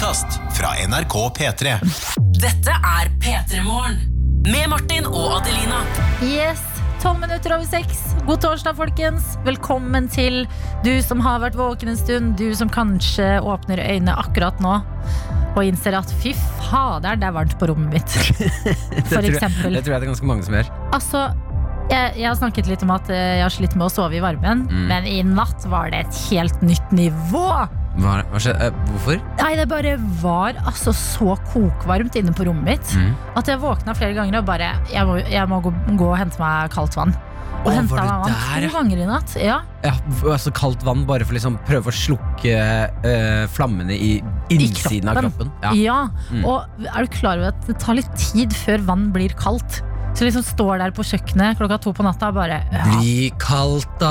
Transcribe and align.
podkast 0.00 0.40
fra 0.56 0.68
NRK 0.88 1.14
P3. 1.36 1.72
Dette 2.40 2.72
er 2.72 3.08
P3 3.20 3.58
Morgen. 3.66 3.98
Med 4.48 4.68
Martin 4.72 5.04
og 5.04 5.34
Adelina. 5.36 5.82
Yes, 6.24 6.62
12 7.02 7.18
minutter 7.20 7.52
over 7.52 7.66
6. 7.68 7.98
God 8.24 8.40
torsdag, 8.40 8.78
folkens. 8.78 9.34
Velkommen 9.44 10.08
til 10.08 10.46
du 10.86 10.94
som 11.04 11.20
har 11.20 11.42
vært 11.44 11.58
våken 11.60 11.92
en 11.92 11.98
stund. 12.00 12.32
Du 12.40 12.46
som 12.56 12.70
kanskje 12.72 13.26
åpner 13.44 13.82
øynene 13.84 14.14
akkurat 14.22 14.56
nå 14.64 14.78
og 15.50 15.60
innser 15.66 15.98
at 15.98 16.08
fy 16.22 16.32
fader, 16.70 17.20
det 17.20 17.28
er 17.28 17.36
varmt 17.36 17.58
på 17.60 17.68
rommet 17.68 17.98
mitt. 17.98 18.16
For 19.10 19.18
tror 19.18 19.26
jeg- 19.28 19.34
eksempel. 19.36 19.76
Det 19.76 19.84
tror 19.84 19.98
jeg 19.98 20.00
det 20.00 20.06
er 20.08 20.12
ganske 20.14 20.30
mange 20.32 20.46
som 20.48 20.56
gjør. 20.56 20.70
Altså, 20.96 21.26
jeg, 21.92 22.14
jeg 22.22 22.28
har 22.30 22.40
snakket 22.40 22.72
litt 22.72 22.86
om 22.88 22.94
at 22.96 23.12
eh, 23.12 23.34
jeg 23.42 23.44
har 23.44 23.52
slitt 23.58 23.76
med 23.76 23.90
å 23.90 23.92
sove 23.92 24.16
i 24.16 24.24
varmen, 24.24 24.64
Mm. 24.70 24.82
men 24.94 25.10
i 25.12 25.20
natt 25.28 25.68
var 25.68 25.92
det 25.92 26.06
et 26.06 26.22
helt 26.30 26.64
nytt 26.64 26.88
nivå. 26.96 27.44
Hva, 27.98 28.20
hva 28.30 28.38
skjedde? 28.42 28.68
Eh, 28.68 28.76
hvorfor? 28.90 29.22
Nei, 29.40 29.54
det 29.58 29.66
bare 29.70 29.96
var 30.22 30.60
altså 30.62 30.92
så 30.94 31.34
kokvarmt 31.50 32.14
inne 32.20 32.34
på 32.36 32.46
rommet 32.46 32.64
mitt 32.70 32.92
Mm. 32.96 33.14
at 33.36 33.48
jeg 33.50 33.58
våkna 33.62 33.94
flere 33.98 34.14
ganger 34.14 34.38
og 34.38 34.46
bare 34.46 34.70
Jeg 34.92 35.06
må, 35.06 35.18
jeg 35.26 35.48
må 35.50 35.58
gå, 35.64 35.72
gå 35.98 36.06
og 36.12 36.16
hente 36.18 36.38
meg 36.40 36.70
kaldt 36.70 36.96
vann. 36.96 37.14
Og 37.60 37.66
Å, 37.68 37.74
henta 37.76 37.98
meg 37.98 38.08
vann 38.08 38.30
der, 38.30 38.68
to 38.68 38.72
ganger 38.78 39.02
i 39.02 39.06
natt. 39.10 39.34
Ja, 39.36 39.58
Ja, 39.84 39.92
altså 40.32 40.52
Kaldt 40.56 40.82
vann 40.86 41.02
bare 41.08 41.26
for 41.28 41.34
liksom 41.36 41.58
prøve 41.68 41.90
å 41.90 41.92
slukke 41.92 42.54
uh, 43.04 43.44
flammene 43.52 43.92
i 43.92 44.12
innsiden 44.54 45.10
av 45.12 45.18
kroppen. 45.20 45.50
Ja. 45.62 45.72
ja. 45.76 45.98
Mm. 46.30 46.44
Og 46.48 46.86
er 46.88 47.04
du 47.04 47.12
klar 47.18 47.36
over 47.42 47.50
at 47.52 47.66
det 47.68 47.76
tar 47.82 47.98
litt 47.98 48.10
tid 48.16 48.54
før 48.56 48.80
vann 48.86 49.10
blir 49.12 49.34
kaldt? 49.36 49.82
Så 50.16 50.24
liksom 50.26 50.42
står 50.42 50.80
der 50.82 50.90
på 50.96 51.04
kjøkkenet 51.06 51.58
klokka 51.60 51.76
to 51.84 51.92
på 51.94 52.02
natta 52.02 52.32
og 52.32 52.38
bare 52.40 52.62
ja. 52.72 52.86
Bli 52.96 53.28
kaldt, 53.38 53.86
da! 54.00 54.10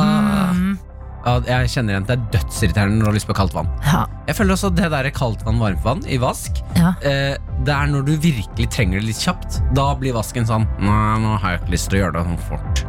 Mm, 0.55 0.77
jeg 1.25 1.69
kjenner 1.73 1.93
igjen 1.95 2.05
at 2.05 2.09
det 2.09 2.15
er 2.15 2.25
dødsirriterende 2.37 2.95
når 2.99 3.03
du 3.03 3.09
har 3.09 3.17
lyst 3.17 3.27
på 3.29 3.35
kaldt 3.37 3.53
vann. 3.53 3.67
ja, 3.85 4.05
Jeg 4.29 4.35
føler 4.37 4.55
også 4.55 4.69
det 4.75 4.89
der 4.93 5.09
kaldt 5.11 5.43
vann, 5.45 5.59
varmt 5.59 5.83
vann 5.83 6.03
i 6.07 6.17
vask 6.21 6.61
ja. 6.77 6.93
eh, 7.03 7.35
Det 7.65 7.73
er 7.75 7.89
når 7.91 8.05
du 8.07 8.13
virkelig 8.23 8.69
trenger 8.71 8.99
det 9.01 9.09
litt 9.09 9.19
kjapt. 9.19 9.59
Da 9.75 9.89
blir 9.99 10.13
vasken 10.15 10.47
sånn 10.47 10.67
Nei, 10.79 11.19
nå 11.19 11.35
har 11.43 11.55
jeg 11.57 11.61
ikke 11.63 11.73
lyst 11.75 11.89
til 11.91 11.99
å 11.99 12.01
gjøre 12.05 12.15
det 12.15 12.23
sånn 12.29 12.43
fort. 12.47 12.83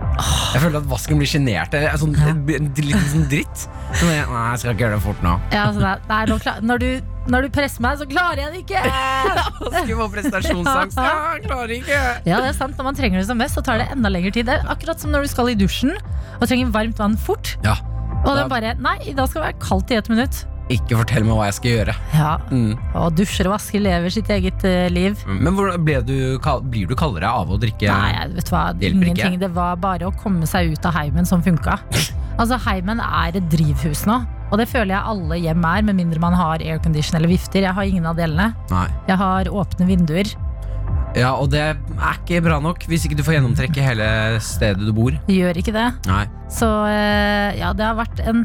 Jeg 0.55 0.63
føler 0.63 0.79
at 0.83 0.89
vasken 0.91 1.19
blir 1.21 1.31
sjenert. 1.31 1.75
Er 1.75 1.97
Sånn, 2.01 2.15
Ja. 2.21 2.35
Litt 2.61 3.11
sånn 3.11 3.27
dritt. 3.31 3.67
Jeg, 4.01 4.07
Nei, 4.31 4.45
jeg 4.53 4.59
skal 4.63 4.75
ikke 4.75 4.85
gjøre 4.87 4.99
det 4.99 5.05
fort 5.05 5.23
nå. 5.27 5.35
ja 5.53 5.65
altså 5.71 5.95
er 6.21 6.31
nå 6.31 6.39
klar, 6.43 6.61
når, 6.63 6.79
du, 6.85 7.11
når 7.35 7.47
du 7.47 7.53
presser 7.55 7.83
meg, 7.85 7.99
så 7.99 8.07
klarer 8.11 8.45
jeg 8.45 8.53
det 8.55 8.61
ikke! 8.63 8.83
Vasken 9.75 9.97
får 10.01 10.11
prestasjonsangst. 10.15 10.99
Ja, 11.03 11.37
klarer 11.45 11.75
ikke. 11.77 12.01
Ja, 12.29 12.41
det 12.45 12.53
er 12.53 12.59
sant. 12.59 12.77
Når 12.79 12.91
man 12.93 12.99
trenger 12.99 13.19
det 13.23 13.27
som 13.29 13.41
mest, 13.41 13.59
så 13.59 13.65
tar 13.67 13.81
det 13.83 13.89
enda 13.95 14.13
lengre 14.13 14.31
tid. 14.35 14.47
Det 14.51 14.59
er 14.61 14.71
akkurat 14.71 15.03
som 15.03 15.11
når 15.15 15.27
du 15.27 15.33
skal 15.35 15.51
i 15.53 15.57
dusjen 15.59 15.97
og 16.41 16.47
trenger 16.47 16.71
varmt 16.75 17.01
vann 17.03 17.19
fort. 17.21 17.57
Ja. 17.67 17.75
Og 18.25 18.37
den 18.37 18.49
bare 18.53 18.75
Nei, 18.83 18.99
da 19.17 19.27
skal 19.27 19.43
det 19.43 19.47
være 19.51 19.61
kaldt 19.65 19.93
i 19.93 19.99
ett 20.01 20.11
minutt. 20.13 20.41
Ikke 20.71 20.95
fortell 21.01 21.25
meg 21.27 21.35
hva 21.35 21.47
jeg 21.49 21.55
skal 21.57 21.73
gjøre. 21.73 21.95
Ja, 22.15 22.33
Mm. 22.51 22.75
Og 22.95 23.15
dusjer 23.19 23.49
og 23.49 23.57
vasker 23.57 23.83
lever 23.83 24.13
sitt 24.15 24.29
eget 24.31 24.63
eh, 24.69 24.87
liv. 24.93 25.19
Men 25.27 25.57
hvordan 25.57 25.83
ble 25.87 25.97
du, 26.07 26.15
blir 26.71 26.87
du 26.87 26.95
kaldere 26.95 27.27
av 27.27 27.51
å 27.51 27.59
drikke? 27.59 27.91
Nei, 27.91 28.29
vet 28.37 28.47
du 28.47 28.53
hva, 28.55 28.65
Det 28.79 28.93
ingenting. 28.93 29.35
ikke. 29.35 29.41
Det 29.43 29.51
var 29.57 29.77
bare 29.83 30.07
å 30.07 30.15
komme 30.23 30.47
seg 30.47 30.71
ut 30.77 30.87
av 30.87 30.95
heimen 30.95 31.27
som 31.27 31.43
funka. 31.43 31.79
Altså, 32.41 32.57
heimen 32.65 33.03
er 33.05 33.35
et 33.37 33.49
drivhus 33.53 34.07
nå. 34.09 34.15
Og 34.51 34.57
det 34.57 34.65
føler 34.71 34.95
jeg 34.95 35.05
alle 35.13 35.37
hjem 35.43 35.65
er, 35.67 35.83
med 35.85 35.99
mindre 35.99 36.23
man 36.23 36.33
har 36.33 36.63
aircondition 36.65 37.19
eller 37.19 37.29
vifter. 37.29 37.61
Jeg 37.67 37.75
har 37.77 37.85
ingen 37.85 38.07
av 38.09 38.17
delene. 38.17 38.47
Nei. 38.71 38.87
Jeg 39.11 39.19
har 39.21 39.51
åpne 39.53 39.85
vinduer. 39.91 40.31
Ja, 41.19 41.33
og 41.35 41.51
det 41.51 41.61
er 41.63 41.79
ikke 42.15 42.43
bra 42.45 42.61
nok 42.63 42.85
hvis 42.91 43.07
ikke 43.07 43.19
du 43.19 43.25
får 43.27 43.39
gjennomtrekke 43.39 43.83
hele 43.83 44.07
stedet 44.45 44.87
du 44.87 44.93
bor. 44.95 45.17
Gjør 45.31 45.59
ikke 45.59 45.75
det. 45.75 45.89
Nei. 46.07 46.25
Så 46.53 46.69
eh, 46.87 47.59
ja, 47.59 47.73
det 47.77 47.87
har 47.87 47.99
vært 47.99 48.23
en 48.31 48.45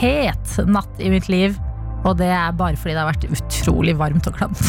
het 0.00 0.56
natt 0.66 1.00
i 1.02 1.12
mitt 1.12 1.30
liv. 1.30 1.56
Og 2.04 2.18
det 2.18 2.28
er 2.28 2.56
bare 2.56 2.76
fordi 2.76 2.96
det 2.96 3.00
har 3.00 3.12
vært 3.12 3.30
utrolig 3.32 3.94
varmt 3.96 4.26
og 4.28 4.36
klamt. 4.36 4.60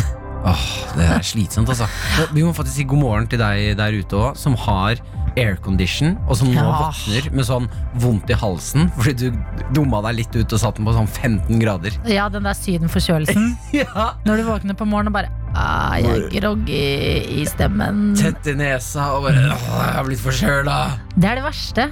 Åh, 0.45 0.65
det 0.95 1.07
er 1.09 1.25
slitsomt, 1.25 1.69
altså. 1.73 1.87
Vi 2.35 2.43
må 2.45 2.53
faktisk 2.53 2.77
si 2.77 2.85
god 2.87 3.01
morgen 3.01 3.29
til 3.31 3.41
deg 3.41 3.73
der 3.79 3.97
ute 3.97 4.19
òg, 4.19 4.37
som 4.39 4.53
har 4.67 5.01
aircondition, 5.37 6.15
og 6.29 6.37
som 6.39 6.47
nå 6.53 6.61
Ja. 6.61 6.89
våkner 6.91 7.31
med 7.35 7.45
sånn 7.45 7.67
vondt 8.01 8.29
i 8.29 8.37
halsen 8.39 8.89
fordi 8.97 9.13
du 9.31 9.39
dumma 9.75 10.01
deg 10.07 10.15
litt 10.21 10.35
ut 10.35 10.53
og 10.53 10.59
satt 10.61 10.75
den 10.79 10.85
på 10.87 10.93
sånn 10.95 11.07
15 11.09 11.59
grader. 11.59 11.91
Ja, 12.07 12.29
den 12.29 12.43
der 12.47 12.53
sydenforkjølelsen. 12.57 13.57
Ja. 13.75 14.13
Når 14.25 14.37
du 14.37 14.43
våkner 14.47 14.77
på 14.79 14.85
morgenen 14.87 15.11
og 15.11 15.17
bare 15.17 15.29
ah, 15.55 15.97
Jeg 15.99 16.05
er 16.07 16.29
groggy 16.39 17.41
i 17.41 17.45
stemmen. 17.49 18.15
Tett 18.15 18.47
i 18.47 18.55
nesa 18.55 19.09
og 19.17 19.27
bare 19.27 19.51
Åh, 19.51 19.67
jeg 19.83 19.93
har 19.99 20.07
blitt 20.07 20.23
forkjøla. 20.23 20.79
Det 21.15 21.29
er 21.29 21.35
det 21.41 21.45
verste. 21.45 21.89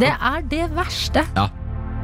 Det 0.00 0.10
er 0.10 0.42
det 0.50 0.66
verste. 0.74 1.24
Ja. 1.36 1.48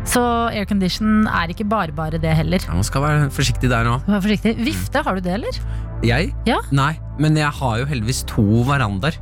Så 0.07 0.23
aircondition 0.55 1.27
er 1.27 1.51
ikke 1.51 1.67
bare 1.67 1.91
bare 1.95 2.21
det 2.23 2.31
heller. 2.39 2.63
Ja, 2.63 2.75
man 2.79 2.87
skal 2.87 3.03
være 3.03 3.31
forsiktig 3.35 3.71
der 3.73 3.83
nå. 3.89 3.97
Forsiktig. 4.07 4.55
Vifte, 4.63 5.03
har 5.03 5.19
du 5.19 5.21
det, 5.25 5.33
eller? 5.35 5.59
Jeg? 6.07 6.31
Ja. 6.47 6.61
Nei, 6.71 6.93
men 7.19 7.35
jeg 7.39 7.51
har 7.59 7.79
jo 7.81 7.87
heldigvis 7.91 8.21
to 8.31 8.45
verandaer. 8.69 9.17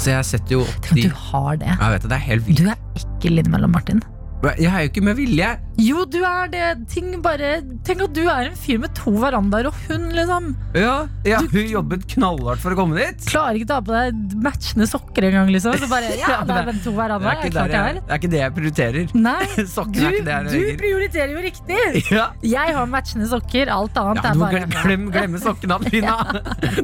Så 0.00 0.14
jeg 0.14 0.24
setter 0.24 0.56
jo 0.56 0.62
opp 0.64 0.86
Tenk 0.86 1.02
at 1.04 1.10
du 1.10 1.18
har 1.28 1.58
det. 1.60 1.74
Jeg 1.74 1.92
vet 1.92 2.04
det, 2.06 2.08
det 2.08 2.16
er 2.16 2.24
helt 2.24 2.46
vilt. 2.46 2.62
Du 2.62 2.70
er 2.72 3.02
ekkel 3.02 3.42
innimellom, 3.42 3.74
Martin. 3.76 4.00
Jeg 4.40 4.70
er 4.72 4.86
jo 4.86 4.88
ikke 4.88 5.02
med 5.04 5.18
vilje. 5.18 5.48
Jo, 5.80 6.04
du 6.08 6.18
er 6.24 6.48
det. 6.52 6.68
Ting 6.88 7.10
bare 7.24 7.58
Tenk 7.84 8.00
at 8.06 8.12
du 8.16 8.22
er 8.24 8.46
en 8.48 8.56
fyr 8.56 8.78
med 8.80 8.92
to 8.96 9.12
verandaer 9.20 9.68
og 9.68 9.76
hund, 9.86 10.06
liksom. 10.16 10.46
Ja, 10.76 10.94
ja, 11.28 11.40
Hun 11.52 11.66
jobbet 11.68 12.06
knallhardt 12.14 12.62
for 12.62 12.72
å 12.72 12.78
komme 12.78 12.96
dit. 12.96 13.26
Klarer 13.28 13.58
ikke 13.58 13.68
å 13.68 13.72
ta 13.74 13.78
på 13.84 13.92
deg 13.92 14.34
matchende 14.44 14.88
sokker 14.88 15.28
engang, 15.28 15.52
liksom. 15.52 15.76
Så 15.80 15.90
bare 15.92 16.14
Ja, 16.16 16.40
det 16.48 16.56
er 16.56 16.72
to 16.72 16.88
Det 16.88 16.96
verandaer. 16.96 17.36
er 17.36 17.50
Det 17.50 17.60
er 17.60 17.74
der 17.74 17.76
jeg 17.76 18.00
det 18.00 18.14
er 18.16 18.20
ikke 18.22 18.32
det 18.32 18.40
jeg 18.40 18.56
prioriterer. 18.56 19.14
Nei, 19.28 19.46
Sokker 19.76 19.98
du, 19.98 20.02
er 20.08 20.16
ikke 20.16 20.26
det 20.30 20.36
jeg 20.36 20.50
du 20.50 20.82
prioriterer 20.84 21.34
jo 21.36 21.46
riktig. 21.48 21.80
Ja. 22.20 22.26
Jeg 22.42 22.74
har 22.74 22.88
matchende 22.90 23.28
sokker. 23.30 23.68
Alt 23.70 23.96
annet 24.00 24.24
Ja, 24.24 24.32
er 24.32 24.40
bare 24.40 24.64
glem, 24.64 24.72
glem, 24.82 25.08
glemme 25.14 25.40
sokkene, 25.42 25.76
Adelina. 25.76 26.16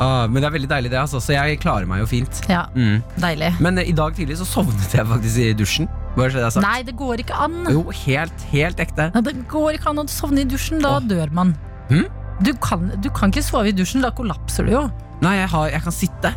Ah. 0.00 0.26
Men 0.26 0.40
det 0.42 0.48
er 0.48 0.54
veldig 0.56 0.68
deilig, 0.70 0.90
det. 0.94 0.98
Altså. 1.02 1.20
Så 1.20 1.34
jeg 1.36 1.58
klarer 1.60 1.86
meg 1.86 2.00
jo 2.00 2.06
fint. 2.08 2.40
Ja, 2.48 2.62
Mm. 2.74 3.02
deilig. 3.20 3.50
Men 3.60 3.78
eh, 3.78 3.90
i 3.90 3.92
dag 3.92 4.14
tidlig 4.16 4.38
så 4.40 4.46
sovnet 4.48 4.94
jeg 4.96 5.04
faktisk 5.06 5.38
i 5.44 5.50
dusjen. 5.58 5.88
Bare 6.16 6.30
så 6.32 6.40
det 6.40 6.46
er 6.46 6.54
sagt. 6.56 6.64
Nei, 6.66 6.82
det 6.88 6.96
går 6.96 7.20
ikke 7.22 7.36
an. 7.44 7.58
Jo, 7.70 7.82
helt, 8.06 8.46
helt 8.50 8.80
ekte. 8.80 9.10
Nei, 9.14 9.20
Det 9.28 9.36
går 9.52 9.76
ikke 9.78 9.90
an 9.92 10.00
å 10.02 10.06
sovne 10.08 10.40
i 10.40 10.48
dusjen. 10.48 10.80
Da 10.82 10.96
Åh. 10.96 11.06
dør 11.10 11.30
man. 11.36 11.52
Hm? 11.90 12.06
Du, 12.42 12.54
kan, 12.56 12.88
du 13.04 13.10
kan 13.12 13.28
ikke 13.30 13.44
sove 13.44 13.68
i 13.68 13.72
dusjen, 13.76 14.00
da 14.00 14.10
kollapser 14.16 14.64
du 14.64 14.72
jo. 14.72 14.86
Nei, 15.20 15.36
jeg, 15.42 15.48
har, 15.52 15.68
jeg 15.68 15.82
kan 15.84 15.92
sitte. 15.92 16.34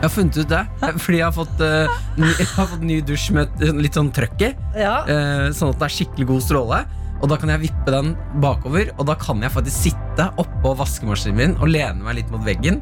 Jeg 0.00 0.08
har 0.08 0.12
funnet 0.14 0.36
ut 0.40 0.48
det, 0.48 0.60
fordi 1.04 1.18
jeg 1.18 1.26
har 1.26 1.34
fått, 1.36 1.58
eh, 1.60 1.90
ny, 2.16 2.28
jeg 2.38 2.46
har 2.54 2.68
fått 2.70 2.84
ny 2.88 2.96
dusj 3.04 3.26
med 3.36 3.50
et, 3.60 3.74
litt 3.76 3.96
sånn 3.98 4.08
trøkk 4.16 4.40
i. 4.46 4.48
eh, 4.80 5.50
sånn 5.52 5.74
at 5.74 5.78
det 5.82 5.86
er 5.90 5.92
skikkelig 5.92 6.26
god 6.30 6.42
stråle. 6.46 6.78
Og 7.20 7.28
da 7.28 7.36
kan 7.36 7.50
jeg 7.52 7.60
vippe 7.66 7.92
den 7.92 8.14
bakover, 8.40 8.90
og 8.98 9.06
da 9.10 9.14
kan 9.20 9.42
jeg 9.44 9.52
faktisk 9.52 9.90
sitte 9.90 10.26
oppå 10.40 10.72
vaskemaskinen 10.78 11.36
min 11.36 11.56
og 11.60 11.68
lene 11.68 12.00
meg 12.04 12.16
litt 12.20 12.30
mot 12.32 12.44
veggen. 12.46 12.80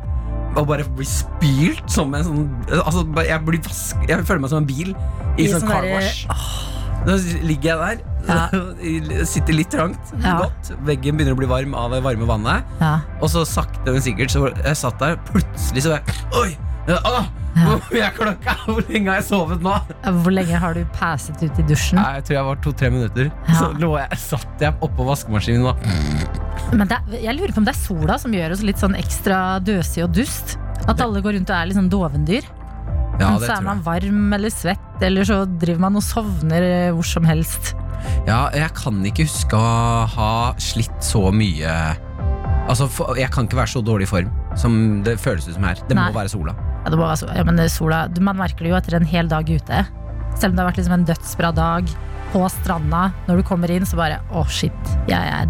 Og 0.57 0.65
bare 0.71 0.87
bli 0.97 1.05
spylt 1.07 1.85
som 1.93 2.15
en 2.17 2.25
sånn 2.25 2.45
Altså, 2.81 3.03
jeg, 3.27 3.43
blir 3.47 3.61
vask, 3.67 3.99
jeg 4.09 4.25
føler 4.27 4.41
meg 4.43 4.51
som 4.51 4.63
en 4.63 4.69
bil 4.71 4.95
i, 5.37 5.45
I 5.45 5.49
sånn 5.53 5.67
car 5.69 5.85
wash. 5.91 6.23
Da 7.07 7.15
ligger 7.47 7.69
jeg 7.85 7.99
der, 8.27 9.25
sitter 9.33 9.55
litt 9.55 9.71
trangt, 9.75 10.11
Ja. 10.23 10.39
godt. 10.43 10.73
Veggen 10.89 11.19
begynner 11.19 11.37
å 11.37 11.39
bli 11.39 11.47
varm 11.51 11.75
av 11.79 11.93
det 11.95 12.01
varme 12.07 12.27
vannet. 12.29 12.65
Ja. 12.81 12.95
Og 13.21 13.31
så 13.33 13.45
sakte, 13.49 13.93
men 13.95 14.03
sikkert 14.05 14.33
Så 14.35 14.49
jeg 14.51 14.77
satt 14.81 14.99
der, 15.03 15.19
plutselig 15.31 15.85
så 15.87 15.95
var 15.95 16.03
jeg 16.03 16.17
Oi! 16.41 16.49
Ah, 16.89 16.99
Ja. 17.19 17.23
Hvor 17.65 17.99
er 17.99 18.13
klokka? 18.17 18.55
Hvor 18.69 18.85
lenge 18.89 19.11
har 19.11 19.19
jeg 19.21 19.27
sovet 19.29 19.63
nå? 19.65 19.75
Hvor 20.23 20.35
lenge 20.35 20.61
har 20.61 20.77
du 20.77 20.83
passet 20.97 21.41
ut 21.43 21.61
i 21.61 21.65
dusjen? 21.69 21.99
Nei, 22.01 22.19
jeg 22.19 22.27
tror 22.29 22.37
jeg 22.37 22.47
var 22.49 22.61
to-tre 22.65 22.91
minutter. 22.93 23.31
Så 23.49 23.71
lå 23.81 23.91
jeg, 23.99 24.19
satt 24.21 24.65
jeg 24.65 24.77
oppå 24.85 25.07
vaskemaskinen 25.09 25.67
Men 26.77 26.91
det, 26.91 27.01
jeg 27.23 27.37
lurer 27.39 27.55
på 27.55 27.63
om 27.63 27.69
det 27.69 27.75
er 27.75 27.81
sola 27.81 28.19
som 28.21 28.35
gjør 28.37 28.57
oss 28.57 28.65
litt 28.67 28.81
sånn 28.83 28.97
ekstra 28.99 29.41
døsige 29.65 30.07
og 30.07 30.15
dust. 30.19 30.59
At 30.89 31.03
alle 31.05 31.23
går 31.25 31.39
rundt 31.39 31.51
og 31.53 31.57
er 31.59 31.71
litt 31.71 31.79
sånn 31.81 31.91
dovendyr. 31.93 32.47
Ja, 33.19 33.33
det 33.35 33.49
så 33.49 33.57
er 33.57 33.65
man 33.67 33.81
varm 33.83 34.33
eller 34.37 34.53
svett, 34.55 35.03
eller 35.03 35.27
så 35.27 35.41
driver 35.59 35.83
man 35.89 35.99
og 35.99 36.05
sovner 36.07 36.63
eh, 36.63 36.91
hvor 36.95 37.07
som 37.07 37.27
helst. 37.27 37.73
Ja, 38.29 38.47
jeg 38.55 38.71
kan 38.79 39.01
ikke 39.07 39.27
huske 39.27 39.59
å 39.59 40.05
ha 40.15 40.33
slitt 40.63 41.01
så 41.03 41.33
mye 41.35 41.73
Altså, 42.69 42.85
Jeg 43.17 43.33
kan 43.33 43.49
ikke 43.49 43.57
være 43.59 43.73
så 43.73 43.81
dårlig 43.83 44.05
i 44.05 44.11
form 44.11 44.29
som 44.59 44.75
det 45.07 45.15
føles 45.23 45.47
ut 45.49 45.55
som 45.57 45.65
her. 45.65 45.79
Det 45.89 45.97
Nei. 45.97 46.09
må 46.11 46.19
være 46.19 46.29
sola. 46.29 46.53
Ja, 46.85 46.91
det 46.91 46.99
må 47.01 47.07
altså, 47.09 47.29
ja, 47.35 47.45
men 47.45 47.59
er 47.61 47.69
sola, 47.73 48.05
man 48.21 48.37
merker 48.39 48.65
det 48.65 48.71
jo 48.73 48.77
etter 48.79 48.97
en 49.01 49.09
hel 49.09 49.29
dag 49.29 49.49
ute. 49.51 49.85
Selv 50.39 50.53
om 50.53 50.57
det 50.57 50.63
har 50.65 50.71
vært 50.71 50.79
liksom 50.83 50.95
en 50.99 51.07
dødsbra 51.09 51.53
dag 51.57 51.89
på 52.33 52.45
stranda. 52.53 53.09
Når 53.27 53.41
du 53.41 53.47
kommer 53.49 53.71
inn, 53.73 53.87
så 53.89 53.97
bare 53.99 54.21
å, 54.31 54.45
shit. 54.49 54.93
Jeg 55.11 55.19
er 55.19 55.49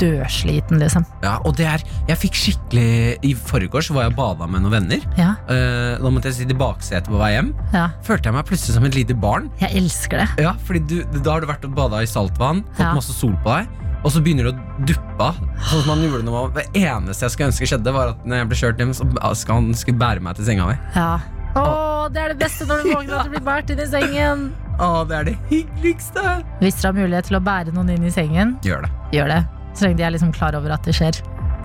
dødsliten, 0.00 0.80
liksom. 0.80 1.04
Ja, 1.22 1.36
og 1.46 1.54
det 1.58 1.66
er 1.68 1.82
Jeg 2.08 2.16
fikk 2.18 2.38
skikkelig 2.38 3.18
I 3.28 3.32
forgårs 3.38 3.90
var 3.94 4.06
jeg 4.06 4.14
og 4.14 4.18
bada 4.18 4.48
med 4.50 4.64
noen 4.64 4.72
venner. 4.78 5.04
Ja, 5.20 5.34
Uh, 5.52 5.98
da 6.00 6.08
måtte 6.14 6.30
jeg 6.30 6.38
sitte 6.40 6.54
i 6.54 6.58
baksetet 6.58 7.10
på 7.12 7.18
vei 7.20 7.34
hjem. 7.34 7.50
ja. 7.74 7.88
Følte 8.06 8.30
jeg 8.30 8.36
meg 8.38 8.46
plutselig 8.48 8.74
som 8.78 8.86
et 8.88 8.96
lite 8.96 9.14
barn. 9.18 9.50
Jeg 9.60 9.76
elsker 9.82 10.22
det. 10.22 10.28
Ja, 10.46 10.54
fordi 10.64 10.80
du, 10.88 10.96
Da 11.20 11.34
har 11.36 11.44
du 11.44 11.46
vært 11.50 11.64
og 11.68 11.74
bada 11.76 12.00
i 12.02 12.08
saltvann, 12.08 12.62
fått 12.72 12.86
Ja. 12.86 12.94
masse 12.96 13.12
sol 13.12 13.34
på 13.44 13.52
deg, 13.52 13.68
og 14.02 14.10
så 14.10 14.22
begynner 14.24 14.48
det 14.48 14.52
å 14.54 14.86
duppe 14.88 15.28
av. 15.28 15.38
Sånn 15.70 15.84
som 15.84 15.90
man 15.92 16.02
gjorde 16.04 16.26
når 16.26 16.34
man, 16.34 16.56
Det 16.56 16.82
eneste 16.82 17.26
jeg 17.26 17.34
skulle 17.36 17.50
ønske 17.52 17.68
skjedde, 17.70 17.94
var 17.94 18.12
at 18.14 18.26
når 18.26 18.42
jeg 18.42 18.50
ble 18.50 18.58
kjørt 18.62 18.82
hjem, 18.82 18.94
så 18.98 19.06
skal 19.38 19.60
han 19.60 19.70
skulle 19.78 20.00
bære 20.02 20.24
meg 20.24 20.38
til 20.38 20.48
senga 20.48 20.66
mi. 20.72 20.76
Ja. 20.96 21.12
Å, 21.52 21.64
det 22.12 22.22
er 22.22 22.32
det 22.32 22.38
beste 22.40 22.66
når 22.66 22.82
du 22.82 22.90
våkner 22.94 23.18
at 23.18 23.28
du 23.28 23.34
blir 23.34 23.44
båret 23.46 23.70
inn 23.74 23.82
i 23.84 23.88
sengen. 23.90 24.46
Å, 24.80 24.88
det 25.08 25.18
er 25.18 25.28
det 25.28 25.34
hyggeligste. 25.50 26.22
Hvis 26.62 26.80
dere 26.80 26.90
har 26.90 26.96
mulighet 26.96 27.28
til 27.28 27.38
å 27.38 27.42
bære 27.44 27.74
noen 27.76 27.92
inn 27.94 28.08
i 28.08 28.12
sengen, 28.14 28.56
Gjør 28.66 28.86
det. 28.86 28.92
gjør 29.18 29.30
det. 29.34 29.42
Så 29.76 29.86
lenge 29.86 30.00
de 30.00 30.06
er 30.08 30.14
liksom 30.16 30.32
klar 30.34 30.56
over 30.58 30.74
at 30.74 30.88
det 30.88 30.96
skjer. 30.96 31.20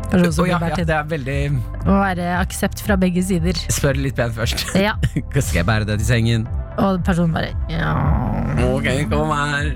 Person 0.08 0.46
oh, 0.46 0.48
ja, 0.48 0.60
ja, 0.64 0.76
det 0.88 0.94
er 0.96 1.08
veldig 1.10 1.40
må 1.84 1.98
være 2.00 2.30
aksept 2.38 2.80
fra 2.86 2.96
begge 3.00 3.20
sider. 3.28 3.58
Spør 3.74 3.98
litt 4.00 4.16
pent 4.16 4.36
først. 4.38 4.64
Ja, 4.80 4.94
Skal 5.42 5.62
jeg 5.64 5.68
bære 5.68 5.88
det 5.90 5.98
til 6.04 6.08
sengen? 6.08 6.46
Og 6.78 7.00
personen 7.06 7.34
bare 7.34 7.54
ja. 7.72 7.94
Ok, 8.68 8.86
kom 9.10 9.32
her. 9.34 9.72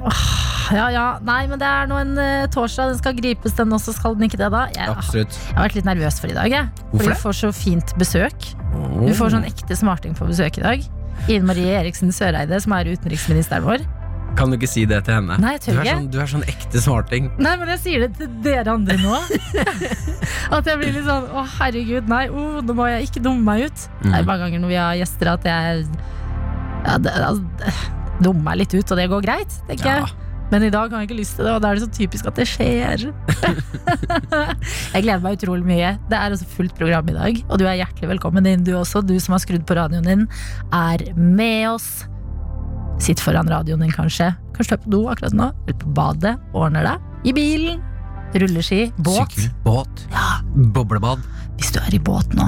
ja, 0.77 0.87
ja. 0.93 1.05
Nei, 1.25 1.39
men 1.49 1.61
det 1.61 1.67
er 1.67 1.89
nå 1.89 1.97
en 2.01 2.13
eh, 2.21 2.47
torsdag. 2.53 2.93
Den 2.93 2.99
skal 3.01 3.15
gripes, 3.17 3.55
den 3.57 3.73
også. 3.73 3.95
Skal 3.97 4.17
den 4.17 4.27
ikke 4.29 4.39
det, 4.41 4.51
da? 4.53 4.67
Jeg, 4.75 4.89
Absolutt. 4.93 5.37
jeg 5.49 5.57
har 5.57 5.67
vært 5.69 5.79
litt 5.79 5.89
nervøs 5.89 6.19
for 6.21 6.33
i 6.33 6.37
dag. 6.37 6.51
Jeg. 6.53 6.69
Hvorfor 6.91 6.97
Fordi 6.97 7.07
det? 7.09 7.15
vi 7.15 7.21
får 7.25 7.39
så 7.41 7.53
fint 7.55 7.95
besøk. 8.01 8.51
Vi 9.01 9.15
får 9.17 9.33
sånn 9.37 9.47
ekte 9.49 9.77
smarting 9.79 10.13
på 10.17 10.29
besøk 10.29 10.61
i 10.61 10.67
dag. 10.67 10.85
Ine 11.29 11.45
Marie 11.49 11.73
Eriksen 11.81 12.13
Søreide, 12.15 12.61
som 12.63 12.77
er 12.77 12.93
utenriksministeren 12.93 13.65
vår. 13.65 13.83
Kan 14.39 14.47
du 14.47 14.55
ikke 14.55 14.69
si 14.69 14.85
det 14.87 15.01
til 15.03 15.17
henne? 15.17 15.35
Nei, 15.43 15.57
jeg 15.57 15.63
tør 15.65 15.73
du, 15.73 15.79
er 15.81 15.83
ikke. 15.83 15.95
sånn, 15.97 16.05
du 16.13 16.17
er 16.23 16.29
sånn 16.31 16.45
ekte 16.47 16.81
smarting. 16.85 17.25
Nei, 17.41 17.51
men 17.59 17.71
jeg 17.73 17.81
sier 17.83 18.05
det 18.05 18.13
til 18.15 18.29
dere 18.45 18.77
andre 18.77 18.95
nå. 19.01 19.17
At 20.55 20.69
jeg 20.69 20.79
blir 20.79 20.93
litt 20.95 21.03
sånn 21.07 21.27
Å, 21.35 21.43
herregud, 21.57 22.07
nei, 22.11 22.23
oh, 22.31 22.61
nå 22.63 22.75
må 22.77 22.87
jeg 22.93 23.09
ikke 23.09 23.23
dumme 23.25 23.43
meg 23.43 23.67
ut. 23.67 23.85
Det 24.05 24.13
er 24.21 24.27
mange 24.29 24.45
ganger 24.45 24.63
når 24.63 24.71
vi 24.71 24.79
har 24.79 24.95
gjester 25.01 25.33
at 25.33 25.47
jeg 25.51 25.83
ja, 26.85 26.97
det, 26.97 27.11
altså, 27.13 27.43
dumme 28.21 28.43
meg 28.45 28.57
litt 28.63 28.73
ut, 28.75 28.91
og 28.91 28.97
det 28.99 29.09
går 29.11 29.23
greit, 29.25 29.55
tenker 29.69 29.85
Ja. 29.89 29.95
jeg. 30.05 30.17
Men 30.51 30.63
i 30.67 30.69
dag 30.69 30.91
har 30.91 30.99
jeg 30.99 31.07
ikke 31.07 31.15
lyst 31.21 31.37
til 31.37 31.45
det, 31.47 31.51
og 31.55 31.61
da 31.63 31.69
er 31.71 31.77
det 31.79 31.83
så 31.85 31.91
typisk 31.95 32.25
at 32.27 32.35
det 32.35 32.43
skjer. 32.51 33.05
jeg 34.93 35.03
gleder 35.05 35.21
meg 35.23 35.37
utrolig 35.37 35.63
mye. 35.63 35.93
Det 36.11 36.17
er 36.17 36.33
altså 36.35 36.47
fullt 36.57 36.73
program 36.75 37.07
i 37.07 37.15
dag, 37.15 37.39
og 37.47 37.61
du 37.61 37.63
er 37.69 37.77
hjertelig 37.79 38.09
velkommen 38.17 38.49
inn, 38.51 38.65
du 38.67 38.73
også. 38.75 38.99
Du 39.07 39.13
som 39.23 39.37
har 39.37 39.43
skrudd 39.45 39.63
på 39.69 39.77
radioen 39.79 40.03
din, 40.09 40.25
er 40.75 41.05
med 41.15 41.69
oss. 41.71 41.87
Sitt 43.01 43.23
foran 43.23 43.47
radioen 43.49 43.79
din, 43.81 43.93
kanskje. 43.95 44.33
Kanskje 44.57 44.75
du 44.75 44.77
er 44.77 44.83
på 44.83 44.91
do 44.97 45.01
akkurat 45.13 45.37
nå, 45.39 45.47
eller 45.63 45.79
på 45.85 45.93
badet, 45.97 46.35
ordner 46.51 46.83
deg. 46.91 47.07
I 47.31 47.35
bilen. 47.37 47.79
Rulleski, 48.35 48.83
båt. 49.03 49.31
Sykkel, 49.31 49.49
båt, 49.63 50.03
Ja, 50.11 50.27
boblebad. 50.75 51.23
hvis 51.55 51.71
du 51.75 51.79
er 51.79 51.95
i 51.95 51.99
båt 51.99 52.35
nå. 52.35 52.45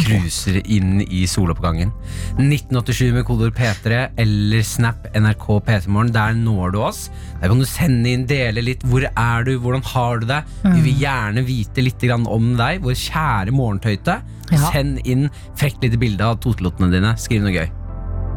Cruiser 0.00 0.58
inn 0.64 1.02
i 1.04 1.24
soloppgangen. 1.30 1.92
1987 2.40 3.12
med 3.14 3.26
kodeord 3.28 3.54
P3 3.56 4.00
eller 4.20 4.64
Snap 4.66 5.06
NRK 5.14 5.46
P3morgen. 5.66 6.12
Der 6.14 6.34
når 6.38 6.74
du 6.74 6.80
oss. 6.82 7.06
Der 7.40 7.52
kan 7.52 7.62
du 7.62 7.68
sende 7.68 8.10
inn, 8.10 8.26
dele 8.30 8.64
litt. 8.64 8.82
Hvor 8.88 9.06
er 9.06 9.46
du? 9.46 9.54
Hvordan 9.62 9.84
har 9.94 10.20
du 10.22 10.28
det? 10.30 10.42
Vi 10.64 10.82
vil 10.88 11.04
gjerne 11.04 11.46
vite 11.46 11.84
litt 11.84 12.02
om 12.14 12.50
deg, 12.58 12.82
vår 12.84 12.98
kjære 12.98 13.54
morgentøyte. 13.54 14.18
Ja. 14.52 14.70
Send 14.70 15.00
inn 15.08 15.28
frekt 15.58 15.82
lite 15.84 15.98
bilde 16.00 16.26
av 16.26 16.40
totelottene 16.44 16.90
dine. 16.92 17.14
Skriv 17.20 17.44
noe 17.44 17.54
gøy. 17.54 17.70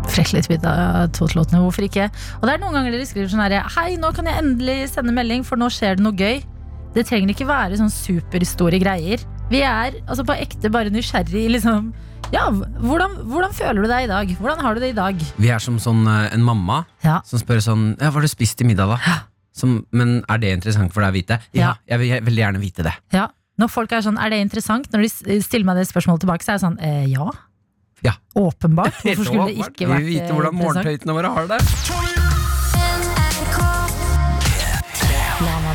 Frekk 0.07 0.35
litt 0.37 0.47
ut 0.51 0.67
av 0.67 1.09
totelottene, 1.15 1.59
hvorfor 1.65 1.87
ikke? 1.87 2.07
Og 2.39 2.45
det 2.47 2.53
er 2.53 2.61
noen 2.61 2.77
ganger 2.77 2.95
dere 2.95 3.07
skriver 3.09 3.31
sånn 3.31 3.43
herre 3.43 3.63
Hei, 3.75 3.97
nå 3.99 4.13
kan 4.15 4.29
jeg 4.29 4.39
endelig 4.39 4.77
sende 4.93 5.15
melding, 5.15 5.43
for 5.47 5.59
nå 5.59 5.67
skjer 5.73 5.97
det 5.97 6.05
noe 6.05 6.15
gøy. 6.15 6.39
Det 6.95 7.03
trenger 7.09 7.33
ikke 7.33 7.49
være 7.49 7.79
sånn 7.81 7.91
superstore 7.93 8.79
greier. 8.81 9.25
Vi 9.51 9.61
er 9.63 9.95
altså 10.07 10.25
på 10.27 10.35
ekte 10.35 10.69
bare 10.73 10.91
nysgjerrig 10.93 11.45
liksom 11.55 11.91
Ja, 12.33 12.49
hvordan, 12.51 13.13
hvordan 13.31 13.53
føler 13.55 13.85
du 13.85 13.87
deg 13.87 14.07
i 14.07 14.11
dag? 14.11 14.33
Hvordan 14.41 14.59
har 14.65 14.75
du 14.75 14.81
det 14.83 14.89
i 14.91 14.97
dag? 14.97 15.21
Vi 15.39 15.51
er 15.53 15.61
som 15.63 15.77
sånn 15.79 16.03
eh, 16.11 16.33
en 16.35 16.43
mamma 16.43 16.81
Ja. 17.05 17.21
som 17.27 17.39
spør 17.39 17.61
sånn 17.63 17.85
Ja, 17.95 18.09
hva 18.11 18.19
har 18.19 18.27
du 18.27 18.31
spist 18.31 18.57
til 18.59 18.67
middag, 18.67 18.91
da? 18.97 19.17
Som, 19.57 19.85
men 19.95 20.19
er 20.29 20.37
det 20.43 20.51
interessant 20.59 20.91
for 20.93 21.01
deg 21.01 21.13
å 21.13 21.17
vite? 21.17 21.39
Ja, 21.57 21.71
jeg 21.89 22.03
vil 22.03 22.19
vil 22.27 22.41
gjerne 22.43 22.61
vite 22.61 22.83
det. 22.85 22.93
ja. 23.15 23.29
Når 23.57 23.71
folk 23.73 23.89
er 23.97 24.03
sånn, 24.05 24.19
er 24.21 24.29
det 24.29 24.37
interessant? 24.43 24.85
Når 24.93 25.01
de 25.25 25.39
stiller 25.41 25.65
meg 25.65 25.79
det 25.79 25.87
spørsmålet 25.89 26.21
tilbake, 26.21 26.45
så 26.45 26.51
er 26.51 26.59
jeg 26.59 26.61
sånn, 26.67 26.77
eh, 26.77 27.07
ja. 27.09 27.25
Ja. 28.05 28.13
Åpenbart. 28.37 29.01
Hvorfor 29.07 29.25
skulle 29.31 29.47
det 29.49 29.57
ikke 29.57 29.89
vært 29.89 29.97
vært 29.97 29.97
Vi 29.97 30.05
vil 30.05 30.13
vite 30.13 30.29
eh, 30.29 30.37
hvordan 30.37 30.59
morgentøytene 30.61 31.17
våre 31.17 31.33
har 31.39 31.49
det. 31.55 32.26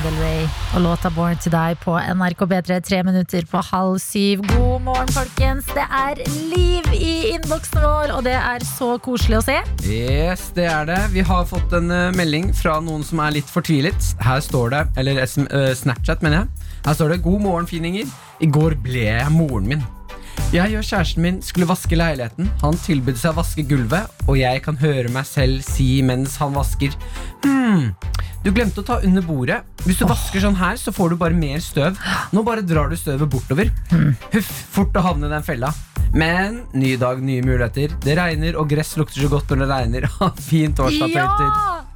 Lana 0.03 0.49
og 0.75 0.81
låta 0.83 1.11
Born 1.15 1.37
to 1.39 1.51
Die 1.53 1.77
på 1.79 1.95
NRK 1.95 2.41
B3, 2.51 2.79
tre 2.83 3.03
minutter 3.07 3.45
på 3.47 3.61
halv 3.63 3.99
syv. 4.03 4.43
God 4.51 4.83
morgen, 4.83 5.09
folkens. 5.15 5.69
Det 5.77 5.85
er 5.85 6.23
liv 6.51 6.89
i 6.97 7.13
innboksen 7.35 7.85
vår, 7.85 8.15
og 8.17 8.25
det 8.27 8.35
er 8.35 8.67
så 8.67 8.97
koselig 9.05 9.39
å 9.39 9.45
se. 9.47 9.59
Yes, 9.87 10.49
det 10.57 10.67
er 10.67 10.89
det. 10.91 10.99
Vi 11.15 11.23
har 11.29 11.47
fått 11.47 11.77
en 11.79 11.91
eh, 11.95 12.11
melding 12.19 12.51
fra 12.57 12.81
noen 12.83 13.07
som 13.07 13.23
er 13.23 13.37
litt 13.39 13.51
fortvilet. 13.53 14.13
Her 14.25 14.43
står 14.43 14.75
det, 14.75 14.85
eller 14.99 15.23
eh, 15.23 15.73
Snapchat, 15.79 16.25
mener 16.25 16.43
jeg. 16.43 16.69
Her 16.83 16.99
står 16.99 17.15
det 17.15 17.23
'God 17.23 17.43
morgen, 17.47 17.71
fininger'. 17.71 18.11
I 18.43 18.51
går 18.51 18.81
ble 18.83 19.07
jeg 19.07 19.31
moren 19.31 19.69
min. 19.71 19.85
Jeg 20.53 20.77
og 20.77 20.85
kjæresten 20.85 21.23
min 21.25 21.39
skulle 21.45 21.67
vaske 21.69 21.97
leiligheten. 21.97 22.51
Han 22.61 22.77
tilbød 22.77 23.17
seg 23.21 23.33
å 23.33 23.39
vaske 23.41 23.65
gulvet, 23.69 24.11
og 24.29 24.37
jeg 24.37 24.61
kan 24.65 24.77
høre 24.83 25.09
meg 25.13 25.25
selv 25.29 25.63
si 25.65 26.03
mens 26.05 26.37
han 26.43 26.53
vasker 26.57 26.93
Hm, 27.47 27.95
du 28.45 28.51
glemte 28.53 28.83
å 28.83 28.87
ta 28.87 28.99
under 29.07 29.23
bordet. 29.25 29.63
Hvis 29.87 29.99
du 30.03 30.05
vasker 30.07 30.43
sånn 30.45 30.59
her, 30.61 30.77
så 30.79 30.93
får 30.95 31.11
du 31.15 31.17
bare 31.21 31.35
mer 31.35 31.59
støv. 31.63 31.97
Nå 32.35 32.43
bare 32.47 32.63
drar 32.67 32.91
du 32.93 32.97
støvet 33.01 33.31
bortover. 33.33 33.71
Huff, 34.35 34.51
fort 34.77 34.95
å 34.99 35.03
havne 35.09 35.27
i 35.31 35.33
den 35.33 35.47
fella. 35.47 35.73
Men 36.13 36.59
ny 36.77 36.93
dag, 37.01 37.23
nye 37.25 37.41
muligheter. 37.43 37.95
Det 38.05 38.17
regner, 38.19 38.59
og 38.61 38.69
gress 38.69 38.93
lukter 39.01 39.23
så 39.25 39.31
godt 39.33 39.49
når 39.55 39.63
det 39.65 39.69
regner. 39.73 40.07
Fint 40.19 40.43
fin 40.51 40.75
torsdag, 40.77 41.15
Ja! 41.17 41.29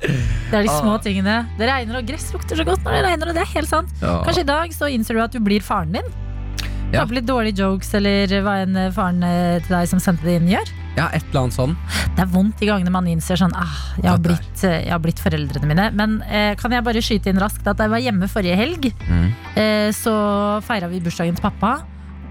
Det 0.00 0.55
er 0.55 0.62
de 0.65 0.71
små 0.71 0.94
Ah. 0.97 1.03
tingene. 1.03 1.35
Det 1.59 1.69
regner, 1.69 1.99
og 2.00 2.06
gress 2.09 2.31
lukter 2.33 2.56
så 2.56 2.65
godt 2.65 2.83
når 2.87 2.97
det 2.97 3.05
regner, 3.11 3.29
og 3.29 3.35
det 3.37 3.43
er 3.44 3.53
helt 3.53 3.69
sant. 3.69 3.93
Ja. 4.00 4.23
Kanskje 4.25 4.44
i 4.47 4.49
dag 4.49 4.73
så 4.77 4.88
innser 4.93 5.15
du 5.19 5.23
at 5.25 5.33
du 5.37 5.41
blir 5.44 5.61
faren 5.65 5.93
din. 5.99 6.09
Ja. 6.97 7.05
På 7.07 7.15
litt 7.17 7.27
dårlige 7.29 7.59
jokes, 7.61 7.93
eller 7.99 8.27
hva 8.43 8.55
enn 8.65 8.77
eh, 8.77 8.91
faren 8.95 9.23
eh, 9.27 9.59
til 9.65 9.77
deg 9.77 9.89
som 9.91 10.01
sendte 10.03 10.25
det 10.27 10.37
inn, 10.41 10.49
gjør. 10.49 10.71
Ja, 10.97 11.09
et 11.13 11.25
eller 11.29 11.43
annet 11.47 11.57
sånn. 11.57 11.75
Det 12.17 12.23
er 12.25 12.31
vondt 12.33 12.59
de 12.63 12.67
gangene 12.71 12.91
man 12.95 13.07
innser 13.13 13.37
sånn 13.37 13.53
ah, 13.55 13.75
jeg, 14.01 14.09
har 14.09 14.19
blitt, 14.25 14.63
eh, 14.65 14.79
jeg 14.87 14.93
har 14.95 15.03
blitt 15.05 15.21
foreldrene 15.21 15.69
mine. 15.69 15.91
Men 15.99 16.23
eh, 16.29 16.55
kan 16.57 16.73
jeg 16.73 16.85
bare 16.87 17.03
skyte 17.05 17.29
inn 17.33 17.41
raskt 17.43 17.67
at 17.69 17.77
da 17.77 17.85
jeg 17.85 17.93
var 17.93 18.05
hjemme 18.07 18.29
forrige 18.33 18.57
helg, 18.57 18.93
Mm. 19.07 19.27
eh, 19.57 19.91
så 19.93 20.15
feira 20.65 20.89
vi 20.89 21.01
bursdagen 21.05 21.37
til 21.37 21.43
pappa. 21.45 21.75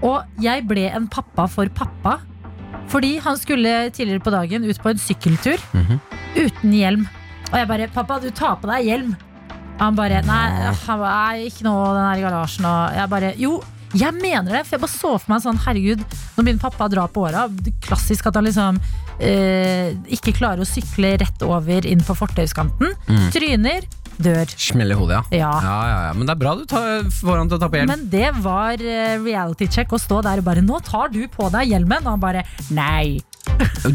Og 0.02 0.24
jeg 0.42 0.66
ble 0.68 0.88
en 0.92 1.06
pappa 1.08 1.46
for 1.48 1.68
pappa. 1.72 2.18
Fordi 2.90 3.16
han 3.22 3.36
skulle 3.38 3.90
tidligere 3.90 4.22
på 4.22 4.30
dagen 4.34 4.64
ut 4.66 4.78
på 4.82 4.90
en 4.90 4.98
sykkeltur 5.00 5.58
Mhm. 5.74 6.00
uten 6.36 6.72
hjelm. 6.72 7.06
Og 7.52 7.58
jeg 7.58 7.68
bare 7.68 7.86
'Pappa, 7.88 8.20
du 8.20 8.30
tar 8.30 8.56
på 8.56 8.66
deg 8.66 8.84
hjelm'. 8.86 9.16
Han 9.78 9.94
bare 9.94 10.22
'Nei, 10.22 10.72
han 10.86 10.98
bare, 10.98 11.38
ikke 11.46 11.62
nå, 11.62 11.72
den 11.94 12.04
her 12.04 12.18
i 12.18 12.22
garasjen'. 12.22 12.64
Og 12.66 12.94
jeg 12.96 13.08
bare 13.10 13.32
'Jo, 13.36 13.62
jeg 13.98 14.14
mener 14.14 14.52
det'. 14.52 14.64
For 14.66 14.76
jeg 14.76 14.84
bare 14.84 14.94
så 14.94 15.12
for 15.18 15.32
meg 15.32 15.42
sånn 15.44 15.60
Herregud, 15.64 16.02
nå 16.36 16.44
begynner 16.44 16.62
pappa 16.62 16.86
å 16.86 16.92
dra 16.92 17.06
på 17.08 17.26
åra. 17.28 17.46
Klassisk 17.84 18.26
at 18.26 18.38
han 18.38 18.44
liksom 18.46 18.80
eh, 19.20 19.94
ikke 20.16 20.34
klarer 20.36 20.64
å 20.64 20.68
sykle 20.68 21.16
rett 21.22 21.46
over 21.46 21.86
inn 21.86 22.02
på 22.04 22.16
fortauskanten. 22.16 22.92
Mm. 23.08 23.30
Tryner, 23.34 23.86
dør. 24.18 24.52
Smell 24.56 24.92
i 24.92 24.98
hodet, 24.98 25.22
ja. 25.30 25.38
Ja. 25.38 25.54
Ja, 25.62 25.78
ja. 26.08 26.12
Men 26.16 26.26
det 26.26 26.36
er 26.36 26.42
bra 26.42 26.54
du 26.56 26.66
tar, 26.68 27.06
får 27.20 27.40
han 27.40 27.48
til 27.48 27.58
å 27.58 27.62
ta 27.62 27.70
på 27.72 27.80
hjelm. 27.80 27.92
Men 27.94 28.06
det 28.12 28.30
var 28.44 28.80
eh, 28.80 29.16
reality 29.22 29.68
check 29.68 29.92
å 29.92 30.00
stå 30.00 30.22
der 30.26 30.42
og 30.42 30.48
bare 30.48 30.64
'Nå 30.64 30.82
tar 30.84 31.08
du 31.08 31.26
på 31.28 31.50
deg 31.52 31.72
hjelmen'. 31.72 32.04
Og 32.06 32.16
han 32.16 32.20
bare 32.20 32.44
'Nei'. 32.70 33.22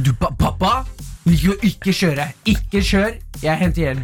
Du, 0.02 0.14
pappa! 0.16 0.86
Ikke 1.30 1.94
kjøre! 1.94 2.26
Ikke 2.50 2.82
kjør! 2.82 3.12
Jeg 3.44 3.58
henter 3.62 3.82
hjelm. 3.86 4.02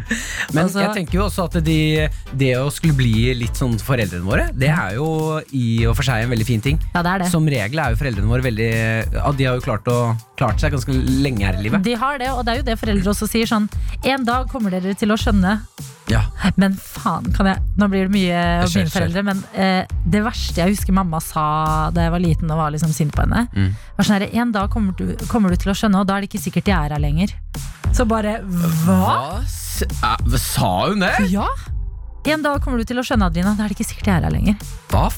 Men 0.54 0.64
Altså- 0.64 0.80
jeg 0.84 0.94
tenker 0.94 1.18
jo 1.18 1.24
også 1.26 1.44
at 1.48 1.64
de, 1.64 2.08
det 2.38 2.52
å 2.56 2.68
skulle 2.70 2.94
bli 2.94 3.34
litt 3.34 3.58
sånn 3.58 3.74
foreldrene 3.78 4.22
våre, 4.24 4.48
det 4.54 4.68
er 4.70 4.94
jo 4.94 5.40
i 5.52 5.84
og 5.86 5.96
for 5.98 6.06
seg 6.06 6.24
en 6.24 6.30
veldig 6.30 6.46
fin 6.46 6.60
ting. 6.60 6.78
Ja, 6.94 7.02
det 7.02 7.10
er 7.10 7.18
det. 7.24 7.30
Som 7.32 7.46
regel 7.46 7.78
er 7.78 7.90
jo 7.90 7.96
foreldrene 7.96 8.30
våre 8.30 8.42
veldig 8.46 8.70
ja, 9.14 9.32
De 9.32 9.44
har 9.44 9.58
jo 9.58 9.60
klart, 9.66 9.84
å, 9.90 10.14
klart 10.38 10.60
seg 10.62 10.72
ganske 10.72 10.94
lenge 10.94 11.44
her 11.44 11.58
i 11.58 11.62
livet. 11.66 11.82
De 11.84 11.94
har 11.98 12.18
det, 12.22 12.28
og 12.30 12.44
det 12.46 12.52
er 12.54 12.60
jo 12.62 12.66
det 12.70 12.78
foreldre 12.80 13.10
også 13.12 13.26
sier 13.28 13.46
sånn 13.50 13.68
En 14.06 14.24
dag 14.24 14.46
kommer 14.52 14.70
dere 14.70 14.94
til 14.98 15.10
å 15.10 15.16
skjønne 15.18 15.56
Ja. 16.08 16.22
Men 16.56 16.72
faen, 16.78 17.26
kan 17.36 17.46
jeg 17.50 17.58
Nå 17.76 17.88
blir 17.92 18.06
det 18.08 18.14
mye 18.14 18.38
om 18.64 18.70
mine 18.72 18.88
foreldre 18.94 19.22
Men 19.26 19.42
eh, 19.52 19.84
det 20.08 20.22
verste 20.24 20.62
jeg 20.62 20.72
husker 20.76 20.94
mamma 20.96 21.20
sa 21.20 21.90
Da 21.92 22.06
jeg 22.06 22.14
var 22.14 22.22
liten 22.24 22.50
og 22.54 22.56
var 22.62 22.70
liksom 22.72 22.94
sint 22.96 23.12
på 23.12 23.26
henne 23.26 23.44
Mm. 23.52 23.74
Var 23.98 24.06
sånn 24.08 24.16
herre 24.20 24.30
en 24.40 24.52
dag 24.54 24.70
kommer 24.72 24.94
du, 24.96 25.12
kommer 25.28 25.50
du 25.52 25.56
til 25.60 25.72
å 25.72 25.76
skjønne 25.76 26.00
Og 26.00 26.06
da 26.08 26.16
er 26.16 26.24
det 26.24 26.30
ikke 26.30 26.40
sikkert 26.46 26.64
de 26.70 26.72
er 26.78 26.94
her 26.96 27.02
lenger 27.02 27.34
Så 27.92 28.06
bare, 28.08 28.38
hva? 28.86 29.42
s- 29.44 29.82
eh, 29.82 30.38
Sa 30.38 30.70
hun 30.88 31.00
det? 31.04 31.12
Ja 31.34 31.46
En 32.28 32.42
dag 32.44 32.60
kommer 32.64 32.78
du 32.78 32.84
til 32.88 32.98
å 33.00 33.04
skjønne, 33.06 33.26
Adrina, 33.30 33.54
Da 33.58 33.64
er 33.66 33.68
det 33.72 33.78
ikke 33.78 33.90
sikkert 33.92 34.04
de 34.08 34.14
er 34.16 34.26
her 34.28 34.34
lenger 34.38 34.56
Hva 34.92 35.08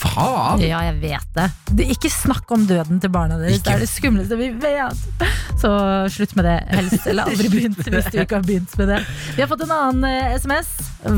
faen? 0.00 0.62
Ja, 0.64 0.80
jeg 0.88 0.96
vet 1.02 1.26
det, 1.36 1.46
det 1.76 1.86
Ikke 1.94 2.10
snakk 2.12 2.50
om 2.54 2.64
døden 2.68 3.00
til 3.02 3.12
barna 3.12 3.36
deres. 3.40 3.58
Ikke. 3.58 3.66
Det 3.68 3.74
er 3.76 3.84
det 3.84 3.90
skumleste 3.90 4.38
vi 4.40 4.48
vet. 4.62 5.26
Så 5.60 5.70
slutt 6.14 6.34
med 6.38 6.48
det. 6.48 6.56
Helst 6.72 7.06
Eller 7.10 7.28
aldri 7.30 7.50
begynt 7.54 7.80
hvis 7.84 8.08
du 8.10 8.18
ikke 8.22 8.40
har 8.40 8.46
begynt 8.46 8.76
med 8.80 8.92
det. 8.94 9.00
Vi 9.36 9.44
har 9.44 9.50
fått 9.50 9.64
en 9.66 9.74
annen 9.76 10.08
eh, 10.08 10.36
sms 10.40 10.70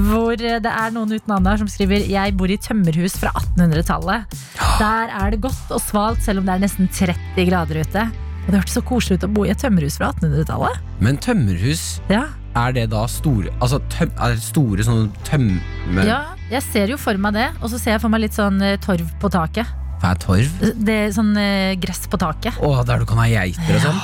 Hvor 0.09 0.35
eh, 0.35 0.59
det 0.65 0.73
er 0.73 0.93
noen 0.95 1.15
uten 1.15 1.31
navn 1.33 1.63
som 1.63 1.71
skriver 1.71 2.05
Jeg 2.11 2.35
bor 2.39 2.51
i 2.51 2.59
tømmerhus 2.61 3.17
fra 3.21 3.33
1800-tallet 3.57 4.37
Der 4.83 5.15
er 5.23 5.33
det 5.35 5.41
godt 5.45 5.73
og 5.75 5.83
svalt 5.83 6.23
Selv 6.25 6.43
om 6.43 6.49
det 6.49 6.57
er 6.57 6.63
nesten 6.67 6.91
30 6.91 7.49
grader 7.49 7.83
ute. 7.83 8.07
Og 8.43 8.51
det 8.51 8.59
hørtes 8.59 8.75
så 8.79 8.83
koselig 8.87 9.21
ut 9.21 9.27
å 9.29 9.33
bo 9.37 9.45
i 9.47 9.53
et 9.55 9.61
tømmerhus 9.63 9.99
fra 10.01 10.11
1800-tallet 10.17 11.03
Men 11.05 11.19
tømmerhus, 11.23 12.01
Ja, 12.11 12.27
er 12.59 12.75
det 12.77 12.87
da 12.93 13.07
store 13.11 13.53
Altså 13.63 13.81
tøm, 13.93 14.13
er 14.17 14.35
det 14.37 14.45
store 14.45 14.87
sånne 14.87 15.27
tømme... 15.29 16.07
ja 16.07 16.23
jeg 16.53 16.65
ser 16.67 16.91
jo 16.93 16.99
for 17.01 17.17
meg 17.21 17.37
det 17.37 17.47
Og 17.63 17.71
så 17.73 17.79
ser 17.81 17.97
jeg 17.97 18.03
for 18.03 18.13
meg 18.13 18.27
litt 18.27 18.37
sånn 18.37 18.61
eh, 18.65 18.79
torv 18.83 19.09
på 19.23 19.31
taket 19.33 19.69
Hva 20.03 20.11
er 20.13 20.21
torv? 20.21 20.67
Det 20.77 20.97
er 21.07 21.15
sånn 21.15 21.31
eh, 21.39 21.73
gress 21.81 22.05
på 22.11 22.19
taket. 22.21 22.59
Å, 22.61 22.73
der 22.85 23.01
du 23.01 23.07
kan 23.09 23.21
ha 23.23 23.29
geiter 23.31 23.77
og 23.79 23.85
sånn. 23.85 24.01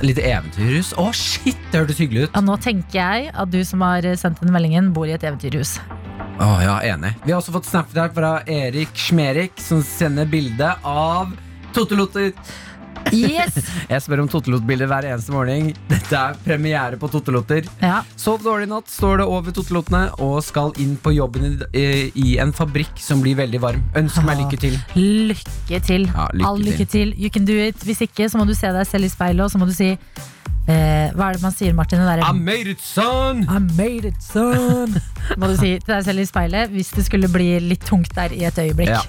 Litt 0.00 0.20
eventyrhus. 0.22 0.94
Å, 0.96 1.10
shit, 1.12 1.58
det 1.68 1.82
hørtes 1.82 2.00
hyggelig 2.00 2.22
ut. 2.24 2.30
Ja, 2.32 2.40
nå 2.46 2.56
tenker 2.64 2.96
jeg 2.96 3.28
at 3.36 3.52
du 3.52 3.58
som 3.68 3.84
har 3.84 4.08
sendt 4.16 4.40
den 4.40 4.54
meldingen, 4.54 4.88
bor 4.96 5.04
i 5.04 5.12
et 5.12 5.26
eventyrhus. 5.28 5.74
Å, 6.40 6.48
ja, 6.64 6.78
enig. 6.94 7.12
Vi 7.26 7.34
har 7.34 7.42
også 7.42 7.52
fått 7.58 7.68
snap 7.68 7.92
der 7.92 8.08
fra 8.16 8.38
Erik 8.48 8.96
Schmerik, 8.96 9.60
som 9.60 9.84
sender 9.84 10.32
bilde 10.32 10.72
av 10.80 11.36
Tottelotter. 11.76 12.32
Yes! 13.14 13.56
Jeg 13.92 14.02
spør 14.04 14.22
om 14.24 14.28
Tottelot-bilder 14.30 14.88
hver 14.90 15.06
eneste 15.10 15.32
morgen. 15.34 15.70
Dette 15.90 16.18
er 16.18 16.36
premiere 16.44 16.98
på 17.00 17.08
Tottelotter. 17.12 17.66
Ja. 17.82 18.02
Sov 18.20 18.42
dårlig 18.44 18.68
i 18.68 18.70
natt, 18.72 18.90
står 18.92 19.22
det 19.22 19.26
over 19.32 19.54
Tottelottene, 19.56 20.02
og 20.24 20.38
skal 20.44 20.72
inn 20.82 20.96
på 21.00 21.14
jobben 21.16 21.58
i, 21.72 21.86
i- 22.14 22.36
en 22.42 22.52
fabrikk 22.56 23.00
som 23.02 23.22
blir 23.24 23.38
veldig 23.38 23.60
varm. 23.64 23.84
Ønsk 23.98 24.22
meg 24.26 24.42
lykke 24.44 24.60
til. 24.66 24.76
Lykke 24.98 25.80
til. 25.88 26.08
Ja, 26.12 26.28
lykke 26.34 26.50
All 26.50 26.60
lykke 26.68 26.88
til. 26.92 27.14
You 27.16 27.30
can 27.34 27.48
do 27.48 27.56
it. 27.68 27.80
Hvis 27.88 28.02
ikke, 28.04 28.28
så 28.30 28.38
må 28.40 28.46
du 28.48 28.54
se 28.58 28.70
deg 28.74 28.86
selv 28.88 29.08
i 29.08 29.12
speilet, 29.12 29.44
og 29.46 29.50
så 29.54 29.58
må 29.62 29.66
du 29.70 29.74
si 29.76 29.94
eh, 30.68 31.10
Hva 31.16 31.28
er 31.28 31.38
det 31.38 31.44
man 31.44 31.54
sier, 31.56 31.74
Martin? 31.76 32.04
Der, 32.06 32.22
I 32.22 32.32
made 32.36 32.70
it, 32.70 32.82
son! 32.84 33.44
I 33.44 33.58
made 33.78 34.08
it, 34.08 34.20
son! 34.22 34.94
Må 35.40 35.50
du 35.50 35.56
si 35.58 35.74
til 35.80 35.94
deg 35.94 36.04
selv 36.06 36.22
i 36.22 36.28
speilet 36.28 36.72
hvis 36.72 36.92
det 36.96 37.06
skulle 37.08 37.30
bli 37.32 37.50
litt 37.64 37.84
tungt 37.88 38.14
der 38.16 38.34
i 38.36 38.44
et 38.48 38.60
øyeblikk. 38.60 38.94
Ja. 38.94 39.02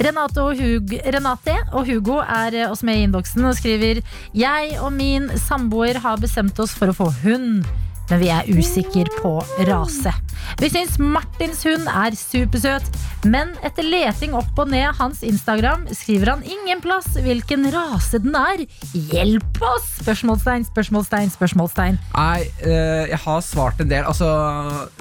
Renate 0.00 0.42
og, 0.42 0.56
Hugo, 0.56 0.98
Renate 1.12 1.56
og 1.76 1.86
Hugo 1.86 2.18
er 2.24 2.56
oss 2.64 2.80
også 2.80 2.88
med 2.88 2.98
i 2.98 3.04
innboksen 3.06 3.44
og 3.46 3.58
skriver 3.58 4.00
Jeg 4.34 4.72
og 4.80 4.92
min 4.96 5.28
samboer 5.38 6.00
har 6.00 6.20
bestemt 6.22 6.58
oss 6.62 6.74
for 6.76 6.90
å 6.90 6.96
få 6.96 7.10
hund. 7.24 7.68
Men 8.10 8.18
vi 8.22 8.28
er 8.34 8.48
usikre 8.50 9.06
på 9.20 9.36
rase. 9.68 10.10
Vi 10.58 10.68
syns 10.72 10.96
Martins 10.98 11.60
hund 11.62 11.86
er 11.86 12.16
supersøt, 12.18 12.86
men 13.30 13.52
etter 13.66 13.86
leting 13.86 14.32
opp 14.34 14.58
og 14.58 14.70
ned 14.72 14.96
hans 14.98 15.20
Instagram 15.26 15.84
skriver 15.94 16.32
han 16.34 16.42
ingen 16.42 16.82
plass 16.82 17.06
hvilken 17.22 17.68
rase 17.70 18.18
den 18.24 18.34
er. 18.34 18.64
Hjelp 19.12 19.60
oss! 19.62 19.86
Spørsmålstegn, 20.00 20.66
spørsmålstegn, 20.72 21.30
spørsmålstegn. 21.36 22.00
Nei, 22.16 22.40
eh, 22.66 23.06
jeg 23.12 23.20
har 23.28 23.40
svart 23.46 23.80
en 23.84 23.92
del. 23.92 24.04
Altså, 24.10 24.26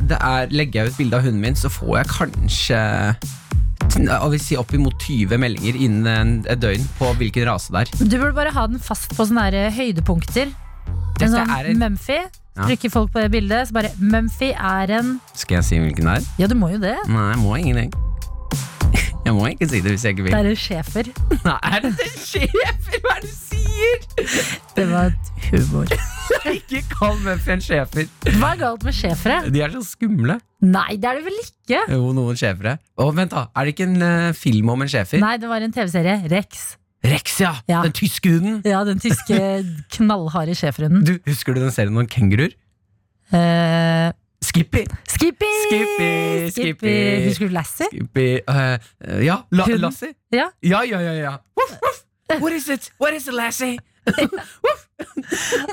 det 0.06 0.20
er, 0.22 0.54
legger 0.54 0.84
jeg 0.84 0.94
ut 0.94 0.98
bilde 1.02 1.18
av 1.18 1.26
hunden 1.26 1.42
min, 1.42 1.58
så 1.58 1.72
får 1.74 2.02
jeg 2.04 2.12
kanskje 2.14 2.82
jeg 4.00 4.30
vil 4.32 4.42
si 4.44 4.56
oppimot 4.60 4.94
20 5.02 5.40
meldinger 5.42 5.76
innen 5.82 6.08
en- 6.08 6.46
et 6.48 6.60
døgn 6.62 6.84
på 7.00 7.10
hvilken 7.18 7.48
rase 7.50 7.72
det 7.74 7.82
er. 7.88 8.06
Du 8.06 8.18
burde 8.20 8.36
bare 8.38 8.52
ha 8.54 8.68
den 8.68 8.78
fast 8.80 9.10
på 9.18 9.26
sånne 9.26 9.72
høydepunkter. 9.74 10.52
En 11.22 11.32
sånn 11.34 11.50
en- 11.50 11.80
Mumphy. 11.80 12.20
Ja. 12.60 12.66
Trykker 12.68 12.92
folk 12.92 13.12
på 13.14 13.22
det 13.24 13.32
bildet, 13.32 13.70
så 13.70 13.74
bare 13.78 13.90
Mumphy 14.04 14.50
er 14.52 14.92
en 15.00 15.14
Skal 15.34 15.62
jeg 15.62 15.64
si 15.70 15.78
hvilken 15.80 16.10
det 16.10 16.16
er? 16.20 16.26
Ja, 16.42 16.48
du 16.52 16.56
må 16.60 16.68
jo 16.74 16.80
det. 16.82 16.98
Nei, 17.08 17.28
jeg 17.32 17.40
må 17.40 17.56
ingenting. 17.56 17.94
Jeg 19.30 19.36
må 19.38 19.46
ikke 19.52 19.68
si 19.70 19.78
det 19.84 19.92
hvis 19.94 20.04
jeg 20.08 20.16
ikke 20.16 20.24
vil. 20.26 20.32
Det 20.34 20.40
er 20.40 20.48
en 20.50 20.58
schæfer. 20.58 21.10
Nei, 21.46 21.58
er 21.70 21.84
det 21.84 21.90
en 21.92 22.16
schæfer? 22.24 22.96
Hva 23.04 23.12
er 23.14 23.20
det 23.22 23.30
du 23.30 23.36
sier? 23.36 24.06
Det 24.76 24.86
var 24.90 25.12
et 25.12 25.30
humor. 25.52 25.92
Ikke 26.56 26.82
kall 26.90 27.20
Mumphy 27.22 27.54
en 27.54 27.62
schæfer. 27.62 28.10
Hva 28.40 28.50
er 28.56 28.60
galt 28.64 28.88
med 28.88 28.96
schæfere? 28.98 29.38
De 29.54 29.62
er 29.62 29.76
så 29.76 29.84
skumle. 29.86 30.40
Nei, 30.66 30.98
det 30.98 31.12
er 31.12 31.20
det 31.20 31.28
vel 31.28 31.38
ikke? 31.44 31.84
Jo, 31.94 32.10
noen 32.18 32.40
schæfere. 32.42 32.78
Å, 32.98 33.12
vent, 33.16 33.36
da. 33.36 33.46
Er 33.54 33.70
det 33.70 33.76
ikke 33.76 33.88
en 33.92 34.02
uh, 34.02 34.34
film 34.36 34.74
om 34.74 34.82
en 34.88 34.92
schæfer? 34.92 35.22
Nei, 35.22 35.36
det 35.42 35.52
var 35.52 35.68
en 35.68 35.78
TV-serie. 35.78 36.18
Rex. 36.34 36.72
Rex, 37.04 37.40
ja. 37.40 37.54
Ja. 37.70 37.82
Den 37.86 37.94
tyske 37.96 38.30
hunden. 38.34 38.62
Ja, 38.68 38.84
den 38.84 39.00
tyske 39.00 39.64
knallharde 39.96 40.56
schæferhunden. 40.56 41.06
Du, 41.06 41.14
Husker 41.28 41.54
du 41.56 41.62
den 41.62 41.72
serien 41.72 41.98
om 41.98 42.08
kenguruer? 42.08 42.52
Eh, 43.32 44.12
Skippy. 44.44 44.84
Skippy! 45.08 45.52
Skippy, 45.68 46.50
Skippy. 46.52 46.94
Husker 47.28 47.48
du 47.48 47.54
Lassie? 47.54 47.88
Skippy 47.92 48.28
eh, 48.40 48.80
Ja, 49.26 49.42
la, 49.52 49.64
Hunden? 49.64 49.82
Lassie. 49.82 50.14
Ja. 50.32 50.50
Ja, 50.64 50.84
ja, 50.84 51.00
ja. 51.00 51.14
ja. 51.14 51.34
Woof, 51.56 51.78
woof. 51.84 52.04
What 52.42 52.54
is 52.54 52.68
it? 52.70 52.92
What 53.00 53.14
is 53.14 53.28
it, 53.28 53.34
Lassie? 53.34 53.78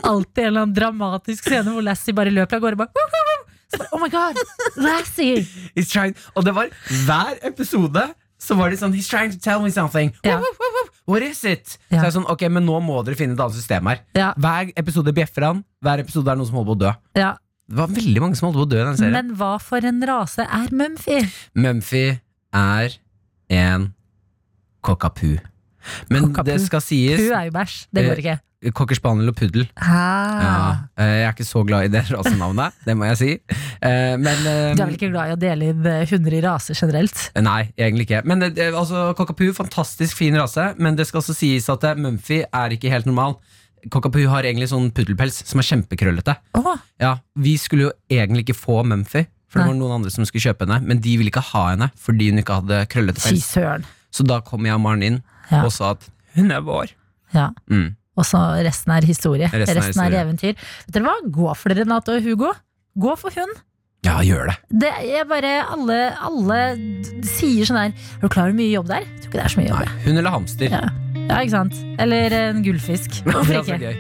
Alltid 0.02 0.38
en 0.38 0.46
eller 0.46 0.60
annen 0.60 0.74
dramatisk 0.74 1.44
scene 1.48 1.72
hvor 1.72 1.84
Lassie 1.84 2.14
bare 2.14 2.30
løper 2.32 2.58
av 2.58 2.66
gårde. 2.66 2.80
Bare, 2.80 2.92
woof, 2.94 3.16
woo, 3.16 3.26
woo!» 3.30 3.52
så 3.66 3.78
bare, 3.80 3.88
oh 3.92 4.02
my 4.02 4.10
god, 4.12 4.38
Lassie! 4.76 5.46
Og 6.34 6.44
det 6.46 6.54
var 6.54 6.70
hver 7.06 7.38
episode 7.48 8.04
så 8.38 8.56
var 8.58 8.70
de 8.70 8.76
sånn 8.76 8.92
He's 8.94 9.08
trying 9.08 9.32
to 9.32 9.38
tell 9.40 9.62
me 9.64 9.70
something. 9.72 10.12
Ja. 10.24 10.40
What 11.06 11.22
is 11.22 11.44
it? 11.44 11.78
Ja. 11.90 11.98
Så 11.98 12.02
jeg 12.02 12.08
er 12.10 12.14
sånn, 12.18 12.28
ok, 12.30 12.42
men 12.50 12.66
nå 12.66 12.80
må 12.82 12.98
dere 13.06 13.14
finne 13.18 13.32
et 13.36 13.40
annet 13.40 13.54
system 13.56 13.86
her. 13.86 14.00
Ja, 14.18 14.32
Hver 14.36 14.72
episode 14.76 15.12
bjeffer 15.16 15.46
han. 15.46 15.64
Hver 15.84 16.02
episode 16.02 16.28
er 16.32 16.36
noen 16.40 16.48
som 16.50 16.58
holder 16.60 16.72
på 16.72 16.76
å 16.78 16.82
dø. 16.86 16.94
ja. 17.22 17.34
Det 17.66 17.74
var 17.80 17.88
veldig 17.90 18.20
mange 18.22 18.36
som 18.38 18.46
holdt 18.46 18.60
på 18.60 18.62
å 18.62 18.68
dø 18.70 18.76
i 18.78 18.84
den 18.86 18.96
serien. 18.96 19.12
Men 19.16 19.30
hva 19.40 19.56
for 19.58 19.82
en 19.88 19.96
rase 20.06 20.44
er 20.46 20.68
Mumphy? 20.70 21.16
Mumphy 21.58 22.04
er 22.54 22.94
en 23.50 23.88
kokapu 24.86 25.32
Men 26.10 26.28
Kokapu. 26.28 26.46
det 26.46 26.60
skal 26.62 26.80
sies 26.84 27.18
Hun 27.24 27.34
er 27.34 27.48
jo 27.48 27.54
bæsj. 27.56 27.74
Det 27.90 28.04
går 28.06 28.20
ikke. 28.22 28.36
Cocker 28.74 28.96
spaniel 28.96 29.28
og 29.30 29.36
puddel. 29.36 29.66
Ja, 29.76 30.04
Ah. 30.46 30.76
eh, 30.98 31.04
jeg 31.20 31.26
er 31.28 31.32
ikke 31.34 31.44
så 31.46 31.60
glad 31.66 31.84
i 31.84 31.90
det 31.92 32.04
rasenavnet, 32.14 32.72
det 32.86 32.96
må 32.96 33.04
jeg 33.10 33.16
si. 33.20 33.30
Eh, 33.82 34.16
Men 34.16 34.46
eh, 34.46 34.74
Du 34.74 34.82
er 34.82 34.86
vel 34.86 34.96
ikke 34.96 35.10
glad 35.12 35.28
i 35.30 35.34
å 35.36 35.38
dele 35.38 35.68
inn 35.72 35.84
hunder 36.10 36.34
i 36.38 36.40
raser 36.44 36.74
generelt? 36.78 37.30
Nei, 37.36 37.72
egentlig 37.76 38.06
ikke. 38.08 38.22
Men 38.24 38.42
altså, 38.46 39.12
Cockapoo, 39.18 39.52
fantastisk 39.54 40.16
fin 40.16 40.34
rase, 40.40 40.74
men 40.78 40.96
det 40.96 41.06
skal 41.06 41.20
også 41.20 41.36
sies 41.36 41.68
at 41.72 41.84
Mumphy 42.00 42.42
er 42.48 42.74
ikke 42.74 42.90
helt 42.90 43.06
normal. 43.06 43.36
Cockapoo 43.92 44.26
har 44.32 44.42
egentlig 44.48 44.70
sånn 44.72 44.88
puddelpels 44.90 45.42
som 45.46 45.60
er 45.62 45.66
kjempekrøllete. 45.68 46.34
Oh. 46.58 46.72
Ja, 46.98 47.18
Vi 47.38 47.56
skulle 47.60 47.90
jo 47.90 47.92
egentlig 48.10 48.46
ikke 48.48 48.56
få 48.58 48.80
Mumphy, 48.88 49.26
for 49.46 49.60
det 49.60 49.68
var 49.68 49.76
noen 49.78 49.94
andre 50.00 50.10
som 50.10 50.24
skulle 50.26 50.42
kjøpe 50.48 50.66
henne, 50.66 50.80
men 50.88 50.98
de 51.04 51.12
ville 51.20 51.30
ikke 51.30 51.44
ha 51.52 51.68
henne 51.70 51.90
fordi 52.02 52.30
hun 52.32 52.40
ikke 52.42 52.56
hadde 52.62 52.80
krøllete 52.90 53.22
pels. 53.22 53.52
Så 54.10 54.24
da 54.26 54.40
kom 54.40 54.64
jeg 54.66 54.74
og 54.74 54.80
Maren 54.82 55.02
inn 55.06 55.22
Ja. 55.52 55.62
og 55.62 55.70
sa 55.70 55.92
at 55.94 56.08
hun 56.34 56.50
er 56.50 56.64
vår. 56.66 56.90
Ja. 57.34 57.50
Mm. 57.70 57.94
Og 58.16 58.24
så 58.24 58.40
resten 58.64 58.92
er 58.96 59.06
historie. 59.06 59.48
Resten 59.52 59.76
Resten, 59.80 60.02
er 60.02 60.12
er, 60.14 60.24
eventyr. 60.24 60.54
Vet 60.86 60.96
dere 60.96 61.04
hva? 61.08 61.16
Gå 61.28 61.54
for 61.54 61.72
det, 61.72 61.82
Renate 61.84 62.16
og 62.16 62.22
Hugo. 62.24 62.52
Gå 62.96 63.16
for 63.20 63.30
hun. 63.36 63.52
Ja, 64.06 64.20
gjør 64.24 64.50
det. 64.52 64.56
Det 64.70 64.90
er 65.18 65.24
bare 65.26 65.64
Alle, 65.72 65.96
alle 66.22 66.58
sier 67.26 67.66
sånn 67.66 67.78
her 67.80 67.88
Er 67.90 68.20
du 68.22 68.28
klar 68.30 68.44
over 68.46 68.52
hvor 68.52 68.58
mye 68.60 68.70
jobb 68.70 68.86
det 68.90 68.98
er? 69.00 69.06
Jeg 69.08 69.22
tror 69.24 69.30
ikke 69.32 69.38
det 69.40 69.44
er 69.46 69.54
så 69.54 69.60
mye 69.60 69.68
jobb. 69.70 69.80
Nei, 69.80 70.04
Hun 70.04 70.20
eller 70.20 70.34
hamster. 70.36 70.76
Ja. 70.76 70.82
Ja, 71.26 71.40
ikke 71.42 71.54
sant? 71.56 71.80
Eller 71.98 72.36
en 72.38 72.62
gullfisk. 72.62 73.16
Hvorfor 73.26 73.64
ikke? 73.64 73.94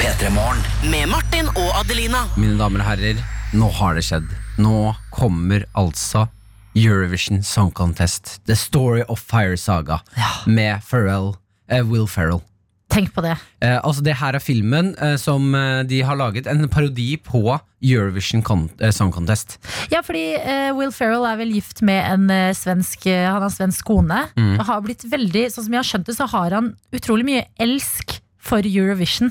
Petremorne 0.00 0.90
Med 0.90 1.06
Martin 1.12 1.48
og 1.54 1.70
Adelina. 1.84 2.24
Mine 2.40 2.56
damer 2.58 2.82
og 2.82 2.88
herrer, 2.88 3.20
nå 3.54 3.68
har 3.78 3.94
det 3.98 4.04
skjedd. 4.08 4.26
Nå 4.58 4.92
kommer 5.14 5.66
altså 5.78 6.26
Eurovision 6.74 7.44
Song 7.46 7.70
Contest. 7.74 8.38
The 8.48 8.56
Story 8.58 9.04
of 9.08 9.22
Fire 9.22 9.56
Saga 9.60 10.00
Ja. 10.16 10.30
med 10.46 10.82
Pharrell, 10.88 11.36
eh, 11.68 11.84
Will 11.86 12.06
Ferrell. 12.10 12.42
Tenk 12.90 13.12
på 13.14 13.22
det. 13.22 13.36
Eh, 13.62 13.76
altså 13.78 14.02
Det 14.02 14.16
her 14.18 14.34
er 14.34 14.42
filmen 14.42 14.92
eh, 14.98 15.14
som 15.20 15.54
eh, 15.54 15.82
de 15.86 16.00
har 16.06 16.18
laget. 16.18 16.48
En 16.50 16.66
parodi 16.70 17.14
på 17.22 17.42
Eurovision 17.80 18.42
eh, 18.80 18.90
Song 18.90 19.12
Contest. 19.14 19.58
Ja, 19.92 20.02
fordi 20.02 20.34
eh, 20.36 20.70
Will 20.76 20.90
Ferrell 20.94 21.26
er 21.28 21.38
vel 21.38 21.54
gift 21.54 21.84
med 21.86 22.02
en 22.02 22.54
svensk 22.56 23.06
Han 23.06 23.42
har 23.44 23.52
svensk 23.54 23.86
kone. 23.86 24.24
Mm. 24.34 24.56
Og 24.58 24.66
har 24.66 24.82
blitt 24.82 25.06
veldig 25.10 25.46
Sånn 25.50 25.68
som 25.68 25.76
jeg 25.76 25.82
har 25.82 25.90
skjønt 25.92 26.10
det, 26.10 26.16
så 26.18 26.26
har 26.34 26.56
han 26.58 26.74
utrolig 26.94 27.26
mye 27.28 27.46
elsk 27.62 28.18
for 28.40 28.66
Eurovision. 28.66 29.30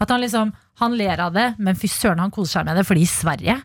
At 0.00 0.10
han 0.10 0.22
liksom 0.24 0.52
Han 0.80 0.96
ler 0.96 1.20
av 1.20 1.34
det, 1.36 1.54
men 1.60 1.76
fy 1.76 1.90
søren, 1.92 2.22
han 2.22 2.32
koser 2.32 2.60
seg 2.60 2.70
med 2.70 2.80
det. 2.80 2.86
Fordi 2.88 3.04
i 3.04 3.10
Sverige 3.10 3.56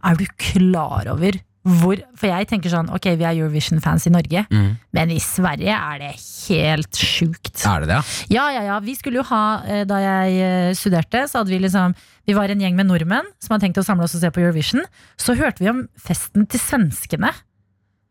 er 0.00 0.16
du 0.16 0.24
klar 0.40 1.10
over 1.12 1.36
hvor 1.60 1.98
For 2.16 2.30
jeg 2.30 2.46
tenker 2.48 2.72
sånn, 2.72 2.88
ok, 2.88 3.10
vi 3.20 3.24
er 3.28 3.36
Eurovision-fans 3.36 4.06
i 4.08 4.12
Norge, 4.14 4.46
men 4.96 5.10
i 5.12 5.18
Sverige 5.20 5.74
er 5.76 5.98
det 6.00 6.14
helt 6.48 6.96
sjukt. 6.96 7.52
Er 7.68 7.84
det 7.84 7.90
det? 7.90 7.98
ja? 7.98 8.04
Ja, 8.30 8.46
ja, 8.54 8.62
ja. 8.70 8.78
Vi 8.80 8.94
skulle 8.96 9.20
jo 9.20 9.26
ha, 9.28 9.42
eh, 9.68 9.84
da 9.84 9.98
jeg 10.00 10.40
eh, 10.40 10.70
studerte, 10.74 11.26
så 11.28 11.42
hadde 11.42 11.52
vi 11.52 11.58
liksom 11.60 11.94
Vi 12.26 12.34
var 12.36 12.48
en 12.48 12.60
gjeng 12.60 12.76
med 12.76 12.86
nordmenn 12.86 13.26
som 13.42 13.52
hadde 13.52 13.66
tenkt 13.66 13.78
å 13.80 13.84
samle 13.84 14.04
oss 14.04 14.14
og 14.14 14.20
se 14.22 14.30
på 14.30 14.40
Eurovision. 14.40 14.84
Så 15.18 15.34
hørte 15.34 15.60
vi 15.64 15.68
om 15.68 15.88
festen 15.98 16.46
til 16.46 16.60
svenskene. 16.62 17.32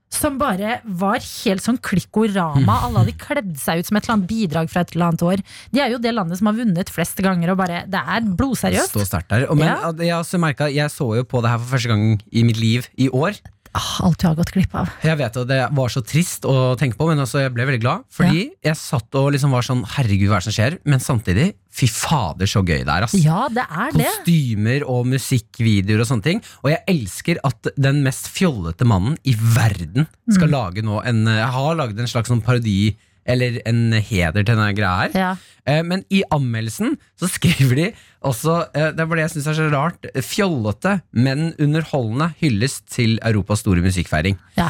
Som 0.09 0.39
bare 0.41 0.79
var 0.83 1.21
helt 1.21 1.61
sånn 1.63 1.77
klikkorama. 1.85 2.79
Alle 2.87 3.03
hadde 3.03 3.13
kledd 3.21 3.53
seg 3.61 3.83
ut 3.83 3.89
som 3.89 3.99
et 3.99 4.07
eller 4.07 4.15
annet 4.17 4.29
bidrag 4.31 4.71
fra 4.71 4.81
et 4.85 4.95
eller 4.95 5.11
annet 5.11 5.25
år. 5.27 5.43
De 5.75 5.83
er 5.83 5.93
jo 5.93 6.01
det 6.01 6.15
landet 6.15 6.39
som 6.41 6.49
har 6.49 6.57
vunnet 6.57 6.89
flest 6.93 7.21
ganger, 7.25 7.53
og 7.53 7.61
bare 7.61 7.83
Det 7.89 8.01
er 8.01 8.25
blodseriøst. 8.39 8.95
Stå 8.95 9.05
sterkt 9.05 9.29
der. 9.29 9.45
Og, 9.49 9.57
men 9.59 9.69
Ja. 9.69 9.93
jeg, 9.93 10.41
merket, 10.41 10.73
jeg 10.73 10.89
så 10.93 11.11
jo 11.19 11.23
på 11.29 11.43
det 11.45 11.53
her 11.53 11.61
for 11.61 11.77
første 11.77 11.93
gang 11.93 12.21
i 12.31 12.43
mitt 12.43 12.57
liv 12.57 12.89
i 12.97 13.09
år. 13.09 13.37
Ah, 13.77 14.01
alt 14.07 14.17
du 14.17 14.25
har 14.27 14.35
gått 14.35 14.49
glipp 14.55 14.73
av. 14.75 14.89
Jeg 15.05 15.17
vet 15.19 15.35
at 15.37 15.47
Det 15.47 15.59
var 15.77 15.91
så 15.93 16.01
trist 16.01 16.45
å 16.49 16.75
tenke 16.79 16.97
på, 16.97 17.05
men 17.07 17.19
altså, 17.21 17.43
jeg 17.43 17.53
ble 17.53 17.67
veldig 17.69 17.81
glad. 17.83 18.05
Fordi 18.09 18.47
jeg 18.65 18.75
satt 18.79 19.13
og 19.19 19.31
liksom 19.35 19.51
var 19.53 19.61
sånn 19.67 19.83
Herregud, 19.85 20.27
hva 20.31 20.39
er 20.39 20.41
det 20.41 20.47
som 20.49 20.55
skjer? 20.57 20.77
Men 20.89 20.99
samtidig, 20.99 21.45
fy 21.69 21.87
fader, 21.87 22.49
så 22.49 22.63
gøy 22.65 22.81
det 22.83 22.89
er. 22.95 23.05
ass 23.05 23.13
Ja, 23.13 23.47
det 23.53 23.65
er 23.69 23.91
det. 23.93 24.07
Kostymer 24.09 24.87
og 24.89 25.05
musikkvideoer 25.11 26.01
og 26.01 26.09
sånne 26.09 26.25
ting. 26.25 26.41
Og 26.63 26.71
jeg 26.73 26.81
elsker 26.95 27.37
at 27.45 27.69
den 27.77 28.01
mest 28.05 28.27
fjollete 28.33 28.87
mannen 28.89 29.17
i 29.23 29.35
verden 29.37 30.07
skal 30.31 30.49
Mm. 30.49 30.55
lage 30.57 30.81
nå 30.83 31.03
en 31.05 31.25
Jeg 31.25 31.51
har 31.53 31.75
laget 31.75 31.99
en 31.99 32.07
slags 32.07 32.29
sånn 32.29 32.41
parodi 32.43 32.95
eller 33.29 33.59
en 33.69 33.93
heder 33.93 34.41
til 34.41 34.49
denne 34.55 34.71
greia 34.77 34.95
her. 35.05 35.15
Ja. 35.15 35.31
Eh, 35.69 35.83
Men 35.85 36.03
i 36.09 36.23
anmeldelsen 36.33 36.95
så 37.19 37.29
skriver 37.29 37.75
de 37.77 37.87
også 38.25 38.55
eh, 38.73 38.89
Det 38.97 39.05
var 39.07 39.15
det 39.19 39.25
jeg 39.27 39.33
syns 39.37 39.47
er 39.51 39.57
så 39.59 39.67
rart. 39.73 40.09
Fjollete, 40.25 40.95
men 41.13 41.51
underholdende 41.61 42.31
hyllest 42.41 42.87
til 42.95 43.19
Europas 43.23 43.61
store 43.65 43.81
musikkfeiring. 43.85 44.39
ja. 44.57 44.69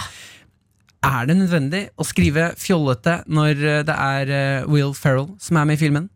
Er 0.99 1.29
det 1.29 1.37
nødvendig 1.39 1.79
å 1.95 2.03
skrive 2.03 2.49
fjollete 2.59 3.21
når 3.31 3.61
eh, 3.63 3.83
det 3.87 3.95
er 3.95 4.65
Will 4.67 4.91
Ferrell 4.93 5.29
som 5.39 5.55
er 5.61 5.63
med 5.69 5.77
i 5.79 5.83
filmen? 5.85 6.09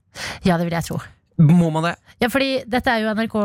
Ja, 0.43 0.57
det 0.59 0.65
vil 0.67 0.75
jeg 0.75 0.83
tro. 0.89 0.97
Må 1.39 1.69
man 1.71 1.85
det? 1.87 1.93
Ja, 2.21 2.27
fordi 2.29 2.49
dette 2.69 2.91
er 2.91 2.99
jo 3.05 3.13
NRK 3.15 3.37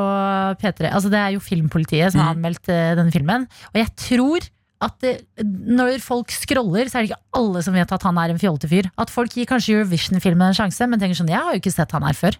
P3 0.60 0.90
Altså 0.90 1.08
det 1.08 1.20
er 1.22 1.30
jo 1.36 1.40
Filmpolitiet 1.40 2.12
som 2.12 2.20
har 2.20 2.34
Mm. 2.34 2.42
anmeldt 2.42 2.66
denne 2.68 3.14
filmen 3.14 3.46
Og 3.72 3.78
jeg 3.80 3.88
tror 3.96 4.44
at 4.80 4.94
det, 5.02 5.12
når 5.42 5.98
folk 6.04 6.30
scroller 6.30 6.86
Så 6.86 6.98
er 7.00 7.06
det 7.06 7.10
ikke 7.10 7.24
alle 7.40 7.62
som 7.66 7.74
vet 7.74 7.90
at 7.96 8.04
han 8.06 8.18
er 8.22 8.30
en 8.30 8.38
fjollete 8.38 8.68
fyr 8.70 8.86
At 9.02 9.10
folk 9.10 9.32
gir 9.34 9.48
kanskje 9.50 9.74
Eurovision-filmen 9.74 10.52
en 10.52 10.54
sjanse 10.54 10.86
Men 10.86 11.00
tenker 11.02 11.18
sånn, 11.18 11.32
jeg 11.32 11.40
har 11.42 11.56
jo 11.56 11.58
ikke 11.62 11.72
sett 11.74 11.94
han 11.96 12.06
her 12.06 12.14
før 12.18 12.38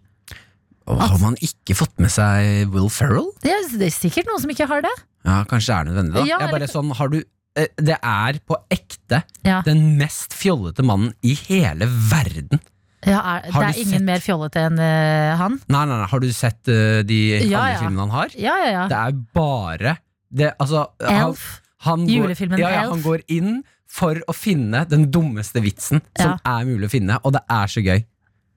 Og 0.88 1.02
har 1.02 1.18
man 1.22 1.34
ikke 1.44 1.74
fått 1.78 1.96
med 1.98 2.12
seg 2.14 2.70
Will 2.74 2.86
Ferrell? 2.94 3.26
Det 3.42 3.50
er, 3.52 3.66
det 3.80 3.88
er 3.90 3.96
sikkert 3.96 4.30
noen 4.30 4.44
som 4.44 4.54
ikke 4.54 4.68
har 4.70 4.86
det 4.86 4.94
Ja, 5.26 5.42
kanskje 5.50 5.74
det 5.74 5.78
er 5.80 5.90
nødvendig, 5.90 6.14
da. 6.20 6.24
Ja, 6.30 6.38
er 6.46 6.54
eller- 6.60 6.70
sånn, 6.70 6.94
har 6.96 7.10
du 7.12 7.18
eh, 7.58 7.68
Det 7.90 7.98
er 7.98 8.40
på 8.46 8.60
ekte 8.70 9.22
Ja, 9.44 9.60
den 9.66 9.96
mest 9.98 10.34
fjollete 10.38 10.86
mannen 10.86 11.14
i 11.26 11.34
hele 11.48 11.90
verden. 11.90 12.62
ja 13.04 13.18
er, 13.18 13.50
Har 13.52 13.62
Det 13.66 13.74
du 13.74 13.80
er 13.80 13.82
ingen 13.84 13.98
sett- 13.98 14.08
mer 14.14 14.22
fjollete 14.24 14.62
enn 14.70 14.78
uh, 14.78 15.36
han 15.42 15.58
Nei, 15.68 15.84
nei, 15.84 15.96
nei, 16.04 16.06
Har 16.14 16.20
du 16.22 16.30
sett 16.32 16.62
uh, 16.70 17.02
de 17.02 17.20
Ja, 17.50 17.64
andre 17.66 17.72
ja. 17.74 17.78
filmene 17.82 18.06
han 18.06 18.14
har? 18.14 18.28
Ja, 18.38 18.56
ja, 18.62 18.70
ja 18.78 18.84
Det 18.94 19.00
er 19.02 19.24
bare 19.34 19.98
det, 20.30 20.52
altså, 20.60 20.86
Elf 21.00 21.42
han 21.48 21.64
går, 21.84 22.04
Julefilmen 22.10 22.60
ja, 22.60 22.70
ja. 22.74 22.84
Han 22.90 23.02
går 23.04 23.24
inn 23.32 23.60
for 23.88 24.18
å 24.28 24.34
finne 24.36 24.84
den 24.88 25.06
dummeste 25.12 25.62
vitsen 25.64 26.02
som 26.18 26.36
er 26.44 26.66
mulig 26.68 26.90
å 26.90 26.92
finne, 26.92 27.16
og 27.24 27.34
det 27.38 27.42
er 27.48 27.70
så 27.72 27.82
gøy. 27.84 28.02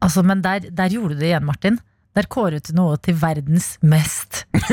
Altså, 0.01 0.23
men 0.25 0.41
der, 0.43 0.65
der 0.73 0.91
gjorde 0.91 1.15
du 1.15 1.21
det 1.21 1.29
igjen, 1.31 1.45
Martin. 1.47 1.79
Der 2.17 2.27
kåret 2.27 2.67
du 2.67 2.75
noe 2.75 2.97
til 2.99 3.15
verdens 3.19 3.75
mest. 3.81 4.45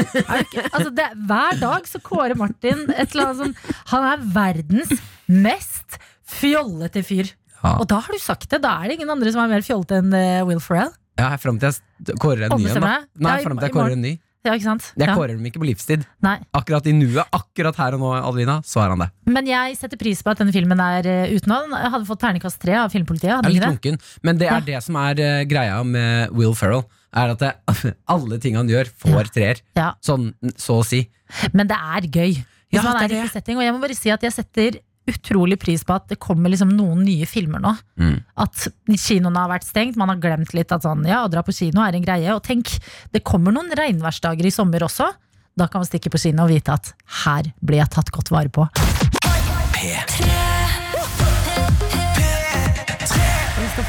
Altså, 0.75 0.91
det, 0.95 1.07
hver 1.27 1.59
dag 1.59 1.87
så 1.89 1.99
kårer 2.03 2.39
Martin 2.39 2.85
et 2.93 3.15
eller 3.15 3.31
annet 3.31 3.39
sånn 3.41 3.77
Han 3.91 4.05
er 4.07 4.21
verdens 4.35 4.93
mest 5.27 5.97
fjollete 6.29 7.03
fyr. 7.07 7.31
Ja. 7.59 7.73
Og 7.81 7.89
da 7.91 7.99
har 8.05 8.15
du 8.15 8.21
sagt 8.23 8.47
det. 8.53 8.61
Da 8.63 8.77
er 8.79 8.91
det 8.91 8.99
ingen 8.99 9.11
andre 9.11 9.33
som 9.35 9.43
er 9.43 9.51
mer 9.51 9.65
fjollete 9.67 9.99
enn 10.03 10.15
eh, 10.15 10.45
Will 10.47 10.63
Ferrell. 10.63 10.93
Ja, 11.19 11.33
Fram 11.43 11.59
til 11.59 11.73
jeg 11.73 12.19
kårer 12.23 12.47
en 12.47 12.55
ny 12.61 12.69
en. 12.71 12.85
Da. 12.85 12.95
Nei, 13.19 13.37
frem 13.41 13.49
fram 13.49 13.59
til 13.59 13.67
jeg 13.69 13.75
kårer 13.75 13.97
en 13.97 14.05
ny. 14.07 14.15
Ja, 14.49 14.55
ikke 14.57 14.65
sant? 14.65 14.87
Jeg 14.97 15.13
kårer 15.13 15.35
dem 15.37 15.47
ikke 15.51 15.61
på 15.61 15.69
livstid. 15.69 16.05
Nei. 16.25 16.39
Akkurat 16.57 16.87
i 16.89 16.95
nuet, 16.97 17.21
akkurat 17.37 17.77
her 17.77 17.97
og 17.99 18.03
nå, 18.03 18.13
Adelina, 18.17 18.59
så 18.65 18.81
er 18.85 18.95
han 18.95 19.05
det. 19.05 19.11
Men 19.29 19.49
jeg 19.51 19.77
setter 19.77 20.01
pris 20.01 20.23
på 20.25 20.33
at 20.33 20.41
denne 20.41 20.55
filmen 20.57 20.81
er 20.81 21.05
uh, 21.05 21.35
uten. 21.35 21.55
Jeg 21.77 21.93
hadde 21.95 22.09
fått 22.09 22.23
terningkast 22.25 22.61
tre 22.63 22.79
av 22.81 22.95
Filmpolitiet. 22.95 23.35
Jeg 23.35 23.45
er 23.45 23.57
litt 23.59 23.67
lunken, 23.67 23.99
men 24.25 24.41
det 24.41 24.49
er 24.49 24.65
det 24.65 24.81
som 24.87 24.97
er 25.01 25.21
eh, 25.23 25.43
greia 25.49 25.83
med 25.85 26.33
Will 26.37 26.57
Ferrell. 26.57 26.87
Er 27.17 27.35
at 27.35 27.43
det, 27.45 27.53
alle 28.15 28.41
ting 28.43 28.57
han 28.57 28.69
gjør, 28.71 28.89
får 29.05 29.33
treer. 29.37 29.61
Ja. 29.77 29.93
Sånn 30.05 30.31
så 30.57 30.81
å 30.81 30.87
si. 30.87 31.05
Men 31.53 31.69
det 31.69 31.77
er 31.77 32.09
gøy. 32.09 32.39
Hvis 32.69 32.85
man 32.85 32.99
det 33.01 33.17
er 33.17 33.23
er 33.23 33.29
i 33.29 33.33
setting. 33.33 33.57
Og 33.61 33.65
jeg 33.65 33.75
må 33.75 33.81
bare 33.81 33.97
si 33.97 34.13
at 34.13 34.25
jeg 34.25 34.35
setter 34.35 34.81
utrolig 35.13 35.59
pris 35.61 35.85
på 35.87 35.97
at 35.97 36.09
det 36.11 36.21
kommer 36.23 36.53
liksom 36.53 36.73
noen 36.77 37.05
nye 37.07 37.29
filmer 37.29 37.63
nå. 37.63 37.75
Mm. 38.01 38.17
At 38.45 38.69
kinoene 38.89 39.45
har 39.45 39.53
vært 39.53 39.69
stengt, 39.69 39.99
man 40.01 40.13
har 40.13 40.21
glemt 40.23 40.55
litt 40.57 40.75
at 40.75 40.87
sånn, 40.87 41.07
ja, 41.09 41.23
å 41.25 41.33
dra 41.33 41.45
på 41.47 41.55
kino 41.57 41.85
er 41.85 41.99
en 41.99 42.05
greie. 42.05 42.35
Og 42.35 42.43
tenk, 42.47 42.75
det 43.15 43.25
kommer 43.27 43.55
noen 43.55 43.73
regnværsdager 43.79 44.49
i 44.49 44.55
sommer 44.55 44.87
også. 44.87 45.11
Da 45.59 45.67
kan 45.67 45.83
man 45.83 45.91
stikke 45.91 46.13
på 46.15 46.23
kino 46.23 46.47
og 46.47 46.53
vite 46.55 46.77
at 46.77 46.93
her 47.25 47.51
blir 47.61 47.83
jeg 47.83 47.95
tatt 47.97 48.15
godt 48.15 48.33
vare 48.35 48.53
på. 48.53 48.69
P3 49.75 50.48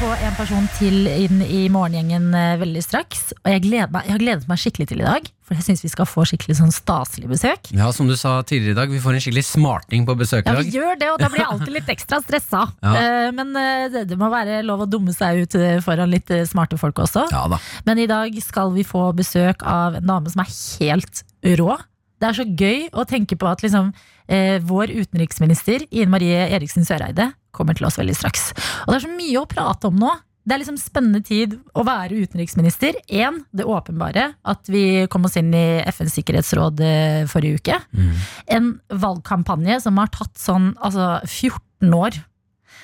få 0.00 0.10
en 0.24 0.32
person 0.32 0.64
til 0.78 1.04
inn 1.10 1.42
i 1.44 1.66
morgengjengen 1.72 2.30
eh, 2.36 2.54
veldig 2.60 2.80
straks. 2.84 3.34
Og 3.42 3.50
jeg, 3.52 3.62
gleder 3.66 3.90
meg, 3.92 4.06
jeg 4.08 4.14
har 4.14 4.22
gledet 4.22 4.46
meg 4.48 4.60
skikkelig 4.62 4.86
til 4.88 5.02
i 5.02 5.04
dag, 5.04 5.26
for 5.44 5.58
jeg 5.58 5.66
syns 5.66 5.82
vi 5.84 5.90
skal 5.92 6.08
få 6.08 6.24
skikkelig 6.30 6.56
sånn 6.56 6.72
staselig 6.72 7.28
besøk. 7.28 7.68
Ja, 7.76 7.90
som 7.92 8.08
du 8.08 8.14
sa 8.16 8.38
tidligere 8.46 8.72
i 8.72 8.78
dag, 8.78 8.94
vi 8.94 9.00
får 9.04 9.18
en 9.18 9.24
skikkelig 9.26 9.44
smarting 9.50 10.06
på 10.08 10.16
besøk 10.16 10.46
i 10.46 10.48
dag. 10.48 10.62
Ja, 10.62 10.64
vi 10.64 10.78
gjør 10.78 10.96
det, 11.02 11.10
og 11.12 11.20
da 11.20 11.28
blir 11.32 11.42
jeg 11.42 11.50
alltid 11.54 11.74
litt 11.76 11.92
ekstra 11.92 12.20
stressa. 12.24 12.62
Ja. 12.80 12.94
Eh, 12.96 13.26
Men 13.36 13.52
eh, 13.60 13.84
det, 13.92 14.06
det 14.08 14.18
må 14.20 14.30
være 14.32 14.62
lov 14.64 14.86
å 14.86 14.88
dumme 14.88 15.12
seg 15.16 15.42
ut 15.44 15.58
foran 15.84 16.12
litt 16.14 16.32
smarte 16.48 16.80
folk 16.80 17.04
også. 17.04 17.26
Ja 17.34 17.44
da. 17.52 17.60
Men 17.84 18.00
i 18.00 18.08
dag 18.08 18.40
skal 18.44 18.72
vi 18.76 18.86
få 18.88 19.10
besøk 19.16 19.66
av 19.68 20.00
en 20.00 20.08
dame 20.08 20.32
som 20.32 20.40
er 20.46 20.54
helt 20.80 21.24
rå. 21.60 21.76
Det 22.20 22.28
er 22.28 22.36
så 22.40 22.44
gøy 22.48 22.88
å 22.96 23.04
tenke 23.08 23.36
på 23.40 23.48
at 23.48 23.60
liksom, 23.64 23.92
eh, 24.32 24.56
vår 24.64 24.96
utenriksminister 24.96 25.84
Ine 25.90 26.08
Marie 26.12 26.48
Eriksen 26.52 26.88
Søreide 26.88 27.30
kommer 27.56 27.76
til 27.76 27.88
oss 27.88 27.98
veldig 28.00 28.16
straks. 28.16 28.50
Og 28.84 28.92
det 28.92 29.00
er 29.00 29.06
så 29.06 29.14
mye 29.14 29.40
å 29.40 29.48
prate 29.50 29.90
om 29.90 29.98
nå. 30.00 30.12
Det 30.40 30.54
er 30.54 30.62
liksom 30.62 30.78
spennende 30.80 31.20
tid 31.22 31.58
å 31.76 31.84
være 31.86 32.22
utenriksminister. 32.24 32.96
Én, 33.12 33.42
det 33.52 33.66
åpenbare, 33.68 34.30
at 34.48 34.70
vi 34.72 35.04
kom 35.12 35.28
oss 35.28 35.36
inn 35.38 35.52
i 35.54 35.82
FNs 35.92 36.16
sikkerhetsråd 36.16 36.80
eh, 36.84 37.26
forrige 37.30 37.60
uke. 37.60 37.76
Mm. 37.92 38.14
En 38.56 38.70
valgkampanje 39.04 39.82
som 39.84 40.00
har 40.00 40.10
tatt 40.14 40.40
sånn 40.40 40.72
altså 40.80 41.18
14 41.28 41.92
år. 41.94 42.22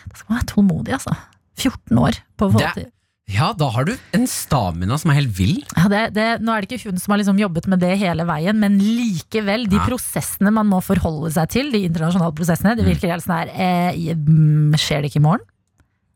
Da 0.07 0.21
skal 0.21 0.29
man 0.29 0.43
være 0.43 0.51
tålmodig, 0.53 0.99
altså. 0.99 1.17
14 1.57 2.03
år 2.05 2.21
på 2.37 2.51
å 2.51 2.55
få 2.55 2.67
til. 2.77 2.91
Ja, 3.27 3.49
da 3.59 3.67
har 3.75 3.83
du 3.89 3.97
en 4.15 4.27
stamina 4.31 4.95
som 5.03 5.11
er 5.11 5.17
helt 5.19 5.33
vill. 5.35 5.57
Ja, 5.75 5.89
det, 5.91 6.01
det, 6.15 6.27
nå 6.47 6.53
er 6.55 6.63
det 6.63 6.77
ikke 6.77 6.93
hun 6.93 7.01
som 7.03 7.11
har 7.11 7.19
liksom 7.19 7.41
jobbet 7.41 7.67
med 7.73 7.81
det 7.83 7.97
hele 7.99 8.23
veien, 8.29 8.55
men 8.63 8.77
likevel, 8.79 9.65
de 9.67 9.81
Ja. 9.81 9.87
prosessene 9.89 10.53
man 10.55 10.69
må 10.71 10.79
forholde 10.85 11.33
seg 11.35 11.51
til, 11.51 11.73
de 11.75 11.81
internasjonale 11.89 12.35
prosessene, 12.39 12.77
det 12.79 12.85
Mm. 12.87 12.91
virker 12.95 13.11
helt 13.11 13.25
sånn 13.27 13.35
her 13.41 13.51
eh, 13.51 14.15
mm, 14.15 14.77
Skjer 14.79 15.03
det 15.03 15.11
ikke 15.11 15.19
i 15.19 15.27
morgen? 15.27 15.43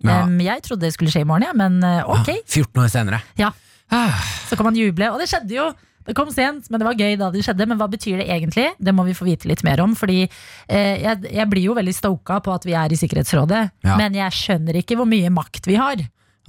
Ja. 0.06 0.22
Um, 0.22 0.38
jeg 0.40 0.62
trodde 0.62 0.86
det 0.86 0.92
skulle 0.94 1.10
skje 1.10 1.22
i 1.26 1.28
morgen, 1.28 1.48
ja, 1.50 1.52
men 1.52 1.82
eh, 1.82 2.04
ok. 2.06 2.30
14 2.46 2.78
år 2.84 2.88
senere. 2.94 3.22
Ja. 3.36 3.50
Ah, 3.90 4.14
Så 4.48 4.56
kan 4.56 4.64
man 4.70 4.76
juble. 4.78 5.10
Og 5.10 5.18
det 5.18 5.26
skjedde 5.28 5.50
jo! 5.58 5.72
Det 6.06 6.14
kom 6.16 6.30
sent, 6.32 6.70
men 6.70 6.80
det 6.80 6.86
var 6.86 6.94
gøy 6.96 7.18
da 7.18 7.28
det 7.30 7.42
skjedde. 7.44 7.66
Men 7.68 7.76
hva 7.78 7.86
betyr 7.90 8.22
det 8.22 8.28
egentlig? 8.30 8.70
Det 8.80 8.94
må 8.94 9.04
vi 9.04 9.12
få 9.14 9.26
vite 9.26 9.46
litt 9.50 9.62
mer 9.66 9.82
om. 9.82 9.92
Fordi 9.94 10.22
eh, 10.24 10.96
jeg, 11.02 11.26
jeg 11.30 11.46
blir 11.50 11.66
jo 11.66 11.74
veldig 11.76 11.92
stoka 11.94 12.38
på 12.40 12.54
at 12.54 12.64
vi 12.64 12.72
er 12.72 12.90
i 12.90 12.96
Sikkerhetsrådet. 12.96 13.60
Ja. 13.84 13.98
Men 14.00 14.14
jeg 14.16 14.32
skjønner 14.32 14.78
ikke 14.80 14.96
hvor 14.96 15.06
mye 15.10 15.28
makt 15.30 15.66
vi 15.68 15.76
har. 15.76 16.00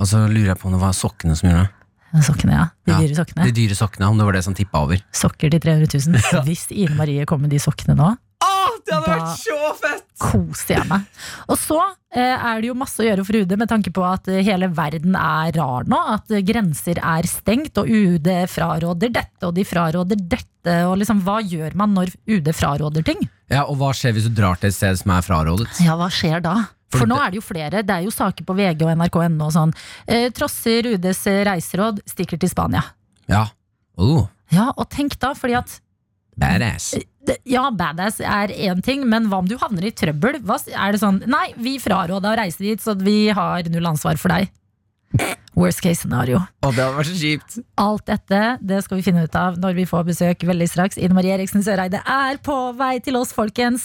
Og 0.01 0.09
så 0.09 0.23
lurer 0.25 0.51
jeg 0.55 0.59
på 0.61 0.67
om 0.71 0.73
det 0.75 0.81
var 0.81 0.95
sokkene 0.97 1.35
som 1.37 1.49
gjorde 1.51 1.67
det. 1.67 1.77
Sokkene, 2.25 2.55
ja. 2.57 2.65
De 2.83 2.91
Ja. 2.91 2.97
dyre 2.99 3.15
sokkene. 3.21 3.45
De 3.47 3.53
dyre 3.55 3.75
sokkene, 3.77 4.09
om 4.11 4.17
det 4.19 4.25
var 4.27 4.35
det 4.35 4.43
som 4.43 4.55
tippa 4.57 4.81
over. 4.83 4.99
Sokker 5.15 5.53
til 5.53 5.61
300 5.63 5.87
000. 6.09 6.43
Hvis 6.49 6.65
Ine 6.73 6.97
Marie 6.97 7.23
kom 7.29 7.39
med 7.45 7.53
de 7.53 7.59
sokkene 7.61 7.95
nå, 7.95 8.09
Åh, 8.41 8.71
det 8.87 8.95
hadde 8.97 9.11
vært 9.13 9.37
så 9.37 9.57
fett! 9.77 10.07
koser 10.21 10.75
jeg 10.75 10.85
meg. 10.89 11.05
Og 11.49 11.57
så 11.57 11.77
eh, 12.13 12.33
er 12.35 12.59
det 12.61 12.67
jo 12.71 12.75
masse 12.77 12.99
å 13.01 13.05
gjøre 13.05 13.23
for 13.25 13.37
UD 13.39 13.53
med 13.57 13.69
tanke 13.71 13.93
på 13.93 14.03
at 14.05 14.27
eh, 14.29 14.41
hele 14.45 14.67
verden 14.75 15.15
er 15.17 15.53
rar 15.55 15.85
nå. 15.89 15.97
At 16.17 16.29
eh, 16.33 16.41
grenser 16.45 16.99
er 17.01 17.25
stengt, 17.29 17.77
og 17.81 17.89
UD 17.89 18.27
fraråder 18.51 19.13
dette, 19.13 19.45
og 19.47 19.55
de 19.57 19.65
fraråder 19.65 20.19
dette. 20.21 20.75
Og 20.89 20.97
liksom, 21.01 21.21
hva 21.25 21.39
gjør 21.41 21.73
man 21.79 21.93
når 21.97 22.11
UD 22.29 22.51
fraråder 22.53 23.05
ting? 23.07 23.23
Ja, 23.49 23.63
Og 23.69 23.77
hva 23.81 23.93
skjer 23.97 24.13
hvis 24.17 24.27
du 24.29 24.35
drar 24.37 24.57
til 24.61 24.69
et 24.69 24.77
sted 24.77 24.99
som 25.01 25.13
er 25.15 25.25
frarådet? 25.25 25.69
Ja, 25.85 25.95
hva 26.01 26.09
skjer 26.13 26.41
da? 26.45 26.57
For 26.91 27.07
nå 27.09 27.17
er 27.23 27.31
det 27.31 27.39
jo 27.39 27.45
flere. 27.45 27.83
Det 27.87 27.95
er 27.95 28.05
jo 28.05 28.11
saker 28.13 28.45
på 28.47 28.55
VG 28.57 28.83
og 28.85 28.91
NRK.no 28.99 29.47
og 29.47 29.53
sånn. 29.55 29.71
Eh, 30.07 30.27
trosser 30.35 30.89
UDs 30.95 31.23
reiseråd, 31.47 32.01
stikker 32.09 32.41
til 32.41 32.51
Spania. 32.51 32.83
Ja. 33.31 33.45
Oh, 34.01 34.27
Ja, 34.51 34.71
og 34.75 34.89
tenk 34.91 35.15
da, 35.21 35.31
fordi 35.37 35.55
at 35.59 35.77
badass. 36.41 36.93
Ja, 37.47 37.67
badass 37.71 38.19
er 38.19 38.51
én 38.51 38.81
ting, 38.83 39.05
men 39.07 39.29
hva 39.29 39.39
om 39.43 39.47
du 39.47 39.55
havner 39.61 39.85
i 39.87 39.93
trøbbel? 39.95 40.39
Hva, 40.43 40.57
er 40.73 40.95
det 40.95 41.01
sånn 41.03 41.21
Nei, 41.29 41.51
vi 41.55 41.77
fraråda 41.79 42.31
å 42.33 42.37
reise 42.39 42.63
dit, 42.63 42.81
så 42.81 42.95
vi 42.99 43.29
har 43.35 43.69
null 43.71 43.91
ansvar 43.93 44.19
for 44.19 44.33
deg. 44.33 44.49
Worst 45.57 45.81
case 45.83 46.01
scenario. 46.05 46.39
Å, 46.63 46.69
det 46.71 46.79
hadde 46.79 46.95
vært 46.95 47.09
så 47.11 47.17
kjipt. 47.19 47.57
Alt 47.81 48.05
dette 48.07 48.41
det 48.61 48.79
skal 48.85 49.01
vi 49.01 49.05
finne 49.05 49.25
ut 49.27 49.35
av 49.35 49.57
når 49.59 49.75
vi 49.81 49.87
får 49.89 50.07
besøk 50.07 50.45
veldig 50.47 50.69
straks. 50.71 50.99
Ine 51.01 51.17
Marie 51.17 51.35
Eriksen 51.35 51.65
Søreide 51.65 51.99
er 52.07 52.39
på 52.43 52.55
vei 52.79 52.95
til 53.03 53.19
oss, 53.19 53.33
folkens. 53.35 53.83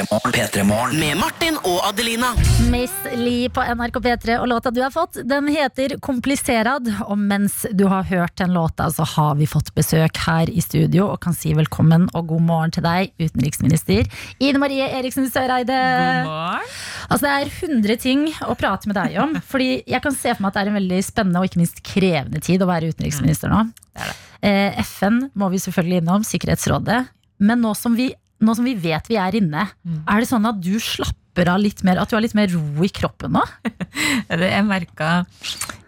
Med 0.00 1.18
Martin 1.20 1.58
og 1.68 1.82
Adelina. 1.84 2.32
Miss 2.72 2.94
Li 3.14 3.50
på 3.52 3.62
NRK 3.62 3.98
P3 4.02 4.38
og 4.40 4.48
låta 4.50 4.72
du 4.72 4.80
har 4.82 4.90
fått, 4.94 5.20
den 5.28 5.50
heter 5.52 5.94
Kompliserad. 6.02 6.88
Og 7.06 7.18
mens 7.20 7.66
du 7.76 7.84
har 7.90 8.08
hørt 8.08 8.34
den 8.40 8.54
låta, 8.56 8.88
så 8.90 9.06
har 9.06 9.36
vi 9.38 9.46
fått 9.50 9.70
besøk 9.76 10.18
her 10.24 10.50
i 10.50 10.64
studio 10.64 11.10
og 11.12 11.20
kan 11.22 11.36
si 11.36 11.52
velkommen 11.54 12.08
og 12.16 12.32
god 12.32 12.46
morgen 12.48 12.74
til 12.74 12.86
deg, 12.86 13.12
utenriksminister 13.20 14.08
Ine 14.40 14.62
Marie 14.62 14.88
Eriksen 14.88 15.28
Søreide. 15.30 15.76
God 15.76 16.32
morgen. 16.32 16.74
Altså 17.10 17.26
Det 17.26 17.36
er 17.36 17.52
100 17.70 18.00
ting 18.00 18.26
å 18.46 18.56
prate 18.58 18.88
med 18.90 18.96
deg 18.98 19.18
om. 19.22 19.36
Fordi 19.52 19.82
jeg 19.84 20.02
kan 20.02 20.16
se 20.16 20.32
for 20.32 20.44
meg 20.46 20.52
at 20.52 20.58
det 20.58 20.64
er 20.64 20.72
en 20.72 20.79
veldig 20.80 20.98
spennende 21.06 21.38
og 21.44 21.46
ikke 21.50 21.60
minst 21.62 21.78
krevende 21.86 22.40
tid 22.42 22.64
å 22.64 22.68
være 22.70 22.90
utenriksminister 22.90 23.52
nå. 23.52 23.62
det 23.94 24.02
er 24.02 24.10
det. 24.10 24.18
Eh, 24.48 24.80
FN 24.88 25.26
må 25.36 25.50
vi 25.52 25.60
selvfølgelig 25.60 26.00
innom, 26.00 26.24
Sikkerhetsrådet. 26.24 27.02
Men 27.44 27.60
nå 27.60 27.74
som 27.76 27.94
vi, 27.96 28.10
nå 28.40 28.54
som 28.56 28.64
vi 28.64 28.74
vet 28.80 29.06
vi 29.12 29.16
er 29.20 29.36
inne, 29.36 29.68
Mm. 29.84 30.02
er 30.08 30.20
det 30.20 30.28
sånn 30.32 30.48
at 30.48 30.60
du 30.64 30.78
slapper 30.80 31.48
av 31.52 31.60
litt 31.60 31.82
mer? 31.84 32.00
At 32.00 32.08
du 32.10 32.16
har 32.16 32.22
litt 32.24 32.34
mer 32.34 32.48
ro 32.48 32.84
i 32.84 32.88
kroppen 32.88 33.32
nå? 33.36 33.42
Det 34.28 34.48
jeg 34.50 34.64
merka 34.66 35.10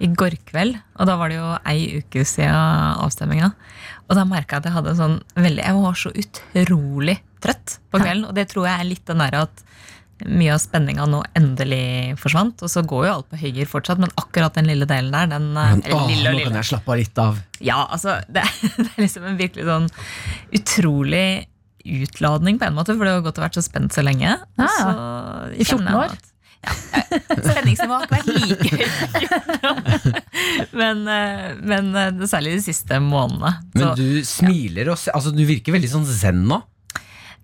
i 0.03 0.07
går 0.13 0.37
kveld, 0.49 0.77
og 0.99 1.07
da 1.09 1.17
var 1.17 1.29
det 1.33 1.37
jo 1.39 1.49
ei 1.69 2.01
uke 2.03 2.25
siden 2.29 2.53
avstemminga. 3.05 3.53
Og 4.09 4.17
da 4.19 4.25
merka 4.29 4.57
jeg 4.59 4.63
at 4.63 4.69
jeg 4.69 4.77
hadde 4.77 4.95
sånn 4.99 5.19
veldig 5.39 5.63
Jeg 5.65 5.77
var 5.81 5.95
så 5.97 6.11
utrolig 6.13 7.19
trøtt 7.43 7.79
på 7.91 8.01
kvelden. 8.03 8.27
Og 8.29 8.35
det 8.37 8.49
tror 8.53 8.67
jeg 8.69 8.81
er 8.81 8.89
litt 8.89 9.05
den 9.09 9.23
derre 9.23 9.45
at 9.49 9.63
mye 10.27 10.53
av 10.55 10.61
spenninga 10.63 11.07
nå 11.11 11.23
endelig 11.39 12.17
forsvant. 12.21 12.63
Og 12.63 12.71
så 12.73 12.83
går 12.87 13.07
jo 13.09 13.13
alt 13.15 13.29
på 13.33 13.41
høygir 13.41 13.69
fortsatt, 13.71 13.99
men 14.03 14.13
akkurat 14.21 14.55
den 14.59 14.69
lille 14.71 14.87
delen 14.91 15.13
der, 15.15 15.27
den 15.33 15.51
eh, 15.57 15.71
Men, 15.77 15.83
eller 15.87 15.97
åh, 15.99 16.09
lille 16.11 16.29
og 16.29 16.35
nå 16.35 16.39
lille. 16.39 16.51
kan 16.51 16.61
jeg 16.63 16.71
slappe 16.73 16.93
av 16.95 17.01
litt 17.03 17.23
av. 17.23 17.41
Ja, 17.61 17.79
altså, 17.91 18.19
det, 18.29 18.45
det 18.79 18.89
er 18.91 19.03
liksom 19.07 19.25
en 19.31 19.39
virkelig 19.41 19.69
sånn 19.69 19.89
utrolig 20.59 21.27
utladning 21.83 22.59
på 22.63 22.69
en 22.69 22.77
måte, 22.77 22.95
for 22.95 23.03
det 23.09 23.17
har 23.17 23.25
gått 23.25 23.41
og 23.41 23.47
vært 23.49 23.57
så 23.59 23.65
spent 23.67 23.95
så 23.97 24.05
lenge. 24.07 24.37
Ja, 24.61 24.69
så 24.77 24.93
I 25.59 25.65
14 25.67 25.89
år? 25.97 26.13
at- 26.15 26.29
Ja, 26.63 26.71
eh, 26.95 27.19
Spenningsnivået 27.43 27.97
har 27.99 28.07
ikke 28.07 28.15
vært 28.15 28.29
like 28.47 28.71
høyt. 28.79 30.21
men, 30.81 31.01
eh, 31.11 31.49
men 31.59 31.89
særlig 32.31 32.53
de 32.61 32.63
siste 32.69 33.01
månedene. 33.03 33.51
Men 33.75 33.97
du 33.99 34.23
smiler 34.27 34.93
og 34.93 34.99
altså, 35.11 35.33
Du 35.35 35.43
virker 35.49 35.75
veldig 35.75 35.91
sånn 35.91 36.07
zen 36.07 36.45
nå. 36.47 36.61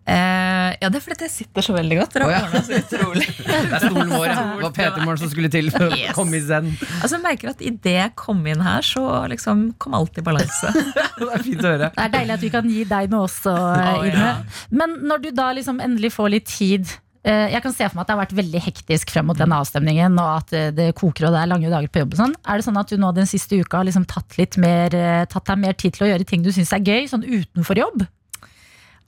Eh, 0.09 0.69
ja, 0.81 0.89
det 0.89 0.99
er 0.99 1.05
fordi 1.05 1.27
jeg 1.27 1.33
sitter 1.35 1.65
så 1.65 1.75
veldig 1.77 1.99
godt. 2.01 2.15
Dere 2.17 2.29
Å, 2.29 2.33
ja. 2.33 2.63
så 2.65 2.79
utrolig. 2.81 3.27
Det 3.49 3.59
er 3.59 3.85
stolen 3.85 4.13
vår. 4.13 4.27
Ja. 4.31 4.45
Det 4.59 4.65
var 4.65 4.75
Peter 4.77 5.05
Morgen 5.05 5.21
som 5.23 5.33
skulle 5.33 5.51
til 5.53 5.71
for 5.75 5.89
å 5.89 5.99
komme 6.17 6.39
i 6.39 6.43
zen. 6.45 6.71
Altså, 7.01 7.17
jeg 7.17 7.25
merker 7.25 7.53
at 7.53 7.65
idet 7.65 7.97
jeg 7.99 8.15
kom 8.19 8.41
inn 8.49 8.63
her, 8.65 8.85
så 8.87 9.05
liksom 9.33 9.67
kom 9.83 9.97
alt 9.99 10.21
i 10.21 10.25
balanse. 10.25 10.73
Det 11.19 11.29
er 11.29 11.45
fint 11.45 11.65
å 11.65 11.75
høre. 11.75 11.91
Det 11.95 12.07
er 12.07 12.15
deilig 12.15 12.37
at 12.37 12.47
vi 12.47 12.53
kan 12.55 12.71
gi 12.71 12.87
deg 12.89 13.13
noe 13.13 13.27
også, 13.27 13.53
oh, 13.53 14.07
Ine. 14.07 14.31
ja. 14.31 14.65
Men 14.71 14.97
når 15.09 15.23
du 15.27 15.29
da 15.37 15.51
liksom 15.57 15.81
endelig 15.83 16.13
får 16.15 16.33
litt 16.33 16.47
tid 16.49 16.91
eh, 17.27 17.49
Jeg 17.53 17.63
kan 17.65 17.75
se 17.75 17.87
for 17.89 17.99
meg 17.99 18.05
at 18.05 18.11
det 18.11 18.15
har 18.15 18.21
vært 18.23 18.37
veldig 18.39 18.63
hektisk 18.65 19.13
frem 19.15 19.27
mot 19.29 19.39
den 19.39 19.55
avstemningen, 19.55 20.19
og 20.23 20.31
at 20.37 20.55
eh, 20.57 20.69
det 20.75 20.91
koker 20.99 21.29
og 21.29 21.35
det 21.35 21.43
er 21.43 21.51
lange 21.51 21.73
dager 21.73 21.91
på 21.93 22.05
jobb 22.05 22.15
og 22.17 22.23
sånn. 22.23 22.37
Er 22.47 22.61
det 22.61 22.69
sånn 22.69 22.81
at 22.81 22.93
du 22.93 23.01
nå 23.01 23.11
den 23.17 23.29
siste 23.31 23.59
uka 23.59 23.83
har 23.83 23.89
liksom 23.89 24.07
tatt, 24.11 24.39
litt 24.41 24.59
mer, 24.63 24.95
eh, 24.95 25.25
tatt 25.31 25.49
deg 25.51 25.61
mer 25.65 25.79
tid 25.79 25.97
til 25.99 26.07
å 26.07 26.13
gjøre 26.13 26.29
ting 26.29 26.47
du 26.47 26.53
syns 26.55 26.73
er 26.77 26.85
gøy, 26.87 27.09
sånn 27.11 27.27
utenfor 27.27 27.83
jobb? 27.83 28.07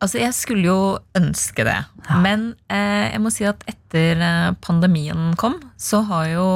Altså, 0.00 0.18
Jeg 0.20 0.34
skulle 0.36 0.66
jo 0.66 0.80
ønske 1.18 1.64
det. 1.66 1.78
Men 2.24 2.54
eh, 2.72 3.12
jeg 3.12 3.20
må 3.22 3.32
si 3.32 3.46
at 3.48 3.64
etter 3.68 4.20
eh, 4.24 4.52
pandemien 4.64 5.34
kom, 5.40 5.58
så 5.76 6.02
har 6.08 6.30
jo 6.32 6.46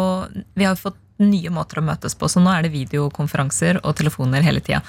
vi 0.57 0.65
har 0.67 0.81
fått 0.81 0.99
nye 1.23 1.51
måter 1.55 1.79
å 1.79 1.85
møtes 1.87 2.17
på. 2.19 2.29
Så 2.31 2.43
nå 2.43 2.51
er 2.51 2.65
det 2.65 2.75
videokonferanser 2.75 3.79
og 3.85 3.95
telefoner 4.01 4.43
hele 4.43 4.63
tida. 4.65 4.81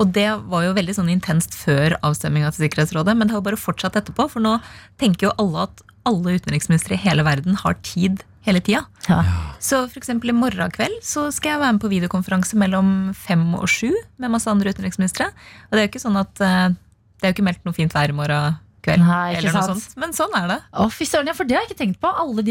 Og 0.00 0.12
det 0.16 0.30
var 0.50 0.64
jo 0.64 0.76
veldig 0.76 0.94
sånn 0.96 1.10
intenst 1.12 1.56
før 1.58 1.98
avstemminga 2.06 2.52
til 2.54 2.64
Sikkerhetsrådet, 2.64 3.16
men 3.16 3.28
det 3.28 3.36
har 3.36 3.42
jo 3.42 3.48
bare 3.50 3.60
fortsatt 3.60 3.98
etterpå. 4.00 4.28
For 4.32 4.44
nå 4.44 4.56
tenker 5.02 5.28
jo 5.28 5.34
alle 5.42 5.66
at 5.68 5.84
alle 6.08 6.38
utenriksministre 6.38 6.96
i 6.96 7.02
hele 7.04 7.24
verden 7.26 7.58
har 7.60 7.76
tid 7.84 8.24
hele 8.44 8.60
tida. 8.60 8.84
Ja. 9.08 9.22
Så 9.62 9.86
for 9.88 10.00
eksempel 10.00 10.32
i 10.32 10.36
morgen 10.36 10.72
kveld 10.72 10.98
så 11.04 11.30
skal 11.32 11.54
jeg 11.54 11.62
være 11.62 11.76
med 11.76 11.84
på 11.84 11.92
videokonferanse 11.92 12.58
mellom 12.60 12.88
fem 13.16 13.46
og 13.56 13.68
sju 13.72 13.88
med 14.20 14.32
masse 14.34 14.50
andre 14.52 14.74
utenriksministre. 14.74 15.30
Og 15.68 15.72
det 15.72 15.80
er 15.80 15.86
jo 15.86 15.92
ikke 15.94 16.04
sånn 16.04 16.20
at 16.20 16.44
eh, 16.44 16.74
det 17.20 17.26
er 17.28 17.32
jo 17.32 17.38
ikke 17.38 17.48
meldt 17.50 17.64
noe 17.66 17.76
fint 17.76 17.94
vær 17.94 18.10
i 18.12 18.16
morgen 18.16 18.60
kveld. 18.84 19.00
Nei, 19.00 19.36
eller 19.38 19.54
noe 19.54 19.62
sant. 19.64 19.80
sånt. 19.80 19.96
Men 20.02 20.12
sånn 20.12 20.34
er 20.36 20.48
det. 20.50 20.56
Å, 20.76 20.86
fy 20.92 21.06
søren, 21.08 21.28
ja, 21.30 21.34
for 21.36 21.48
det 21.48 21.56
har 21.56 21.64
jeg 21.64 21.70
ikke 21.72 21.78
tenkt 21.80 22.00
på. 22.02 22.10
Alle, 22.10 22.44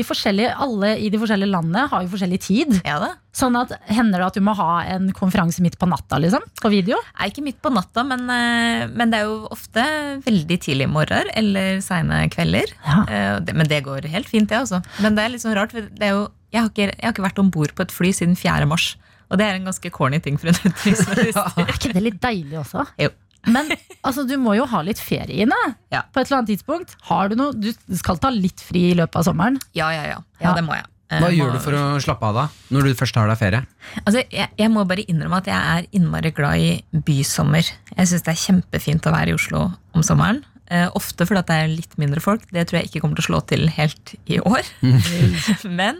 alle 0.65 0.89
i 0.97 1.09
de 1.13 1.19
forskjellige 1.21 1.51
landene 1.51 1.83
har 1.91 2.05
jo 2.05 2.09
forskjellig 2.13 2.39
tid. 2.41 2.73
Ja, 2.87 2.95
det. 3.03 3.11
Sånn 3.37 3.55
at 3.57 3.73
Hender 3.89 4.21
det 4.21 4.27
at 4.31 4.37
du 4.37 4.43
må 4.45 4.53
ha 4.57 4.83
en 4.95 5.11
konferanse 5.13 5.61
midt 5.65 5.77
på 5.81 5.89
natta 5.89 6.19
liksom, 6.21 6.43
på 6.61 6.71
video? 6.73 6.97
Nei, 7.19 7.29
ikke 7.31 7.45
midt 7.45 7.61
på 7.65 7.71
natta, 7.73 8.03
men, 8.05 8.25
eh, 8.33 8.85
men 8.89 9.13
det 9.13 9.21
er 9.21 9.29
jo 9.29 9.37
ofte 9.53 9.85
veldig 10.25 10.59
tidlig 10.65 10.89
morgener 10.89 11.29
eller 11.37 11.81
seine 11.85 12.23
kvelder. 12.33 12.73
Ja. 12.85 12.99
Eh, 13.05 13.53
Men 13.53 13.69
det 13.69 13.83
går 13.85 14.09
helt 14.09 14.29
fint, 14.29 14.49
det, 14.49 14.57
altså. 14.65 14.81
Men 15.05 15.13
det 15.17 15.23
er 15.23 15.33
litt 15.35 15.45
sånn 15.45 15.53
rart. 15.57 15.73
for 15.73 15.85
Det 15.93 16.09
er 16.09 16.15
jo, 16.17 16.27
jeg, 16.53 16.61
har 16.61 16.69
ikke, 16.73 16.89
jeg 16.97 17.05
har 17.05 17.13
ikke 17.13 17.27
vært 17.29 17.41
om 17.45 17.49
bord 17.53 17.73
på 17.77 17.85
et 17.85 17.93
fly 17.93 18.09
siden 18.13 18.37
4. 18.39 18.65
mars. 18.69 18.95
Og 19.33 19.39
det 19.41 19.45
er 19.47 19.57
en 19.57 19.65
ganske 19.65 19.89
corny 19.93 20.19
ting 20.21 20.35
for 20.37 20.51
en 20.51 20.57
utenriksminister. 20.61 21.61
Er 21.63 21.73
ikke 21.73 21.93
det 21.95 22.03
litt 22.05 22.19
deilig 22.21 22.59
også? 22.61 22.83
Jo. 23.01 23.09
Men 23.45 23.67
altså, 24.03 24.23
du 24.27 24.37
må 24.39 24.53
jo 24.55 24.65
ha 24.71 24.81
litt 24.85 24.99
ferie 25.03 25.43
inne 25.43 25.57
Ja. 25.91 26.03
på 26.13 26.21
et 26.21 26.27
eller 26.29 26.39
annet 26.41 26.53
tidspunkt. 26.53 26.95
Har 27.09 27.29
Du 27.29 27.35
noe, 27.35 27.51
du 27.53 27.71
skal 27.97 28.17
ta 28.17 28.29
litt 28.31 28.61
fri 28.63 28.91
i 28.91 28.95
løpet 28.95 29.15
av 29.19 29.25
sommeren. 29.27 29.59
Ja, 29.75 29.89
ja, 29.91 30.03
ja. 30.07 30.19
Ja. 30.41 30.53
Det 30.55 30.63
må 30.63 30.75
jeg. 30.77 30.85
Eh, 31.11 31.19
Hva 31.19 31.29
gjør 31.35 31.51
du 31.53 31.59
for 31.61 31.75
å 31.77 31.81
slappe 32.01 32.23
av 32.25 32.33
da, 32.39 32.45
når 32.73 32.87
du 32.87 32.93
først 32.97 33.15
har 33.19 33.27
deg 33.27 33.37
ferie? 33.37 33.59
Altså, 34.05 34.23
jeg, 34.31 34.47
jeg 34.57 34.71
må 34.71 34.85
bare 34.87 35.03
innrømme 35.11 35.41
at 35.43 35.49
jeg 35.51 35.75
er 35.75 35.89
innmari 35.99 36.31
glad 36.33 36.57
i 36.63 37.01
bysommer. 37.05 37.67
Jeg 37.97 38.07
syns 38.09 38.23
det 38.25 38.33
er 38.33 38.41
kjempefint 38.45 39.05
å 39.05 39.13
være 39.13 39.33
i 39.33 39.37
Oslo 39.37 39.65
om 39.93 40.01
sommeren. 40.07 40.39
Eh, 40.73 40.87
ofte 40.97 41.25
fordi 41.29 41.43
det 41.45 41.55
er 41.61 41.67
litt 41.69 41.91
mindre 42.01 42.21
folk. 42.23 42.47
Det 42.49 42.63
tror 42.69 42.79
jeg 42.79 42.89
ikke 42.89 43.01
kommer 43.03 43.19
til 43.19 43.25
å 43.25 43.29
slå 43.29 43.39
til 43.51 43.67
helt 43.75 44.13
i 44.25 44.39
år. 44.41 44.65
men, 45.79 45.99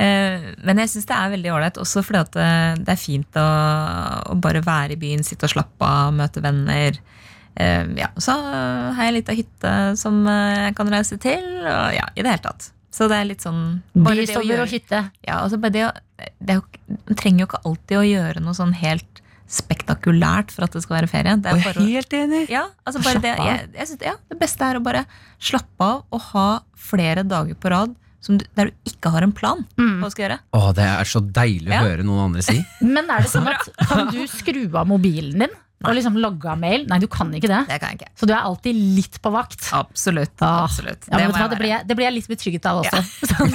eh, 0.00 0.46
men 0.64 0.80
jeg 0.80 0.92
syns 0.94 1.08
det 1.10 1.18
er 1.18 1.34
veldig 1.34 1.50
ålreit, 1.52 1.80
også 1.82 2.00
fordi 2.06 2.22
at 2.22 2.38
eh, 2.40 2.78
det 2.80 2.94
er 2.94 3.00
fint 3.02 3.36
å, 3.40 3.44
å 4.32 4.38
bare 4.40 4.62
være 4.64 4.96
i 4.96 5.00
byen, 5.02 5.26
sitte 5.26 5.44
og 5.50 5.52
slappe 5.58 5.84
av, 5.92 6.14
møte 6.16 6.40
venner. 6.44 6.96
Ja, 7.58 8.06
så 8.22 8.36
har 8.38 9.00
jeg 9.02 9.10
ei 9.10 9.14
lita 9.16 9.34
hytte 9.34 9.70
som 9.98 10.20
jeg 10.30 10.74
kan 10.78 10.90
reise 10.94 11.16
til. 11.18 11.42
Og 11.66 11.88
ja, 11.96 12.04
i 12.14 12.22
det 12.22 12.30
hele 12.30 12.44
tatt. 12.44 12.68
Så 12.94 13.08
det 13.10 13.16
er 13.18 13.26
litt 13.32 13.42
sånn 13.42 13.80
det 13.96 14.04
å 14.04 14.14
Bysommer 14.14 14.62
og 14.62 14.70
hytte. 14.70 15.00
ja, 15.26 15.40
altså 15.42 15.58
bare 15.60 15.74
det, 15.74 15.82
å- 15.88 16.28
det 16.38 16.54
jo, 16.60 16.62
Man 16.86 17.18
trenger 17.18 17.42
jo 17.42 17.48
ikke 17.50 17.60
alltid 17.66 17.98
å 17.98 18.04
gjøre 18.06 18.44
noe 18.46 18.54
sånn 18.56 18.76
helt 18.78 19.20
spektakulært 19.48 20.50
for 20.54 20.66
at 20.66 20.74
det 20.76 20.82
skal 20.84 20.98
være 21.00 21.08
ferie. 21.10 21.36
Det, 21.40 21.52
er 21.52 21.62
bare, 21.64 21.80
å- 21.80 21.86
helt 21.88 22.12
enig! 22.18 22.42
ja, 22.52 22.66
altså 22.86 23.02
bare 23.04 23.22
det, 23.24 23.32
jeg, 23.38 23.68
jeg 23.78 23.86
synes, 23.92 24.04
ja, 24.10 24.14
det 24.28 24.38
beste 24.40 24.64
er 24.68 24.76
å 24.78 24.82
bare 24.84 25.04
slappe 25.40 25.80
av 25.88 26.04
og 26.12 26.20
ha 26.32 26.46
flere 26.76 27.24
dager 27.28 27.54
på 27.58 27.70
rad 27.72 27.94
som 28.20 28.36
du, 28.40 28.44
der 28.58 28.68
du 28.72 28.90
ikke 28.90 29.12
har 29.14 29.22
en 29.22 29.32
plan 29.32 29.60
på 29.76 29.84
Mm. 29.84 30.00
hva 30.02 30.08
du 30.10 30.14
skal 30.16 30.24
gjøre. 30.26 30.38
Åh, 30.58 30.68
det 30.74 30.84
er 30.90 31.04
så 31.06 31.20
deilig 31.22 31.70
å 31.70 31.76
Ja. 31.76 31.82
høre 31.86 32.02
noen 32.04 32.24
andre 32.28 32.42
si. 32.42 32.56
Men 32.82 33.08
er 33.10 33.22
det 33.22 33.30
sånn 33.36 33.46
at 33.48 33.68
kan 33.88 34.10
du 34.10 34.26
skru 34.26 34.64
av 34.74 34.86
mobilen 34.90 35.38
din 35.46 35.54
og 35.86 35.94
liksom 35.94 36.16
logge 36.18 36.48
av 36.50 36.58
mail? 36.58 36.86
Nei, 36.90 36.98
du 36.98 37.06
kan 37.10 37.30
ikke 37.34 37.50
det. 37.50 37.60
Det 37.68 37.78
kan 37.82 37.94
ikke. 37.94 38.10
Så 38.18 38.26
du 38.26 38.32
er 38.34 38.40
alltid 38.40 38.80
litt 38.96 39.20
på 39.22 39.30
vakt. 39.30 39.68
Absolutt. 39.78 40.34
Ah. 40.42 40.64
absolutt. 40.64 41.06
Ja, 41.06 41.20
det, 41.20 41.28
det, 41.52 41.60
blir 41.60 41.70
jeg, 41.70 41.86
det 41.86 41.98
blir 41.98 42.08
jeg 42.08 42.16
litt 42.16 42.30
betrygget 42.32 42.66
av 42.66 42.82
også. 42.82 43.02
Sånn, 43.32 43.54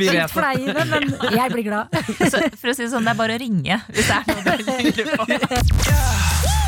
litt 0.00 0.32
fleiende, 0.32 0.86
men 0.88 1.12
jeg 1.36 1.52
blir 1.52 1.68
glad. 1.68 2.00
Så, 2.32 2.40
for 2.56 2.72
å 2.72 2.76
si 2.76 2.86
det 2.86 2.92
sånn, 2.94 3.04
det 3.04 3.12
er 3.12 3.20
bare 3.20 3.36
å 3.36 3.42
ringe 3.42 3.82
hvis 3.92 4.08
det 4.08 4.22
er 4.22 4.24
noe 4.32 4.56
du 4.56 4.96
lurer 5.02 5.14
på. 5.20 6.64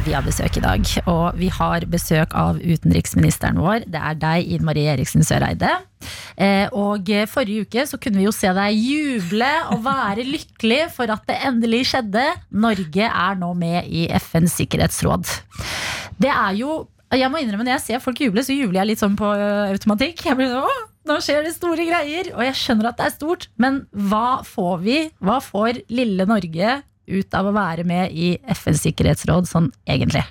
Vi 0.00 0.14
har 0.16 0.24
besøk 0.24 0.56
i 0.56 0.62
dag, 0.64 0.86
og 1.12 1.36
vi 1.36 1.50
har 1.52 1.84
besøk 1.92 2.32
av 2.38 2.56
utenriksministeren 2.56 3.58
vår. 3.60 3.84
Det 3.84 4.00
er 4.00 4.16
deg, 4.16 4.46
Ine 4.56 4.64
Marie 4.64 4.88
Eriksen 4.94 5.26
Søreide. 5.26 5.74
Eh, 6.40 6.72
og 6.72 7.10
forrige 7.28 7.66
uke 7.66 7.84
så 7.88 7.98
kunne 8.00 8.22
vi 8.22 8.24
jo 8.24 8.32
se 8.32 8.48
deg 8.56 8.78
juble 8.80 9.50
og 9.74 9.82
være 9.84 10.24
lykkelig 10.24 10.86
for 10.96 11.12
at 11.12 11.26
det 11.28 11.36
endelig 11.44 11.82
skjedde. 11.92 12.24
Norge 12.64 13.10
er 13.10 13.36
nå 13.42 13.52
med 13.60 13.92
i 13.92 14.06
FNs 14.16 14.56
sikkerhetsråd. 14.62 15.28
Det 16.16 16.32
er 16.32 16.56
jo 16.62 16.86
jeg 17.10 17.26
må 17.26 17.40
innrømme 17.42 17.64
Når 17.66 17.74
jeg 17.74 17.82
ser 17.88 18.02
folk 18.04 18.20
juble, 18.22 18.42
så 18.46 18.54
jubler 18.54 18.84
jeg 18.84 18.92
litt 18.92 19.00
sånn 19.02 19.16
på 19.18 19.26
automatikk. 19.26 20.22
Jeg 20.28 20.38
blir 20.38 20.52
sånn, 20.54 20.84
nå 21.10 21.16
skjer 21.24 21.42
det 21.42 21.56
store 21.56 21.86
greier! 21.88 22.28
Og 22.36 22.44
jeg 22.46 22.56
skjønner 22.60 22.92
at 22.92 23.00
det 23.00 23.08
er 23.08 23.16
stort, 23.16 23.48
men 23.60 23.82
hva 23.90 24.40
får 24.46 24.76
vi? 24.84 25.00
Hva 25.18 25.40
får 25.42 25.82
lille 25.90 26.26
Norge 26.30 26.76
ut 27.08 27.34
av 27.34 27.48
å 27.48 27.54
være 27.56 27.86
med 27.88 28.12
i 28.12 28.34
FNs 28.52 28.84
sikkerhetsråd 28.86 29.48
sånn 29.48 29.70
egentlig? 29.88 30.24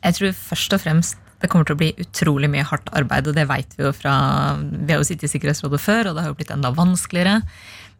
Jeg 0.00 0.16
tror 0.16 0.36
først 0.36 0.76
og 0.76 0.82
fremst 0.82 1.26
det 1.40 1.48
kommer 1.48 1.68
til 1.68 1.76
å 1.76 1.80
bli 1.80 1.90
utrolig 2.02 2.50
mye 2.52 2.66
hardt 2.68 2.90
arbeid, 2.96 3.30
og 3.30 3.36
det 3.36 3.46
vet 3.48 3.72
vi 3.78 3.86
jo 3.86 3.94
fra 3.96 4.12
Vi 4.60 4.92
har 4.92 5.00
jo 5.00 5.06
sittet 5.08 5.30
i 5.30 5.32
Sikkerhetsrådet 5.32 5.80
før, 5.80 6.10
og 6.10 6.16
det 6.16 6.24
har 6.24 6.34
jo 6.34 6.36
blitt 6.36 6.52
enda 6.52 6.72
vanskeligere. 6.76 7.38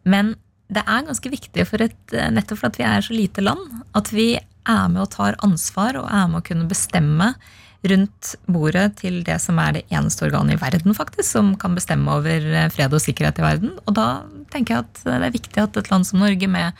Men 0.05 0.35
det 0.71 0.83
er 0.85 1.07
ganske 1.07 1.31
viktig 1.33 1.65
for 1.67 1.83
et, 1.83 1.97
nettopp 2.13 2.61
for 2.61 2.69
at 2.69 2.77
vi 2.79 2.85
er 2.87 3.01
så 3.05 3.15
lite 3.15 3.43
land, 3.43 3.81
at 3.97 4.13
vi 4.13 4.35
er 4.37 4.85
med 4.93 5.01
og 5.03 5.09
tar 5.15 5.39
ansvar 5.41 5.97
og 5.97 6.05
er 6.05 6.29
med 6.29 6.41
å 6.41 6.45
kunne 6.45 6.69
bestemme 6.69 7.33
rundt 7.89 8.35
bordet 8.45 8.99
til 8.99 9.23
det 9.25 9.39
som 9.41 9.57
er 9.61 9.79
det 9.79 9.87
eneste 9.89 10.27
organet 10.27 10.53
i 10.53 10.61
verden 10.61 10.93
faktisk, 10.93 11.31
som 11.33 11.55
kan 11.59 11.73
bestemme 11.77 12.13
over 12.13 12.45
fred 12.73 12.93
og 12.93 13.01
sikkerhet 13.01 13.41
i 13.41 13.45
verden. 13.45 13.73
Og 13.87 13.97
da 13.97 14.21
tenker 14.53 14.75
jeg 14.75 14.85
at 14.85 15.01
det 15.07 15.17
er 15.17 15.33
viktig 15.33 15.63
at 15.63 15.81
et 15.81 15.89
land 15.89 16.05
som 16.07 16.21
Norge 16.21 16.49
med 16.51 16.77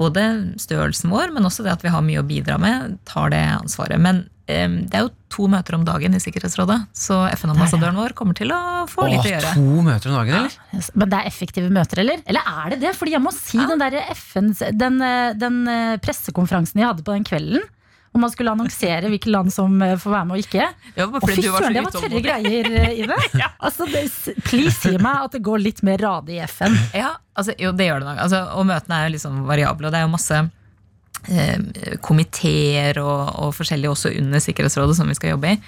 både 0.00 0.26
størrelsen 0.60 1.12
vår, 1.12 1.32
men 1.36 1.46
også 1.46 1.66
det 1.66 1.74
at 1.76 1.84
vi 1.84 1.92
har 1.92 2.04
mye 2.04 2.22
å 2.22 2.26
bidra 2.26 2.56
med, 2.60 2.98
tar 3.08 3.32
det 3.34 3.42
ansvaret. 3.58 4.00
Men 4.00 4.22
eh, 4.50 4.68
det 4.90 4.96
er 4.96 5.04
jo 5.06 5.12
to 5.30 5.46
møter 5.52 5.76
om 5.76 5.84
dagen 5.86 6.16
i 6.16 6.20
Sikkerhetsrådet, 6.22 6.78
så 6.96 7.20
FN-ambassadøren 7.36 7.98
vår 8.00 8.16
kommer 8.18 8.36
til 8.38 8.50
å 8.56 8.60
få 8.90 9.06
litt 9.10 9.28
å 9.28 9.34
gjøre. 9.34 9.52
to 9.58 9.84
møter 9.86 10.10
om 10.10 10.16
dagen, 10.18 10.38
eller? 10.40 10.86
Men 10.96 11.12
det 11.12 11.20
er 11.20 11.28
effektive 11.30 11.72
møter, 11.74 12.02
eller? 12.02 12.24
Eller 12.26 12.48
er 12.64 12.74
det 12.74 12.80
det? 12.86 12.94
Fordi 12.98 13.14
jeg 13.14 13.24
må 13.24 13.34
si 13.36 13.60
den 13.60 13.84
der 13.84 14.00
FNs 14.16 14.64
Den, 14.80 14.98
den 15.38 15.60
pressekonferansen 16.02 16.82
jeg 16.82 16.90
hadde 16.90 17.06
på 17.06 17.14
den 17.14 17.28
kvelden, 17.28 17.68
hvor 18.10 18.24
man 18.24 18.30
skulle 18.32 18.50
annonsere 18.50 19.10
hvilke 19.12 19.30
land 19.30 19.52
som 19.54 19.76
får 19.78 20.10
være 20.10 20.26
med 20.26 20.34
og 20.34 20.42
ikke. 20.42 20.64
Ja, 20.96 21.06
fordi 21.12 21.36
fy 21.36 21.44
søren, 21.46 21.76
det 21.76 21.84
var 21.86 21.94
tørre 21.94 22.22
greier 22.24 22.70
ø, 22.70 22.86
i 22.90 23.04
det. 23.06 23.18
Altså, 23.60 23.86
det, 23.86 24.02
please 24.48 24.74
si 24.80 24.96
meg 24.98 25.26
at 25.28 25.36
det 25.36 25.42
går 25.46 25.62
litt 25.62 25.84
mer 25.86 26.02
radig 26.02 26.40
i 26.40 26.46
FN. 26.50 26.74
Ja, 26.96 27.12
altså, 27.38 27.54
jo, 27.54 27.70
det 27.76 27.86
gjør 27.86 28.02
det 28.02 28.08
nok. 28.10 28.24
Altså, 28.24 28.42
og 28.58 28.66
møtene 28.66 28.98
er 28.98 29.06
jo 29.06 29.14
liksom 29.14 29.44
variable, 29.46 29.86
og 29.86 29.94
det 29.94 30.00
er 30.00 30.08
jo 30.08 30.12
masse 30.16 30.40
eh, 31.30 31.96
komiteer 32.02 32.98
og, 33.04 33.30
og 33.44 33.54
forskjellige 33.60 33.94
også 33.94 34.14
under 34.18 34.42
Sikkerhetsrådet 34.42 34.98
som 34.98 35.10
vi 35.10 35.18
skal 35.20 35.36
jobbe 35.36 35.54
i. 35.54 35.60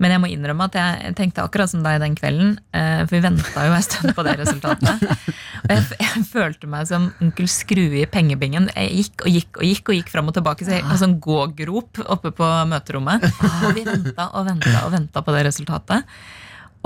Men 0.00 0.14
jeg 0.14 0.20
må 0.22 0.30
innrømme 0.32 0.66
at 0.70 0.76
jeg, 0.78 1.12
tenkte 1.18 1.44
akkurat 1.44 1.68
som 1.68 1.82
deg 1.84 1.98
den 2.00 2.14
kvelden, 2.16 2.54
eh, 2.76 3.02
for 3.04 3.18
vi 3.18 3.22
venta 3.26 3.66
jo 3.66 3.74
en 3.76 3.84
stund 3.84 4.14
på 4.16 4.24
det 4.24 4.36
resultatet. 4.40 5.02
Og 5.64 5.74
jeg, 5.74 5.84
jeg 6.00 6.22
følte 6.30 6.70
meg 6.72 6.86
som 6.88 7.10
onkel 7.20 7.48
Skrue 7.52 8.00
i 8.00 8.06
pengebingen. 8.08 8.70
Jeg 8.72 9.02
gikk 9.02 9.26
og 9.26 9.34
gikk 9.34 9.58
og 9.60 9.66
gikk 9.68 9.90
og 9.92 9.98
gikk 9.98 10.12
fram 10.12 10.30
og 10.32 10.36
tilbake. 10.38 10.64
Så 10.64 10.72
jeg 10.72 10.86
altså 10.86 11.02
sånn 11.04 11.18
gågrop 11.20 12.00
oppe 12.06 12.32
på 12.36 12.48
møterommet. 12.70 13.26
Og 13.66 13.74
vi 13.76 13.84
venta 13.84 14.30
og 14.32 14.48
venta 14.48 14.86
og 14.86 14.94
venta 14.94 15.22
på 15.26 15.34
det 15.36 15.44
resultatet. 15.50 16.16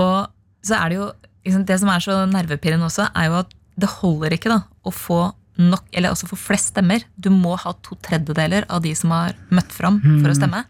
Og 0.03 0.17
så 0.65 0.75
er 0.81 0.91
det 0.91 0.99
jo 0.99 1.07
liksom, 1.45 1.63
Det 1.69 1.77
som 1.79 1.91
er 1.93 2.03
så 2.03 2.17
nervepirrende 2.27 2.89
også, 2.89 3.07
er 3.15 3.29
jo 3.29 3.39
at 3.45 3.55
det 3.79 3.91
holder 4.01 4.35
ikke 4.35 4.51
da 4.51 4.59
å 4.87 4.91
få 4.91 5.21
nok, 5.55 5.85
eller 5.95 6.11
altså 6.11 6.27
få 6.27 6.37
flest 6.39 6.73
stemmer. 6.73 7.05
Du 7.15 7.29
må 7.31 7.55
ha 7.59 7.71
to 7.85 7.95
tredjedeler 8.03 8.67
av 8.67 8.83
de 8.83 8.91
som 8.97 9.13
har 9.15 9.37
møtt 9.55 9.71
fram 9.71 10.01
for 10.03 10.31
å 10.31 10.35
stemme. 10.35 10.65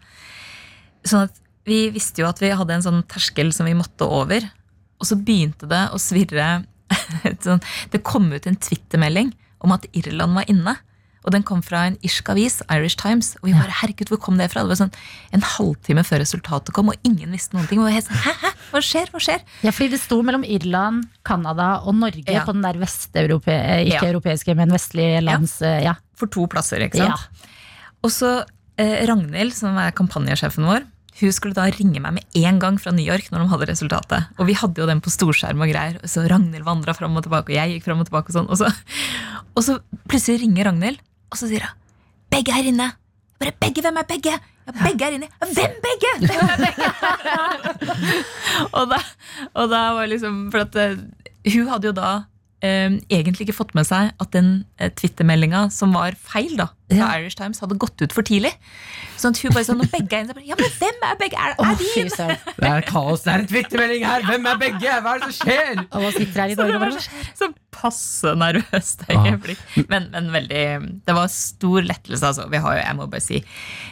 Sånn 1.06 1.26
at 1.26 1.42
vi 1.66 1.80
visste 1.94 2.22
jo 2.22 2.28
at 2.30 2.40
vi 2.42 2.52
hadde 2.54 2.76
en 2.78 2.84
sånn 2.86 3.02
terskel 3.10 3.52
som 3.54 3.66
vi 3.68 3.74
måtte 3.78 4.06
over. 4.06 4.46
Og 5.00 5.06
så 5.10 5.18
begynte 5.18 5.68
det 5.68 5.82
å 5.92 5.98
svirre 6.00 6.64
sånn, 7.44 7.60
Det 7.92 8.02
kom 8.06 8.30
ut 8.32 8.46
en 8.46 8.56
twittermelding 8.56 9.32
om 9.66 9.72
at 9.74 9.86
Irland 9.96 10.36
var 10.38 10.46
inne. 10.52 10.76
Og 11.26 11.32
den 11.34 11.42
kom 11.42 11.58
fra 11.66 11.80
en 11.88 11.96
irsk 12.06 12.28
avis, 12.30 12.60
Irish 12.70 12.94
Times. 13.00 13.32
Og 13.40 13.48
vi 13.48 13.54
bare, 13.56 13.72
herregud, 13.80 14.12
hvor 14.12 14.20
kom 14.22 14.36
det 14.38 14.46
fra? 14.52 14.62
Det 14.62 14.70
var 14.70 14.78
sånn 14.78 14.92
En 15.34 15.42
halvtime 15.42 16.04
før 16.06 16.20
resultatet 16.22 16.70
kom, 16.76 16.92
og 16.92 17.08
ingen 17.08 17.32
visste 17.34 17.56
noen 17.58 17.66
ting. 17.66 17.80
Og 17.82 17.88
vi 17.88 17.90
var 17.90 17.96
helt 17.96 18.06
sånn, 18.06 18.20
hæ, 18.22 18.34
hæ, 18.44 18.50
hva 18.70 18.82
skjer? 18.86 19.10
Hva 19.10 19.22
skjer? 19.24 19.42
Ja, 19.66 19.72
fordi 19.74 19.90
det 19.96 20.00
sto 20.04 20.20
mellom 20.22 20.46
Irland, 20.46 21.08
Canada 21.26 21.80
og 21.82 21.98
Norge 21.98 22.22
Ja. 22.30 22.44
på 22.46 22.54
den 22.54 22.62
der 22.62 22.78
vesteurope... 22.78 23.50
eh, 23.50 23.82
Ikke 23.90 24.04
Ja. 24.06 24.12
europeiske, 24.12 24.54
men 24.54 24.70
vestlige 24.70 25.18
lands 25.26 25.58
ja. 25.66 25.74
Ja. 25.90 25.94
For 26.14 26.30
to 26.30 26.46
plasser, 26.46 26.78
ikke 26.86 27.02
sant? 27.02 27.26
Og 28.06 28.14
så 28.14 28.30
eh, 28.78 29.02
Ragnhild, 29.10 29.52
som 29.58 29.74
er 29.82 29.90
kampanjesjefen 29.98 30.62
vår, 30.70 30.86
hun 31.20 31.32
skulle 31.32 31.56
da 31.56 31.64
ringe 31.72 32.00
meg 32.02 32.18
med 32.18 32.38
en 32.42 32.58
gang 32.60 32.76
fra 32.80 32.92
New 32.92 33.04
York 33.04 33.30
når 33.32 33.44
de 33.44 33.52
hadde 33.52 33.68
resultatet. 33.70 34.26
Og 34.36 34.50
vi 34.50 34.56
hadde 34.58 34.82
jo 34.82 34.88
den 34.88 35.00
på 35.04 35.12
storskjerm 35.12 35.62
og 35.64 35.70
greier. 35.72 35.96
Og 36.02 36.12
så 36.12 36.26
Ragnhild 36.28 36.66
vandra 36.66 36.92
fram 36.96 37.16
og 37.16 37.24
tilbake, 37.24 37.52
og 37.52 37.56
jeg 37.56 37.76
gikk 37.76 37.86
fram 37.86 38.02
og 38.02 38.10
tilbake. 38.10 38.32
Og 38.32 38.36
sånn. 38.36 38.50
Og 38.52 38.60
så, 38.60 38.68
og 39.56 39.64
så 39.64 39.78
plutselig 40.10 40.42
ringer 40.44 40.68
Ragnhild, 40.68 41.00
og 41.32 41.40
så 41.40 41.48
sier 41.48 41.64
hun 41.64 41.82
'Begge 42.30 42.52
er 42.52 42.68
inne'. 42.68 42.92
Bare 43.40 43.52
'Begge? 43.56 43.80
Hvem 43.82 43.96
er 43.96 44.06
begge?' 44.12 44.38
Ja, 44.66 44.72
begge 44.82 45.04
er 45.06 45.14
inne. 45.14 45.28
Hvem 45.38 45.74
begge? 45.84 46.10
Hvem 46.26 46.48
er 46.50 46.58
begge? 46.58 46.88
og, 48.76 48.88
da, 48.90 48.98
og 49.54 49.68
da 49.70 49.82
var 49.94 50.08
liksom 50.10 50.50
For 50.50 50.64
at 50.66 50.74
eh, 50.82 50.96
hun 51.54 51.68
hadde 51.70 51.86
jo 51.86 51.94
da 51.94 52.10
egentlig 53.12 53.46
ikke 53.46 53.54
fått 53.56 53.74
med 53.76 53.86
seg 53.88 54.12
at 54.22 54.30
den 54.34 54.48
eh, 54.78 54.90
Twitter-meldinga 54.98 55.66
som 55.74 55.92
var 55.96 56.16
feil, 56.18 56.54
da, 56.58 56.66
fra 56.90 56.96
Ja. 56.98 57.08
Irish 57.18 57.36
Times, 57.38 57.58
hadde 57.62 57.76
gått 57.82 58.00
ut 58.04 58.12
for 58.14 58.22
tidlig. 58.26 58.52
Sånn 59.18 59.34
at 59.34 59.40
hun 59.42 59.54
bare 59.56 59.66
sånn, 59.66 59.80
og 59.82 59.90
begge 59.90 60.14
er 60.18 60.22
inne, 60.24 60.30
så 60.30 60.36
bare, 60.38 60.46
Ja, 60.50 60.56
men 60.60 60.74
hvem 60.78 61.06
er 61.08 61.16
begge? 61.22 61.40
Er, 61.42 61.54
er 61.58 61.84
inne? 62.02 62.14
søren. 62.14 62.36
Det 62.62 62.70
er 62.70 62.86
kaos. 62.88 63.24
Det 63.26 63.32
er 63.34 63.42
en 63.44 63.48
Twitter-melding 63.50 64.04
her! 64.06 64.26
Hvem 64.30 64.46
er 64.52 64.60
begge? 64.62 64.94
Hva 65.06 65.14
er 65.16 65.24
det 65.24 65.30
som 65.32 65.36
skjer? 65.48 65.82
Og 65.86 66.04
nå 66.06 66.12
sitter 66.16 66.42
her 66.44 66.54
i 66.54 66.58
Så 66.58 66.62
Norge 66.66 66.82
bare 66.84 67.00
så, 67.00 67.24
så 67.42 67.50
passe 67.76 68.36
nervøst 68.40 69.02
Ah. 69.12 69.26
øyeblikk. 69.30 69.58
Men, 69.92 70.06
men 70.14 70.30
veldig 70.32 70.62
Det 71.06 71.14
var 71.18 71.28
stor 71.32 71.82
lettelse, 71.84 72.24
altså. 72.30 72.46
Vi 72.52 72.62
har 72.64 72.78
jo, 72.78 72.84
jeg 72.86 72.96
må 73.00 73.06
bare 73.12 73.20
si, 73.24 73.42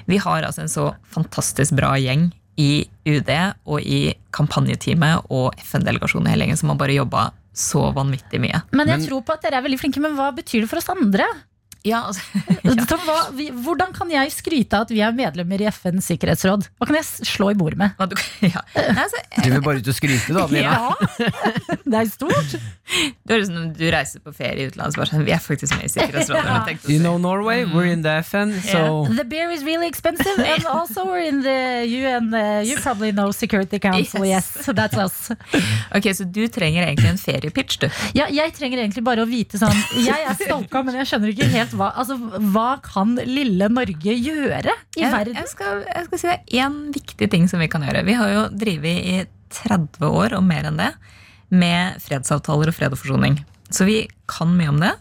vi 0.09 0.17
har 0.23 0.47
altså 0.49 0.63
en 0.65 0.73
så 0.73 0.87
fantastisk 1.15 1.75
bra 1.77 1.93
gjeng 2.01 2.31
i 2.61 2.85
UD 3.11 3.31
og 3.67 3.81
i 3.83 4.15
kampanjeteamet 4.31 5.27
og 5.35 5.57
FN-delegasjonen 5.59 6.29
hele 6.31 6.45
gjengen 6.47 6.61
som 6.61 6.71
har 6.71 6.79
bare 6.79 6.95
jobba 6.95 7.25
så 7.55 7.87
vanvittig 7.95 8.40
mye. 8.43 8.62
Men 8.73 8.88
jeg 8.88 8.99
Men- 8.99 9.07
tror 9.09 9.23
på 9.25 9.33
at 9.33 9.43
dere 9.43 9.59
er 9.61 9.62
veldig 9.69 9.79
flinke, 9.81 10.01
men 10.03 10.17
hva 10.19 10.33
betyr 10.35 10.62
det 10.62 10.69
for 10.71 10.77
oss 10.83 10.88
andre? 10.90 11.25
Ja, 11.85 11.99
altså, 12.09 12.23
Så 12.88 12.97
hva, 13.05 13.16
vi, 13.37 13.51
hvordan 13.53 13.90
kan 13.92 14.09
jeg 14.12 14.31
skryte 14.33 14.79
av 14.79 14.87
at 14.87 14.92
vi 14.94 15.03
er 15.05 15.12
medlemmer 15.12 15.61
i 15.61 15.66
FNs 15.68 16.07
sikkerhetsråd? 16.09 16.64
Hva 16.81 16.87
kan 16.88 16.97
jeg 16.97 17.29
slå 17.29 17.51
i 17.53 17.57
bordet 17.61 17.77
med? 17.81 17.92
hva 17.99 18.07
du, 18.09 18.14
ja. 18.55 18.62
Nei, 18.75 19.05
altså, 19.05 19.20
Du 19.44 19.51
vil 19.53 19.62
bare 19.66 19.83
ut 19.83 19.90
og 19.92 19.97
skryte, 19.99 20.33
da, 20.37 20.47
Lina. 20.49 20.79
Ja, 20.79 21.29
det 21.92 21.99
er 22.01 22.09
stort. 22.09 22.55
det 22.57 23.35
er 23.37 23.42
liksom 23.42 23.59
når 23.59 23.68
du 23.77 23.85
reiser 23.92 24.23
på 24.25 24.33
ferie 24.37 24.64
i 24.64 24.68
utlandet, 24.70 24.94
så 24.97 25.03
bare 25.03 25.11
sånn, 25.12 25.27
vi 25.29 25.35
er 25.37 25.42
faktisk 25.44 25.77
med 25.77 25.88
i 25.88 25.92
Sikkerhetsrådet. 25.92 26.44
Ja. 26.49 26.77
You 26.94 26.99
know 27.05 27.18
Norway, 27.20 27.64
we're 27.68 27.90
in 27.92 28.03
the 28.07 28.16
FN, 28.25 28.55
so 28.64 29.05
The 29.14 29.25
beer 29.29 29.53
is 29.53 29.64
really 29.64 29.87
expensive, 29.88 30.40
and 30.40 30.64
also 30.66 31.05
we're 31.09 31.25
in 31.29 31.42
the 31.44 31.59
UN. 31.85 32.33
Uh, 32.35 32.64
you 32.64 32.77
probably 32.81 33.12
know 33.12 33.31
Security 33.33 33.79
Council. 33.79 34.25
Yes, 34.25 34.49
Yes. 34.57 34.64
so 34.66 34.73
that's 34.73 34.97
us. 34.99 35.31
Ok, 35.94 36.09
Så 36.16 36.25
du 36.25 36.42
trenger 36.49 36.87
egentlig 36.88 37.11
en 37.12 37.18
feriepitch, 37.20 37.79
du. 37.85 37.88
Ja, 38.16 38.27
jeg 38.33 38.55
trenger 38.57 38.81
egentlig 38.83 39.05
bare 39.07 39.23
å 39.25 39.29
vite 39.29 39.61
sånn 39.61 39.77
Jeg 40.01 40.25
er 40.27 40.35
stalka, 40.40 40.83
men 40.87 40.97
jeg 41.01 41.09
skjønner 41.12 41.33
ikke 41.35 41.49
helt 41.53 41.74
hva 41.79 41.91
Altså, 42.01 42.17
hva 42.55 42.67
kan 42.85 43.15
lille 43.29 43.69
Norge 43.73 44.15
gjøre 44.17 44.75
i 44.97 45.03
Jeg, 45.03 45.13
verden? 45.13 45.37
jeg, 45.39 45.51
skal, 45.53 45.85
jeg 45.89 46.09
skal 46.09 46.21
si 46.23 46.29
det 46.31 46.37
er 46.39 46.67
én 46.67 46.79
viktig 46.95 47.31
ting 47.33 47.49
som 47.51 47.63
vi 47.63 47.69
kan 47.73 47.85
gjøre. 47.87 48.05
Vi 48.07 48.17
har 48.19 48.33
jo 48.33 48.45
drevet 48.55 49.09
i 49.15 49.17
30 49.55 50.09
år 50.09 50.35
og 50.39 50.45
mer 50.47 50.67
enn 50.71 50.81
det 50.81 50.91
med 51.55 52.01
fredsavtaler 52.03 52.73
og 52.73 52.75
fred 52.77 52.95
og 52.97 52.99
forsoning. 52.99 53.39
Så 53.71 53.87
vi 53.87 54.05
kan 54.31 54.51
mye 54.57 54.73
om 54.73 54.81
det. 54.83 54.95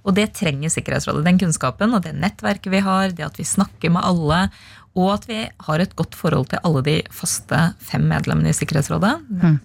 Og 0.00 0.14
det 0.16 0.30
trenger 0.38 0.72
Sikkerhetsrådet. 0.72 1.26
Den 1.26 1.38
kunnskapen 1.38 1.92
og 1.94 2.02
det 2.06 2.14
nettverket 2.16 2.72
vi 2.72 2.80
har, 2.82 3.10
det 3.12 3.26
at 3.26 3.36
vi 3.36 3.44
snakker 3.44 3.92
med 3.92 4.00
alle, 4.08 4.38
og 4.96 5.10
at 5.12 5.26
vi 5.28 5.42
har 5.66 5.82
et 5.84 5.92
godt 5.94 6.16
forhold 6.18 6.48
til 6.50 6.62
alle 6.66 6.80
de 6.86 6.96
faste 7.14 7.58
fem 7.84 8.08
medlemmene 8.10 8.50
i 8.50 8.56
Sikkerhetsrådet. 8.56 9.12
Mm. 9.28 9.58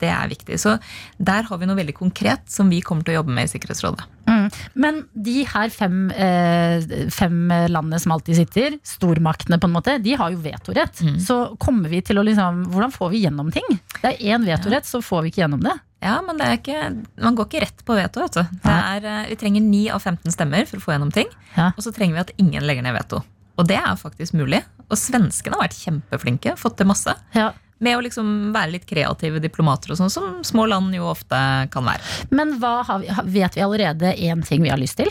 Det 0.00 0.08
er 0.10 0.32
viktig. 0.32 0.56
Så 0.58 0.78
der 1.20 1.46
har 1.50 1.60
vi 1.60 1.68
noe 1.68 1.78
veldig 1.78 1.94
konkret 2.00 2.48
som 2.50 2.72
vi 2.72 2.80
kommer 2.82 3.04
til 3.06 3.14
å 3.14 3.20
jobbe 3.20 3.36
med 3.36 3.46
i 3.46 3.52
Sikkerhetsrådet. 3.52 4.08
Mm. 4.44 4.50
Men 4.84 5.00
de 5.26 5.36
her 5.48 5.72
fem, 5.74 5.98
eh, 6.10 7.08
fem 7.14 7.38
landene 7.72 8.00
som 8.02 8.14
alltid 8.14 8.38
sitter, 8.42 8.78
stormaktene 8.86 9.58
på 9.60 9.70
en 9.70 9.76
måte, 9.76 9.96
de 10.04 10.16
har 10.20 10.34
jo 10.34 10.42
vetorett. 10.44 11.02
Mm. 11.04 11.18
Så 11.22 11.38
kommer 11.62 11.92
vi 11.92 12.02
til 12.04 12.20
å 12.20 12.26
liksom 12.26 12.64
Hvordan 12.74 12.92
får 12.94 13.10
vi 13.12 13.24
gjennom 13.24 13.50
ting? 13.52 13.66
Det 14.00 14.14
er 14.14 14.34
én 14.34 14.46
vetorett, 14.46 14.86
så 14.88 15.00
får 15.04 15.24
vi 15.24 15.32
ikke 15.32 15.44
gjennom 15.44 15.64
det. 15.64 15.74
Ja, 16.04 16.18
men 16.24 16.36
det 16.36 16.46
er 16.46 16.58
ikke, 16.58 16.80
man 17.24 17.36
går 17.38 17.48
ikke 17.48 17.62
rett 17.64 17.84
på 17.86 17.96
veto. 17.96 18.20
Vet 18.24 18.36
du. 18.36 18.58
Det 18.64 18.74
er, 18.74 19.06
eh, 19.08 19.28
vi 19.30 19.38
trenger 19.40 19.64
9 19.64 19.84
av 19.94 20.02
15 20.02 20.34
stemmer 20.34 20.68
for 20.68 20.80
å 20.80 20.84
få 20.84 20.94
gjennom 20.94 21.12
ting. 21.14 21.30
Ja. 21.56 21.70
Og 21.72 21.84
så 21.86 21.94
trenger 21.96 22.18
vi 22.18 22.24
at 22.26 22.34
ingen 22.36 22.66
legger 22.68 22.84
ned 22.84 22.96
veto. 22.98 23.22
Og 23.56 23.68
det 23.70 23.78
er 23.78 23.96
faktisk 23.96 24.34
mulig. 24.36 24.60
Og 24.90 24.98
svenskene 25.00 25.56
har 25.56 25.68
vært 25.68 25.78
kjempeflinke. 25.78 26.56
Fått 26.60 26.76
til 26.76 26.90
masse. 26.90 27.14
Ja. 27.36 27.52
Med 27.82 27.98
å 27.98 28.02
liksom 28.04 28.52
være 28.54 28.76
litt 28.76 28.86
kreative 28.86 29.42
diplomater, 29.42 29.92
og 29.92 29.98
sånn, 29.98 30.12
som 30.12 30.42
små 30.46 30.68
land 30.70 30.94
jo 30.94 31.08
ofte 31.10 31.38
kan 31.74 31.88
være. 31.88 32.04
Men 32.30 32.58
hva 32.62 32.80
vi, 33.02 33.10
vet 33.38 33.58
vi 33.58 33.64
allerede 33.64 34.14
én 34.14 34.44
ting 34.46 34.62
vi 34.62 34.72
har 34.72 34.80
lyst 34.80 35.00
til? 35.02 35.10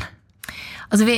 Altså 0.89 1.05
vi, 1.07 1.15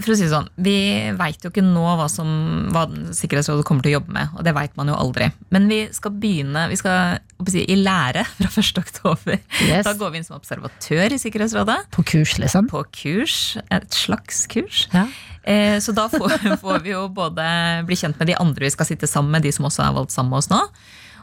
for 0.00 0.12
å 0.12 0.16
si 0.18 0.26
det 0.26 0.32
sånn, 0.32 0.48
vi 0.62 0.76
veit 1.18 1.42
jo 1.44 1.50
ikke 1.52 1.64
nå 1.64 1.84
hva, 1.98 2.06
som, 2.12 2.28
hva 2.74 2.86
Sikkerhetsrådet 3.16 3.66
kommer 3.68 3.84
til 3.84 3.94
å 3.94 3.98
jobbe 3.98 4.14
med. 4.16 4.36
Og 4.36 4.44
det 4.46 4.54
veit 4.56 4.76
man 4.78 4.90
jo 4.92 4.98
aldri. 4.98 5.30
Men 5.54 5.68
vi 5.70 5.80
skal 5.96 6.14
begynne 6.22 6.66
vi 6.70 6.78
skal, 6.80 7.18
si, 7.50 7.64
i 7.64 7.78
lære 7.80 8.24
fra 8.36 8.50
1. 8.62 8.82
oktober. 8.84 9.40
Yes. 9.66 9.84
Da 9.88 9.96
går 9.98 10.14
vi 10.14 10.22
inn 10.22 10.28
som 10.28 10.38
observatør 10.38 11.16
i 11.16 11.20
Sikkerhetsrådet. 11.20 11.80
På 11.94 12.04
kurs, 12.06 12.36
liksom? 12.42 12.70
på 12.70 12.84
kurs. 13.02 13.40
Et 13.72 14.00
slags 14.00 14.46
kurs. 14.50 14.86
Ja. 14.94 15.06
Eh, 15.42 15.78
så 15.80 15.92
da 15.96 16.06
får, 16.12 16.38
får 16.64 16.82
vi 16.84 16.94
jo 16.94 17.06
både 17.12 17.44
bli 17.88 17.98
kjent 17.98 18.18
med 18.20 18.30
de 18.32 18.38
andre 18.40 18.68
vi 18.68 18.74
skal 18.74 18.88
sitte 18.88 19.08
sammen 19.10 19.32
med, 19.34 19.46
de 19.46 19.52
som 19.56 19.68
også 19.68 19.86
er 19.86 19.94
valgt 19.96 20.14
sammen 20.14 20.34
med 20.34 20.42
oss 20.42 20.50
nå. 20.52 20.60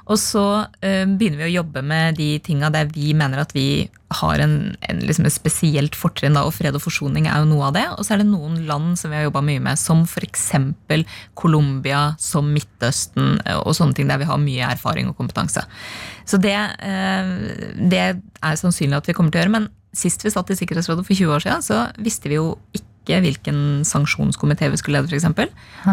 Og 0.07 0.19
så 0.19 0.43
eh, 0.85 1.03
begynner 1.03 1.43
vi 1.43 1.49
å 1.49 1.55
jobbe 1.59 1.83
med 1.85 2.17
de 2.19 2.29
tinga 2.43 2.69
der 2.73 2.89
vi 2.93 3.11
mener 3.17 3.41
at 3.43 3.53
vi 3.55 3.87
har 4.21 4.39
en, 4.39 4.53
en, 4.87 4.99
liksom 5.03 5.27
et 5.27 5.35
spesielt 5.35 5.97
fortrinn. 5.99 6.37
Og 6.39 6.53
fred 6.55 6.77
og 6.79 6.83
forsoning 6.85 7.27
er 7.27 7.43
jo 7.43 7.49
noe 7.49 7.67
av 7.67 7.75
det. 7.75 7.85
Og 7.95 8.07
så 8.07 8.15
er 8.15 8.23
det 8.23 8.29
noen 8.29 8.61
land 8.69 8.95
som 8.99 9.11
vi 9.11 9.19
har 9.19 9.27
jobba 9.27 9.43
mye 9.43 9.63
med, 9.63 9.79
som 9.79 10.05
f.eks. 10.07 10.45
Colombia, 11.37 12.03
som 12.21 12.53
Midtøsten 12.55 13.41
eh, 13.43 13.59
og 13.59 13.75
sånne 13.77 13.97
ting 13.97 14.11
der 14.11 14.21
vi 14.23 14.29
har 14.29 14.41
mye 14.41 14.71
erfaring 14.77 15.11
og 15.11 15.19
kompetanse. 15.19 15.65
Så 16.27 16.39
det, 16.43 16.55
eh, 16.55 17.33
det 17.91 18.05
er 18.07 18.61
sannsynlig 18.63 19.01
at 19.01 19.11
vi 19.11 19.17
kommer 19.17 19.35
til 19.35 19.41
å 19.41 19.45
gjøre. 19.45 19.57
Men 19.59 19.71
sist 19.97 20.23
vi 20.23 20.31
satt 20.31 20.51
i 20.53 20.59
Sikkerhetsrådet 20.59 21.03
for 21.07 21.17
20 21.17 21.35
år 21.35 21.43
siden, 21.43 21.65
så 21.65 21.83
visste 22.03 22.31
vi 22.31 22.39
jo 22.39 22.53
ikke 22.75 22.86
hvilken 23.23 23.83
sanksjonskomité 23.87 24.69
vi 24.73 24.79
skulle 24.79 24.99
lede, 24.99 25.09
f.eks. 25.11 25.27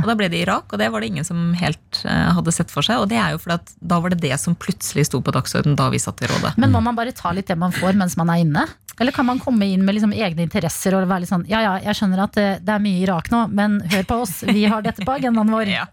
Og 0.00 0.08
da 0.10 0.16
ble 0.18 0.28
det 0.32 0.42
Irak, 0.42 0.72
og 0.72 0.80
det 0.80 0.90
var 0.92 1.04
det 1.04 1.12
ingen 1.12 1.26
som 1.26 1.52
helt 1.60 2.00
eh, 2.02 2.30
hadde 2.36 2.54
sett 2.54 2.72
for 2.74 2.86
seg. 2.86 3.02
Og 3.02 3.10
det 3.12 3.20
er 3.20 3.34
jo 3.34 3.42
fordi 3.42 3.58
at 3.60 3.74
da 3.94 4.00
var 4.02 4.14
det 4.14 4.22
det 4.24 4.34
som 4.42 4.56
plutselig 4.58 5.06
sto 5.08 5.22
på 5.24 5.34
dagsordenen 5.34 5.78
da 5.78 5.90
vi 5.94 6.02
satt 6.02 6.22
i 6.24 6.30
rådet. 6.30 6.56
Men 6.60 6.74
må 6.74 6.82
man 6.84 6.98
bare 6.98 7.14
ta 7.16 7.32
litt 7.36 7.50
det 7.50 7.58
man 7.60 7.74
får 7.74 7.98
mens 8.00 8.18
man 8.20 8.32
er 8.34 8.42
inne? 8.42 8.66
Eller 9.00 9.14
kan 9.14 9.26
man 9.26 9.40
komme 9.42 9.66
inn 9.66 9.82
med 9.86 9.96
liksom 9.96 10.12
egne 10.14 10.44
interesser 10.46 10.94
og 10.94 11.08
være 11.10 11.24
litt 11.24 11.32
sånn 11.32 11.48
Ja 11.50 11.58
ja, 11.64 11.72
jeg 11.82 11.98
skjønner 11.98 12.20
at 12.28 12.36
det, 12.38 12.46
det 12.62 12.76
er 12.76 12.82
mye 12.84 13.00
Irak 13.02 13.30
nå, 13.32 13.40
men 13.50 13.80
hør 13.90 14.04
på 14.06 14.20
oss, 14.22 14.36
vi 14.46 14.68
har 14.70 14.84
dette 14.86 15.06
på 15.06 15.16
agendaen 15.18 15.50
vår. 15.50 15.70
Ja. 15.74 15.88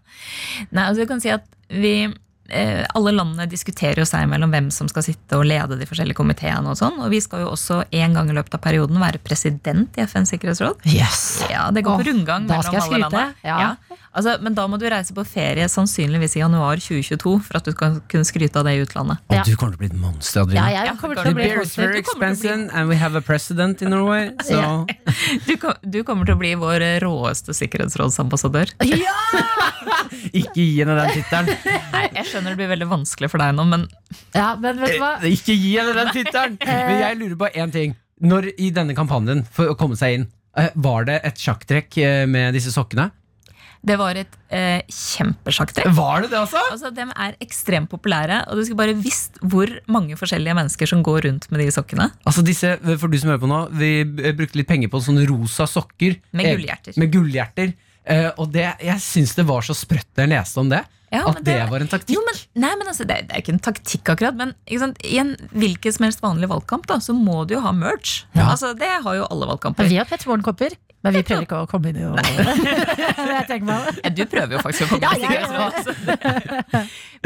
Nei, 0.70 0.84
altså 0.84 1.02
du 1.02 1.08
kan 1.10 1.18
si 1.22 1.30
at 1.32 1.42
vi 1.72 1.94
eh, 2.06 2.12
alle 2.50 3.12
landene 3.14 3.46
diskuterer 3.48 4.02
jo 4.02 4.04
seg 4.08 4.26
mellom 4.28 4.50
hvem 4.52 4.66
som 4.74 4.88
skal 4.90 5.04
sitte 5.06 5.38
og 5.38 5.46
lede 5.48 5.78
de 5.80 5.86
forskjellige 5.88 6.18
komiteene. 6.18 6.68
Og 6.68 6.76
sånn, 6.76 6.98
og 7.00 7.08
vi 7.12 7.20
skal 7.22 7.44
jo 7.44 7.52
også 7.54 7.82
en 7.90 8.16
gang 8.18 8.28
i 8.28 8.36
løpet 8.36 8.58
av 8.58 8.62
perioden 8.64 8.98
være 9.00 9.22
president 9.24 9.96
i 9.96 10.04
FNs 10.04 10.34
sikkerhetsråd. 10.34 10.82
Yes. 10.90 11.44
Ja, 11.52 11.70
Det 11.70 11.84
går 11.86 12.02
på 12.02 12.08
rundgang 12.10 12.48
mellom 12.50 12.66
alle 12.74 12.84
skryte, 12.84 13.24
Ja. 13.46 13.58
ja. 13.62 13.98
Altså, 14.12 14.34
men 14.44 14.52
da 14.52 14.66
må 14.68 14.76
du 14.76 14.84
reise 14.92 15.14
på 15.16 15.22
ferie 15.24 15.64
sannsynligvis 15.72 16.34
i 16.36 16.42
januar 16.42 16.76
2022 16.84 17.30
for 17.46 17.56
at 17.56 17.64
du 17.64 17.70
skal 17.72 17.94
kunne 18.12 18.26
skryte 18.28 18.60
av 18.60 18.66
det 18.68 18.74
i 18.76 18.82
utlandet. 18.84 19.22
Og 19.32 19.46
du 19.48 19.54
kommer 19.56 19.72
til 19.72 19.78
å 19.78 19.80
bli 19.80 19.88
et 19.88 19.96
monster, 20.02 20.42
Adelina. 20.42 20.66
Ja, 20.68 20.82
jeg 20.90 20.98
kommer 21.00 21.16
til 21.16 21.30
å 21.30 21.34
bli 21.38 21.46
The 21.46 21.54
beer 21.54 21.62
is 21.64 21.72
very 21.78 22.02
Du 22.02 22.08
kommer 22.10 22.12
til 22.12 22.18
å 22.18 22.18
bli- 22.20 22.28
expensive, 22.28 22.76
and 22.76 22.92
we 22.92 22.98
have 23.00 23.16
a 23.16 23.22
president 23.24 23.80
in 23.80 23.88
Norway. 23.94 24.26
So 24.44 24.58
Ja. 24.60 24.72
Du, 25.48 25.54
kom- 25.56 25.80
du 25.88 26.02
kommer 26.04 26.28
til 26.28 26.34
å 26.36 26.40
bli 26.42 26.50
vår 26.60 26.84
råeste 27.06 27.54
sikkerhetsrådsambassadør. 27.56 28.74
Ja! 28.84 29.16
ikke 30.42 30.60
gi 30.60 30.68
henne 30.82 30.98
den 31.00 31.14
tittelen! 31.16 31.56
Jeg 32.18 32.26
skjønner 32.28 32.52
det 32.52 32.58
blir 32.60 32.70
veldig 32.74 32.88
vanskelig 32.92 33.30
for 33.32 33.40
deg 33.40 33.54
nå, 33.56 33.64
men 33.70 33.86
ja, 34.36 34.50
men 34.60 34.76
vet 34.82 34.98
du 34.98 35.00
hva? 35.00 35.14
Eh, 35.22 35.32
Ikke 35.38 35.54
gi 35.56 35.72
henne 35.78 35.94
den 35.96 36.12
tittelen! 36.12 36.58
Men 36.60 36.98
jeg 37.00 37.16
lurer 37.22 37.38
på 37.40 37.48
én 37.56 37.72
ting. 37.72 37.94
Når 38.22 38.50
i 38.60 38.68
denne 38.74 38.94
kampanjen, 38.98 39.40
for 39.50 39.72
å 39.72 39.76
komme 39.78 39.96
seg 39.98 40.18
inn, 40.18 40.26
eh, 40.60 40.68
var 40.84 41.08
det 41.08 41.16
et 41.24 41.40
sjakktrekk 41.40 41.96
eh, 42.04 42.26
med 42.28 42.52
disse 42.58 42.72
sokkene? 42.74 43.08
Det 43.84 43.96
var 43.98 44.14
et 44.20 44.34
eh, 44.54 44.82
kjempesjakktrekk. 44.94 45.88
Var 45.96 46.22
det 46.24 46.30
det, 46.30 46.38
altså? 46.38 46.60
Altså, 46.70 46.90
De 46.94 47.06
er 47.10 47.36
ekstremt 47.42 47.90
populære, 47.90 48.42
og 48.48 48.56
du 48.60 48.64
skulle 48.66 48.78
bare 48.78 48.94
visst 49.02 49.40
hvor 49.42 49.70
mange 49.90 50.14
forskjellige 50.20 50.54
mennesker 50.58 50.86
som 50.92 51.02
går 51.06 51.26
rundt 51.26 51.48
med 51.50 51.64
de 51.64 51.70
sokkene. 51.74 52.06
Altså 52.28 52.44
disse, 52.46 52.76
For 53.00 53.10
du 53.10 53.18
som 53.18 53.32
hører 53.32 53.42
på 53.42 53.50
nå, 53.50 53.60
vi 53.80 53.92
eh, 54.04 54.34
brukte 54.38 54.60
litt 54.60 54.70
penger 54.70 54.92
på 54.92 55.02
sånne 55.02 55.26
rosa 55.30 55.66
sokker. 55.70 56.18
Med 56.32 56.46
Eh, 56.52 56.56
gullhjerter. 56.56 56.98
Med 57.02 57.12
gullhjerter. 57.14 57.74
Eh, 58.04 58.30
og 58.36 58.50
det, 58.54 58.68
jeg 58.82 58.98
syns 59.02 59.34
det 59.38 59.46
var 59.50 59.62
så 59.66 59.74
sprøtt 59.78 60.08
da 60.14 60.24
jeg 60.26 60.34
leste 60.36 60.62
om 60.62 60.70
det. 60.72 60.82
Ja, 61.12 61.26
at 61.28 61.42
det, 61.42 61.44
det- 61.44 61.66
var 61.68 61.82
en 61.84 61.90
taktikk. 61.92 62.14
Jo, 62.16 62.22
men, 62.24 62.38
nei, 62.62 62.70
men 62.80 62.88
altså, 62.88 63.04
det, 63.04 63.18
det 63.28 63.34
er 63.36 63.42
ikke 63.42 63.52
en 63.52 63.60
taktikk, 63.66 64.06
akkurat. 64.14 64.38
Men 64.38 64.54
ikke 64.64 64.80
sant? 64.80 65.02
i 65.04 65.18
en 65.20 65.34
hvilken 65.52 65.92
som 65.92 66.06
helst 66.06 66.22
vanlig 66.24 66.48
valgkamp 66.48 66.86
da, 66.88 66.96
så 67.04 67.12
må 67.12 67.42
du 67.46 67.52
jo 67.58 67.60
ha 67.66 67.72
merch. 67.76 68.22
Ja. 68.32 68.46
Altså, 68.54 68.70
Det 68.78 68.88
har 69.04 69.18
jo 69.18 69.26
alle 69.28 69.50
valgkamper. 69.50 69.90
Vi 69.92 69.98
har 70.00 70.08
Petter 70.08 70.30
Morgen-kopper, 70.30 70.72
men 71.02 71.16
vi 71.16 71.22
prøver 71.26 71.46
ikke 71.46 71.60
å 71.64 71.68
komme 71.70 71.90
inn 71.90 71.98
i 71.98 72.04
noe. 72.06 72.22
jeg 73.50 73.64
meg. 73.66 73.88
Ja, 74.04 74.12
du 74.14 74.22
prøver 74.30 74.56
jo 74.56 74.60
faktisk 74.62 74.86
å 74.86 74.98
komme 75.00 75.10
inn 75.18 75.24
i 75.26 75.40
det. 75.42 76.82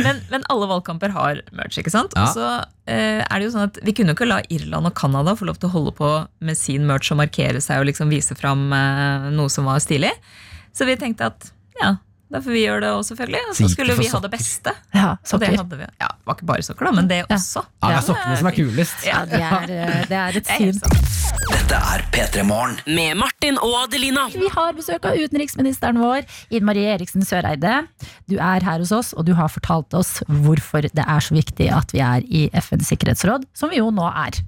men, 0.06 0.22
men 0.32 0.46
alle 0.52 0.68
valgkamper 0.70 1.12
har 1.12 1.42
merch, 1.56 1.76
ikke 1.82 1.92
sant? 1.92 2.16
Ja. 2.16 2.24
Og 2.24 2.32
så 2.38 2.46
eh, 2.88 3.20
er 3.20 3.36
det 3.36 3.48
jo 3.48 3.52
sånn 3.52 3.68
at 3.68 3.80
Vi 3.84 3.92
kunne 3.96 4.14
jo 4.14 4.18
ikke 4.18 4.30
la 4.30 4.40
Irland 4.52 4.88
og 4.88 4.96
Canada 4.96 5.36
få 5.36 5.50
lov 5.50 5.60
til 5.60 5.68
å 5.68 5.74
holde 5.76 5.92
på 5.98 6.10
med 6.48 6.58
sin 6.58 6.88
merch 6.88 7.12
og 7.12 7.20
markere 7.20 7.60
seg 7.64 7.82
og 7.82 7.90
liksom 7.90 8.12
vise 8.12 8.36
fram 8.38 8.70
eh, 8.72 9.28
noe 9.36 9.52
som 9.52 9.68
var 9.68 9.84
stilig. 9.84 10.14
Så 10.76 10.88
vi 10.88 10.96
tenkte 11.00 11.28
at 11.28 11.50
ja, 11.80 11.96
da 12.32 12.40
får 12.42 12.50
vi 12.56 12.62
gjør 12.64 12.80
det 12.82 12.88
også, 12.90 13.14
selvfølgelig. 13.14 13.40
Og 13.50 13.54
Så 13.56 13.68
skulle 13.70 13.94
vi 13.98 14.06
ha 14.10 14.20
det 14.24 14.30
beste. 14.32 14.72
Ja, 14.96 15.10
Og 15.32 15.40
det 15.42 15.50
hadde 15.52 15.76
vi. 15.78 15.86
Ja, 16.02 16.08
det 16.10 16.26
var 16.26 16.34
ikke 16.34 16.48
bare 16.50 16.64
sokker, 16.66 16.88
da, 16.88 16.92
men 16.96 17.10
det 17.10 17.20
også. 17.30 17.62
Ja, 17.62 17.90
det 17.92 17.96
er 18.00 18.06
sokkene 18.08 18.38
som 18.40 18.48
er 18.50 18.56
kulest. 18.56 19.04
Ja, 19.06 19.20
det 19.30 19.42
er, 19.46 19.74
eh, 19.76 20.00
det 20.10 20.18
er 20.22 20.38
et 20.40 20.50
syn. 20.50 20.80
Dette 21.46 21.78
er 21.78 22.02
P3 22.10 22.42
Morgen. 22.46 22.74
Med 22.86 23.14
Martin 23.20 23.60
og 23.62 23.76
Adelina. 23.84 24.24
Vi 24.34 24.48
har 24.50 24.74
besøk 24.74 25.06
av 25.06 25.14
utenriksministeren 25.18 26.00
vår, 26.02 26.26
Ine 26.50 26.66
Marie 26.66 26.88
Eriksen 26.96 27.22
Søreide. 27.26 27.76
Du 28.26 28.36
er 28.38 28.64
her 28.66 28.82
hos 28.82 28.90
oss, 28.94 29.12
og 29.14 29.26
du 29.28 29.34
har 29.38 29.52
fortalt 29.52 29.94
oss 29.94 30.16
hvorfor 30.26 30.82
det 30.90 31.04
er 31.06 31.22
så 31.22 31.36
viktig 31.36 31.70
at 31.74 31.94
vi 31.94 32.02
er 32.02 32.26
i 32.26 32.48
FNs 32.58 32.90
sikkerhetsråd, 32.90 33.46
som 33.54 33.70
vi 33.70 33.78
jo 33.78 33.92
nå 33.94 34.06
er. 34.10 34.40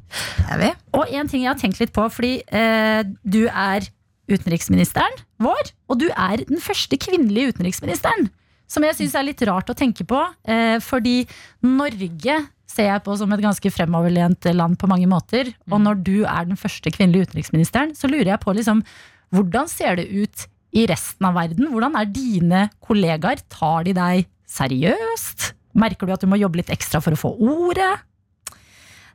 Er 0.50 0.58
vi. 0.64 0.72
Og 0.98 1.06
en 1.14 1.30
ting 1.30 1.46
jeg 1.46 1.52
har 1.52 1.60
tenkt 1.62 1.78
litt 1.82 1.94
på, 1.94 2.08
fordi 2.10 2.40
eh, 2.50 3.04
du 3.22 3.44
er 3.46 3.86
utenriksministeren 4.28 5.16
vår, 5.42 5.72
og 5.88 6.00
du 6.02 6.08
er 6.10 6.44
den 6.48 6.60
første 6.62 6.98
kvinnelige 7.00 7.54
utenriksministeren. 7.54 8.28
Som 8.68 8.84
jeg 8.84 8.98
syns 8.98 9.16
er 9.16 9.24
litt 9.24 9.42
rart 9.48 9.70
å 9.72 9.76
tenke 9.76 10.04
på, 10.04 10.20
eh, 10.44 10.76
fordi 10.84 11.22
Norge 11.64 12.36
ser 12.68 12.90
jeg 12.90 13.04
på 13.06 13.16
som 13.16 13.32
et 13.32 13.42
ganske 13.42 13.72
fremoverlent 13.72 14.44
land 14.52 14.76
på 14.78 14.90
mange 14.90 15.08
måter. 15.08 15.54
Og 15.72 15.80
når 15.80 16.02
du 16.04 16.16
er 16.28 16.44
den 16.50 16.60
første 16.60 16.92
kvinnelige 16.92 17.30
utenriksministeren, 17.30 17.94
så 17.96 18.10
lurer 18.10 18.34
jeg 18.34 18.42
på 18.44 18.54
liksom, 18.54 18.84
hvordan 19.32 19.68
ser 19.72 19.96
det 19.96 20.08
ut 20.12 20.46
i 20.76 20.84
resten 20.88 21.24
av 21.24 21.38
verden? 21.38 21.70
Hvordan 21.72 21.96
er 21.96 22.12
dine 22.12 22.66
kollegaer? 22.84 23.40
Tar 23.48 23.88
de 23.88 23.96
deg 23.96 24.28
seriøst? 24.48 25.52
Merker 25.78 26.06
du 26.08 26.12
at 26.12 26.24
du 26.24 26.28
må 26.28 26.38
jobbe 26.40 26.60
litt 26.60 26.72
ekstra 26.74 27.00
for 27.00 27.16
å 27.16 27.20
få 27.20 27.32
ordet? 27.40 28.04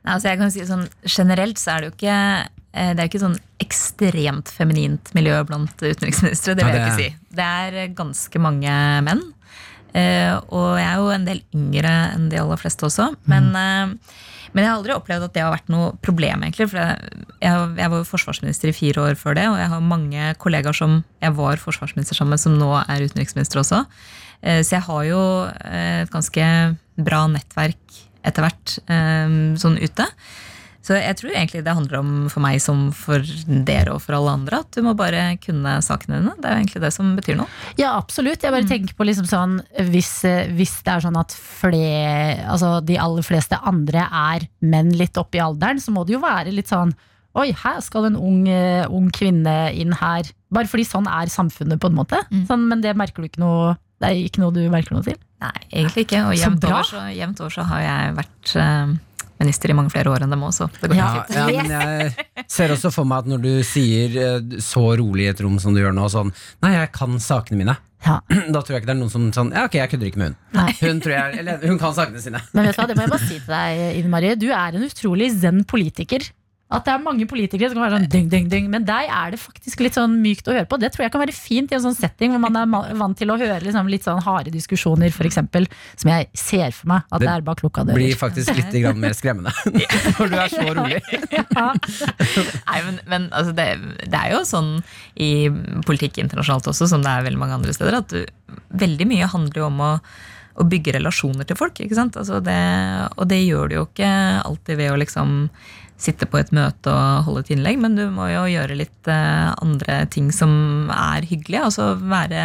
Nei, 0.04 0.16
altså 0.18 0.32
jeg 0.32 0.40
kan 0.40 0.52
si 0.52 0.66
sånn, 0.68 0.84
Generelt 1.08 1.60
så 1.60 1.74
er 1.74 1.80
det 1.80 1.86
jo 1.88 1.94
ikke 1.94 2.18
det 2.74 2.98
er 2.98 3.04
jo 3.04 3.10
ikke 3.12 3.22
sånn 3.22 3.38
ekstremt 3.62 4.50
feminint 4.50 5.12
miljø 5.14 5.38
blant 5.46 5.74
utenriksministre. 5.78 6.56
Det 6.58 6.66
vil 6.66 6.74
jeg 6.74 6.84
ikke 6.84 6.98
si. 6.98 7.08
Det 7.38 7.48
er 7.62 7.80
eh, 7.84 7.92
ganske 7.94 8.42
mange 8.42 8.76
menn. 9.06 9.22
Eh, 9.94 10.34
og 10.50 10.74
jeg 10.80 10.88
er 10.88 10.98
jo 10.98 11.10
en 11.14 11.26
del 11.28 11.42
yngre 11.54 11.92
enn 12.16 12.30
de 12.32 12.40
aller 12.42 12.58
fleste 12.58 12.88
også. 12.88 13.12
Men, 13.30 13.52
eh, 13.54 14.16
men 14.54 14.62
jeg 14.62 14.70
har 14.70 14.78
aldri 14.78 14.94
opplevd 14.96 15.28
at 15.28 15.36
det 15.36 15.44
har 15.44 15.54
vært 15.54 15.70
noe 15.72 15.92
problem, 16.02 16.42
egentlig. 16.46 16.68
For 16.72 16.80
jeg, 16.82 17.22
jeg, 17.42 17.90
var 17.92 17.96
jo 18.00 18.08
forsvarsminister 18.10 18.70
i 18.70 18.76
fire 18.76 19.08
år 19.08 19.18
før 19.18 19.38
det, 19.38 19.46
og 19.50 19.58
jeg 19.60 19.70
har 19.72 19.88
mange 19.94 20.32
kollegaer 20.42 20.78
som 20.78 21.00
jeg 21.22 21.38
var 21.38 21.62
forsvarsminister 21.62 22.18
sammen 22.18 22.34
med, 22.34 22.42
som 22.42 22.58
nå 22.58 22.70
er 22.82 23.06
utenriksminister 23.06 23.62
også. 23.62 23.84
Eh, 24.42 24.62
så 24.66 24.78
jeg 24.78 24.86
har 24.88 25.04
jo 25.10 25.22
eh, 25.46 26.02
et 26.04 26.14
ganske 26.14 26.48
bra 27.04 27.26
nettverk 27.30 28.02
etter 28.24 28.46
hvert 28.46 28.78
eh, 28.88 29.38
sånn 29.60 29.78
ute. 29.78 30.08
Så 30.84 30.98
jeg 30.98 31.16
tror 31.16 31.32
egentlig 31.32 31.62
det 31.64 31.74
handler 31.78 32.00
om 32.02 32.10
for 32.32 32.44
meg 32.44 32.58
som 32.60 32.90
for 32.92 33.24
dere 33.46 33.94
og 33.94 34.02
for 34.04 34.18
alle 34.18 34.34
andre, 34.36 34.60
at 34.60 34.76
du 34.76 34.82
må 34.84 34.92
bare 34.98 35.22
kunne 35.40 35.78
sakene 35.84 36.20
dine. 36.20 36.34
Det 36.36 36.50
er 36.50 36.58
jo 36.58 36.64
egentlig 36.64 36.82
det 36.84 36.92
som 36.92 37.14
betyr 37.16 37.38
noe. 37.40 37.48
Ja, 37.80 37.94
absolutt. 37.96 38.44
Jeg 38.44 38.52
bare 38.52 38.68
tenker 38.68 38.98
på 38.98 39.06
liksom 39.08 39.28
sånn 39.30 39.56
hvis, 39.88 40.12
eh, 40.28 40.52
hvis 40.52 40.76
det 40.84 40.92
er 40.92 41.06
sånn 41.06 41.16
at 41.16 41.32
flere, 41.32 42.44
altså 42.52 42.76
de 42.84 43.00
aller 43.00 43.24
fleste 43.24 43.56
andre 43.64 44.04
er 44.04 44.44
menn 44.60 44.92
litt 44.98 45.16
opp 45.20 45.32
i 45.36 45.42
alderen, 45.44 45.80
så 45.80 45.94
må 45.94 46.04
det 46.04 46.18
jo 46.18 46.24
være 46.24 46.52
litt 46.54 46.72
sånn 46.72 46.92
Oi, 47.34 47.48
her 47.64 47.80
skal 47.82 48.04
en 48.06 48.14
ung, 48.14 48.44
uh, 48.46 48.84
ung 48.94 49.08
kvinne 49.10 49.72
inn 49.74 49.90
her. 49.98 50.28
Bare 50.54 50.70
fordi 50.70 50.84
sånn 50.86 51.08
er 51.10 51.32
samfunnet, 51.32 51.80
på 51.82 51.90
en 51.90 51.96
måte. 51.96 52.20
Mm. 52.30 52.44
Sånn, 52.46 52.68
men 52.70 52.84
det 52.84 52.92
merker 52.94 53.24
du 53.24 53.26
ikke 53.26 53.42
noe 53.42 53.72
Det 53.98 54.06
er 54.06 54.20
ikke 54.20 54.42
noe 54.44 54.54
du 54.54 54.60
merker 54.70 54.94
noe 54.94 55.02
til? 55.02 55.18
Nei, 55.42 55.56
egentlig 55.72 56.04
ikke. 56.06 56.20
Og 56.28 56.38
jevnt 56.38 56.68
over 56.68 56.86
så, 56.86 57.02
jevnt 57.10 57.42
over 57.42 57.56
så 57.56 57.66
har 57.72 57.82
jeg 57.82 58.14
vært 58.20 58.54
eh, 58.60 58.94
minister 59.40 59.72
i 59.72 59.76
mange 59.76 59.90
flere 59.92 60.12
år 60.12 60.24
enn 60.24 60.34
dem 60.34 60.44
også. 60.46 60.68
Det 60.80 60.90
går 60.90 60.98
Ja. 60.98 61.08
Ja, 61.34 61.46
men 61.48 61.72
jeg 61.72 62.46
ser 62.50 62.74
også 62.74 62.92
for 62.94 63.08
meg 63.08 63.24
at 63.24 63.32
når 63.32 63.42
du 63.44 63.50
sier 63.66 64.14
eh, 64.20 64.60
så 64.62 64.84
rolig 65.00 65.26
i 65.26 65.32
et 65.32 65.42
rom 65.44 65.58
som 65.62 65.74
du 65.74 65.82
gjør 65.82 65.94
nå, 65.96 66.06
sånn 66.12 66.30
Nei, 66.64 66.74
jeg 66.76 66.92
kan 66.94 67.18
sakene 67.22 67.60
mine. 67.64 67.76
Ja. 68.04 68.20
Da 68.54 68.60
tror 68.60 68.76
jeg 68.76 68.82
ikke 68.84 68.90
det 68.92 68.96
er 68.96 69.00
noen 69.00 69.12
som 69.12 69.26
sånn 69.34 69.52
Ja, 69.56 69.64
ok, 69.68 69.78
jeg 69.80 69.92
kødder 69.94 70.10
ikke 70.10 70.22
med 70.22 70.32
hun. 70.32 70.38
Nei. 70.58 70.70
Hun, 70.84 71.02
tror 71.04 71.16
jeg, 71.16 71.38
eller, 71.42 71.60
hun 71.66 71.80
kan 71.80 71.96
sakene 71.96 72.22
sine. 72.22 72.40
Men 72.52 72.68
vet 72.68 72.76
du 72.76 72.82
hva, 72.82 72.88
det 72.90 72.96
må 72.98 73.06
jeg 73.06 73.14
bare 73.16 73.26
si 73.26 73.38
til 73.40 73.52
deg, 73.54 73.84
Ine 74.00 74.12
Marie. 74.12 74.38
Du 74.38 74.48
er 74.52 74.78
en 74.78 74.86
utrolig 74.86 75.30
zen 75.34 75.62
politiker. 75.68 76.26
At 76.72 76.86
det 76.86 76.94
er 76.94 77.02
mange 77.04 77.26
politikere 77.28 77.68
som 77.68 77.76
kan 77.76 77.84
være 77.84 77.98
sånn 77.98 78.06
dyng, 78.10 78.28
dyng, 78.32 78.46
dyng. 78.48 78.68
Men 78.72 78.86
deg 78.88 79.10
er 79.12 79.34
det 79.34 79.38
faktisk 79.42 79.82
litt 79.84 79.98
sånn 79.98 80.14
mykt 80.22 80.48
å 80.48 80.54
høre 80.56 80.66
på. 80.68 80.78
Det 80.80 80.88
tror 80.94 81.04
jeg 81.04 81.12
kan 81.12 81.20
være 81.20 81.34
fint 81.36 81.70
i 81.70 81.76
en 81.76 81.82
sånn 81.84 81.96
setting 81.96 82.32
hvor 82.32 82.40
man 82.40 82.56
er 82.56 82.94
vant 82.98 83.18
til 83.20 83.30
å 83.30 83.36
høre 83.38 83.60
liksom 83.62 83.90
litt 83.92 84.06
sånn 84.06 84.22
harde 84.24 84.50
diskusjoner, 84.54 85.12
f.eks. 85.12 85.42
Som 86.00 86.10
jeg 86.10 86.28
ser 86.40 86.72
for 86.72 86.94
meg 86.94 87.04
at 87.10 87.20
det, 87.20 87.28
Det 87.28 87.34
er 87.34 87.44
bak 87.46 87.62
lukka 87.66 87.84
Blir 87.90 88.16
faktisk 88.18 88.56
litt 88.56 88.72
grann 88.82 88.98
mer 89.02 89.14
skremmende 89.16 89.52
når 90.16 90.32
du 90.32 90.38
er 90.40 90.54
så 90.54 90.66
rolig. 90.80 91.02
Ja. 91.54 91.68
Nei, 91.76 92.78
men, 92.86 92.96
men 93.10 93.26
altså, 93.36 93.52
det, 93.54 93.66
det 94.10 94.18
er 94.18 94.32
jo 94.32 94.40
sånn 94.48 94.70
i 95.20 95.46
politikk 95.86 96.18
internasjonalt 96.22 96.66
også, 96.72 96.88
som 96.90 97.04
det 97.04 97.12
er 97.12 97.26
veldig 97.26 97.40
mange 97.40 97.58
andre 97.58 97.74
steder, 97.76 97.98
at 98.00 98.10
du, 98.10 98.24
veldig 98.74 99.06
mye 99.10 99.28
handler 99.30 99.60
jo 99.60 99.66
om 99.68 99.82
å, 99.84 99.90
å 100.62 100.66
bygge 100.70 100.96
relasjoner 100.96 101.46
til 101.46 101.58
folk. 101.58 101.78
ikke 101.84 101.98
sant? 101.98 102.16
Altså 102.20 102.40
det, 102.44 102.58
og 103.14 103.28
det 103.30 103.42
gjør 103.44 103.70
du 103.70 103.76
jo 103.78 103.86
ikke 103.88 104.10
alltid 104.42 104.80
ved 104.80 104.94
å 104.94 105.00
liksom 105.04 105.36
sitte 106.00 106.26
på 106.30 106.40
et 106.40 106.50
møte 106.54 106.90
og 106.90 107.28
holde 107.28 107.44
et 107.44 107.52
innlegg, 107.54 107.78
men 107.80 107.94
du 107.98 108.08
må 108.12 108.28
jo 108.32 108.46
gjøre 108.50 108.78
litt 108.78 109.10
eh, 109.10 109.52
andre 109.62 110.02
ting 110.12 110.32
som 110.34 110.90
er 110.92 111.26
hyggelige. 111.28 111.68
Altså 111.70 111.94
være 112.00 112.42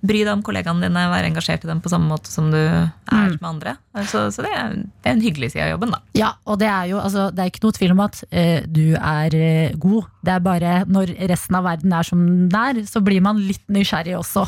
Bry 0.00 0.22
deg 0.24 0.32
om 0.32 0.40
kollegaene 0.40 0.80
dine, 0.86 1.00
være 1.12 1.28
engasjert 1.28 1.66
i 1.66 1.68
dem 1.68 1.82
på 1.84 1.90
samme 1.92 2.08
måte 2.08 2.30
som 2.32 2.46
du 2.48 2.56
er 2.56 3.34
med 3.34 3.44
andre. 3.44 3.74
Så, 4.08 4.22
så 4.32 4.44
det, 4.46 4.52
er, 4.56 4.78
det 4.80 5.10
er 5.10 5.12
en 5.12 5.20
hyggelig 5.20 5.50
side 5.52 5.66
av 5.66 5.74
jobben, 5.74 5.92
da. 5.92 6.00
Ja, 6.16 6.30
og 6.48 6.56
det 6.62 6.70
er 6.72 6.86
jo 6.88 7.02
altså, 7.02 7.26
det 7.34 7.44
er 7.44 7.50
ikke 7.52 7.66
noe 7.66 7.76
tvil 7.76 7.92
om 7.92 8.00
at 8.06 8.22
eh, 8.30 8.64
du 8.64 8.94
er 8.96 9.36
eh, 9.36 9.74
god. 9.76 10.08
Det 10.24 10.32
er 10.34 10.42
bare 10.44 10.72
når 10.90 11.14
resten 11.30 11.56
av 11.56 11.66
verden 11.66 11.94
er 11.96 12.06
som 12.06 12.22
den 12.50 12.56
er, 12.60 12.80
så 12.88 13.02
blir 13.04 13.22
man 13.24 13.40
litt 13.40 13.64
nysgjerrig 13.72 14.16
også. 14.18 14.44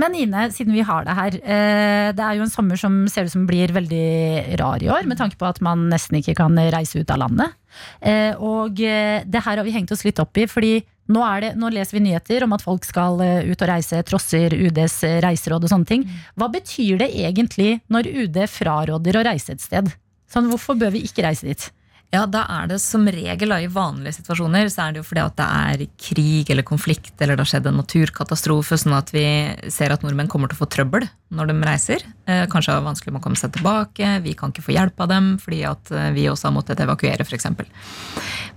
Men 0.00 0.16
Ine, 0.18 0.46
siden 0.54 0.74
vi 0.76 0.84
har 0.84 1.06
deg 1.06 1.18
her. 1.18 1.36
Eh, 1.40 2.08
det 2.16 2.24
er 2.24 2.38
jo 2.38 2.46
en 2.46 2.52
sommer 2.52 2.80
som 2.80 3.04
ser 3.10 3.28
ut 3.28 3.34
som 3.34 3.46
blir 3.48 3.72
veldig 3.74 4.58
rar 4.60 4.84
i 4.84 4.90
år, 4.92 5.08
med 5.08 5.20
tanke 5.20 5.38
på 5.40 5.48
at 5.48 5.60
man 5.64 5.86
nesten 5.92 6.20
ikke 6.20 6.36
kan 6.42 6.58
reise 6.74 7.00
ut 7.00 7.14
av 7.14 7.22
landet. 7.24 7.54
Eh, 8.00 8.32
og 8.36 8.80
eh, 8.84 9.24
det 9.24 9.44
her 9.46 9.58
har 9.58 9.66
vi 9.66 9.74
hengt 9.74 9.94
oss 9.94 10.04
litt 10.06 10.20
opp 10.22 10.36
i, 10.38 10.46
fordi 10.50 10.76
nå, 11.12 11.24
det, 11.42 11.52
nå 11.60 11.68
leser 11.72 11.98
vi 11.98 12.04
nyheter 12.06 12.46
om 12.46 12.54
at 12.56 12.64
folk 12.64 12.86
skal 12.88 13.20
ut 13.20 13.64
og 13.64 13.68
reise, 13.68 14.00
trosser 14.08 14.54
UDs 14.56 15.02
reiseråd 15.24 15.66
og 15.66 15.72
sånne 15.72 15.88
ting. 15.88 16.06
Hva 16.40 16.48
betyr 16.52 17.00
det 17.02 17.10
egentlig 17.12 17.78
når 17.92 18.08
UD 18.24 18.38
fraråder 18.48 19.20
å 19.20 19.24
reise 19.28 19.56
et 19.56 19.64
sted? 19.64 19.92
Sånn, 20.32 20.48
hvorfor 20.52 20.78
bør 20.80 20.94
vi 20.94 21.04
ikke 21.04 21.26
reise 21.26 21.48
dit? 21.48 21.68
Ja, 22.14 22.24
da 22.30 22.44
er 22.60 22.68
det 22.70 22.76
som 22.82 23.08
regel 23.10 23.50
da, 23.50 23.56
i 23.58 23.70
vanlige 23.70 24.20
situasjoner 24.20 24.68
så 24.70 24.84
er 24.84 24.94
det 24.94 25.00
jo 25.00 25.06
fordi 25.08 25.22
at 25.24 25.34
det 25.40 25.46
er 25.46 25.80
krig 25.98 26.50
eller 26.52 26.66
konflikt 26.66 27.18
eller 27.18 27.34
det 27.34 27.42
har 27.42 27.50
skjedd 27.50 27.66
en 27.66 27.80
naturkatastrofe, 27.80 28.78
sånn 28.78 28.94
at 28.94 29.10
vi 29.14 29.24
ser 29.72 29.90
at 29.90 30.04
nordmenn 30.06 30.30
kommer 30.30 30.50
til 30.50 30.60
å 30.60 30.62
få 30.62 30.68
trøbbel 30.70 31.08
når 31.34 31.50
de 31.50 31.56
reiser. 31.66 32.04
Eh, 32.30 32.44
kanskje 32.52 32.70
er 32.70 32.78
det 32.78 32.86
vanskelig 32.86 33.16
med 33.16 33.22
å 33.22 33.24
komme 33.24 33.40
seg 33.40 33.56
tilbake, 33.56 34.12
vi 34.22 34.36
kan 34.38 34.54
ikke 34.54 34.66
få 34.68 34.76
hjelp 34.76 35.02
av 35.02 35.10
dem 35.10 35.32
fordi 35.42 35.60
at 35.66 35.90
eh, 35.90 36.12
vi 36.14 36.28
også 36.30 36.50
har 36.50 36.54
måttet 36.54 36.84
evakuere, 36.84 37.26
f.eks. 37.26 37.50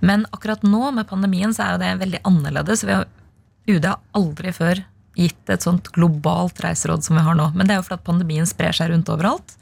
Men 0.06 0.26
akkurat 0.30 0.62
nå 0.62 0.92
med 0.94 1.10
pandemien 1.10 1.54
så 1.56 1.72
er 1.72 1.82
det 1.82 1.92
veldig 2.04 2.22
annerledes. 2.30 2.86
Vi 2.86 2.94
har, 2.94 3.08
UD 3.66 3.90
har 3.90 3.98
aldri 4.18 4.54
før 4.54 4.86
gitt 5.18 5.50
et 5.50 5.64
sånt 5.66 5.90
globalt 5.96 6.60
reiseråd 6.62 7.02
som 7.02 7.18
vi 7.18 7.26
har 7.26 7.34
nå. 7.34 7.50
Men 7.58 7.66
det 7.66 7.74
er 7.74 7.80
jo 7.80 7.88
fordi 7.88 7.98
at 7.98 8.06
pandemien 8.06 8.46
sprer 8.46 8.76
seg 8.76 8.92
rundt 8.92 9.10
overalt. 9.10 9.56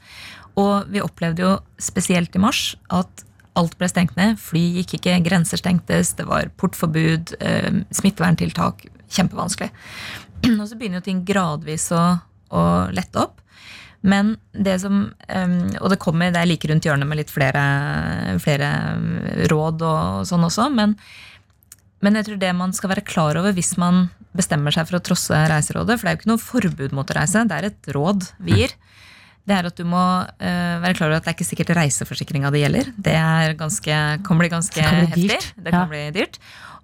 Og 0.57 0.85
vi 0.93 1.01
opplevde 1.01 1.41
jo 1.41 1.55
spesielt 1.81 2.35
i 2.37 2.41
mars 2.41 2.75
at 2.93 3.25
alt 3.57 3.77
ble 3.79 3.89
stengt 3.89 4.15
ned. 4.19 4.37
Fly 4.41 4.63
gikk 4.79 4.97
ikke, 4.99 5.17
grenser 5.25 5.61
stengtes, 5.61 6.13
det 6.19 6.27
var 6.29 6.51
portforbud, 6.59 7.35
eh, 7.41 7.81
smitteverntiltak. 7.97 8.87
Kjempevanskelig. 9.07 9.71
Og 10.59 10.65
så 10.67 10.77
begynner 10.77 11.01
jo 11.01 11.07
ting 11.07 11.23
gradvis 11.27 11.89
å, 11.95 12.03
å 12.51 12.63
lette 12.95 13.23
opp. 13.23 13.41
Men 14.07 14.35
det 14.53 14.75
som 14.83 15.07
Og 15.81 15.87
det 15.89 15.97
kommer, 15.99 16.29
det 16.31 16.39
er 16.39 16.47
like 16.47 16.67
rundt 16.69 16.85
hjørnet 16.85 17.09
med 17.09 17.17
litt 17.19 17.31
flere, 17.33 17.63
flere 18.39 18.69
råd 19.49 19.81
og 19.83 20.27
sånn 20.29 20.45
også. 20.45 20.67
Men, 20.71 20.93
men 22.05 22.19
jeg 22.19 22.27
tror 22.27 22.39
det 22.41 22.53
man 22.55 22.75
skal 22.77 22.93
være 22.93 23.07
klar 23.07 23.39
over 23.41 23.55
hvis 23.57 23.73
man 23.81 24.05
bestemmer 24.37 24.75
seg 24.75 24.87
for 24.87 24.99
å 24.99 25.03
trosse 25.03 25.39
Reiserådet, 25.49 25.97
for 25.97 26.05
det 26.05 26.11
er 26.11 26.15
jo 26.15 26.21
ikke 26.21 26.31
noe 26.31 26.43
forbud 26.43 26.95
mot 26.95 27.09
å 27.09 27.17
reise, 27.17 27.45
det 27.49 27.57
er 27.57 27.69
et 27.71 27.89
råd 27.95 28.29
vi 28.45 28.61
gir. 28.61 28.75
Det 29.47 29.55
er 29.55 29.69
at 29.69 29.77
du 29.79 29.85
må 29.87 29.99
uh, 30.27 30.77
være 30.83 30.93
klar 30.97 31.07
over 31.07 31.17
at 31.21 31.23
det 31.27 31.31
er 31.31 31.37
ikke 31.37 31.47
sikkert 31.47 31.69
reiseforsikringa 31.77 32.51
det 32.51 32.61
gjelder. 32.65 32.89
Det 32.99 33.13
er 33.15 33.53
ganske, 33.59 33.99
kan 34.27 34.41
bli 34.41 34.49
ganske 34.51 34.75
Det 34.75 34.83
kan 34.83 34.97
bli 34.99 35.07
heftig. 35.13 35.29
dyrt. 35.29 35.53
Det 35.63 35.71
kan 35.71 35.85
Ja. 35.85 35.85
bli 35.93 36.03
dyrt. 36.19 36.39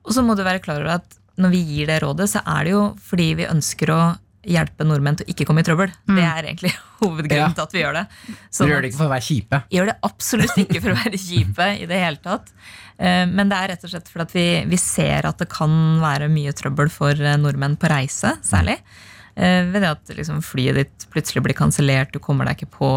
Og 0.05 0.11
så 0.15 0.23
må 0.23 0.35
du 0.39 0.43
være 0.47 0.61
klar 0.63 0.79
over 0.79 0.95
at 1.01 1.17
når 1.37 1.49
vi 1.51 1.63
gir 1.65 1.87
det 1.89 2.01
rådet, 2.03 2.29
så 2.29 2.41
er 2.45 2.63
det 2.63 2.71
jo 2.75 2.83
fordi 3.01 3.33
vi 3.35 3.45
ønsker 3.49 3.89
å 3.91 4.01
hjelpe 4.43 4.83
nordmenn 4.83 5.15
til 5.17 5.25
å 5.25 5.31
ikke 5.31 5.45
komme 5.47 5.61
i 5.63 5.63
trøbbel. 5.67 5.91
Det 6.07 6.23
er 6.23 6.43
egentlig 6.49 6.71
hovedgrunnen 7.01 7.37
Ja. 7.37 7.51
til 7.55 7.63
at 7.63 7.71
vi 7.75 7.79
gjør 7.83 7.93
det. 7.99 8.05
Dere 8.27 8.35
Sånn 8.51 8.67
gjør 8.71 8.81
det 8.83 8.89
ikke 8.91 8.99
for 8.99 9.07
å 9.07 9.13
være 9.13 9.27
kjipe. 9.27 9.59
gjør 9.75 9.85
det 9.91 9.95
absolutt 10.03 10.57
ikke 10.63 10.81
for 10.83 10.91
å 10.91 10.97
være 10.99 11.19
kjipe 11.23 11.67
i 11.79 11.85
det 11.89 11.99
hele 12.03 12.19
tatt. 12.23 12.51
Eh, 12.99 13.25
Men 13.31 13.49
det 13.49 13.57
er 13.59 13.67
rett 13.73 13.83
og 13.87 13.89
slett 13.95 14.11
fordi 14.11 14.33
vi, 14.35 14.45
vi 14.75 14.77
ser 14.77 15.25
at 15.31 15.39
det 15.39 15.47
kan 15.51 15.71
være 16.03 16.27
mye 16.31 16.51
trøbbel 16.55 16.91
for 16.91 17.11
eh, 17.11 17.37
nordmenn 17.39 17.75
på 17.79 17.89
reise, 17.91 18.35
særlig. 18.43 18.79
Eh, 18.83 19.11
Ved 19.35 19.79
det 19.81 19.89
at 19.89 20.11
liksom, 20.13 20.41
flyet 20.45 20.77
ditt 20.77 21.05
plutselig 21.13 21.41
blir 21.45 21.57
kansellert, 21.57 22.13
du 22.13 22.21
kommer 22.21 22.45
deg 22.45 22.59
ikke 22.59 22.75
på 22.75 22.89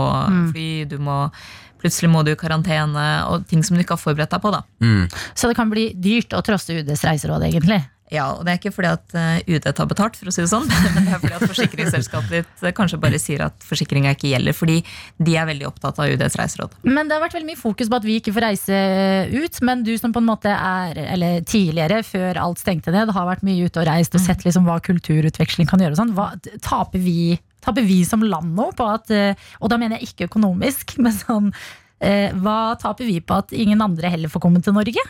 fly, 0.53 0.68
du 0.91 0.99
må 1.01 1.22
Plutselig 1.83 2.11
må 2.12 2.22
du 2.27 2.33
i 2.33 2.39
karantene, 2.41 3.09
og 3.31 3.45
ting 3.51 3.64
som 3.66 3.77
du 3.77 3.83
ikke 3.85 3.97
har 3.99 4.03
forberedt 4.03 4.33
deg 4.37 4.43
på. 4.43 4.55
da. 4.55 4.62
Så 5.35 5.51
det 5.51 5.59
kan 5.59 5.70
bli 5.72 5.91
dyrt 5.95 6.33
å 6.37 6.43
trosse 6.47 6.77
UDs 6.81 7.05
reiseråd, 7.07 7.45
egentlig. 7.51 7.83
Ja, 8.12 8.29
og 8.37 8.45
Det 8.47 8.53
er 8.53 8.59
ikke 8.61 8.70
fordi 8.70 8.91
at 8.93 9.14
eh, 9.18 9.57
UD 9.57 9.64
tar 9.74 9.89
betalt, 9.91 10.14
for 10.18 10.31
å 10.31 10.35
si 10.35 10.39
det 10.45 10.51
sånn, 10.51 10.68
men 10.95 11.09
det 11.09 11.14
er 11.16 11.22
fordi 11.22 11.35
at 11.41 11.47
forsikringsselskapet 11.51 12.35
ditt 12.37 12.62
eh, 12.62 12.74
kanskje 12.77 13.01
bare 13.03 13.18
sier 13.18 13.43
at 13.49 13.66
forsikringa 13.66 14.12
ikke 14.14 14.31
gjelder, 14.31 14.55
fordi 14.55 14.77
de 15.18 15.35
er 15.35 15.49
veldig 15.49 15.66
opptatt 15.66 15.99
av 16.03 16.12
UDs 16.14 16.39
reiseråd. 16.39 16.77
Men 16.87 17.11
det 17.11 17.16
har 17.16 17.24
vært 17.24 17.35
veldig 17.35 17.51
mye 17.51 17.59
fokus 17.59 17.91
på 17.91 17.99
at 17.99 18.07
vi 18.07 18.20
ikke 18.20 18.35
får 18.37 18.47
reise 18.47 18.79
ut. 19.35 19.59
Men 19.66 19.83
du 19.87 19.91
som 19.99 20.14
på 20.14 20.22
en 20.22 20.29
måte 20.29 20.53
er, 20.55 21.01
eller 21.16 21.43
tidligere, 21.51 22.05
før 22.07 22.39
alt 22.45 22.62
stengte 22.62 22.95
ned, 22.95 23.11
har 23.16 23.27
vært 23.27 23.43
mye 23.47 23.66
ute 23.66 23.83
og 23.83 23.91
reist 23.91 24.14
og 24.14 24.22
sett 24.22 24.47
liksom 24.47 24.70
hva 24.70 24.79
kulturutveksling 24.87 25.66
kan 25.66 25.83
gjøre. 25.83 25.99
og 25.99 26.03
sånn. 26.05 26.61
Taper, 26.62 27.03
vi, 27.03 27.41
taper 27.67 27.87
vi 27.87 28.01
som 28.09 28.25
land 28.25 28.55
nå 28.57 28.71
på 28.77 28.89
at 28.89 29.12
eh, 29.14 29.49
Og 29.61 29.71
da 29.73 29.79
mener 29.81 29.99
jeg 29.99 30.11
ikke 30.12 30.31
økonomisk, 30.31 30.97
men 31.05 31.14
sånn 31.14 31.53
eh, 32.01 32.35
Hva 32.35 32.77
taper 32.81 33.09
vi 33.09 33.21
på 33.21 33.41
at 33.43 33.55
ingen 33.57 33.85
andre 33.85 34.12
heller 34.12 34.33
får 34.33 34.47
komme 34.47 34.62
til 34.64 34.77
Norge? 34.77 35.07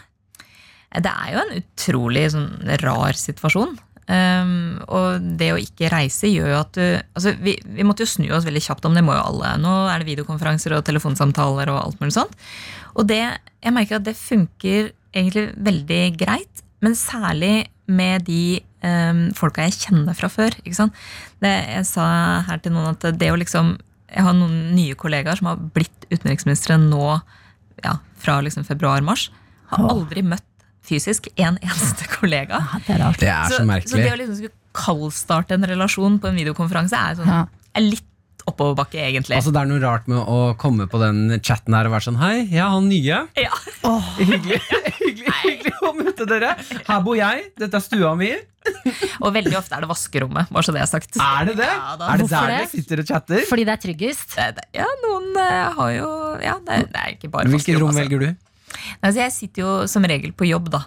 Det 0.96 1.12
er 1.12 1.32
jo 1.34 1.42
en 1.42 1.56
utrolig 1.58 2.22
sånn, 2.32 2.48
rar 2.80 3.18
situasjon. 3.18 3.74
Um, 4.06 4.78
og 4.86 5.24
det 5.36 5.48
å 5.50 5.58
ikke 5.58 5.90
reise 5.90 6.28
gjør 6.30 6.52
jo 6.52 6.58
at 6.60 6.76
du 6.78 6.84
altså, 6.94 7.32
vi, 7.42 7.56
vi 7.58 7.82
måtte 7.82 8.04
jo 8.04 8.12
snu 8.12 8.28
oss 8.36 8.46
veldig 8.46 8.62
kjapt 8.62 8.86
om 8.86 8.94
det, 8.94 9.02
må 9.04 9.16
jo 9.16 9.24
alle. 9.32 9.56
Nå 9.60 9.72
er 9.90 10.00
det 10.00 10.08
videokonferanser 10.12 10.76
og 10.76 10.84
telefonsamtaler 10.86 11.72
og 11.72 11.80
alt 11.80 11.98
mulig 12.00 12.14
sånt. 12.14 12.38
Og 12.94 13.08
det, 13.10 13.18
jeg 13.66 13.74
merker 13.74 13.98
at 13.98 14.06
det 14.06 14.14
funker 14.16 14.92
egentlig 15.10 15.48
veldig 15.66 16.02
greit, 16.20 16.62
men 16.84 16.94
særlig 16.96 17.66
med 17.90 18.26
de 18.28 18.60
um, 18.86 19.22
folka 19.36 19.66
jeg 19.66 19.76
kjenner 19.82 20.16
fra 20.16 20.30
før. 20.32 20.54
Ikke 20.62 20.78
sant? 20.78 20.96
Det, 21.42 21.52
jeg 21.74 21.86
sa 21.88 22.06
her 22.48 22.62
til 22.64 22.74
noen 22.76 22.94
at 22.94 23.08
det 23.18 23.32
å 23.32 23.38
liksom 23.38 23.76
Jeg 24.06 24.22
har 24.22 24.36
noen 24.38 24.70
nye 24.76 24.94
kollegaer 24.94 25.36
som 25.36 25.48
har 25.50 25.62
blitt 25.74 26.06
utenriksministre 26.12 26.76
nå 26.78 27.18
ja, 27.82 27.96
fra 28.22 28.38
liksom 28.46 28.64
februar-mars. 28.64 29.26
Har 29.72 29.82
Åh. 29.82 29.90
aldri 29.96 30.22
møtt 30.22 30.46
fysisk 30.86 31.26
en 31.34 31.58
eneste 31.58 32.06
kollega. 32.14 32.60
Ja, 32.62 32.78
det 32.86 32.94
er. 32.94 33.18
Det 33.18 33.32
er 33.32 33.50
så, 33.50 33.64
så 33.90 33.98
det 33.98 34.12
å 34.12 34.18
liksom 34.20 34.38
skulle 34.38 34.54
kaldstarte 34.76 35.56
en 35.56 35.66
relasjon 35.66 36.20
på 36.22 36.30
en 36.30 36.38
videokonferanse 36.38 37.00
er, 37.00 37.18
sånn, 37.18 37.32
Ja. 37.32 37.42
er 37.74 37.86
litt 37.88 38.06
oppoverbakke, 38.46 38.98
egentlig. 39.02 39.36
Altså 39.36 39.52
Det 39.52 39.60
er 39.62 39.68
noe 39.70 39.80
rart 39.82 40.06
med 40.10 40.18
å 40.22 40.54
komme 40.60 40.86
på 40.90 41.00
den 41.02 41.40
chatten 41.42 41.74
her 41.74 41.88
og 41.88 41.92
være 41.96 42.06
sånn 42.08 42.18
Hei, 42.20 42.46
jeg 42.46 42.62
er 42.62 42.70
han 42.72 42.88
nye. 42.88 43.22
ja. 43.36 43.54
Hyggelig, 44.18 44.60
hyggelig, 45.00 45.32
hyggelig 45.42 45.72
å 45.82 45.92
møte 45.96 46.26
dere. 46.30 46.52
Her 46.86 47.00
bor 47.04 47.16
jeg. 47.18 47.48
Dette 47.58 47.78
er 47.80 47.84
stua 47.84 48.14
mi. 48.18 48.32
Og 49.22 49.30
veldig 49.34 49.54
ofte 49.58 49.76
er 49.76 49.84
det 49.84 49.88
vaskerommet, 49.92 50.48
bare 50.50 50.66
så 50.66 50.72
det 50.74 50.80
er 50.82 50.88
sagt. 50.90 51.14
Er 51.22 51.46
det 51.50 51.54
det? 51.60 51.68
Ja, 51.70 51.92
er 51.94 52.18
det 52.22 52.26
der 52.32 52.48
det? 52.50 52.56
dere 52.56 52.70
sitter 52.72 53.02
og 53.02 53.06
chatter? 53.12 53.44
Fordi 53.50 53.64
det 53.68 53.74
er 53.76 53.82
tryggest. 53.84 54.34
Det- 54.36 54.66
Ja, 54.74 54.88
noen 55.04 55.28
eh, 55.38 55.70
har 55.78 55.90
jo 55.94 56.08
Ja, 56.42 56.56
det 56.58 56.72
er, 56.80 56.86
det 56.90 57.00
er 57.04 57.14
ikke 57.14 57.30
bare 57.30 57.46
Hvilket 57.52 57.78
rom 57.80 57.90
altså. 57.94 58.02
velger 58.02 58.18
du? 58.24 58.28
Altså, 59.02 59.18
jeg 59.22 59.32
sitter 59.32 59.62
jo 59.62 59.70
som 59.86 60.02
regel 60.04 60.32
på 60.32 60.48
jobb, 60.50 60.70
da. 60.74 60.82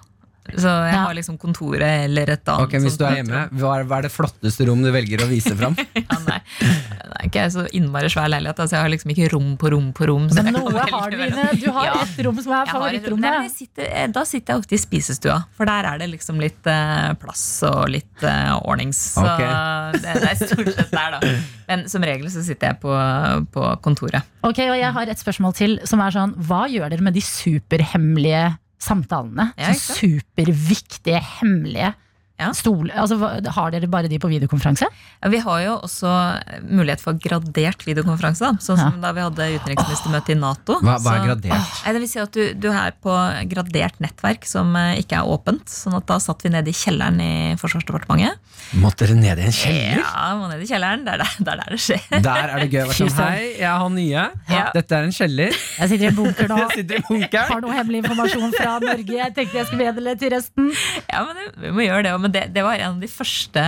Så 0.56 0.70
jeg 0.70 0.94
Ja. 0.94 1.04
har 1.06 1.14
liksom 1.18 1.38
kontoret 1.38 2.06
eller 2.06 2.30
et 2.34 2.46
annet. 2.48 2.64
Ok, 2.68 2.74
Hvis 2.82 2.98
du 2.98 3.06
er 3.06 3.16
hjemme, 3.20 3.50
hva 3.60 3.80
er, 3.80 3.84
hva 3.90 3.98
er 4.00 4.08
det 4.08 4.12
flotteste 4.12 4.66
rom 4.68 4.82
du 4.84 4.92
velger 4.92 5.22
å 5.26 5.28
vise 5.30 5.56
fram? 5.56 5.76
Ja, 6.00 6.18
nei. 6.26 6.40
Det 6.60 7.18
er 7.20 7.28
ikke 7.28 7.44
så 7.52 7.66
innmari 7.76 8.10
svær 8.10 8.30
leilighet. 8.32 8.60
Altså, 8.64 8.78
jeg 8.78 8.82
har 8.86 8.90
liksom 8.94 9.12
ikke 9.14 9.30
rom 9.34 9.50
på 9.60 9.72
rom 9.74 9.90
på 9.94 10.08
rom. 10.08 10.30
så 10.32 10.42
Men 10.44 10.54
noe 10.56 10.72
har 10.90 11.12
du 11.12 11.18
inne. 11.18 11.46
Du 11.60 11.68
har 11.76 11.86
Ja. 11.86 11.94
et 12.04 12.26
rom 12.26 12.40
som 12.42 12.54
er. 12.54 12.66
Favorittrommet. 12.70 13.52
sitter, 13.52 13.88
eh, 13.92 14.08
da 14.08 14.24
sitter 14.24 14.54
jeg 14.54 14.62
ofte 14.64 14.74
i 14.74 14.78
spisestua, 14.82 15.46
for 15.58 15.66
der 15.66 15.84
er 15.86 15.98
det 16.00 16.10
liksom 16.12 16.40
litt 16.40 16.66
eh, 16.70 17.14
plass 17.20 17.62
og 17.68 17.90
litt 17.90 18.24
eh, 18.24 18.54
ordnings. 18.64 18.98
Så 19.16 19.26
okay. 19.26 19.92
det, 20.00 20.14
det 20.22 20.30
er 20.32 20.40
stort 20.48 20.74
sett 20.76 20.92
der, 20.92 21.18
da. 21.20 21.34
Men 21.68 21.88
som 21.90 22.02
regel 22.02 22.30
så 22.32 22.44
sitter 22.46 22.72
jeg 22.74 22.80
på, 22.82 22.94
på 23.54 23.66
kontoret. 23.86 24.24
Ok, 24.44 24.60
og 24.70 24.78
jeg 24.80 24.92
har 24.96 25.12
et 25.12 25.20
spørsmål 25.20 25.54
til 25.58 25.80
som 25.86 26.00
er 26.02 26.12
sånn 26.16 26.32
Hva 26.48 26.64
gjør 26.72 26.90
dere 26.94 27.04
med 27.04 27.14
de 27.14 27.22
superhemmelige 27.22 28.58
samtalene? 28.80 29.52
Ja, 29.60 29.74
så 29.74 30.00
superviktige, 30.00 31.22
hemmelige 31.40 31.94
Ja. 32.40 32.52
stol, 32.56 32.88
altså, 32.96 33.18
Har 33.56 33.72
dere 33.74 33.90
bare 33.92 34.08
de 34.12 34.20
på 34.22 34.30
videokonferanse? 34.32 34.88
Ja, 35.20 35.30
vi 35.32 35.42
har 35.44 35.62
jo 35.66 35.74
også 35.84 36.12
mulighet 36.64 37.04
for 37.04 37.18
gradert 37.20 37.84
videokonferanse, 37.88 38.48
da. 38.48 38.64
Sånn 38.64 38.80
som 38.80 39.00
da 39.04 39.12
vi 39.16 39.24
hadde 39.26 39.50
utenriksministermøte 39.60 40.34
i 40.34 40.38
Nato. 40.40 40.78
Hva, 40.80 40.96
hva 41.04 41.18
er 41.18 41.26
gradert? 41.28 41.74
Så, 41.82 41.94
det 41.94 42.04
vil 42.04 42.12
si 42.12 42.22
at 42.24 42.36
du, 42.38 42.44
du 42.56 42.70
er 42.72 42.96
på 43.04 43.16
gradert 43.52 44.00
nettverk 44.04 44.48
som 44.48 44.72
eh, 44.80 45.02
ikke 45.04 45.20
er 45.20 45.28
åpent. 45.36 45.68
Sånn 45.70 45.98
at 46.00 46.08
da 46.10 46.20
satt 46.24 46.46
vi 46.46 46.54
nede 46.54 46.72
i 46.72 46.78
kjelleren 46.78 47.20
i 47.24 47.32
Forsvarsdepartementet. 47.60 48.40
Måtte 48.80 49.08
dere 49.08 49.18
ned 49.20 49.42
i 49.42 49.48
en 49.50 49.56
kjeller? 49.56 50.00
Ja, 50.04 50.30
må 50.40 50.48
ned 50.52 50.64
i 50.64 50.70
kjelleren. 50.70 51.04
Det 51.08 51.16
er 51.18 51.24
der 51.24 51.36
det 51.40 51.54
er 51.54 51.62
der 51.64 51.76
det 51.76 51.82
skjer. 51.84 52.08
Der 52.30 52.54
er 52.54 52.64
det 52.64 52.70
gøy 52.72 52.82
å 52.84 52.88
være 52.90 52.98
sånn 53.00 53.20
Hei, 53.20 53.46
jeg 53.60 53.84
har 53.84 53.92
nye. 53.94 54.24
Ja. 54.50 54.64
Dette 54.76 54.98
er 54.98 55.08
en 55.08 55.16
kjeller. 55.16 55.56
Jeg 55.80 55.92
sitter 55.92 56.06
i 56.06 56.10
en 56.12 56.18
bunker 56.18 56.50
nå. 56.52 56.58
Jeg 56.64 56.82
sitter 56.82 57.00
i 57.00 57.04
bunker. 57.08 57.46
Har 57.50 57.62
noe 57.64 57.76
hemmelig 57.76 58.02
informasjon 58.04 58.54
fra 58.56 58.76
Norge. 58.84 59.16
Jeg 59.20 59.34
tenkte 59.36 59.58
jeg 59.60 59.68
skulle 59.70 59.88
meddele 59.88 60.14
til 60.20 60.32
resten. 60.34 60.70
Ja, 61.10 61.24
men 61.26 61.40
det, 61.40 61.46
Vi 61.64 61.72
må 61.76 61.86
gjøre 61.86 62.04
det 62.06 62.14
også, 62.16 62.29
Men 62.30 62.36
det, 62.36 62.54
det 62.54 62.62
var 62.66 62.78
en 62.78 62.96
av 62.96 63.00
de 63.02 63.08
første 63.10 63.62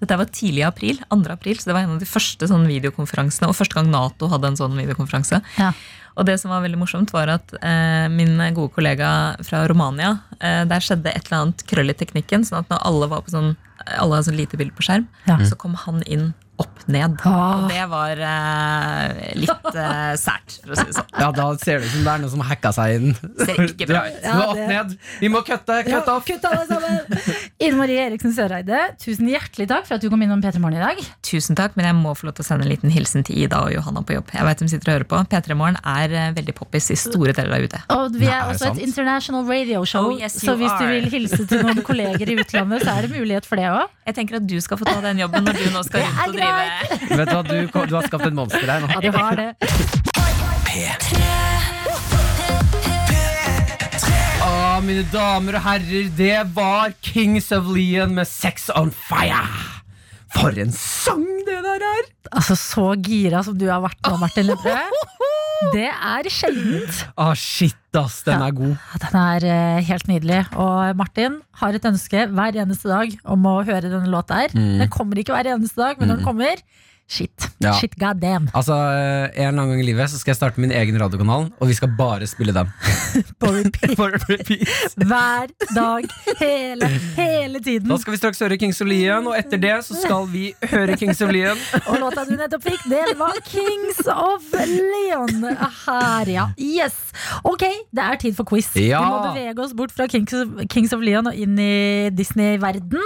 Dette 0.00 0.16
var 0.16 0.28
tidlig 0.32 0.62
i 0.62 0.66
april, 0.68 1.00
2. 1.10 1.16
april, 1.34 1.58
så 1.58 1.68
det 1.70 1.74
var 1.76 1.82
en 1.84 1.96
av 1.96 2.00
de 2.00 2.06
første 2.08 2.46
sånn 2.48 2.62
videokonferansene. 2.70 3.48
Og 3.50 3.56
første 3.58 3.76
gang 3.76 3.90
Nato 3.92 4.28
hadde 4.32 4.48
en 4.48 4.56
sånn 4.56 4.78
videokonferanse. 4.78 5.42
Ja. 5.58 5.72
Og 6.16 6.24
det 6.28 6.38
som 6.40 6.50
var 6.54 6.62
veldig 6.64 6.78
morsomt, 6.80 7.12
var 7.12 7.28
at 7.34 7.52
eh, 7.60 8.06
min 8.12 8.38
gode 8.56 8.72
kollega 8.74 9.10
fra 9.46 9.62
Romania 9.70 10.14
eh, 10.40 10.62
Der 10.68 10.82
skjedde 10.84 11.12
et 11.12 11.28
eller 11.28 11.42
annet 11.44 11.64
krøll 11.68 11.92
i 11.92 11.96
teknikken. 11.96 12.46
sånn 12.48 12.62
at 12.64 12.72
når 12.72 12.80
alle 12.88 13.10
var 13.12 13.26
på 13.26 13.34
sånn 13.34 13.52
alle 13.96 14.18
har 14.18 14.24
sånn 14.26 14.36
lite 14.36 14.58
bilde 14.60 14.74
på 14.76 14.84
skjerm, 14.84 15.06
Ja. 15.26 15.38
så 15.48 15.56
kom 15.56 15.74
han 15.86 16.02
inn 16.06 16.30
opp 16.60 16.84
ned. 16.90 17.16
Ah. 17.24 17.64
Og 17.64 17.70
det 17.70 17.84
var 17.90 18.20
eh, 18.30 19.20
litt 19.38 19.68
eh, 19.70 20.12
sært, 20.20 20.58
for 20.64 20.74
å 20.74 20.78
si 20.78 20.86
det 20.90 20.96
sånn. 20.98 21.08
Ja, 21.16 21.30
Da 21.36 21.46
ser 21.62 21.80
det 21.80 21.88
ut 21.88 21.94
som 21.94 22.04
det 22.06 22.12
er 22.12 22.22
noen 22.24 22.32
som 22.34 22.44
hacka 22.44 22.72
seg 22.76 22.96
inn. 22.98 23.14
Ser 23.40 23.62
ikke 23.66 23.88
bra 23.90 24.04
ut. 24.08 24.20
Er 24.20 24.42
opp 24.44 24.60
ned. 24.60 24.94
Vi 25.22 25.30
må 25.32 25.42
kutte. 25.46 25.80
Ja, 25.88 26.02
opp. 26.02 26.12
off. 26.18 26.28
kutt 26.28 26.44
alle 26.50 26.66
sammen. 26.68 27.00
Ine 27.60 27.78
Marie 27.78 28.04
Eriksen 28.04 28.34
Søreide, 28.36 28.82
tusen 29.00 29.28
hjertelig 29.30 29.68
takk 29.70 29.88
for 29.88 29.96
at 29.96 30.04
du 30.04 30.10
kom 30.12 30.22
innom 30.24 30.42
P3 30.44 30.60
Morgen 30.62 30.80
i 30.80 30.84
dag. 30.84 31.00
Tusen 31.26 31.58
takk, 31.58 31.76
men 31.78 31.88
jeg 31.88 31.98
må 31.98 32.14
få 32.18 32.28
lov 32.28 32.36
til 32.38 32.46
å 32.46 32.50
sende 32.50 32.68
en 32.68 32.72
liten 32.72 32.92
hilsen 32.92 33.24
til 33.26 33.40
Ida 33.44 33.62
og 33.66 33.74
Johanna 33.74 34.04
på 34.06 34.18
jobb. 34.18 34.32
Jeg 34.36 34.48
vet 34.48 34.64
de 34.64 34.70
sitter 34.74 34.92
og 34.92 34.98
hører 34.98 35.10
på. 35.14 35.22
P3 35.32 35.56
Morgen 35.58 35.80
er 35.80 36.16
eh, 36.16 36.30
veldig 36.36 36.56
poppis 36.58 36.90
i 36.92 36.98
store 37.00 37.34
deler 37.36 37.56
av 37.56 37.66
UD. 37.66 37.78
Og 37.96 38.18
vi 38.18 38.26
Nei, 38.26 38.34
er 38.34 38.40
er 38.40 38.48
det 38.48 38.56
også 38.56 38.72
et 38.74 38.82
international 38.88 39.46
radio 39.48 39.84
show, 39.88 40.10
Oh, 40.10 40.16
yes, 40.18 40.38
så 40.40 40.54
hvis 40.58 40.72
du 40.80 40.86
vil 40.88 41.08
hilse 41.12 41.44
til 41.48 41.62
noen 41.64 41.82
kolleger 41.86 42.32
i 42.32 42.36
utlandet, 42.40 42.84
så 42.84 42.94
er 42.96 43.06
det 43.06 43.12
mulighet 43.14 43.46
for 43.46 43.60
det 43.60 43.68
òg. 43.70 43.90
Jeg 44.08 44.16
tenker 44.16 44.40
at 44.40 44.46
du 44.48 44.56
skal 44.64 44.80
få 44.80 44.88
ta 44.88 44.98
den 45.04 45.20
jobben 45.22 45.44
når 45.46 45.58
du 45.60 45.66
nå 45.74 45.82
skal 45.86 46.02
er 46.02 46.08
rundt 46.08 46.22
og 46.24 46.38
drive 46.38 46.49
Vet 47.10 47.28
du 47.28 47.34
hva, 47.34 47.42
du, 47.46 47.56
kom- 47.72 47.88
du 47.90 47.94
har 47.98 48.06
skapt 48.08 48.26
et 48.30 48.34
monster 48.36 48.66
her 48.70 48.80
nå. 48.84 48.90
Ja, 48.94 49.00
du 49.00 49.10
har 49.16 49.36
det. 49.40 49.50
Å, 54.40 54.80
mine 54.84 55.04
damer 55.12 55.58
og 55.58 55.64
herrer, 55.66 56.08
det 56.16 56.38
var 56.56 56.94
Kings 57.04 57.50
of 57.52 57.68
Leon 57.74 58.14
med 58.16 58.28
Sex 58.28 58.70
on 58.76 58.90
Fire. 58.94 59.42
For 60.36 60.54
en 60.62 60.72
sang 60.74 61.26
det 61.46 61.58
der 61.64 61.84
er! 61.84 62.08
Altså, 62.30 62.54
så 62.58 62.92
gira 63.02 63.42
som 63.46 63.56
du 63.58 63.66
har 63.70 63.82
vært 63.82 63.98
nå, 64.06 64.16
Martin 64.20 64.46
Lepperød. 64.50 65.00
Det 65.74 65.90
er 65.92 66.24
sjeldent. 66.32 67.02
Ah, 67.20 67.34
shit, 67.36 67.76
ass, 67.92 68.22
den 68.24 68.40
er 68.40 68.54
god. 68.56 68.78
Den 69.02 69.16
er 69.20 69.44
eh, 69.44 69.80
helt 69.84 70.06
nydelig. 70.08 70.38
Og 70.56 70.96
Martin 70.96 71.36
har 71.60 71.76
et 71.76 71.84
ønske 71.84 72.22
hver 72.32 72.56
eneste 72.62 72.88
dag 72.88 73.12
om 73.28 73.44
å 73.44 73.58
høre 73.68 73.90
denne 73.90 74.08
låta 74.08 74.38
her. 74.40 74.54
Den 74.56 74.88
kommer 74.88 75.20
ikke 75.20 75.34
hver 75.36 75.50
eneste 75.52 75.82
dag, 75.82 76.00
men 76.00 76.08
når 76.08 76.22
den 76.22 76.28
kommer, 76.30 76.62
Shit. 77.10 77.48
Ja. 77.58 77.72
Shit, 77.74 77.96
god 77.98 78.20
damn. 78.22 78.46
Altså, 78.54 78.72
eh, 78.72 79.40
En 79.42 79.48
eller 79.50 79.62
annen 79.64 79.72
gang 79.74 79.80
i 79.82 79.86
livet 79.88 80.10
så 80.12 80.18
skal 80.20 80.30
jeg 80.30 80.38
starte 80.38 80.62
min 80.62 80.70
egen 80.70 80.94
radiokanal, 81.00 81.48
og 81.58 81.68
vi 81.68 81.74
skal 81.74 81.90
bare 81.98 82.26
spille 82.30 82.54
den. 82.54 82.70
På 83.42 83.50
repeat. 83.50 83.96
På 83.98 84.06
repeat. 84.12 84.94
Hver 84.94 85.50
dag, 85.74 86.06
hele, 86.38 86.90
hele 87.16 87.60
tiden. 87.60 87.88
Da 87.90 87.98
skal 87.98 88.14
vi 88.14 88.20
straks 88.20 88.38
høre 88.44 88.58
Kings 88.62 88.78
of 88.80 88.86
Leon, 88.86 89.26
og 89.26 89.34
etter 89.38 89.58
det 89.58 89.74
så 89.88 89.98
skal 89.98 90.28
vi 90.30 90.52
høre 90.70 90.94
Kings 91.00 91.22
of 91.26 91.32
Leon. 91.34 91.58
Og 91.90 91.98
låta 91.98 92.24
du 92.28 92.36
nettopp 92.38 92.62
fikk, 92.68 92.86
det 92.92 93.16
var 93.18 93.34
Kings 93.48 94.00
of 94.14 94.46
Leon 94.54 95.48
her, 95.50 96.30
ja. 96.30 96.46
Yes. 96.62 96.94
Ok, 97.42 97.64
det 97.90 98.06
er 98.06 98.20
tid 98.22 98.38
for 98.38 98.46
quiz. 98.46 98.70
Ja. 98.78 99.02
Vi 99.02 99.10
må 99.10 99.34
bevege 99.34 99.64
oss 99.66 99.74
bort 99.74 99.94
fra 99.96 100.06
Kings 100.10 100.34
of, 100.36 100.62
Kings 100.70 100.94
of 100.94 101.02
Leon 101.02 101.26
og 101.30 101.34
inn 101.34 101.58
i 101.58 101.74
Disney-verden. 102.14 103.02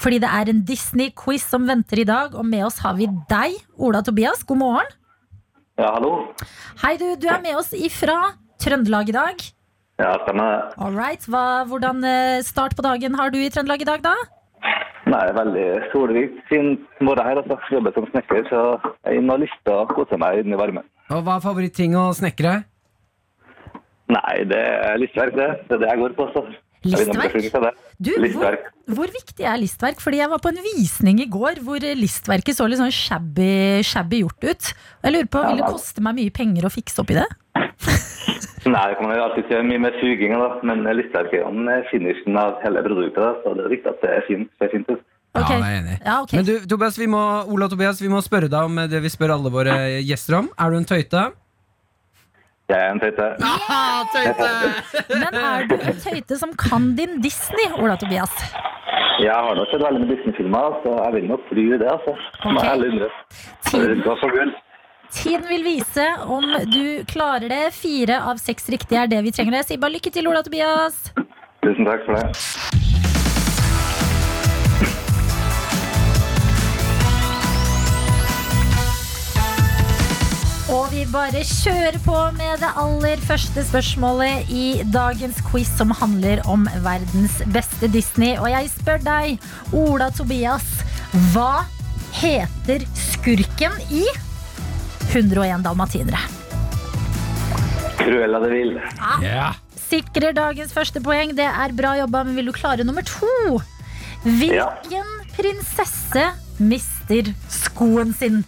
Fordi 0.00 0.18
det 0.24 0.30
er 0.40 0.50
en 0.50 0.64
Disney-quiz 0.66 1.46
som 1.54 1.68
venter 1.70 2.02
i 2.02 2.08
dag, 2.08 2.34
og 2.34 2.46
med 2.48 2.66
oss 2.66 2.80
har 2.82 2.98
vi 2.98 3.06
deg, 3.30 3.43
Ola 3.76 4.02
Tobias. 4.02 4.44
God 4.46 4.58
morgen. 4.60 4.94
Ja, 5.78 5.90
hallo. 5.96 6.12
Hei, 6.84 6.94
du. 7.00 7.06
Du 7.18 7.26
er 7.28 7.40
med 7.42 7.56
oss 7.58 7.72
ifra 7.74 8.16
Trøndelag 8.62 9.10
i 9.10 9.16
dag. 9.16 9.44
Ja, 10.00 10.12
stemmer 10.24 10.50
det. 10.50 10.60
All 10.82 10.96
right. 10.98 11.26
Hva, 11.30 11.64
hvordan 11.70 12.02
eh, 12.06 12.42
start 12.46 12.76
på 12.78 12.84
dagen 12.86 13.14
har 13.18 13.30
du 13.34 13.38
i 13.42 13.50
Trøndelag 13.50 13.82
i 13.82 13.88
dag, 13.88 14.04
da? 14.04 14.14
Nei, 15.10 15.24
veldig 15.36 15.64
solrikt. 15.92 16.38
Fin 16.48 16.74
morgen 17.04 17.26
her, 17.28 17.40
altså. 17.42 17.58
Jobber 17.74 17.94
som 17.94 18.06
snekker, 18.10 18.46
så 18.50 18.60
jeg 19.04 19.24
har 19.28 19.42
lyst 19.42 19.58
til 19.66 19.76
å 19.76 19.88
kose 19.92 20.18
meg 20.20 20.40
inne 20.42 20.56
i 20.56 20.60
varmen. 20.60 20.86
Og 21.12 21.20
Hva 21.26 21.36
er 21.38 21.44
favorittting 21.44 21.96
å 22.00 22.08
snekre? 22.16 22.62
Nei, 24.14 24.36
det 24.48 24.60
er 24.60 24.98
lystverk, 25.00 25.36
det. 25.36 25.50
Det 25.68 25.76
er 25.76 25.82
det 25.84 25.90
jeg 25.92 26.02
går 26.02 26.16
på, 26.18 26.28
så. 26.34 26.44
Til 26.84 27.64
det. 27.64 27.70
Du, 27.96 28.10
hvor, 28.34 28.56
hvor 28.92 29.12
viktig 29.14 29.46
er 29.48 29.56
listverk? 29.60 30.02
Fordi 30.04 30.20
jeg 30.20 30.30
var 30.32 30.42
på 30.44 30.52
en 30.52 30.60
visning 30.64 31.22
i 31.24 31.28
går 31.30 31.62
hvor 31.64 31.84
listverket 31.96 32.58
så 32.58 32.66
litt 32.68 32.80
sånn 32.82 32.92
shabby, 32.92 33.80
shabby 33.86 34.20
gjort 34.20 34.44
ut. 34.44 34.70
Jeg 35.04 35.14
lurer 35.14 35.30
på, 35.32 35.44
Vil 35.48 35.62
det 35.62 35.70
koste 35.72 36.04
meg 36.04 36.18
mye 36.20 36.34
penger 36.34 36.68
å 36.68 36.72
fikse 36.74 37.00
opp 37.00 37.14
i 37.14 37.18
det? 37.22 37.28
Nei, 38.64 38.84
det 38.88 38.96
kan 38.96 39.06
man 39.06 39.16
jo 39.16 39.24
alltid 39.26 39.50
gjøre 39.52 39.66
mye 39.68 39.82
med 39.86 39.96
suging, 40.00 40.36
da. 40.40 40.50
Men 40.64 40.84
listverket 41.00 41.40
er 41.40 41.44
jo 41.44 41.80
finishen 41.90 42.38
av 42.40 42.60
hele 42.64 42.84
produktet, 42.84 43.20
da. 43.20 43.32
så 43.44 43.56
det 43.56 43.66
er 43.66 43.74
viktig 43.76 43.92
at 43.92 44.04
det 44.04 44.12
er 44.12 44.26
fint. 44.28 44.52
ser 44.60 44.72
fint 44.72 44.92
ut. 44.92 45.02
Okay. 45.34 45.56
Ja, 45.58 45.58
jeg 45.58 45.64
er 45.64 45.80
enig. 45.80 45.96
Ja, 45.98 46.18
okay. 46.22 46.38
Men 46.38 46.46
du, 46.46 46.52
Tobias, 46.70 46.98
vi 47.00 47.08
må, 47.10 47.22
Ola 47.50 47.66
Tobias, 47.70 48.00
vi 48.02 48.10
må 48.12 48.20
spørre 48.24 48.48
deg 48.52 48.68
om 48.68 48.84
det 48.90 49.00
vi 49.02 49.10
spør 49.12 49.34
alle 49.34 49.50
våre 49.52 49.74
gjester 50.04 50.38
om. 50.38 50.52
Er 50.54 50.70
du 50.70 50.78
en 50.78 50.86
tøyte? 50.88 51.24
Jeg 52.68 52.80
er 52.80 52.90
en 52.94 53.00
tøyte. 53.02 53.26
Men 55.20 55.34
er 55.36 55.66
du 55.68 55.74
en 55.76 55.98
tøyte 56.00 56.38
som 56.40 56.54
kan 56.56 56.94
din 56.96 57.18
Disney, 57.24 57.66
Ola 57.76 57.96
Tobias? 58.00 58.32
Jeg 59.20 59.34
har 59.36 59.54
nok 59.58 59.68
sett 59.70 59.82
veldig 59.84 60.00
med 60.04 60.10
Disney-filmer, 60.14 60.78
så 60.82 60.94
jeg 61.04 61.14
vil 61.18 61.26
nok 61.30 61.42
fly 61.50 61.64
det, 61.78 61.90
altså. 61.92 62.14
Må 62.44 62.54
Ok. 62.54 62.62
jeg 62.62 62.70
ærlig 62.72 62.88
innrømme. 62.92 63.18
Tiden, 63.68 64.54
tiden 65.10 65.44
vil 65.48 65.64
vise 65.64 66.06
om 66.26 66.44
du 66.72 67.04
klarer 67.12 67.48
det. 67.52 67.62
Fire 67.76 68.22
av 68.30 68.40
seks 68.42 68.68
riktige 68.72 69.02
er 69.04 69.12
det 69.12 69.20
vi 69.24 69.30
trenger. 69.36 69.60
Jeg 69.60 69.68
sier 69.72 69.82
bare 69.84 69.96
lykke 69.98 70.10
til, 70.16 70.28
Ola 70.32 70.42
Tobias. 70.42 71.12
Tusen 71.62 71.84
takk 71.86 72.04
for 72.08 72.16
det. 72.16 72.83
Og 80.72 80.86
vi 80.94 81.02
bare 81.12 81.42
kjører 81.44 81.98
på 82.06 82.16
med 82.38 82.62
det 82.62 82.70
aller 82.80 83.20
første 83.26 83.60
spørsmålet 83.68 84.48
i 84.48 84.80
dagens 84.94 85.42
quiz 85.44 85.68
som 85.76 85.90
handler 85.92 86.40
om 86.48 86.64
verdens 86.86 87.34
beste 87.52 87.90
Disney. 87.92 88.38
Og 88.40 88.48
jeg 88.48 88.70
spør 88.72 89.02
deg, 89.04 89.44
Ola 89.76 90.08
Tobias, 90.16 90.64
hva 91.34 91.66
heter 92.16 92.86
skurken 92.96 93.76
i 93.92 94.06
101 95.10 95.66
dalmatinere? 95.66 96.22
Cruella 98.00 98.40
de 98.40 98.50
Vil. 98.54 98.80
Ja. 99.20 99.52
Sikrer 99.84 100.32
dagens 100.32 100.72
første 100.72 101.04
poeng. 101.04 101.36
Det 101.36 101.44
er 101.44 101.76
bra 101.76 101.92
jobba, 102.00 102.24
men 102.24 102.40
vil 102.40 102.48
du 102.48 102.56
klare 102.56 102.88
nummer 102.88 103.04
to? 103.04 103.60
Hvilken 104.24 105.12
prinsesse 105.36 106.26
mister 106.56 107.34
skoen 107.52 108.16
sin? 108.16 108.40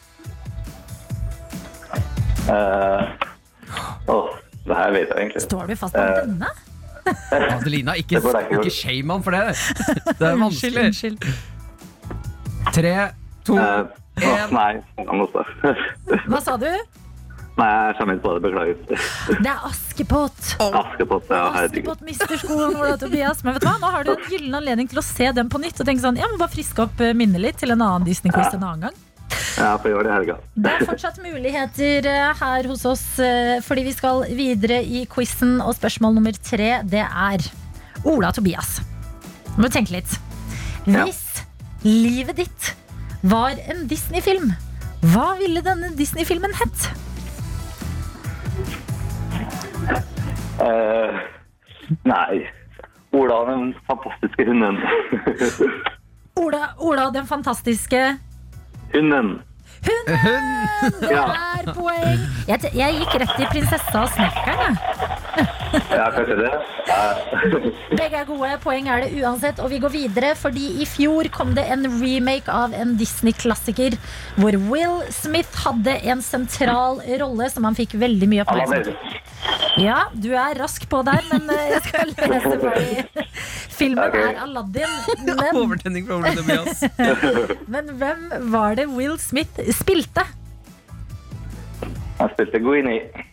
Uh, 2.47 3.03
Åh, 4.12 4.28
det 4.66 4.76
her 4.78 4.90
vet 4.94 5.09
jeg 5.11 5.18
egentlig. 5.24 5.42
Står 5.47 5.70
du 5.70 5.76
fast 5.78 5.94
på 5.97 6.03
uh, 6.05 6.22
denne? 6.22 6.51
Adelina, 7.57 7.94
ikke, 7.99 8.18
ikke. 8.18 8.70
shame 8.74 9.12
han 9.14 9.22
for 9.22 9.34
det. 9.36 9.55
Det 10.18 10.26
er 10.26 10.40
vanskelig. 10.40 10.84
unnskyld. 10.90 11.26
Tre, 12.74 12.94
to 13.47 13.59
Eh, 13.59 13.86
åh, 14.26 14.42
En. 14.42 14.55
nei. 14.55 14.72
Hva 16.30 16.40
sa 16.42 16.57
du? 16.59 16.68
Nei, 17.57 17.66
jeg 17.68 17.94
kommer 17.99 18.16
ikke 18.18 18.24
på 18.26 18.32
det. 18.34 18.40
Beklager. 18.44 18.74
Det 19.40 19.49
er 19.49 19.62
Askepott. 19.64 20.40
Askepott, 20.82 21.30
ja. 21.30 21.44
Askepott 21.62 22.03
mister 22.05 22.36
skoen, 22.40 22.74
Ola 22.76 22.99
Tobias. 23.01 23.40
Men 23.47 23.57
vet 23.57 23.64
du 23.64 23.68
hva, 23.70 23.78
nå 23.80 23.92
har 23.94 24.05
du 24.05 24.12
en 24.12 24.26
gyllen 24.28 24.59
anledning 24.59 24.90
til 24.90 25.01
å 25.01 25.05
se 25.07 25.30
den 25.36 25.49
på 25.53 25.61
nytt 25.62 25.80
og 25.80 25.88
tenke 25.88 26.05
sånn, 26.05 26.18
ja, 26.20 26.28
men 26.28 26.40
bare 26.42 26.53
friske 26.53 26.84
opp 26.84 27.01
eh, 27.01 27.14
minnet 27.16 27.40
litt 27.40 27.61
til 27.62 27.72
en 27.72 27.80
annen 27.86 28.05
Disney-quiz 28.09 28.59
en 28.59 28.66
annen 28.66 28.88
gang. 28.88 28.99
Ja, 29.57 29.77
får 29.81 29.93
gjøre 29.93 30.05
det 30.05 30.11
i 30.11 30.15
helga. 30.15 30.37
Det 30.67 30.73
er 30.73 30.85
fortsatt 30.89 31.21
muligheter 31.25 32.09
eh, 32.11 32.33
her 32.41 32.69
hos 32.71 32.85
oss, 32.89 33.05
eh, 33.23 33.57
fordi 33.65 33.87
vi 33.89 33.95
skal 33.97 34.27
videre 34.37 34.83
i 34.85 35.07
quizen. 35.11 35.59
Og 35.65 35.77
spørsmål 35.79 36.19
nummer 36.19 36.37
tre, 36.37 36.83
det 36.85 37.05
er 37.07 37.47
Ola 38.07 38.33
Tobias. 38.37 38.79
Du 39.55 39.63
må 39.65 39.73
tenke 39.73 39.97
litt. 39.97 40.19
Hvis 40.87 41.23
livet 41.87 42.37
ditt 42.43 42.75
var 43.27 43.57
en 43.71 43.87
Disney-film, 43.91 44.53
hva 45.13 45.33
ville 45.41 45.63
denne 45.65 45.91
Disney-filmen 45.97 46.53
hett? 46.61 46.87
Uh, 50.61 51.17
nei. 52.05 52.45
Ola 53.17 53.41
den 53.49 53.73
fantastiske 53.89 54.45
hunden. 54.45 54.79
Ola, 56.45 56.69
Ola 56.79 57.11
den 57.11 57.27
fantastiske 57.27 58.03
hunden. 58.93 59.39
Hunden! 59.87 61.01
Det 61.01 61.11
Ja. 61.11 61.24
er 61.61 61.72
poeng. 61.74 62.20
Jeg, 62.49 62.70
jeg 62.74 62.99
gikk 63.01 63.14
rett 63.22 63.41
i 63.43 63.47
prinsessa 63.51 64.03
og 64.03 64.11
snekkeren. 64.14 64.78
jeg. 65.37 65.47
Ja, 65.91 66.07
kanskje 66.14 66.37
det. 66.41 66.53
Ja. 66.89 67.01
Begge 68.01 68.20
er 68.20 68.27
gode. 68.29 68.51
Poeng 68.62 68.89
er 68.91 69.05
det 69.05 69.20
uansett. 69.20 69.61
Og 69.62 69.70
vi 69.72 69.81
går 69.83 69.93
videre, 69.95 70.33
fordi 70.39 70.66
i 70.83 70.89
fjor 70.89 71.29
kom 71.35 71.55
det 71.57 71.66
en 71.72 71.87
remake 72.01 72.53
av 72.53 72.74
en 72.77 72.97
Disney-klassiker 73.01 73.99
hvor 74.41 74.57
Will 74.70 75.01
Smith 75.14 75.64
hadde 75.64 75.99
en 76.11 76.22
sentral 76.24 77.01
rolle 77.20 77.51
som 77.53 77.66
han 77.68 77.77
fikk 77.79 77.97
veldig 78.01 78.31
mye 78.33 78.47
oppmerksomhet. 78.47 79.22
Ja, 79.79 80.07
du 80.16 80.31
er 80.33 80.57
rask 80.59 80.87
på 80.91 81.03
der, 81.07 81.20
men 81.31 81.51
eh, 81.53 81.66
jeg 81.74 81.83
skal 81.85 82.12
lese 82.16 82.57
ferdig. 82.62 83.27
Filmen 83.77 84.16
er 84.16 84.41
Aladdin, 84.47 84.95
men, 85.29 85.61
Overtenning 85.61 86.09
fra 86.09 86.16
Ola 86.16 86.33
Tobias. 86.39 86.83
men 87.68 87.93
hvem 88.01 88.27
var 88.55 88.79
det 88.81 88.89
Will 88.97 89.18
Smith 89.20 89.61
spilte? 89.77 90.24
Han 92.16 92.33
spilte 92.33 92.62
Guinea. 92.64 93.27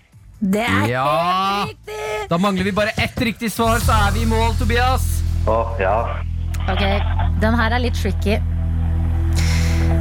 Det 0.43 0.61
er 0.67 0.87
Ja. 0.89 1.03
helt 1.65 1.69
riktig! 1.69 2.29
Da 2.29 2.37
mangler 2.37 2.63
vi 2.63 2.71
bare 2.71 2.91
ett 2.97 3.17
riktig 3.21 3.51
svar, 3.51 3.79
så 3.79 3.91
er 4.07 4.11
vi 4.13 4.21
i 4.21 4.25
mål, 4.25 4.53
Tobias. 4.59 5.05
Åh, 5.47 5.75
ja. 5.79 5.95
Ok, 6.67 6.83
den 7.41 7.55
her 7.55 7.71
er 7.71 7.79
litt 7.79 7.95
tricky. 7.95 8.37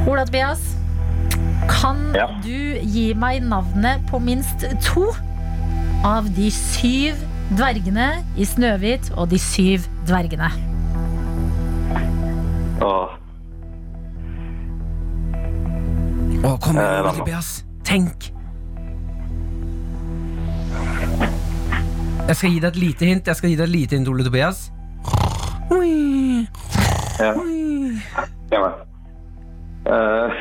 Ola 0.07 0.25
Tobias, 0.25 0.59
kan 1.69 2.11
Ja. 2.15 2.27
du 2.43 2.79
gi 2.83 3.13
meg 3.13 3.41
navnet 3.43 4.05
på 4.11 4.19
minst 4.19 4.65
to 4.83 5.13
av 6.03 6.27
de 6.35 6.49
syv 6.51 7.15
dvergene 7.55 8.23
i 8.37 8.43
Snøhvit 8.45 9.11
og 9.17 9.29
de 9.29 9.37
syv 9.39 9.87
dvergene? 10.05 10.51
Åh. 12.81 13.09
Åh, 16.43 16.57
kom 16.59 16.75
igjen, 16.75 16.83
Eh, 16.95 17.01
Ola? 17.01 17.13
Tobias. 17.13 17.63
Tenk. 17.83 18.32
Jeg 22.23 22.35
skal 22.39 22.53
gi 22.53 22.59
deg 22.63 22.69
et 22.71 22.77
lite 22.79 23.07
hint. 23.09 23.27
Jeg 23.27 23.35
skal 23.35 23.51
gi 23.51 23.55
deg 23.59 23.65
et 23.67 23.73
lite 23.73 23.97
hint, 23.97 24.07
Ole 24.07 24.23
Tobias. 24.23 24.59
Oi, 25.73 26.45
ja. 27.19 27.31
ja. 28.53 28.61
Eh, 29.93 30.37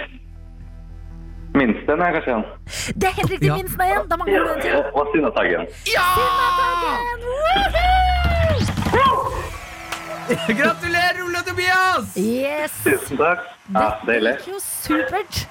minsten 1.59 2.05
er 2.07 2.15
kanskje 2.17 2.37
han. 2.37 2.47
Det 2.95 3.11
er 3.11 3.17
helt 3.19 3.35
riktig, 3.35 3.49
Ja. 3.51 3.57
minsten 3.59 3.83
er 3.83 3.91
igjen. 3.91 4.07
Da 4.13 4.21
mangler 4.21 4.47
du 4.47 4.53
en 4.55 4.63
til. 4.63 4.77
Og, 4.79 4.85
og 4.95 5.05
Ja! 5.91 6.07
Gratulerer, 10.63 11.23
Ole 11.27 11.43
Tobias! 11.51 12.17
Yes! 12.17 12.73
Tusen 12.87 13.19
takk. 13.19 13.43
Ja, 13.75 13.89
Det 14.07 14.21
gikk 14.23 14.49
jo 14.55 14.59
supert. 14.63 15.47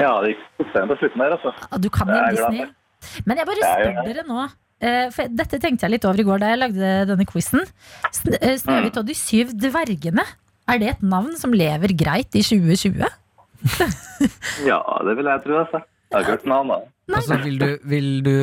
Ja, 0.00 0.12
det 0.24 0.32
gikk 0.32 0.44
på 0.64 0.96
slutten 0.96 1.20
der, 1.20 1.36
altså. 1.36 1.52
Du 1.76 1.90
kan 1.90 2.08
Det 2.08 2.16
jo 2.16 2.30
Disney. 2.30 2.70
Men 3.26 3.36
jeg 3.36 3.46
bare 3.46 3.74
spør 3.76 4.06
dere 4.08 4.24
nå. 4.26 4.48
Eh, 4.80 5.06
For 5.14 5.28
dette 5.28 5.60
tenkte 5.62 5.86
jeg 5.86 5.96
litt 5.96 6.04
over 6.08 6.20
i 6.20 6.26
går 6.26 6.42
da 6.42 6.50
jeg 6.52 6.62
lagde 6.62 6.90
denne 7.12 7.26
quizen. 7.28 7.62
Eh, 7.62 8.56
Mm. 8.56 8.58
Snøhvit 8.62 8.96
og 9.00 9.06
de 9.06 9.14
syv 9.14 9.52
dvergene. 9.56 10.24
Er 10.66 10.78
det 10.82 10.88
et 10.96 11.02
navn 11.02 11.36
som 11.38 11.52
lever 11.54 11.94
greit 11.96 12.34
i 12.34 12.42
2020? 12.42 13.06
Ja, 14.70 14.80
det 15.06 15.16
vil 15.18 15.28
jeg 15.30 15.42
tro, 15.44 15.58
altså. 15.62 15.80
Jeg 16.10 16.14
har 16.14 16.20
ikke 16.22 16.34
hørt 16.36 16.68
da. 16.70 16.78
Altså, 17.16 17.36
vil, 17.42 17.58
du, 17.58 17.68
vil 17.86 18.08
du 18.26 18.34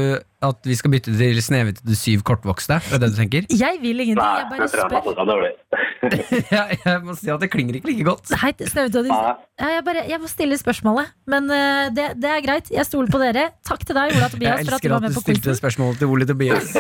at 0.44 0.68
vi 0.68 0.76
skal 0.76 0.92
bytte 0.94 1.14
til 1.18 1.40
Snehvit 1.44 1.80
til 1.82 1.98
syv 1.98 2.24
kortvokste? 2.28 2.78
Er 2.80 3.00
det 3.00 3.08
det 3.08 3.12
du 3.14 3.20
tenker? 3.22 3.48
Jeg 3.50 3.80
vil 3.82 4.04
ingenting, 4.04 4.20
Nei, 4.20 4.42
jeg 4.42 4.48
bare 4.52 4.62
jeg 4.62 4.72
spør. 4.74 5.64
ja, 6.56 6.64
jeg 6.84 7.04
må 7.06 7.16
si 7.16 7.32
at 7.32 7.40
det 7.44 7.50
klinger 7.54 7.78
ikke 7.80 7.90
like 7.92 8.06
godt. 8.08 8.34
Hei, 8.42 8.52
Snøhvit 8.60 8.98
og 9.00 9.08
ja, 9.08 9.70
jeg, 9.78 9.84
bare, 9.88 10.04
jeg 10.10 10.20
må 10.20 10.28
stille 10.32 10.58
spørsmålet, 10.60 11.14
men 11.32 11.48
eh, 11.54 11.86
det, 11.96 12.10
det 12.20 12.30
er 12.34 12.44
greit. 12.46 12.72
Jeg 12.74 12.86
stoler 12.90 13.12
på 13.14 13.22
dere. 13.22 13.48
Takk 13.68 13.86
til 13.88 13.96
deg, 13.96 14.18
Ola 14.18 14.28
Jeg 14.28 14.36
Tobias, 14.36 14.68
for 14.68 14.76
at 14.80 14.84
du 14.84 14.90
elsker 14.90 14.94
var 14.94 15.00
at 15.00 15.06
med 15.08 15.14
du 15.14 15.20
på 15.20 15.26
stilte 15.26 15.48
quizen. 15.48 15.62
spørsmålet 15.62 16.04
til 16.04 16.12
Ole 16.12 16.28
Tobias. 16.28 16.74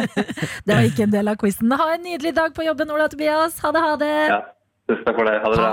Det 0.66 0.72
var 0.76 0.86
ikke 0.86 1.06
en 1.08 1.14
del 1.14 1.32
av 1.32 1.38
quizen. 1.40 1.72
Ha 1.80 1.90
en 1.96 2.06
nydelig 2.06 2.34
dag 2.36 2.54
på 2.54 2.66
jobben, 2.68 2.94
Ola 2.94 3.08
Tobias. 3.10 3.58
Ha 3.64 3.74
det, 3.74 3.84
ha 3.88 3.92
det. 4.00 4.14
Ja. 4.30 4.40
Tusen 4.90 5.04
takk 5.06 5.16
for 5.20 5.24
det. 5.30 5.38
Ha 5.44 5.48
det 5.50 5.58
bra. 5.62 5.70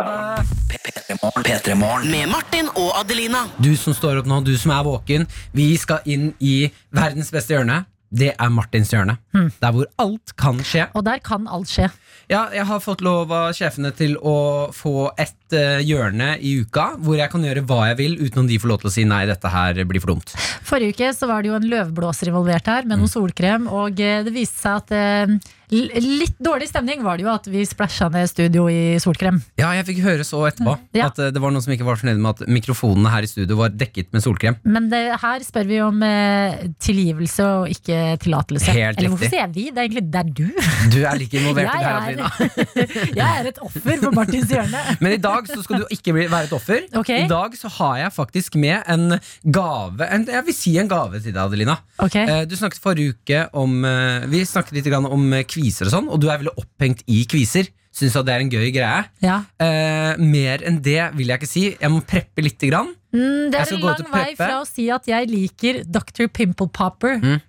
Med 2.05 2.29
Martin 2.29 2.67
og 2.77 2.91
Adelina. 2.99 3.45
Du 3.57 3.71
som 3.79 3.95
står 3.97 4.19
opp 4.21 4.27
nå, 4.29 4.41
du 4.45 4.53
som 4.59 4.71
er 4.75 4.83
våken, 4.85 5.25
vi 5.57 5.71
skal 5.81 6.05
inn 6.05 6.31
i 6.43 6.67
verdens 6.93 7.31
beste 7.33 7.55
hjørne. 7.57 7.83
Det 8.07 8.29
er 8.39 8.51
Martins 8.53 8.91
hjørne. 8.93 9.17
Hmm. 9.35 9.49
Der 9.59 9.73
hvor 9.75 9.87
alt 9.99 10.31
kan 10.39 10.61
skje. 10.63 10.85
Og 10.95 11.03
der 11.03 11.19
kan 11.19 11.43
alt 11.51 11.67
skje. 11.67 11.89
Ja, 12.31 12.45
jeg 12.55 12.63
har 12.69 12.79
fått 12.83 13.01
lov 13.03 13.31
av 13.35 13.49
sjefene 13.57 13.89
til 13.95 14.13
å 14.21 14.35
få 14.75 15.09
et 15.19 15.55
eh, 15.55 15.81
hjørne 15.83 16.37
i 16.39 16.53
uka 16.61 16.85
hvor 17.03 17.17
jeg 17.19 17.27
kan 17.33 17.43
gjøre 17.43 17.65
hva 17.67 17.81
jeg 17.89 17.97
vil 17.99 18.15
uten 18.21 18.43
om 18.45 18.47
de 18.47 18.59
får 18.63 18.71
lov 18.71 18.79
til 18.85 18.91
å 18.91 18.95
si 18.95 19.03
nei, 19.07 19.25
dette 19.27 19.51
her 19.51 19.81
blir 19.87 20.03
for 20.03 20.13
dumt. 20.13 20.31
Forrige 20.67 20.95
uke 20.95 21.11
så 21.15 21.27
var 21.31 21.43
det 21.43 21.51
jo 21.51 21.57
en 21.59 21.67
løvblåser 21.71 22.31
involvert 22.31 22.67
her, 22.71 22.87
med 22.87 22.99
noe 23.03 23.11
solkrem, 23.11 23.67
og 23.71 23.99
eh, 23.99 24.21
det 24.27 24.33
viste 24.35 24.59
seg 24.63 24.79
at 24.85 24.95
eh, 24.95 25.35
l- 25.35 25.39
litt 25.71 26.37
dårlig 26.39 26.69
stemning 26.69 27.01
var 27.03 27.17
det 27.19 27.25
jo 27.25 27.31
at 27.33 27.47
vi 27.51 27.63
splæsja 27.67 28.07
ned 28.13 28.29
studio 28.31 28.67
i 28.71 28.97
solkrem. 29.03 29.41
Ja, 29.59 29.73
jeg 29.75 29.85
fikk 29.89 29.99
høre 30.05 30.23
så 30.27 30.39
etterpå 30.47 30.77
Ja. 30.95 31.07
at 31.11 31.19
eh, 31.19 31.31
det 31.35 31.41
var 31.43 31.51
noen 31.51 31.63
som 31.65 31.73
ikke 31.75 31.83
var 31.87 31.99
fornøyd 31.99 32.21
med 32.23 32.29
at 32.41 32.47
mikrofonene 32.47 33.11
her 33.11 33.25
i 33.27 33.29
studio 33.29 33.57
var 33.59 33.73
dekket 33.75 34.13
med 34.15 34.23
solkrem. 34.23 34.55
Men 34.63 34.87
det, 34.93 35.01
her 35.19 35.43
spør 35.43 35.67
vi 35.67 35.79
om 35.83 35.99
eh, 36.07 36.67
tilgivelse 36.79 37.43
og 37.43 37.73
ikke 37.73 37.99
tillatelse. 38.23 38.71
Helt 38.71 38.95
riktig. 38.95 39.01
Eller 39.03 39.13
hvorfor 39.15 39.33
sier 39.33 39.43
jeg 39.43 39.53
vi? 39.57 39.65
Det 39.75 39.81
er 39.83 39.89
egentlig 39.89 40.05
det 40.13 40.21
er 40.23 40.31
du. 40.31 40.45
Du 40.97 40.99
er 41.03 41.19
like 41.19 41.35
involvert 41.35 41.67
i 41.67 41.77
det 41.77 41.83
her, 41.83 41.97
Adelina. 41.99 42.29
jeg 43.19 43.27
er 43.41 43.49
et 43.51 43.59
offer 43.61 43.99
for 44.05 44.15
Martins 44.15 44.53
hjørne. 44.53 44.83
Men 45.03 45.17
i 45.17 45.19
dag 45.21 45.49
så 45.51 45.59
skal 45.65 45.83
du 45.83 45.91
ikke 45.93 46.15
bli, 46.15 46.27
være 46.31 46.47
et 46.47 46.55
offer. 46.55 46.85
Okay. 47.01 47.25
I 47.25 47.29
dag 47.31 47.57
så 47.59 47.71
har 47.75 47.97
jeg 48.05 48.13
faktisk 48.15 48.55
med 48.61 48.87
en 48.87 49.17
gave 49.43 50.07
en, 50.07 50.25
Jeg 50.31 50.45
vil 50.47 50.55
si 50.55 50.77
en 50.79 50.87
gave 50.91 51.19
til 51.19 51.33
deg, 51.35 51.41
Adelina. 51.43 51.75
Okay. 51.99 52.23
Eh, 52.23 52.45
Du 52.47 52.55
snakket 52.55 52.79
forrige 52.81 53.17
uke 53.17 53.43
om 53.57 53.83
eh, 53.85 54.25
Vi 54.31 54.45
snakket 54.47 54.77
litt 54.79 54.87
grann 54.87 55.05
om 55.11 55.27
eh, 55.35 55.43
kviser 55.57 55.89
og 55.89 55.95
sånn, 55.97 56.07
og 56.13 56.21
du 56.21 56.29
er 56.29 56.39
veldig 56.43 56.55
opphengt 56.61 57.03
i 57.09 57.23
kviser. 57.29 57.73
Syns 57.97 58.13
at 58.19 58.27
det 58.27 58.33
er 58.35 58.43
en 58.45 58.51
gøy 58.53 58.67
greie. 58.75 59.01
Ja. 59.25 59.39
Eh, 59.57 60.19
mer 60.21 60.61
enn 60.69 60.77
det 60.85 60.99
vil 61.17 61.31
jeg 61.31 61.39
ikke 61.41 61.49
si. 61.49 61.63
Jeg 61.81 61.89
må 61.89 62.03
preppe 62.05 62.43
lite 62.45 62.69
grann. 62.69 62.91
Mm, 63.15 63.49
det 63.49 63.57
er 63.57 63.73
en 63.73 63.85
lang 63.87 64.09
vei 64.13 64.31
fra 64.37 64.59
å 64.61 64.65
si 64.69 64.85
at 64.93 65.07
jeg 65.09 65.29
liker 65.31 65.79
Dr. 65.89 66.27
Pimple 66.29 66.67
Popper, 66.69 67.17
Mm. 67.17 67.39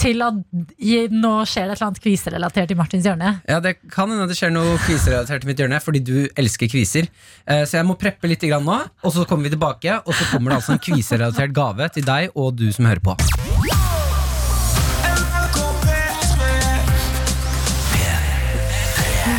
til 0.00 0.22
at 0.24 0.32
nå 1.12 1.32
skjer 1.44 1.68
det 1.68 1.74
et 1.74 1.76
eller 1.76 1.86
annet 1.90 2.00
kviserelatert 2.02 2.70
i 2.72 2.74
Martins 2.78 3.04
hjørne. 3.04 3.42
Ja, 3.46 3.60
Det 3.60 3.76
kan 3.92 4.08
hende 4.08 4.26
det 4.26 4.38
skjer 4.38 4.50
noe 4.50 4.78
kviserelatert 4.86 5.44
i 5.44 5.50
mitt 5.50 5.58
hjørne, 5.60 5.78
fordi 5.84 6.02
du 6.02 6.28
elsker 6.34 6.66
kviser. 6.72 7.06
Eh, 7.46 7.62
så 7.68 7.78
jeg 7.78 7.86
må 7.86 7.98
preppe 8.00 8.26
litt 8.26 8.40
nå, 8.42 8.80
og 9.04 9.12
så 9.12 9.26
kommer 9.28 9.44
vi 9.44 9.54
tilbake, 9.54 10.00
og 10.06 10.14
så 10.14 10.24
kommer 10.32 10.50
det 10.50 10.62
altså 10.62 10.72
en 10.72 10.78
kviserelatert 10.88 11.52
gave 11.52 11.88
til 11.92 12.02
deg 12.02 12.30
og 12.34 12.56
du 12.56 12.72
som 12.72 12.86
hører 12.86 13.04
på. 13.04 13.39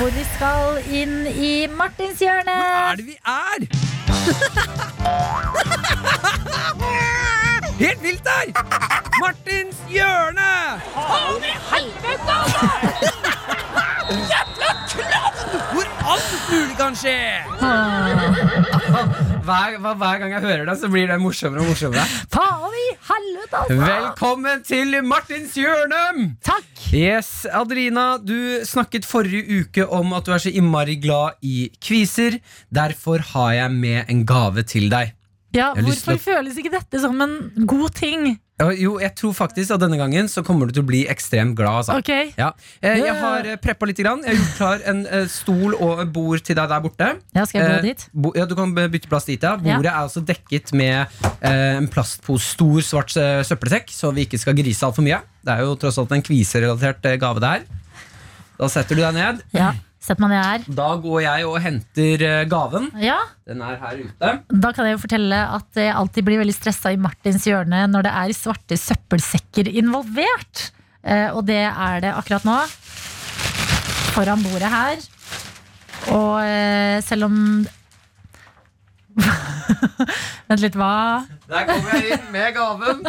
Hvor 0.02 0.10
vi 0.10 0.24
skal 0.34 0.80
inn 0.98 1.28
i 1.30 1.68
Martins 1.78 2.20
hjørne. 2.26 2.54
Hvor 2.58 2.90
er 2.90 2.96
det 2.98 3.06
vi 3.06 3.18
er? 3.22 3.60
Helt 7.84 8.02
vilt 8.02 8.24
der! 8.26 8.50
Martins 9.22 9.78
hjørne! 9.90 10.48
Hvor 15.70 15.86
alt 16.14 16.34
mulig 16.50 16.76
kan 16.82 16.98
skje! 16.98 17.22
Hver, 19.46 19.78
hver, 19.78 19.94
hver 19.94 20.18
gang 20.18 20.32
jeg 20.34 20.42
hører 20.42 20.66
det, 20.66 20.80
så 20.82 20.90
blir 20.90 21.08
det 21.14 21.22
morsommere 21.22 21.62
og 21.62 21.68
morsommere. 21.76 22.10
Faen 22.34 22.74
i 22.74 22.90
helvete, 23.12 23.56
altså! 23.62 23.78
Velkommen 23.86 24.58
til 24.64 25.04
Martins 25.06 25.54
hjørne! 25.62 26.34
Takk! 26.42 26.71
Yes, 26.92 27.46
Adelina, 27.48 28.18
du 28.20 28.66
snakket 28.68 29.06
forrige 29.08 29.62
uke 29.62 29.86
om 29.88 30.12
at 30.12 30.26
du 30.28 30.34
er 30.36 30.42
så 30.44 30.52
innmari 30.52 30.98
glad 31.00 31.40
i 31.40 31.70
kviser. 31.80 32.36
Derfor 32.68 33.24
har 33.32 33.54
jeg 33.56 33.72
med 33.72 34.12
en 34.12 34.26
gave 34.28 34.66
til 34.68 34.90
deg. 34.92 35.14
Ja, 35.56 35.72
Hvorfor 35.76 36.18
å... 36.18 36.20
føles 36.20 36.60
ikke 36.60 36.74
dette 36.74 37.00
som 37.00 37.16
en 37.24 37.38
god 37.68 37.96
ting? 37.96 38.34
Ja, 38.62 38.68
Jo, 38.78 38.92
jeg 39.02 39.16
tror 39.18 39.34
faktisk 39.34 39.74
at 39.74 39.82
denne 39.82 39.98
gangen 39.98 40.28
så 40.30 40.44
kommer 40.46 40.70
du 40.70 40.76
til 40.76 40.84
å 40.84 40.88
bli 40.88 41.02
ekstremt 41.10 41.56
glad. 41.58 41.82
Altså. 41.82 41.98
Ok, 41.98 42.34
Ja. 42.38 42.52
Eh, 42.82 43.00
Jeg 43.02 43.16
har 43.18 43.48
eh, 43.50 43.58
preppa 43.62 43.88
litt. 43.90 43.98
Grann. 44.02 44.22
Jeg 44.26 44.38
har 44.38 44.44
gjort 44.44 44.58
klar 44.58 44.84
en 44.92 45.02
eh, 45.08 45.26
stol 45.30 45.76
og 45.76 46.02
bord 46.14 46.42
til 46.46 46.56
deg 46.58 46.70
der 46.70 46.82
borte. 46.82 47.10
ja, 47.36 47.46
skal 47.46 47.62
jeg 47.62 47.82
gå 47.82 47.82
dit? 47.90 48.06
bo, 48.14 48.32
ja, 48.38 48.46
Du 48.46 48.56
kan 48.56 48.74
bytte 48.74 49.10
plass 49.10 49.26
dit. 49.26 49.42
Ja. 49.42 49.56
Bordet 49.58 49.92
er 49.92 50.00
altså 50.00 50.22
dekket 50.26 50.74
med 50.74 51.08
en 51.42 51.88
plastpose, 51.92 52.54
stor, 52.56 52.82
svart 52.86 53.10
søppelsekk, 53.12 53.90
så 53.94 54.14
vi 54.14 54.26
ikke 54.28 54.40
skal 54.42 54.56
grise 54.58 54.86
altfor 54.86 55.06
mye. 55.06 55.22
Det 55.42 55.54
er 55.54 55.66
jo 55.66 55.76
tross 55.76 55.98
alt 56.02 56.12
en 56.14 56.22
kviserelatert 56.22 57.02
gave 57.22 57.42
det 57.42 57.50
her. 57.56 57.64
Da 58.60 58.68
setter 58.70 58.96
du 58.96 59.02
deg 59.02 59.16
ned. 59.18 59.42
Ja, 59.58 59.72
Da 60.66 60.88
går 61.02 61.22
jeg 61.24 61.46
og 61.46 61.60
henter 61.62 62.24
eh, 62.26 62.44
gaven. 62.50 62.90
Ja, 63.02 63.20
Den 63.48 63.62
er 63.62 63.78
her 63.82 64.00
ute. 64.02 64.32
Da 64.50 64.72
kan 64.74 64.88
jeg 64.90 64.98
jo 64.98 65.04
fortelle 65.04 65.42
at 65.60 65.78
jeg 65.78 65.94
alltid 65.94 66.26
blir 66.28 66.42
veldig 66.42 66.56
stressa 66.58 66.94
i 66.94 67.00
Martins 67.02 67.46
hjørne 67.46 67.84
når 67.92 68.08
det 68.08 68.14
er 68.24 68.36
svarte 68.38 68.78
søppelsekker 68.82 69.70
involvert. 69.70 70.72
Eh, 71.06 71.30
og 71.34 71.46
det 71.50 71.64
er 71.70 72.02
det 72.04 72.16
akkurat 72.18 72.48
nå. 72.50 72.58
Foran 74.16 74.42
bordet 74.44 74.74
her. 74.74 75.06
Og 76.12 76.42
eh, 76.42 76.98
selv 77.06 77.30
om 77.30 77.38
Vent 80.50 80.62
litt, 80.64 80.76
hva? 80.80 81.24
Der 81.50 81.68
kommer 81.70 81.98
jeg 81.98 82.18
inn 82.18 82.30
med 82.34 82.56
gaven. 82.56 83.04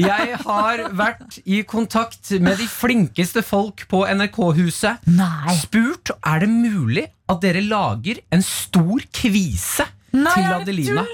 Jeg 0.00 0.38
har 0.42 0.82
vært 0.96 1.38
i 1.44 1.62
kontakt 1.68 2.32
med 2.42 2.58
de 2.60 2.66
flinkeste 2.70 3.44
folk 3.46 3.86
på 3.90 4.02
NRK-huset. 4.08 5.06
Nei. 5.08 5.54
Spurt 5.60 6.12
er 6.20 6.42
det 6.44 6.50
mulig 6.52 7.06
at 7.30 7.40
dere 7.42 7.62
lager 7.64 8.20
en 8.34 8.44
stor 8.44 9.06
kvise 9.14 9.86
Nei, 10.12 10.32
til 10.32 10.42
er 10.42 10.50
det 10.50 10.60
Adelina. 10.60 11.06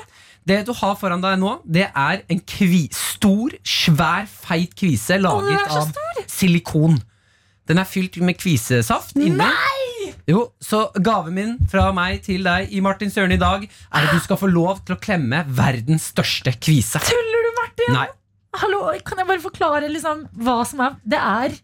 Det 0.42 0.58
du 0.66 0.72
har 0.74 0.96
foran 0.98 1.22
deg 1.22 1.38
nå, 1.38 1.54
det 1.62 1.86
er 1.88 2.24
en 2.32 2.40
kvi 2.42 2.88
stor, 2.96 3.54
svær, 3.62 4.26
feit 4.26 4.74
kvise 4.78 5.20
laget 5.22 5.70
av 5.70 5.92
silikon. 6.26 6.98
Den 7.70 7.78
er 7.78 7.86
fylt 7.86 8.18
med 8.26 8.40
kvisesaft 8.40 9.14
inni. 9.14 9.38
Jo, 10.30 10.44
så 10.62 10.84
gaven 11.02 11.34
min 11.34 11.54
fra 11.70 11.88
meg 11.96 12.20
til 12.22 12.44
deg 12.46 12.70
i 12.70 12.80
Martins 12.84 13.14
Søren 13.16 13.32
i 13.34 13.40
dag 13.40 13.64
er 13.66 14.04
at 14.06 14.12
du 14.14 14.20
skal 14.22 14.38
få 14.38 14.46
lov 14.52 14.78
til 14.86 14.94
å 14.94 15.00
klemme 15.02 15.40
verdens 15.50 16.04
største 16.12 16.52
kvise. 16.62 17.00
Tuller 17.02 17.42
du, 17.48 17.50
Martin? 17.58 17.96
Nei, 17.96 18.06
Hallo, 18.62 18.82
Kan 19.06 19.18
jeg 19.22 19.26
bare 19.30 19.40
forklare 19.42 19.88
liksom 19.88 20.26
hva 20.44 20.58
som 20.68 20.82
er 20.84 20.98
Det 21.08 21.18
er 21.18 21.54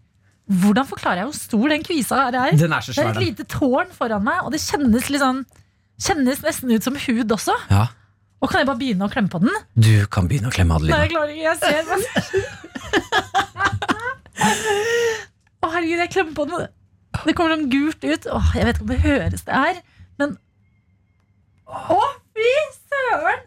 Hvordan 0.49 0.87
forklarer 0.89 1.21
jeg 1.21 1.29
hvor 1.29 1.37
stor 1.37 1.67
den 1.75 1.83
kvisa 1.85 2.17
her 2.23 2.39
er? 2.41 2.55
den 2.57 2.73
er 2.73 2.81
så 2.81 2.95
Det 2.97 3.05
er 3.05 3.11
et 3.13 3.21
lite 3.27 3.45
tårn 3.53 3.91
foran 3.93 4.25
meg, 4.25 4.41
og 4.47 4.55
det 4.55 4.63
kjennes 4.65 5.05
sånn 5.21 5.43
Kjennes 6.01 6.41
nesten 6.47 6.71
ut 6.73 6.83
som 6.87 6.95
hud 6.97 7.35
også. 7.35 7.53
Ja, 7.69 7.85
Og 8.41 8.49
kan 8.49 8.63
jeg 8.63 8.69
bare 8.71 8.81
begynne 8.81 9.05
å 9.05 9.13
klemme 9.13 9.29
på 9.29 9.41
den? 9.43 9.53
du 9.77 10.07
kan 10.09 10.29
begynne 10.31 10.49
å 10.49 10.55
klemme 10.55 10.79
Nei, 10.87 11.03
jeg 11.05 11.11
klarer 11.13 11.33
ikke. 11.35 11.43
Jeg 11.45 11.57
ser 11.61 11.85
Å, 15.59 15.67
herregud, 15.75 15.99
jeg 15.99 16.11
klemmer 16.15 16.35
på 16.39 16.45
den. 16.49 16.69
Det 17.27 17.35
kommer 17.37 17.57
sånn 17.57 17.71
gult 17.73 18.05
ut. 18.05 18.27
Åh, 18.33 18.51
jeg 18.57 18.69
vet 18.69 18.77
ikke 18.79 18.87
om 18.87 18.93
det 18.93 19.01
høres 19.05 19.43
det 19.49 19.55
her, 19.55 19.81
men 20.21 20.37
Å, 21.69 22.01
fy 22.37 22.53
søren! 22.89 23.41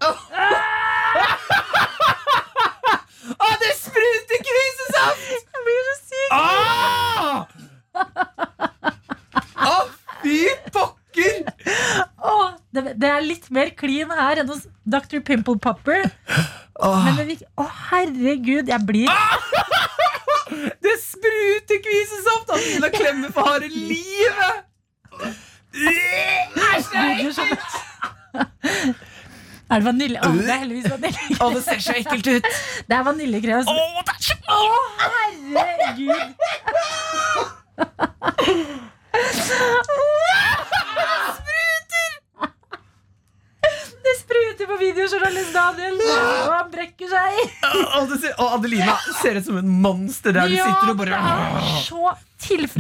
Å, 3.41 3.47
det 3.61 3.71
spruter 3.79 4.43
krisesaft! 4.49 5.25
Jeg 5.31 5.65
blir 5.65 5.81
så 5.87 5.95
syk. 6.11 6.31
Ah! 6.35 7.37
Å, 9.71 9.75
fy 10.21 10.37
pokker! 10.73 11.35
Åh, 12.21 12.49
det, 12.75 12.81
det 13.01 13.09
er 13.09 13.25
litt 13.25 13.49
mer 13.53 13.73
klin 13.77 14.11
her 14.13 14.41
enn 14.43 14.51
hos 14.51 14.67
Dr. 14.85 15.19
Pimple 15.25 15.57
Popper. 15.61 16.01
Men 16.81 17.19
det 17.19 17.41
Å, 17.61 17.65
herregud, 17.91 18.69
jeg 18.71 18.81
blir 18.87 19.09
Det 21.01 21.07
spruter 21.07 21.77
kvisesaft! 21.85 22.47
ha 22.83 22.89
klemme 22.89 23.31
for 23.33 23.41
harde 23.41 23.67
livet! 23.67 24.55
Æsj, 25.73 26.85
det 26.91 26.99
er 26.99 27.09
ekkelt! 27.19 27.71
Er 29.71 29.75
det 29.79 29.85
vanilje? 29.85 30.19
Å, 30.19 30.29
det 30.35 30.51
er 30.51 30.59
heldigvis 30.65 30.89
vanilje. 30.91 31.37
Å, 31.39 31.47
det 31.55 31.61
ser 31.63 31.79
så 31.79 31.93
ekkelt 31.95 32.27
ut! 32.27 32.45
Det 32.89 32.95
er 32.97 33.03
vaniljekrem. 33.07 33.63
Å, 33.63 33.75
det 34.03 34.11
er 34.11 34.21
så 34.27 34.35
Å, 34.51 34.59
herregud! 34.99 36.29
føles, 44.05 45.51
Daniel. 45.53 45.99
Og 46.01 46.51
han 46.55 46.71
brekker 46.73 47.09
seg. 47.11 47.39
Og, 47.99 48.13
ser- 48.21 48.35
og 48.41 48.57
Adelina 48.57 48.95
ser 49.21 49.37
ut 49.39 49.45
som 49.47 49.57
en 49.61 49.69
monster 49.83 50.33
der 50.35 50.49
du 50.49 50.55
Ja, 50.57 50.65
sitter 50.69 50.91
og 50.93 50.97
bare 51.01 51.09
det 51.11 51.21
er 51.21 51.79
så 51.85 52.17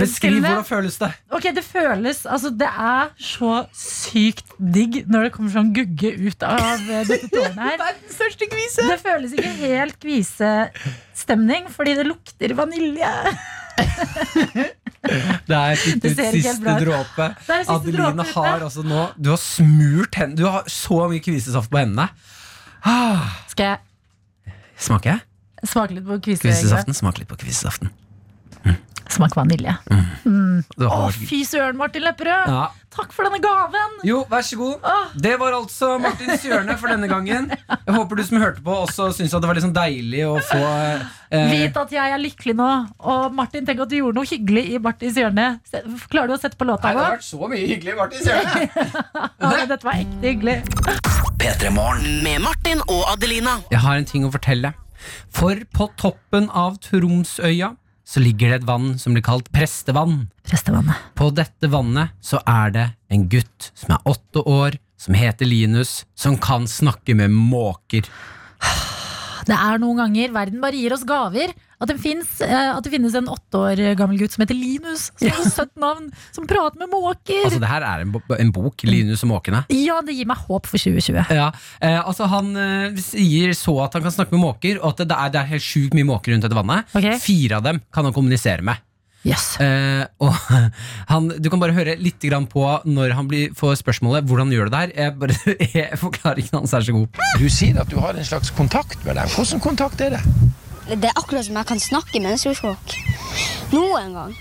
Beskriv 0.01 0.39
hvordan 0.41 0.65
føles 0.65 0.95
det. 0.97 1.11
Ok, 1.37 1.43
Det 1.53 1.61
føles 1.63 2.23
Altså, 2.25 2.49
det 2.57 2.65
er 2.67 3.11
så 3.21 3.51
sykt 3.77 4.55
digg 4.57 5.03
når 5.07 5.27
det 5.27 5.31
kommer 5.35 5.53
sånn 5.53 5.69
gugge 5.75 6.09
ut 6.17 6.41
av 6.47 6.81
eh, 6.89 7.03
dette 7.05 7.29
tårnet 7.35 7.59
her. 7.61 7.77
Verdens 7.77 8.17
største 8.17 8.47
kvise! 8.49 8.87
Det 8.89 8.97
føles 9.03 9.35
ikke 9.37 9.53
helt 9.61 9.99
kvisestemning, 10.01 11.69
fordi 11.75 11.93
det 12.01 12.07
lukter 12.09 12.55
vanilje. 12.57 13.11
Det 15.47 15.57
er 15.57 15.79
bra 15.81 16.75
ut. 16.77 17.33
siste 17.81 17.93
dråpe 17.95 18.19
ute. 18.21 18.33
har 18.35 18.65
altså 18.67 18.83
nå 18.85 19.07
Du 19.17 19.31
har 19.33 19.41
smurt 19.41 20.15
hendene. 20.19 20.37
Du 20.37 20.45
har 20.45 20.67
så 20.69 20.99
mye 21.09 21.23
kvisesaft 21.23 21.71
på 21.73 21.81
hendene. 21.81 22.09
Ah. 22.85 23.33
Skal 23.51 23.73
jeg 23.73 23.79
Smaker 24.81 25.09
jeg? 25.15 25.19
smake 25.69 25.93
litt 25.93 26.05
på? 26.07 26.17
Kvisesaften. 26.25 26.95
Smak 26.97 27.19
litt 27.21 27.29
på 27.29 27.37
kvisesaften. 27.37 27.91
Smak 29.11 29.35
vanilje. 29.35 29.73
Du 30.77 30.85
Å, 30.87 31.09
fy 31.11 31.41
søren, 31.47 31.75
Martin 31.79 32.05
Lepperød! 32.05 32.51
Ja. 32.51 32.69
Takk 32.91 33.13
for 33.15 33.23
denne 33.23 33.39
gaven! 33.39 33.93
Jo, 34.03 34.21
vær 34.27 34.43
så 34.43 34.57
god. 34.59 34.85
Det 35.23 35.31
var 35.39 35.55
altså 35.55 35.93
Martins 36.01 36.43
hjørne 36.43 36.75
for 36.79 36.91
denne 36.91 37.07
gangen. 37.07 37.47
Jeg 37.71 37.95
håper 37.95 38.19
du 38.19 38.23
som 38.27 38.41
hørte 38.43 38.63
på, 38.65 38.75
også 38.83 39.09
syntes 39.15 39.35
at 39.37 39.43
det 39.43 39.51
var 39.51 39.61
sånn 39.63 39.75
deilig 39.75 40.25
å 40.27 40.33
få 40.43 40.59
eh, 40.59 41.53
Vit 41.53 41.79
at 41.79 41.95
jeg 41.95 42.15
er 42.17 42.19
lykkelig 42.19 42.55
nå. 42.59 42.69
Og 43.13 43.37
Martin, 43.37 43.67
tenk 43.67 43.83
at 43.85 43.91
du 43.91 43.97
gjorde 44.01 44.19
noe 44.19 44.27
hyggelig 44.27 44.65
i 44.75 44.81
Martins 44.83 45.19
hjørne. 45.19 45.47
Klarer 46.11 46.33
du 46.33 46.35
å 46.35 46.41
sette 46.41 46.59
på 46.59 46.67
låta 46.67 46.91
Nei, 46.91 46.97
det 46.99 47.05
har 47.07 47.15
vært 47.15 47.27
så 47.29 47.51
mye 47.51 47.63
hyggelig 47.63 47.95
i 47.95 47.99
Martins 48.01 48.27
hjørne. 48.27 48.87
Ja, 49.15 49.65
dette 49.71 49.87
var 49.87 49.99
ekte 50.03 50.27
hyggelig. 50.27 50.57
P3 51.41 51.71
Med 52.27 52.43
Martin 52.43 52.83
og 52.87 53.05
Adelina. 53.15 53.61
Jeg 53.71 53.83
har 53.87 53.99
en 53.99 54.07
ting 54.07 54.27
å 54.27 54.33
fortelle. 54.35 54.75
For 55.33 55.63
på 55.73 55.87
toppen 55.97 56.51
av 56.53 56.75
Tromsøya 56.83 57.71
så 58.11 58.19
ligger 58.19 58.51
det 58.51 58.59
et 58.59 58.67
vann 58.67 58.97
som 58.99 59.15
blir 59.15 59.23
kalt 59.23 59.47
prestevann. 59.55 60.25
Prestevannet. 60.43 60.99
På 61.15 61.29
dette 61.31 61.69
vannet 61.71 62.11
så 62.19 62.41
er 62.43 62.73
det 62.75 62.87
en 63.13 63.23
gutt 63.31 63.69
som 63.71 63.95
er 63.95 64.11
åtte 64.11 64.43
år, 64.43 64.75
som 64.99 65.15
heter 65.15 65.47
Linus, 65.47 66.01
som 66.11 66.35
kan 66.35 66.67
snakke 66.67 67.15
med 67.15 67.31
måker. 67.31 68.03
Det 69.47 69.57
er 69.57 69.81
noen 69.81 69.99
ganger 70.03 70.33
verden 70.35 70.63
bare 70.63 70.79
gir 70.79 70.95
oss 70.95 71.05
gaver. 71.07 71.53
At 71.81 71.89
det, 71.89 71.95
finnes, 71.97 72.29
eh, 72.45 72.67
at 72.75 72.85
det 72.85 72.91
finnes 72.93 73.15
en 73.17 73.29
åtte 73.33 73.57
år 73.57 73.79
gammel 73.97 74.19
gutt 74.21 74.35
som 74.35 74.43
heter 74.43 74.53
Linus, 74.57 75.07
som 75.17 75.31
har 75.33 75.47
søtt 75.49 75.73
navn, 75.81 76.11
som 76.29 76.45
prater 76.45 76.77
med 76.77 76.91
måker. 76.93 77.47
Altså, 77.47 77.61
det 77.63 77.71
her 77.71 77.85
er 77.87 78.03
en, 78.03 78.13
en 78.37 78.51
bok, 78.53 78.85
Linus 78.85 79.25
og 79.25 79.31
måkene. 79.33 79.63
Ja, 79.73 79.97
det 80.05 80.13
gir 80.19 80.29
meg 80.29 80.43
håp 80.45 80.69
for 80.69 80.77
2020. 80.77 81.33
Ja, 81.33 81.49
eh, 81.81 81.97
altså 81.97 82.29
Han 82.29 82.53
eh, 82.53 83.01
sier 83.01 83.55
så 83.57 83.79
at 83.87 83.97
han 83.97 84.05
kan 84.05 84.13
snakke 84.13 84.37
med 84.37 84.45
måker, 84.45 84.77
og 84.83 84.93
at 84.93 85.07
det 85.09 85.17
er, 85.17 85.33
det 85.33 85.41
er 85.41 85.51
helt 85.55 85.65
sjukt 85.65 85.97
mye 85.97 86.11
måker 86.11 86.35
rundt 86.35 86.45
dette 86.45 86.59
vannet. 86.59 86.93
Okay. 86.93 87.17
Fire 87.23 87.57
av 87.57 87.65
dem 87.65 87.81
kan 87.89 88.05
han 88.05 88.13
kommunisere 88.13 88.61
med. 88.65 88.85
Yes. 89.27 89.59
Eh, 89.61 90.05
og 90.17 90.33
han, 91.11 91.27
Du 91.37 91.51
kan 91.53 91.61
bare 91.61 91.75
høre 91.75 91.93
litt 92.01 92.21
grann 92.25 92.47
på 92.49 92.63
når 92.89 93.13
han 93.17 93.27
blir, 93.29 93.51
får 93.57 93.77
spørsmålet 93.83 94.25
hvordan 94.29 94.53
gjør 94.53 94.69
du 94.69 94.73
det 94.73 94.81
her. 94.81 94.93
Jeg 94.97 95.17
bare, 95.21 95.37
jeg, 95.77 95.99
Forklaringen 96.01 96.61
hans 96.61 96.73
er 96.73 96.87
så 96.87 96.95
god. 96.95 97.21
Du 97.37 97.47
sier 97.53 97.81
at 97.83 97.91
du 97.91 97.99
har 98.01 98.17
en 98.17 98.27
slags 98.27 98.53
kontakt 98.57 99.03
med 99.05 99.19
dem. 99.19 99.29
Hvordan 99.35 99.63
kontakt 99.63 100.01
er 100.01 100.17
det? 100.17 100.23
Det 100.91 101.07
er 101.07 101.13
akkurat 101.15 101.45
som 101.45 101.59
jeg 101.59 101.69
kan 101.69 101.79
snakke 101.79 102.17
med 102.17 102.31
menneskespråk. 102.31 102.95
Noen 103.71 104.17
gang. 104.17 104.33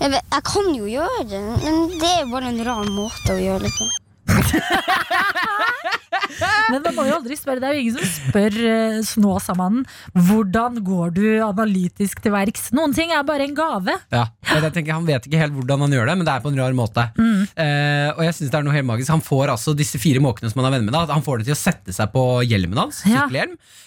Jeg, 0.00 0.16
jeg 0.18 0.46
kan 0.48 0.72
jo 0.74 0.88
gjøre 0.90 1.26
det, 1.30 1.44
men 1.62 1.84
det 2.00 2.08
er 2.10 2.32
bare 2.32 2.50
en 2.50 2.64
rar 2.66 2.88
måte 2.90 3.36
å 3.36 3.38
gjøre 3.38 3.68
det 3.68 3.74
på. 3.76 3.86
Men 6.72 6.82
man 6.82 6.94
må 6.96 7.04
jo 7.06 7.14
aldri 7.18 7.36
spørre. 7.38 7.60
Det 7.62 7.68
er 7.68 7.74
jo 7.76 7.82
ingen 7.84 7.96
som 7.98 8.06
spør 8.08 8.54
uh, 8.56 8.98
Snåsamannen 9.06 9.84
hvordan 10.26 10.72
går 10.84 11.08
du 11.16 11.26
analytisk 11.44 12.22
til 12.24 12.32
verks. 12.34 12.70
Noen 12.74 12.92
ting 12.96 13.12
er 13.14 13.22
bare 13.26 13.44
en 13.46 13.56
gave. 13.56 13.94
Ja, 14.14 14.24
jeg 14.48 14.72
tenker 14.74 14.96
Han 14.96 15.08
vet 15.08 15.22
ikke 15.28 15.42
helt 15.42 15.54
hvordan 15.56 15.84
han 15.84 15.94
gjør 15.94 16.06
det, 16.10 16.16
men 16.18 16.26
det 16.26 16.34
er 16.34 16.44
på 16.44 16.50
en 16.52 16.60
rar 16.60 16.74
måte. 16.76 17.02
Eh, 17.14 18.08
og 18.14 18.22
jeg 18.24 18.34
synes 18.38 18.50
det 18.52 18.58
er 18.58 18.66
noe 18.66 18.74
helt 18.74 18.88
magisk 18.88 19.12
Han 19.12 19.24
får 19.24 19.46
altså 19.52 19.70
disse 19.76 19.98
fire 20.00 20.20
måkene 20.22 20.50
som 20.50 20.60
han 20.60 20.68
er 20.68 20.74
venner 20.76 20.88
med, 20.88 20.96
da, 20.96 21.14
han 21.14 21.24
får 21.24 21.40
det 21.40 21.46
til 21.50 21.56
å 21.56 21.60
sette 21.60 21.94
seg 21.94 22.06
på 22.14 22.22
hjelmen 22.46 22.78
hans. 22.86 22.96
Ja. 23.08 23.26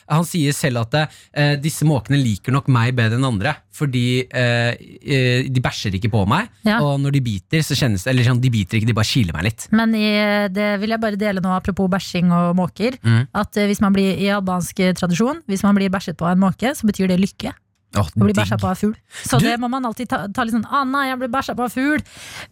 Han 0.08 0.26
sier 0.28 0.56
selv 0.56 0.86
at 0.86 0.96
eh, 1.02 1.56
disse 1.60 1.86
måkene 1.88 2.20
liker 2.20 2.56
nok 2.56 2.70
meg 2.72 2.94
bedre 2.98 3.20
enn 3.20 3.28
andre, 3.28 3.54
fordi 3.76 4.24
eh, 4.26 4.72
eh, 5.04 5.50
de 5.52 5.64
bæsjer 5.64 5.98
ikke 6.00 6.12
på 6.14 6.24
meg. 6.30 6.48
Ja. 6.68 6.80
Og 6.86 7.02
når 7.04 7.18
de 7.18 7.24
biter, 7.26 7.64
så 7.66 7.76
kjennes 7.78 8.06
det 8.06 8.14
Eller 8.14 8.28
sånn, 8.28 8.42
de 8.42 8.52
biter 8.54 8.80
ikke, 8.80 8.90
de 8.90 8.96
bare 8.98 9.10
kiler 9.10 9.36
meg 9.36 9.50
litt. 9.50 9.68
Men 9.76 9.96
i, 9.98 10.08
det 10.54 10.70
vil 10.82 10.94
jeg 10.94 11.04
bare 11.04 11.20
dele 11.20 11.44
nå, 11.44 11.52
apropos 11.56 11.90
bæsjing 11.92 12.34
og 12.34 12.56
måker. 12.58 12.98
Mm. 13.04 13.28
At 13.38 13.58
eh, 13.58 13.70
hvis 13.70 13.84
man 13.84 13.96
blir 13.96 14.18
i 14.18 14.32
albansk 14.34 14.82
tradisjon, 15.00 15.44
hvis 15.48 15.66
man 15.68 15.78
blir 15.78 15.94
bæsjet 15.94 16.18
på 16.20 16.28
av 16.28 16.36
en 16.36 16.46
måke, 16.48 16.74
så 16.76 16.90
betyr 16.90 17.12
det 17.12 17.22
lykke. 17.22 17.54
Åh, 17.96 18.04
Å 18.04 18.20
bli 18.20 18.34
bæsja 18.36 18.58
på 18.60 18.68
av 18.68 18.76
fugl. 18.78 18.96
Så 19.24 19.40
Du- 19.40 19.46
det 19.48 19.58
må 19.60 19.70
man 19.70 19.86
alltid 19.86 20.10
ta, 20.10 20.28
ta 20.28 20.44
litt 20.44 20.54
sånn 20.54 20.66
nei, 20.92 21.08
jeg 21.08 21.18
ble 21.20 21.28
bæsja 21.30 21.56
på 21.56 21.64
av 21.64 21.72
fugl. 21.72 22.02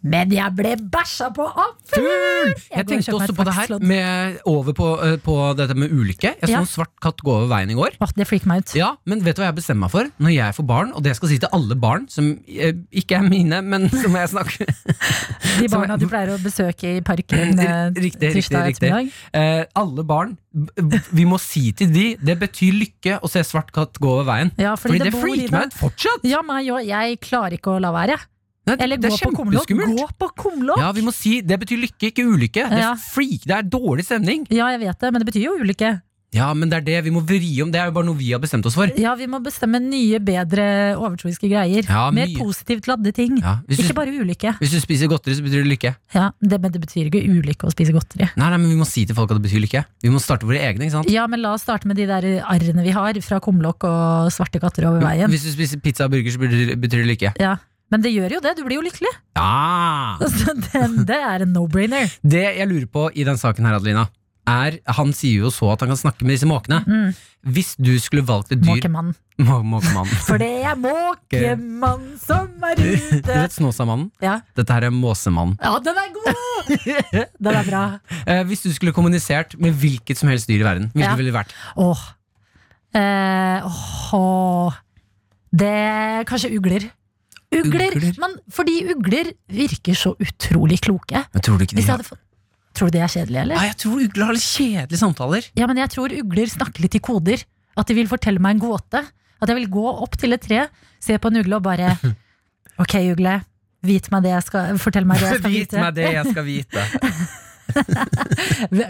Men 0.02 0.30
jeg 0.32 0.54
ble 0.56 0.76
bæsja 0.80 1.28
på 1.36 1.44
av 1.44 1.74
fugl! 1.86 2.54
Jeg 2.56 2.56
Jeg 2.76 2.86
tenkte 2.86 3.14
og 3.14 3.20
også 3.20 3.36
på 3.36 3.44
det 3.44 3.54
her 3.54 3.78
med, 3.80 4.40
over 4.46 4.72
på, 4.72 4.88
eh, 5.04 5.16
på 5.18 5.56
dette 5.56 5.74
med 5.76 5.90
ulykke. 5.92 6.32
Jeg 6.40 6.48
så 6.48 6.50
Ja. 6.50 6.58
en 6.60 6.66
svart 6.66 6.94
katt 7.00 7.18
gå 7.22 7.30
over 7.30 7.48
veien 7.54 7.70
i 7.70 7.74
går. 7.74 7.90
Åh, 8.00 8.08
det 8.16 8.46
meg 8.46 8.58
ut. 8.64 8.74
Ja, 8.74 8.96
men 9.04 9.20
vet 9.22 9.36
du 9.36 9.42
hva 9.42 9.52
jeg 9.52 9.56
bestemmer 9.56 9.80
meg 9.86 9.90
for? 9.90 10.04
Når 10.18 10.32
jeg 10.34 10.54
får 10.56 10.66
barn, 10.66 10.92
og 10.94 11.02
det 11.02 11.10
jeg 11.10 11.16
skal 11.16 11.28
si 11.28 11.38
til 11.38 11.48
alle 11.52 11.74
barn 11.76 12.08
som 12.08 12.38
eh, 12.48 12.72
ikke 12.92 13.16
er 13.18 13.28
mine, 13.28 13.62
men 13.62 13.88
som 14.02 14.12
jeg 14.14 14.28
snakker 14.30 14.66
De 15.60 15.68
barna 15.68 15.86
barna 15.86 15.98
du 15.98 16.06
pleier 16.08 16.32
å 16.34 16.38
besøke 16.42 16.96
i 16.96 17.00
parken 17.00 17.58
eh, 17.58 17.90
Riktig, 17.92 18.32
tirsdag 18.34 18.72
ettermiddag. 18.74 19.12
Eh, 19.32 19.64
alle 19.76 20.02
barn, 20.04 20.36
vi 21.12 21.24
må 21.28 21.38
si 21.38 21.72
til 21.76 21.90
de 21.92 22.16
Det 22.16 22.38
betyr 22.40 22.72
lykke 22.72 23.20
å 23.20 23.28
se 23.30 23.42
svart 23.44 23.70
katt 23.72 23.98
gå 24.00 24.08
over 24.08 24.24
veien. 24.24 24.50
Ja, 24.58 24.74
fordi 24.76 24.96
Fordi 24.98 25.04
det 25.04 25.12
det 25.12 25.20
ut 25.34 25.76
fortsatt! 25.76 26.24
Ja, 26.26 26.42
meg 26.46 26.70
òg. 26.72 26.86
Jeg 26.86 27.20
klarer 27.24 27.58
ikke 27.58 27.76
å 27.76 27.82
la 27.82 27.92
være. 27.94 28.16
Nei, 28.66 28.74
Eller 28.82 28.98
det 28.98 29.12
gå 29.14 29.30
på. 29.30 29.44
Gå 29.46 30.06
på 30.18 30.28
kumlokk! 30.42 30.80
Ja, 30.82 30.90
vi 30.94 31.04
må 31.06 31.12
si 31.14 31.38
det 31.46 31.58
betyr 31.62 31.78
lykke, 31.84 32.10
ikke 32.10 32.24
ulykke. 32.26 32.64
Det 32.72 32.82
er 32.82 32.98
freak, 32.98 33.44
det 33.46 33.54
er 33.54 33.68
dårlig 33.70 34.06
stemning. 34.08 34.46
Ja, 34.50 34.72
jeg 34.74 34.82
vet 34.82 34.98
det, 35.04 35.12
men 35.14 35.22
det 35.22 35.28
betyr 35.30 35.44
jo 35.44 35.54
ulykke. 35.62 35.92
Ja, 36.34 36.48
men 36.54 36.68
det 36.68 36.78
er 36.80 36.84
det 36.84 36.96
vi 37.06 37.10
må 37.14 37.20
vri 37.24 37.62
om. 37.62 37.70
Det 37.72 37.78
er 37.80 37.86
jo 37.88 37.94
bare 37.96 38.04
noe 38.08 38.18
vi 38.18 38.32
har 38.34 38.40
bestemt 38.42 38.66
oss 38.66 38.74
for. 38.76 38.90
Ja, 38.98 39.14
vi 39.16 39.28
må 39.30 39.38
bestemme 39.44 39.78
nye, 39.80 40.18
bedre 40.20 40.64
overtroiske 40.98 41.48
greier. 41.48 41.86
Ja, 41.86 42.10
Mer 42.10 42.32
positivt 42.36 42.88
ladde 42.90 43.12
ting. 43.16 43.38
Ja, 43.40 43.60
du, 43.66 43.72
Ikke 43.76 43.94
bare 43.96 44.12
ulykke. 44.12 44.56
hvis 44.58 44.74
du 44.74 44.80
spiser 44.82 45.08
godteri, 45.08 45.36
så 45.38 45.44
betyr 45.46 45.62
det 45.62 45.70
lykke. 45.70 45.94
Ja, 46.16 46.30
det, 46.42 46.58
men 46.60 46.72
det 46.74 46.82
betyr 46.82 47.08
ikke 47.08 47.22
ulykke 47.24 47.68
å 47.68 47.72
spise 47.72 47.94
godteri. 47.94 48.28
Nei, 48.36 48.50
nei, 48.50 48.58
men 48.58 48.68
Vi 48.74 48.80
må 48.82 48.88
si 48.88 49.06
til 49.06 49.16
folk 49.16 49.30
at 49.30 49.38
det 49.40 49.46
betyr 49.48 49.62
lykke. 49.64 49.84
Vi 50.02 50.12
må 50.12 50.20
starte 50.20 50.44
våre 50.50 50.60
egne. 50.66 50.84
ikke 50.88 50.96
sant? 50.98 51.10
Ja, 51.14 51.26
men 51.30 51.40
la 51.44 51.54
oss 51.56 51.62
starte 51.64 51.86
med 51.88 51.96
de 51.96 52.06
der 52.10 52.26
arrene 52.44 52.82
vi 52.84 52.90
har 52.96 53.20
fra 53.22 53.40
kumlokk 53.40 53.84
og 53.88 54.32
svarte 54.34 54.60
katter 54.60 54.90
over 54.90 55.00
veien. 55.06 55.30
Hvis 55.30 55.46
du 55.46 55.52
spiser 55.54 55.80
pizza 55.80 56.04
og 56.04 56.12
burger, 56.12 56.30
så 56.34 56.42
betyr 56.42 57.00
det- 57.00 57.06
lykke. 57.14 57.32
Ja, 57.40 57.56
Men 57.88 58.02
det 58.02 58.10
gjør 58.12 58.32
jo 58.34 58.40
det, 58.42 58.56
du 58.58 58.64
blir 58.66 58.80
jo 58.80 58.82
lykkelig. 58.82 59.14
Ja! 59.38 60.18
Altså, 60.26 60.52
det, 60.58 61.06
det 61.06 61.16
er 61.22 61.42
en 61.44 61.52
no-brainer. 61.54 62.10
Det 62.26 62.42
jeg 62.58 62.66
lurer 62.68 62.86
på 62.90 63.10
i 63.14 63.22
den 63.24 63.36
saken 63.38 63.64
her, 63.64 63.76
Adelina, 63.78 64.08
er 64.46 64.76
Han 64.96 65.12
sier 65.16 65.42
jo 65.46 65.50
så 65.50 65.72
at 65.72 65.80
han 65.82 65.90
kan 65.92 65.98
snakke 66.00 66.22
med 66.26 66.36
disse 66.36 66.46
måkene. 66.48 66.82
Mm. 66.86 67.14
Hvis 67.56 67.74
du 67.78 67.92
skulle 68.02 68.24
valgt 68.26 68.50
et 68.54 68.60
dyr 68.62 68.76
Måkemann. 68.80 69.12
Må- 69.38 69.60
Måkemann. 69.62 70.08
For 70.26 70.38
det 70.40 70.48
er 70.66 70.74
måkemann 70.80 72.06
som 72.22 72.48
er 72.66 72.80
ute! 72.80 73.20
Du 73.22 73.30
vet 73.32 73.52
Snåsamannen? 73.54 74.08
Ja. 74.24 74.38
Dette 74.56 74.72
her 74.74 74.86
er 74.88 74.94
Måsemannen. 74.94 75.58
ja, 75.62 75.74
den 75.84 76.00
er 76.02 76.12
god! 76.16 76.32
Den 77.46 77.54
er 77.60 77.66
bra. 77.68 77.82
Eh, 78.26 78.42
hvis 78.48 78.64
du 78.64 78.72
skulle 78.74 78.94
kommunisert 78.96 79.54
med 79.62 79.76
hvilket 79.78 80.18
som 80.18 80.28
helst 80.32 80.48
dyr 80.50 80.64
i 80.64 80.66
verden, 80.66 80.88
hvilket 80.94 81.10
Ja. 81.12 81.16
ville 81.20 81.30
det 81.30 81.36
vært? 81.36 81.52
Åh. 81.78 82.02
Eh, 82.96 83.66
åh. 84.16 84.74
Det 85.52 86.26
kanskje 86.28 86.50
ugler. 86.58 86.88
Ugler, 87.54 87.92
Ugler? 87.94 88.16
Men 88.20 88.34
fordi 88.52 88.80
ugler 88.90 89.30
virker 89.52 89.94
så 89.96 90.16
utrolig 90.20 90.80
kloke. 90.82 91.22
Men 91.32 91.42
tror 91.46 91.58
du 91.60 91.64
ikke 91.64 91.76
de 91.76 91.80
Hvis 91.80 91.86
jeg 91.86 91.94
hadde 91.94 92.08
fått 92.08 92.22
Tror 92.76 92.90
du 92.92 92.96
det 92.98 93.04
er 93.06 93.12
kjedelig, 93.12 93.38
eller? 93.40 93.56
Nei, 93.56 93.66
Jeg 93.70 93.78
tror 93.80 94.02
ugler 94.04 94.26
har 94.28 94.36
litt 94.36 94.44
kjedelige 94.46 95.00
samtaler. 95.00 95.46
Ja, 95.56 95.64
men 95.70 95.78
jeg 95.80 95.88
tror 95.94 96.12
ugler 96.12 96.50
snakker 96.52 96.84
litt 96.84 96.96
i 96.98 97.00
koder. 97.00 97.40
At 97.76 97.88
de 97.88 97.94
vil 97.96 98.08
fortelle 98.10 98.40
meg 98.42 98.56
en 98.56 98.62
gåte. 98.66 99.00
At 99.40 99.48
jeg 99.52 99.56
vil 99.62 99.70
gå 99.72 99.86
opp 100.04 100.16
til 100.20 100.36
et 100.36 100.44
tre, 100.44 100.66
se 101.00 101.16
på 101.20 101.28
en 101.32 101.40
ugle 101.42 101.56
og 101.58 101.64
bare 101.66 101.94
Ok, 102.82 102.94
ugle. 103.14 103.38
Vit 103.86 104.08
meg 104.12 104.22
det 104.24 104.30
jeg 104.32 104.42
skal 104.48 104.78
Fortell 104.82 105.06
meg 105.08 105.20
det 105.20 105.26
jeg 105.30 105.38
skal 105.40 105.52
Vit 105.52 105.72
vite. 105.72 105.80
meg 105.80 105.94
det 105.96 106.06
jeg 106.10 106.24
skal 106.32 106.44
vite. 106.46 106.80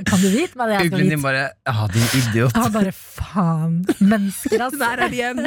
Kan 0.07 0.21
du 0.23 0.29
vite 0.31 0.59
meg 0.59 0.69
det 0.71 0.77
jeg 0.77 0.87
skal 0.87 0.93
Uglen 0.93 1.11
din 1.15 1.23
bare 1.25 1.43
Ja, 1.67 1.87
din 1.93 2.07
idiot. 2.21 2.57
Ja, 2.57 2.69
bare 2.75 2.93
faen. 2.95 3.81
Mennesker, 4.01 4.67
altså. 4.69 4.81
Der 4.83 5.03
er 5.07 5.13
de 5.13 5.21
igjen! 5.21 5.43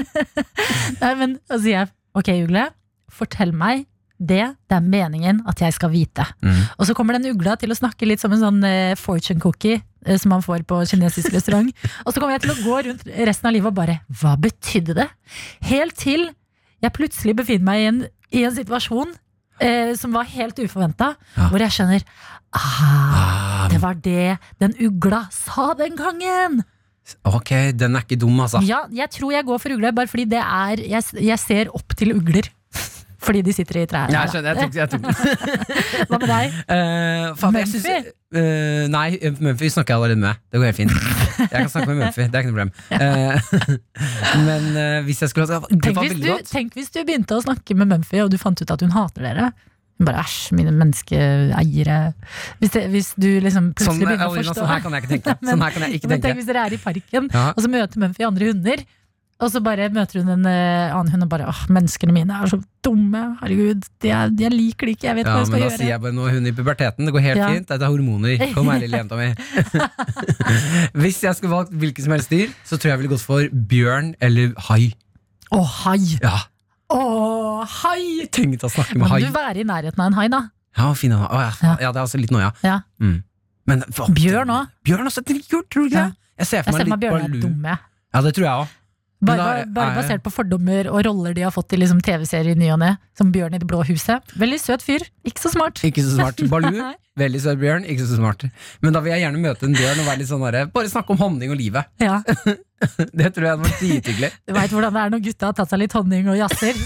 Nei, 1.00 1.14
men 1.22 1.38
altså, 1.50 1.68
jeg 1.72 1.88
ok, 2.20 2.30
ugle, 2.48 2.66
fortell 3.14 3.54
meg 3.56 3.86
det 4.20 4.44
det 4.70 4.76
er 4.76 4.84
meningen 4.84 5.40
at 5.48 5.62
jeg 5.64 5.74
skal 5.76 5.92
vite. 5.94 6.26
Mm. 6.44 6.60
Og 6.78 6.88
så 6.88 6.96
kommer 6.98 7.16
den 7.16 7.30
ugla 7.32 7.56
til 7.60 7.72
å 7.72 7.78
snakke 7.78 8.08
litt 8.08 8.22
som 8.22 8.34
en 8.36 8.44
sånn 8.44 8.60
uh, 8.66 8.98
fortune 9.00 9.40
cookie 9.44 9.80
eh, 9.80 10.18
som 10.20 10.34
man 10.36 10.44
får 10.44 10.66
på 10.68 10.82
kinesisk 10.92 11.32
restaurant. 11.36 11.72
Og 12.06 12.12
så 12.12 12.20
kommer 12.20 12.36
jeg 12.36 12.44
til 12.46 12.54
å 12.54 12.60
gå 12.66 12.82
rundt 12.90 13.08
resten 13.30 13.50
av 13.50 13.56
livet 13.56 13.72
og 13.72 13.80
bare 13.80 14.00
Hva 14.22 14.36
betydde 14.40 14.98
det? 14.98 15.08
Helt 15.72 15.96
til 16.00 16.30
jeg 16.80 16.96
plutselig 16.96 17.36
befinner 17.36 17.68
meg 17.68 17.82
i 17.82 17.88
en, 17.90 18.04
i 18.32 18.44
en 18.48 18.56
situasjon 18.56 19.16
eh, 19.64 19.94
som 20.00 20.16
var 20.16 20.28
helt 20.32 20.60
uforventa. 20.64 21.14
Ja. 21.36 21.48
Hvor 21.52 21.64
jeg 21.64 21.76
skjønner 21.76 22.06
ah, 22.56 23.68
Det 23.72 23.82
var 23.84 24.00
det 24.04 24.38
den 24.64 24.76
ugla 24.88 25.26
sa 25.36 25.74
den 25.80 26.00
gangen! 26.00 26.62
Ok, 27.26 27.52
den 27.74 27.98
er 27.98 28.06
ikke 28.06 28.20
dum, 28.22 28.38
altså. 28.44 28.62
Ja, 28.62 28.84
jeg 28.94 29.10
tror 29.16 29.34
jeg 29.34 29.46
går 29.48 29.62
for 29.62 29.74
ugle, 29.74 29.90
bare 29.98 30.10
fordi 30.12 30.28
det 30.30 30.44
er 30.44 30.84
Jeg, 30.84 31.08
jeg 31.26 31.42
ser 31.42 31.72
opp 31.74 31.96
til 31.98 32.14
ugler. 32.14 32.52
Fordi 33.20 33.42
de 33.44 33.54
sitter 33.54 33.82
i 33.82 33.86
trærne. 33.90 34.14
Ja, 34.16 34.22
jeg 34.24 34.32
skjønner, 34.32 34.56
jeg 34.56 34.70
tok, 34.70 34.76
jeg 34.80 34.90
tok. 34.94 35.02
Hva 36.10 36.20
med 36.22 36.28
deg? 36.32 36.54
Uh, 36.70 37.26
faen, 37.42 37.56
Mumphy? 37.58 37.82
synes- 37.84 38.10
uh, 38.36 38.84
nei, 38.94 39.08
Mumphy 39.44 39.70
snakker 39.74 39.94
jeg 39.96 40.00
allerede 40.00 40.22
med. 40.24 40.40
Det 40.52 40.62
går 40.62 40.70
helt 40.70 40.80
fint. 40.80 40.94
Jeg 41.40 41.50
kan 41.58 41.70
snakke 41.74 41.90
med 41.92 42.00
Mumphy, 42.06 42.28
det 42.32 42.40
er 42.40 42.46
ikke 42.46 42.54
noe 42.54 42.60
problem. 42.60 42.76
Uh, 43.00 44.44
men 44.46 44.70
uh, 44.76 45.00
hvis 45.08 45.20
jeg 45.24 45.30
skulle 45.32 45.48
ha 45.50 45.60
Det 45.68 45.82
Tenk 45.84 45.98
var 45.98 46.06
hvis, 46.08 46.20
du, 46.24 46.30
tenk 46.50 46.78
hvis 46.80 46.92
du 46.96 47.02
begynte 47.04 47.36
å 47.38 47.44
snakke 47.44 47.76
med 47.80 47.90
Mumphy, 47.92 48.22
og 48.24 48.32
du 48.32 48.38
fant 48.42 48.60
ut 48.64 48.72
at 48.76 48.84
hun 48.86 48.94
hater 48.96 49.26
dere. 49.28 49.50
Bare 50.00 50.22
æsj, 50.24 50.54
mine 50.56 50.72
menneskeeiere. 50.72 51.98
Hvis, 52.62 52.72
det, 52.72 52.86
hvis 52.94 53.10
du 53.20 53.28
liksom 53.44 53.74
Sånn, 53.74 53.98
plutselig 54.00 54.08
begynner 54.08 54.30
å 54.30 54.36
forstå 54.38 54.54
sånn 54.62 54.70
her 54.72 54.84
kan 54.86 54.96
jeg 54.96 55.04
ikke 55.04 55.12
tenke. 55.18 55.34
Sånn 55.50 55.66
her 55.66 55.74
kan 55.76 55.86
jeg 55.88 56.00
ikke 56.00 56.12
Men 56.14 56.22
tenk 56.24 56.40
hvis 56.40 56.48
dere 56.48 56.62
er 56.70 56.76
i 56.78 56.80
parken, 56.80 57.28
Ja. 57.36 57.44
og 57.52 57.60
så 57.66 57.72
møter 57.74 58.00
Mumphy 58.06 58.24
andre 58.30 58.48
hunder. 58.54 58.86
Og 59.40 59.48
så 59.54 59.62
bare 59.64 59.86
møter 59.96 60.20
hun 60.20 60.30
en 60.34 60.46
eh, 60.52 60.92
annen 60.92 61.14
hund 61.14 61.24
og 61.24 61.30
bare 61.32 61.46
åh, 61.48 61.60
menneskene 61.72 62.12
mine 62.12 62.36
er 62.44 62.50
så 62.52 62.58
dumme. 62.84 63.22
Herregud, 63.40 63.86
de 64.04 64.10
er, 64.12 64.34
jeg 64.36 64.52
liker 64.52 64.90
det 64.90 64.96
ikke. 64.98 65.08
Jeg 65.08 65.16
vet 65.22 65.30
Ja, 65.30 65.36
hva 65.38 65.44
jeg 65.46 65.52
men 65.54 65.62
da 65.64 65.70
sier 65.78 65.88
jeg 65.94 66.02
bare 66.04 66.12
nå 66.18 66.26
hun 66.34 66.50
i 66.50 66.52
puberteten. 66.58 67.06
Det 67.08 67.14
går 67.16 67.24
helt 67.24 67.40
Ja. 67.40 67.48
fint. 67.54 67.68
Dette 67.72 67.88
er 67.88 67.94
hormoner. 67.94 68.44
Kom 68.54 68.68
her, 68.68 68.80
lille 68.84 69.00
jenta 69.00 69.16
mi. 69.16 69.30
Hvis 71.00 71.22
jeg 71.24 71.36
skulle 71.38 71.54
valgt 71.54 71.72
hvilket 71.72 72.04
som 72.06 72.16
helst 72.16 72.32
dyr, 72.34 72.52
så 72.68 72.76
tror 72.76 72.90
jeg 72.90 72.96
jeg 72.96 73.02
ville 73.04 73.14
gått 73.16 73.24
for 73.26 73.48
bjørn 73.72 74.12
eller 74.24 74.52
hai. 74.70 74.90
Å, 75.56 75.64
hai! 75.84 76.00
Ja, 76.22 76.36
Å, 76.94 77.00
hai! 77.84 78.26
Tenk 78.34 78.64
å 78.66 78.70
snakke 78.74 78.98
med 78.98 79.08
hai. 79.12 79.20
du 79.24 79.32
være 79.34 79.62
i 79.62 79.66
nærheten 79.68 80.02
av 80.04 80.10
en 80.12 80.18
hai, 80.18 80.28
da? 80.34 80.44
Ja, 80.78 80.92
fin. 80.98 81.12
Å, 81.14 81.22
ja, 81.32 81.52
Ja. 81.62 81.76
ja, 81.86 81.92
det 81.94 82.00
er 82.00 82.04
altså 82.06 82.20
litt 82.22 82.32
noia. 82.34 82.52
Ja. 82.66 82.80
Mm. 83.02 83.22
Men 83.70 83.82
hva- 83.94 84.10
Bjørn 84.14 84.50
òg. 84.50 84.68
Bjørn 84.84 85.06
også 85.10 85.24
tror 85.24 85.44
du 85.70 85.86
ikke 85.86 85.94
Ja. 85.96 86.08
det? 86.10 86.16
Jeg 86.40 86.48
ser 86.48 86.58
Jeg 86.58 86.66
for 86.66 86.72
ser 86.72 86.86
meg 86.86 86.90
for 86.90 86.90
meg 86.90 87.00
litt 87.00 87.04
bjørn 87.10 87.24
er 87.24 87.42
dumme. 87.48 87.80
Ja, 88.14 88.22
det 88.22 88.34
tror 88.36 88.44
jeg 88.44 88.54
òg. 88.64 88.68
Bare, 89.20 89.66
bare 89.68 89.92
er- 89.92 89.96
basert 90.00 90.24
på 90.24 90.32
fordommer 90.32 90.88
og 90.88 91.04
roller 91.06 91.34
de 91.36 91.42
har 91.44 91.52
fått 91.52 91.74
i 91.76 91.78
liksom 91.82 92.00
TV-serier 92.02 92.56
i 92.56 92.60
ny 92.60 92.70
og 92.72 92.80
ne. 92.80 92.94
Som 93.18 93.32
Bjørn 93.34 93.54
i 93.56 93.60
Det 93.60 93.68
blå 93.68 93.82
huset. 93.84 94.22
Veldig 94.40 94.60
søt 94.60 94.82
fyr, 94.86 95.04
ikke 95.28 95.42
så 95.44 95.50
smart. 95.52 95.82
Ikke 95.84 96.02
så 96.06 96.16
smart. 96.16 96.40
Balu, 96.52 96.72
veldig 97.20 97.42
søt 97.44 97.60
bjørn, 97.60 97.84
ikke 97.84 98.06
så 98.08 98.16
smart. 98.16 98.46
Men 98.82 98.94
da 98.96 99.00
vil 99.04 99.12
jeg 99.12 99.22
gjerne 99.26 99.40
møte 99.44 99.66
en 99.68 99.76
bjørn 99.76 100.00
og 100.00 100.06
være 100.08 100.18
litt 100.22 100.30
sånn 100.32 100.46
der, 100.48 100.66
Bare 100.72 100.88
snakke 100.88 101.12
om 101.12 101.18
honning 101.20 101.52
og 101.52 101.58
livet. 101.60 101.84
Ja, 102.00 102.22
Det 102.80 103.34
tror 103.36 103.44
jeg 103.44 103.52
hadde 103.52 103.66
vært 103.66 103.82
drithyggelig. 103.84 104.30
Du 104.48 104.54
veit 104.56 104.72
hvordan 104.72 104.94
det 104.96 105.02
er 105.02 105.10
når 105.12 105.20
gutta 105.26 105.46
har 105.50 105.56
tatt 105.58 105.68
seg 105.74 105.80
litt 105.82 105.92
honning 105.98 106.30
og 106.32 106.38
jazzer. 106.40 106.76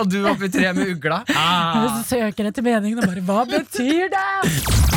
Og 0.00 0.04
du 0.10 0.18
oppi 0.28 0.50
treet 0.52 0.76
med 0.76 0.92
ugla. 0.92 1.22
Ah. 1.32 2.02
søker 2.04 2.44
etter 2.52 2.62
meningen 2.66 3.00
og 3.00 3.08
bare 3.08 3.24
Hva 3.24 3.40
betyr 3.48 4.12
det? 4.12 4.89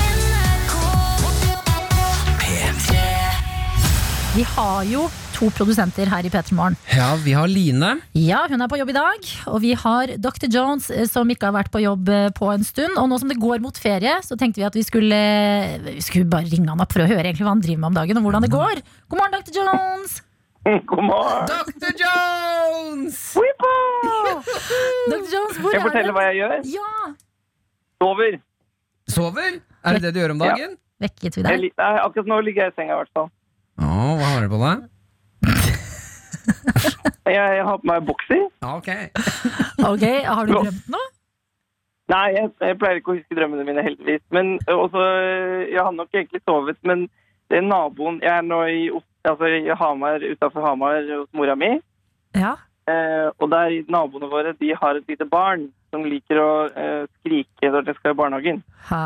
Vi 4.33 4.41
har 4.49 4.81
jo 4.89 5.03
to 5.35 5.45
produsenter 5.53 6.09
her 6.09 6.25
i 6.25 6.29
P3 6.33 6.55
Morgen. 6.57 6.73
Ja, 6.89 7.11
vi 7.21 7.35
har 7.37 7.45
Line. 7.45 7.89
Ja, 8.17 8.39
hun 8.49 8.63
er 8.65 8.69
på 8.71 8.79
jobb 8.79 8.89
i 8.89 8.95
dag. 8.95 9.27
Og 9.51 9.59
vi 9.61 9.75
har 9.77 10.09
Dr. 10.17 10.47
Jones, 10.49 10.87
eh, 10.89 11.05
som 11.05 11.29
ikke 11.29 11.51
har 11.51 11.53
vært 11.53 11.69
på 11.73 11.81
jobb 11.83 12.09
eh, 12.09 12.31
på 12.33 12.49
en 12.49 12.65
stund. 12.65 12.97
Og 12.97 13.11
nå 13.11 13.19
som 13.21 13.29
det 13.29 13.37
går 13.37 13.61
mot 13.61 13.77
ferie, 13.77 14.15
så 14.25 14.33
tenkte 14.39 14.63
vi 14.63 14.65
at 14.65 14.73
vi 14.73 14.81
skulle, 14.87 15.19
vi 15.85 16.01
skulle 16.01 16.25
bare 16.31 16.49
ringe 16.49 16.65
han 16.71 16.81
opp 16.81 16.95
for 16.95 17.05
å 17.05 17.09
høre 17.11 17.27
egentlig 17.27 17.45
hva 17.45 17.53
han 17.53 17.61
driver 17.61 17.83
med 17.83 17.91
om 17.91 17.99
dagen, 17.99 18.17
og 18.17 18.25
hvordan 18.25 18.47
det 18.47 18.49
går. 18.55 18.81
God 19.13 19.21
morgen, 19.21 19.37
Dr. 19.37 19.53
Jones! 19.59 20.17
God 20.89 21.05
morgen! 21.11 21.53
Dr. 21.53 21.93
Jones! 22.01 23.21
Dr. 25.13 25.29
Jones, 25.29 25.61
hvor 25.61 25.69
er 25.69 25.77
Skal 25.77 25.77
jeg 25.77 25.85
fortelle 25.91 26.17
hva 26.17 26.25
jeg 26.31 26.41
gjør? 26.41 26.57
Ja! 26.73 27.13
Sover. 28.01 28.41
Sover? 29.13 29.61
Er 29.85 29.99
det 29.99 30.07
det 30.07 30.15
du 30.17 30.21
gjør 30.23 30.33
om 30.39 30.41
dagen? 30.41 30.73
Ja. 30.73 31.05
Vekket 31.05 31.37
vi 31.37 31.45
Jeg, 31.45 31.63
deg? 31.67 31.79
nei, 31.85 31.93
akkurat 32.01 32.33
nå 32.33 32.41
ligger 32.49 32.65
jeg 32.65 32.73
i 32.73 32.79
senga, 32.81 32.97
i 32.97 33.01
hvert 33.03 33.13
fall. 33.13 33.29
Å, 33.81 33.87
hva 34.19 34.27
har 34.35 34.43
du 34.45 34.49
på 34.53 34.59
deg? 34.61 34.89
Jeg, 37.23 37.39
jeg 37.57 37.63
har 37.65 37.77
på 37.79 37.87
meg 37.87 38.03
bokser. 38.07 38.41
Ja, 38.61 38.75
ok. 38.77 38.89
Ok, 39.89 40.03
Har 40.27 40.47
du 40.49 40.53
drømt 40.57 40.89
noe? 40.91 41.09
Nei, 42.11 42.25
jeg, 42.35 42.49
jeg 42.59 42.77
pleier 42.81 42.99
ikke 42.99 43.13
å 43.13 43.15
huske 43.15 43.37
drømmene 43.37 43.63
mine, 43.65 43.83
heldigvis. 43.85 44.21
Men 44.35 44.57
også, 44.69 45.01
Jeg 45.71 45.79
har 45.79 45.93
nok 45.95 46.11
egentlig 46.13 46.41
sovet, 46.43 46.77
men 46.83 47.05
det 47.49 47.61
er 47.61 47.65
naboen 47.65 48.19
Jeg 48.23 48.31
er 48.33 48.43
nå 48.45 48.59
i, 48.69 48.83
Os- 48.91 49.07
altså, 49.29 49.47
i 49.47 49.71
Hamar, 49.79 50.19
utafor 50.25 50.65
Hamar 50.67 50.99
hos 51.07 51.29
mora 51.33 51.55
mi. 51.55 51.71
Ja. 52.35 52.57
Eh, 52.91 53.29
og 53.39 53.47
der 53.53 53.77
naboene 53.87 54.27
våre 54.31 54.51
de 54.59 54.73
har 54.75 54.99
et 54.99 55.07
lite 55.07 55.25
barn 55.31 55.69
som 55.93 56.03
liker 56.03 56.39
å 56.43 56.49
eh, 56.75 57.03
skrike 57.21 57.71
når 57.71 57.87
de 57.87 57.95
skal 58.01 58.11
i 58.11 58.19
barnehagen. 58.19 58.59
Ha. 58.91 59.03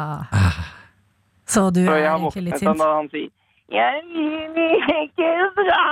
Så 1.47 1.68
du 1.76 1.84
Så 1.86 1.93
er 1.93 2.01
jeg 2.01 2.09
har 2.09 2.18
egentlig 2.18 2.47
litt 2.49 2.57
våknet 2.57 2.65
sint? 2.65 2.82
da 2.82 2.93
han 2.97 3.09
sier 3.13 3.30
Jeg 3.68 4.03
vil 4.55 4.76
ikke 5.03 5.32
dra. 5.57 5.86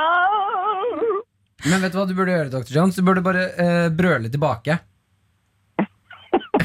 Men 1.66 1.82
vet 1.82 1.92
du 1.92 1.98
hva 2.00 2.06
du 2.08 2.14
burde 2.16 2.32
gjøre, 2.36 2.52
Dr. 2.54 2.72
Jones? 2.78 2.96
Du 2.96 3.04
burde 3.08 3.24
bare 3.26 3.48
eh, 3.60 3.88
brøle 3.92 4.30
tilbake. 4.32 4.78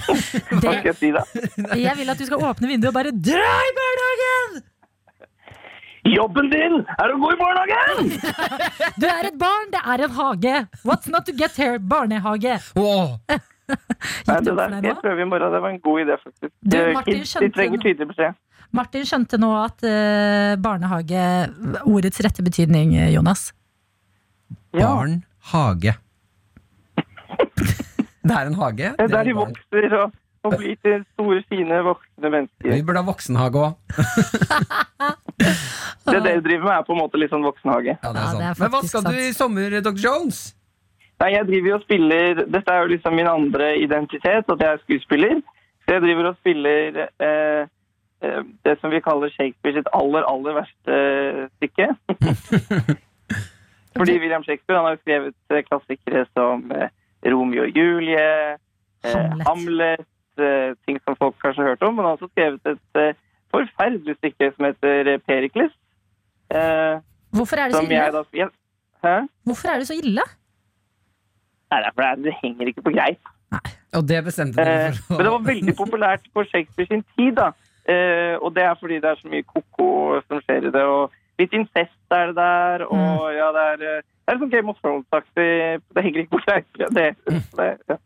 Hva 0.00 0.14
skal 0.60 0.90
jeg 0.90 0.96
si 1.00 1.10
da? 1.14 1.22
Jeg 1.78 1.94
vil 1.98 2.10
at 2.12 2.18
du 2.20 2.26
skal 2.28 2.42
åpne 2.50 2.68
vinduet 2.70 2.90
og 2.92 2.96
bare 2.98 3.12
dra 3.14 3.54
i 3.68 3.72
barnehagen! 3.78 4.60
Jobben 6.10 6.46
din 6.52 6.78
er 6.94 7.12
å 7.12 7.18
gå 7.20 7.30
i 7.34 7.38
barnehagen! 7.40 8.12
Du 9.02 9.06
er 9.10 9.28
et 9.28 9.36
barn, 9.40 9.68
det 9.74 9.82
er 9.82 10.04
en 10.06 10.14
hage. 10.16 10.54
What's 10.86 11.10
not 11.12 11.26
to 11.28 11.34
get 11.36 11.58
here? 11.60 11.78
Barnehage. 11.78 12.56
Wow. 12.78 13.18
Nei, 13.30 14.38
det 14.46 14.54
der 14.56 14.78
jeg 14.82 14.96
prøver 15.02 15.22
i 15.22 15.28
morgen. 15.30 15.52
Det 15.54 15.60
var 15.62 15.74
en 15.74 15.82
god 15.84 16.00
idé, 16.06 16.16
faktisk. 16.22 16.52
Du, 16.64 16.76
Eh, 16.80 16.92
Martin, 16.96 17.20
kids, 17.20 17.34
de 17.44 17.50
trenger 17.54 17.82
tydelig 17.84 18.08
beskjed. 18.14 18.38
Martin 18.76 19.04
skjønte 19.08 19.38
nå 19.40 19.48
at 19.64 19.82
eh, 19.86 20.54
barnehage 20.62 21.22
Ordets 21.90 22.20
rette 22.22 22.42
betydning, 22.46 22.88
eh, 22.94 23.10
Jonas. 23.14 23.48
Ja. 24.74 24.86
barn, 24.92 25.22
hage. 25.50 25.92
Det 28.22 28.34
er 28.36 28.46
en 28.46 28.54
hage. 28.54 28.90
Det 28.94 29.00
er 29.00 29.08
der 29.10 29.18
er 29.18 29.24
de 29.26 29.32
barn. 29.34 29.48
vokser 29.56 29.94
og, 29.98 30.12
og 30.46 30.50
blir 30.60 30.76
til 30.84 31.02
store, 31.16 31.40
fine 31.50 31.80
voksne 31.86 32.22
Vi 32.22 32.30
mennesker. 32.36 32.82
burde 32.86 33.00
ha 33.02 33.06
voksenhage 33.08 33.56
òg. 33.64 33.72
Det 36.10 36.20
dere 36.24 36.40
driver 36.44 36.64
med, 36.66 36.72
er 36.76 36.82
på 36.86 36.92
en 36.94 37.00
måte 37.00 37.18
litt 37.20 37.30
sånn 37.32 37.44
voksenhage. 37.46 37.94
Ja, 38.02 38.10
det 38.12 38.20
er 38.20 38.24
Ja, 38.26 38.32
det 38.38 38.46
er. 38.50 38.54
Men 38.60 38.70
hva 38.70 38.76
faktisk 38.76 38.92
skal 38.94 39.04
du 39.08 39.14
i 39.24 39.32
sommer, 39.36 39.68
Dr. 39.82 39.98
Jones? 40.04 40.38
Nei, 41.20 41.30
jeg 41.34 41.44
driver 41.50 41.68
jo 41.68 41.74
og 41.76 41.82
spiller 41.84 42.38
Dette 42.48 42.72
er 42.72 42.78
jo 42.84 42.90
liksom 42.94 43.12
min 43.18 43.28
andre 43.28 43.66
identitet, 43.82 44.44
at 44.48 44.62
jeg 44.64 44.70
er 44.76 44.80
skuespiller. 44.84 45.34
Så 45.84 45.88
jeg 45.96 46.02
driver 46.06 46.24
og 46.30 46.36
spiller 46.40 47.00
eh, 47.06 47.62
det 48.64 48.74
som 48.80 48.92
vi 48.92 49.00
kaller 49.00 49.32
Shakespeare 49.32 49.78
sitt 49.78 49.88
aller, 49.96 50.26
aller 50.28 50.58
verste 50.60 50.96
stykke. 51.56 51.86
Fordi 53.98 54.18
William 54.22 54.44
Shakespeare 54.44 54.78
han 54.78 54.86
har 54.86 54.96
jo 54.96 55.02
skrevet 55.02 55.34
eh, 55.50 55.62
klassikere 55.66 56.24
som 56.36 56.66
eh, 56.76 56.90
Romeo 57.32 57.64
og 57.66 57.76
Julie, 57.76 58.26
eh, 59.04 59.14
Hamlet. 59.14 59.46
Hamlet, 59.48 60.06
eh, 60.38 60.76
ting 60.86 61.00
som 61.04 61.16
folk 61.18 61.36
kanskje 61.42 61.64
har 61.64 61.72
hørt 61.72 61.82
om. 61.82 61.94
Men 61.94 62.04
han 62.04 62.12
har 62.12 62.18
også 62.20 62.30
skrevet 62.32 62.70
et 62.74 63.00
eh, 63.02 63.18
forferdelig 63.50 64.16
stykke 64.20 64.52
som 64.54 64.68
heter 64.68 65.14
eh, 65.14 65.22
Perikles. 65.26 65.74
Eh, 66.54 67.00
Hvorfor 67.34 67.56
er 67.56 67.70
det 67.70 67.76
så 67.80 67.82
ille? 67.86 68.06
da 68.14 68.22
jeg, 68.34 68.48
Hæ? 69.04 69.16
Hvorfor 69.48 69.68
er 69.72 69.82
det 69.82 69.86
så 69.88 69.96
ille? 69.96 70.24
Nei, 71.70 71.78
det 71.82 72.04
er 72.04 72.14
det 72.24 72.34
henger 72.42 72.70
ikke 72.70 72.82
på 72.82 72.94
greip. 72.94 73.34
Og 73.98 74.06
det 74.08 74.24
bestemte 74.24 74.60
Eh, 74.60 74.66
dere 74.66 74.94
for 74.94 75.16
men 75.16 75.26
det 75.26 75.32
var 75.34 75.44
veldig 75.46 75.74
populært 75.82 76.26
på 76.34 76.44
Shakespeare 76.46 76.86
sin 76.90 77.04
tid, 77.16 77.32
da. 77.38 77.50
Eh, 77.90 78.36
og 78.38 78.54
det 78.54 78.62
er 78.68 78.76
fordi 78.80 79.00
det 79.02 79.10
er 79.10 79.18
så 79.20 79.30
mye 79.32 79.46
koko 79.48 79.88
som 80.28 80.40
skjer 80.44 80.68
i 80.68 80.72
det. 80.74 80.84
Og 80.86 81.10
litt 81.42 81.54
incest 81.56 82.14
er 82.14 82.30
det 82.30 82.36
der, 82.38 82.84
og 82.86 83.26
ja, 83.34 83.48
det 83.56 83.64
er 83.74 83.84
eh, 83.96 84.02
Det 84.04 84.34
er 84.36 84.40
sånn 84.44 84.52
Game 84.52 84.70
of 84.70 84.78
Thrones-aktig. 84.84 85.50
Det 85.96 86.04
henger 86.06 86.22
ikke 86.22 86.36
på 86.36 86.42
greip. 86.46 86.68
Ja, 86.78 86.88
det, 86.94 87.08
det, 87.58 87.68
ja. 87.90 87.96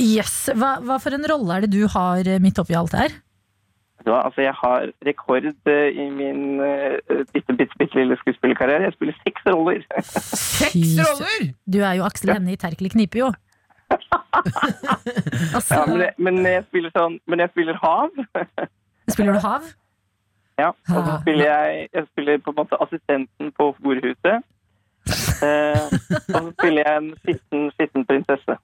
Yes. 0.00 0.34
Hva, 0.56 0.74
hva 0.84 0.96
for 1.02 1.16
en 1.16 1.24
rolle 1.28 1.54
er 1.58 1.64
det 1.66 1.72
du 1.74 1.82
har 1.92 2.24
eh, 2.28 2.40
midt 2.40 2.58
oppi 2.62 2.76
alt 2.78 2.94
her? 2.96 3.12
Ja, 4.06 4.20
altså, 4.22 4.42
jeg 4.44 4.52
har 4.54 4.84
rekord 5.02 5.46
i 5.66 6.04
min 6.14 6.60
uh, 6.62 6.94
bitte, 7.34 7.56
bitte, 7.58 7.74
bitte 7.80 7.96
lille 7.98 8.14
skuespillerkarriere. 8.20 8.84
Jeg 8.86 8.94
spiller 8.94 9.16
seks 9.24 9.46
roller. 9.50 9.80
Seks 10.04 10.92
roller! 11.00 11.48
Du 11.66 11.80
er 11.82 11.96
jo 11.98 12.04
Aksel 12.06 12.30
Hennie 12.36 12.54
i 12.54 12.60
Terkelig 12.60 12.92
knipe, 12.94 13.18
jo. 13.24 13.32
altså, 13.90 15.74
Ja, 15.80 15.86
men, 15.90 16.00
jeg- 16.04 16.14
men 16.18 16.38
jeg 16.46 16.64
spiller 16.68 16.90
sånn 16.94 17.18
Men 17.30 17.42
jeg 17.44 17.52
spiller 17.54 17.78
hav. 17.82 18.10
spiller 19.12 19.36
du 19.36 19.42
hav? 19.44 19.66
Ja, 20.58 20.68
og 20.72 20.76
så 20.88 21.00
Ah. 21.02 21.20
spiller 21.20 21.44
jeg 21.50 21.88
Jeg 21.92 22.06
spiller 22.12 22.38
på 22.40 22.50
en 22.54 22.56
måte 22.62 22.78
assistenten 22.80 23.52
på 23.52 23.74
horhuset. 23.84 24.42
Eh, 25.06 25.86
og 26.34 26.40
så 26.42 26.52
spiller 26.56 26.82
jeg 26.86 26.96
en 27.02 27.10
skitten, 27.22 27.66
skitten 27.76 28.06
prinsesse. 28.08 28.56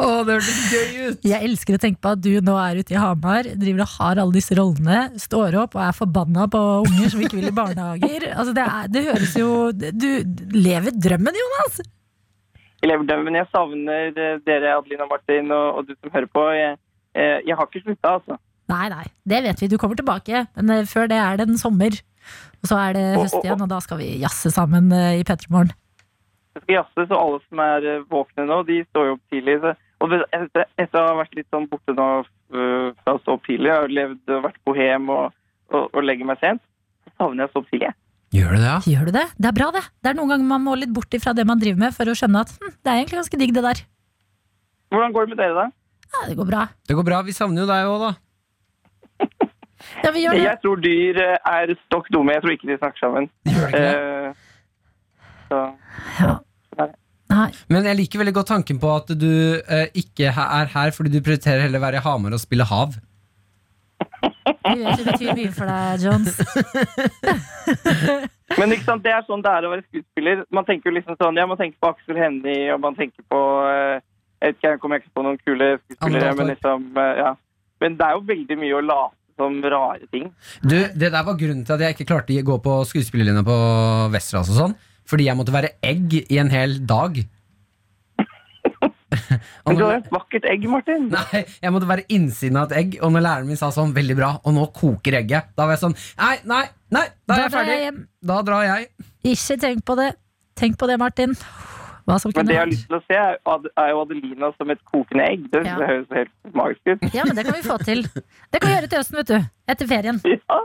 Å, 0.00 0.04
det 0.26 0.34
hørtes 0.38 0.72
gøy 0.72 0.90
ut! 1.10 1.24
Jeg 1.26 1.44
elsker 1.46 1.76
å 1.76 1.80
tenke 1.82 2.00
på 2.02 2.10
at 2.14 2.20
du 2.22 2.30
nå 2.44 2.54
er 2.58 2.78
ute 2.80 2.94
i 2.94 2.98
Hamar, 3.00 3.46
driver 3.58 3.82
og 3.84 3.92
har 3.98 4.20
alle 4.22 4.34
disse 4.36 4.54
rollene, 4.58 5.00
står 5.20 5.56
opp 5.62 5.74
og 5.76 5.82
er 5.84 5.96
forbanna 5.96 6.46
på 6.50 6.60
unger 6.86 7.10
som 7.12 7.22
ikke 7.24 7.38
vil 7.40 7.50
i 7.50 7.54
barnehager. 7.56 8.26
Altså, 8.38 8.52
det, 8.56 8.64
er, 8.66 8.90
det 8.94 9.02
høres 9.08 9.34
jo 9.38 9.48
Du 9.74 10.08
lever 10.56 10.94
drømmen, 10.94 11.36
Jonas! 11.42 11.80
Jeg 12.80 12.88
lever 12.88 13.04
drømmen. 13.10 13.34
Jeg 13.36 13.46
savner 13.52 14.12
dere, 14.16 14.38
dere, 14.46 14.76
Adelina 14.78 15.06
Martin, 15.10 15.50
og, 15.52 15.66
og 15.80 15.88
du 15.88 15.92
som 15.98 16.14
hører 16.14 16.30
på. 16.32 16.46
Jeg, 16.56 16.78
jeg, 17.14 17.42
jeg 17.50 17.56
har 17.58 17.66
ikke 17.68 17.82
slutta, 17.84 18.14
altså. 18.18 18.38
Nei, 18.70 18.86
nei, 18.92 19.04
det 19.28 19.42
vet 19.46 19.62
vi. 19.62 19.68
Du 19.70 19.76
kommer 19.80 19.98
tilbake. 19.98 20.46
Men 20.56 20.72
eh, 20.74 20.88
før 20.88 21.10
det 21.10 21.18
er 21.20 21.40
det 21.40 21.48
en 21.48 21.60
sommer. 21.60 21.96
Og 22.60 22.70
så 22.70 22.78
er 22.78 22.96
det 22.96 23.04
høst 23.16 23.38
igjen, 23.40 23.62
og 23.64 23.70
da 23.70 23.78
skal 23.82 24.00
vi 24.00 24.10
jazze 24.20 24.52
sammen 24.54 24.90
eh, 24.94 25.20
i 25.20 25.24
P3 25.26 25.50
Morgen. 25.52 25.72
Jeg 26.56 26.64
skal 26.64 26.76
jazze, 26.80 27.06
så 27.08 27.18
alle 27.18 27.40
som 27.46 27.62
er 27.64 27.88
eh, 27.94 28.04
våkne 28.10 28.46
nå, 28.48 28.60
de 28.68 28.82
står 28.90 29.08
jo 29.10 29.16
opp 29.16 29.34
tidlig. 29.34 29.56
Så, 29.64 29.74
og 30.00 30.14
etter, 30.20 30.68
etter 30.80 31.00
å 31.00 31.08
ha 31.08 31.16
vært 31.22 31.34
litt 31.38 31.48
sånn 31.52 31.68
borte 31.70 31.96
nå 31.96 32.10
fra 32.50 33.12
å 33.14 33.18
stå 33.20 33.36
opp 33.36 33.44
tidlig, 33.46 33.68
jeg 33.70 33.78
har 33.78 33.92
levd 33.94 34.32
og 34.34 34.40
vært 34.48 34.56
bohem 34.66 35.04
og, 35.14 35.34
og, 35.70 35.84
og 35.86 36.00
legger 36.02 36.26
meg 36.26 36.40
sent, 36.42 36.62
så 37.06 37.12
savner 37.14 37.44
jeg 37.44 37.50
å 37.50 37.52
stå 37.52 37.60
opp 37.62 37.68
tidlig. 37.70 37.90
Gjør 38.34 38.54
du 38.54 38.58
det, 38.58 38.66
ja? 38.66 38.78
Gjør 38.86 39.06
du 39.06 39.12
det? 39.14 39.24
Det 39.38 39.48
er 39.50 39.54
bra, 39.54 39.68
det. 39.74 39.82
Det 40.02 40.10
er 40.10 40.16
noen 40.18 40.32
ganger 40.32 40.48
man 40.50 40.64
må 40.66 40.74
litt 40.78 40.90
bort 40.94 41.14
ifra 41.14 41.34
det 41.34 41.44
man 41.46 41.58
driver 41.62 41.82
med, 41.82 41.94
for 41.94 42.10
å 42.10 42.14
skjønne 42.18 42.42
at 42.42 42.50
hm, 42.56 42.72
det 42.74 42.90
er 42.90 42.98
egentlig 42.98 43.18
ganske 43.20 43.40
digg, 43.40 43.54
det 43.54 43.64
der. 43.66 43.82
Hvordan 44.90 45.14
går 45.14 45.26
det 45.26 45.32
med 45.32 45.40
dere, 45.42 45.54
da? 45.54 45.66
Ja, 46.10 46.24
det 46.26 46.36
går 46.38 46.48
bra. 46.50 46.66
Det 46.90 46.96
går 46.98 47.06
bra. 47.06 47.20
Vi 47.26 47.34
savner 47.34 47.62
jo 47.62 47.70
deg 47.70 47.90
òg, 47.90 48.02
da. 48.02 48.10
Ja, 50.04 50.12
vi 50.14 50.24
gjør 50.24 50.36
det. 50.36 50.44
Jeg 50.44 50.60
tror 50.62 50.80
dyr 50.84 51.20
eh, 51.24 51.50
er 51.52 51.74
stokk 51.86 52.10
dumme. 52.12 52.36
Jeg 52.36 52.44
tror 52.44 52.54
ikke 52.56 52.70
de 52.70 52.78
snakker 52.80 53.04
sammen. 53.04 53.30
Eh, 53.50 54.30
så 55.50 55.60
Nei. 57.30 57.50
Men 57.70 57.86
jeg 57.86 57.98
liker 58.00 58.20
veldig 58.24 58.34
godt 58.40 58.50
tanken 58.50 58.80
på 58.82 58.88
at 58.90 59.12
du 59.14 59.30
uh, 59.62 59.86
ikke 59.94 60.32
er 60.32 60.72
her 60.72 60.90
fordi 60.96 61.12
du 61.14 61.20
prioriterer 61.22 61.62
heller 61.62 61.78
å 61.78 61.84
være 61.84 62.00
i 62.00 62.02
Hamar 62.02 62.34
og 62.34 62.42
spille 62.42 62.66
hav. 62.66 62.96
Vet 64.40 64.98
det 64.98 65.06
betyr 65.06 65.36
mye 65.38 65.52
for 65.54 65.70
deg, 65.70 66.02
Jones. 66.04 66.40
Men 68.58 68.74
ikke 68.74 68.88
sant, 68.88 69.04
det 69.04 69.12
er 69.14 69.22
sånn 69.28 69.44
det 69.46 69.52
er 69.52 69.66
å 69.66 69.70
være 69.72 69.86
skuespiller. 69.86 70.42
Man 70.50 70.66
tenker 70.66 70.90
jo 70.90 70.96
liksom 70.96 71.18
sånn, 71.20 71.38
ja, 71.38 71.46
man 71.46 71.60
tenker 71.60 71.78
på 71.78 71.92
Aksel 71.92 72.18
Hennie, 72.18 72.66
og 72.74 72.82
man 72.82 72.98
tenker 72.98 73.22
på 73.30 73.40
uh, 73.62 74.00
Jeg 74.40 74.50
vet 74.50 74.58
ikke, 74.58 74.74
jeg 74.74 74.82
kommer 74.82 75.02
ikke 75.02 75.14
på 75.14 75.26
noen 75.26 75.40
kule 75.44 75.70
skuespillere, 75.84 76.34
men 76.40 76.52
liksom 76.54 76.90
uh, 76.98 77.12
Ja. 77.20 77.32
Men 77.80 77.94
det 77.96 78.04
er 78.04 78.18
jo 78.18 78.26
veldig 78.28 78.56
mye 78.60 78.76
å 78.76 78.82
late 78.84 79.19
som 79.40 79.58
rare 79.64 80.06
ting. 80.12 80.28
Du, 80.62 80.76
Det 80.76 81.08
der 81.10 81.26
var 81.26 81.40
grunnen 81.40 81.64
til 81.66 81.76
at 81.76 81.84
jeg 81.86 81.96
ikke 81.96 82.08
klarte 82.12 82.36
å 82.36 82.46
gå 82.52 82.60
på 82.68 82.78
skuespillerlinja 82.92 83.44
på 83.46 83.58
Westerdals 84.14 84.52
og 84.52 84.60
sånn. 84.62 84.78
Fordi 85.10 85.26
jeg 85.26 85.38
måtte 85.38 85.54
være 85.54 85.74
egg 85.82 86.20
i 86.20 86.38
en 86.38 86.52
hel 86.52 86.78
dag. 86.86 87.18
Men 89.66 89.78
du 89.78 89.82
har 89.84 89.96
et 89.98 90.10
vakkert 90.12 90.46
egg, 90.50 90.66
Martin. 90.70 91.08
Nei, 91.10 91.42
jeg 91.62 91.74
måtte 91.74 91.88
være 91.90 92.06
innsiden 92.14 92.60
av 92.60 92.70
et 92.70 92.76
egg, 92.78 92.98
og 93.02 93.12
når 93.14 93.24
læreren 93.26 93.50
min 93.50 93.58
sa 93.58 93.72
sånn 93.74 93.94
'veldig 93.96 94.16
bra', 94.18 94.32
og 94.44 94.54
nå 94.54 94.68
koker 94.76 95.18
egget, 95.22 95.50
da 95.56 95.66
var 95.66 95.74
jeg 95.74 95.82
sånn 95.82 95.96
Nei, 96.20 96.36
nei, 96.44 96.64
nei, 96.94 97.06
da 97.26 97.34
er 97.34 97.42
jeg 97.42 97.54
ferdig. 97.56 98.06
Da 98.30 98.38
drar 98.46 98.68
jeg. 98.68 98.88
Ikke 99.34 99.58
tenk 99.66 99.84
på 99.84 99.98
det. 99.98 100.12
Tenk 100.60 100.78
på 100.78 100.86
det, 100.90 100.98
Martin. 101.00 101.34
Men 102.10 102.46
det 102.48 102.54
jeg 102.56 102.60
har 102.62 102.70
lyst 102.70 102.86
til 102.88 102.96
å 102.96 103.02
se, 103.06 103.18
er 103.80 103.88
jo 103.92 104.00
Adelina 104.04 104.50
som 104.56 104.70
et 104.74 104.80
kokende 104.90 105.24
egg. 105.26 105.46
Det, 105.52 105.62
Ja. 105.66 105.76
høres 105.78 106.06
helt 106.14 106.54
magisk 106.56 106.80
ut. 106.90 107.04
Ja, 107.14 107.24
men 107.28 107.36
det 107.36 107.44
kan 107.46 107.54
vi 107.56 107.62
få 107.66 107.76
til. 107.84 108.02
Det 108.50 108.60
kan 108.60 108.68
vi 108.70 108.74
gjøre 108.76 108.90
til 108.90 108.98
høsten, 109.00 109.18
vet 109.20 109.30
du. 109.32 109.38
Etter 109.70 109.86
ferien. 109.90 110.20
Ja. 110.50 110.58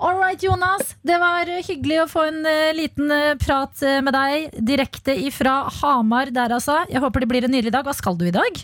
All 0.00 0.18
right, 0.20 0.42
Jonas. 0.42 0.94
Det 1.02 1.16
var 1.20 1.48
hyggelig 1.48 2.02
å 2.02 2.08
få 2.10 2.26
en 2.28 2.44
eh, 2.46 2.72
liten 2.76 3.10
eh, 3.10 3.34
prat 3.40 3.80
eh, 3.82 4.00
med 4.04 4.12
deg 4.14 4.52
direkte 4.60 5.14
ifra 5.16 5.62
Hamar 5.80 6.30
der, 6.34 6.52
altså. 6.58 6.82
Jeg 6.92 7.00
håper 7.02 7.24
det 7.24 7.28
blir 7.32 7.44
en 7.48 7.54
nydelig 7.54 7.72
dag. 7.72 7.84
Hva 7.88 7.94
skal 7.96 8.18
du 8.20 8.26
i 8.28 8.34
dag? 8.34 8.60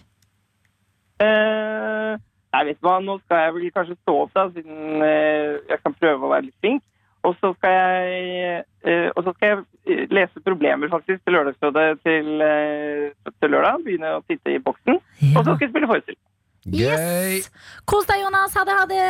Jeg 2.58 2.66
vet 2.68 2.78
hva, 2.84 2.98
Nå 3.04 3.18
skal 3.24 3.42
jeg 3.46 3.54
vel 3.56 3.72
kanskje 3.74 3.96
stå 4.02 4.14
opp, 4.24 4.30
da, 4.36 4.46
siden 4.54 5.02
jeg 5.02 5.80
kan 5.82 5.96
prøve 5.98 6.24
å 6.28 6.30
være 6.32 6.46
litt 6.48 6.58
flink. 6.62 6.84
Og 7.28 7.36
så 7.40 7.52
skal 7.58 7.74
jeg, 7.76 8.62
eh, 8.88 9.08
og 9.16 9.24
så 9.26 9.34
skal 9.36 9.50
jeg 9.52 9.58
eh, 9.90 10.04
lese 10.16 10.44
problemer 10.46 10.88
faktisk 10.92 11.20
til 11.24 11.36
Lørdagsrådet 11.36 11.88
til, 12.06 12.28
eh, 12.48 13.32
til 13.40 13.54
lørdag. 13.54 13.84
Begynne 13.84 14.14
å 14.16 14.24
sitte 14.24 14.54
i 14.54 14.62
boksen. 14.64 15.00
Og 15.34 15.40
så 15.42 15.50
skal 15.50 15.66
jeg 15.66 15.74
spille 15.74 15.90
forestilling. 15.92 16.22
Gøy. 16.68 16.84
Yes! 16.84 17.50
Kos 17.88 18.08
deg, 18.10 18.24
Jonas. 18.24 18.56
Ha 18.56 18.64
det, 18.68 18.78
ha 18.80 18.86
det. 18.94 19.08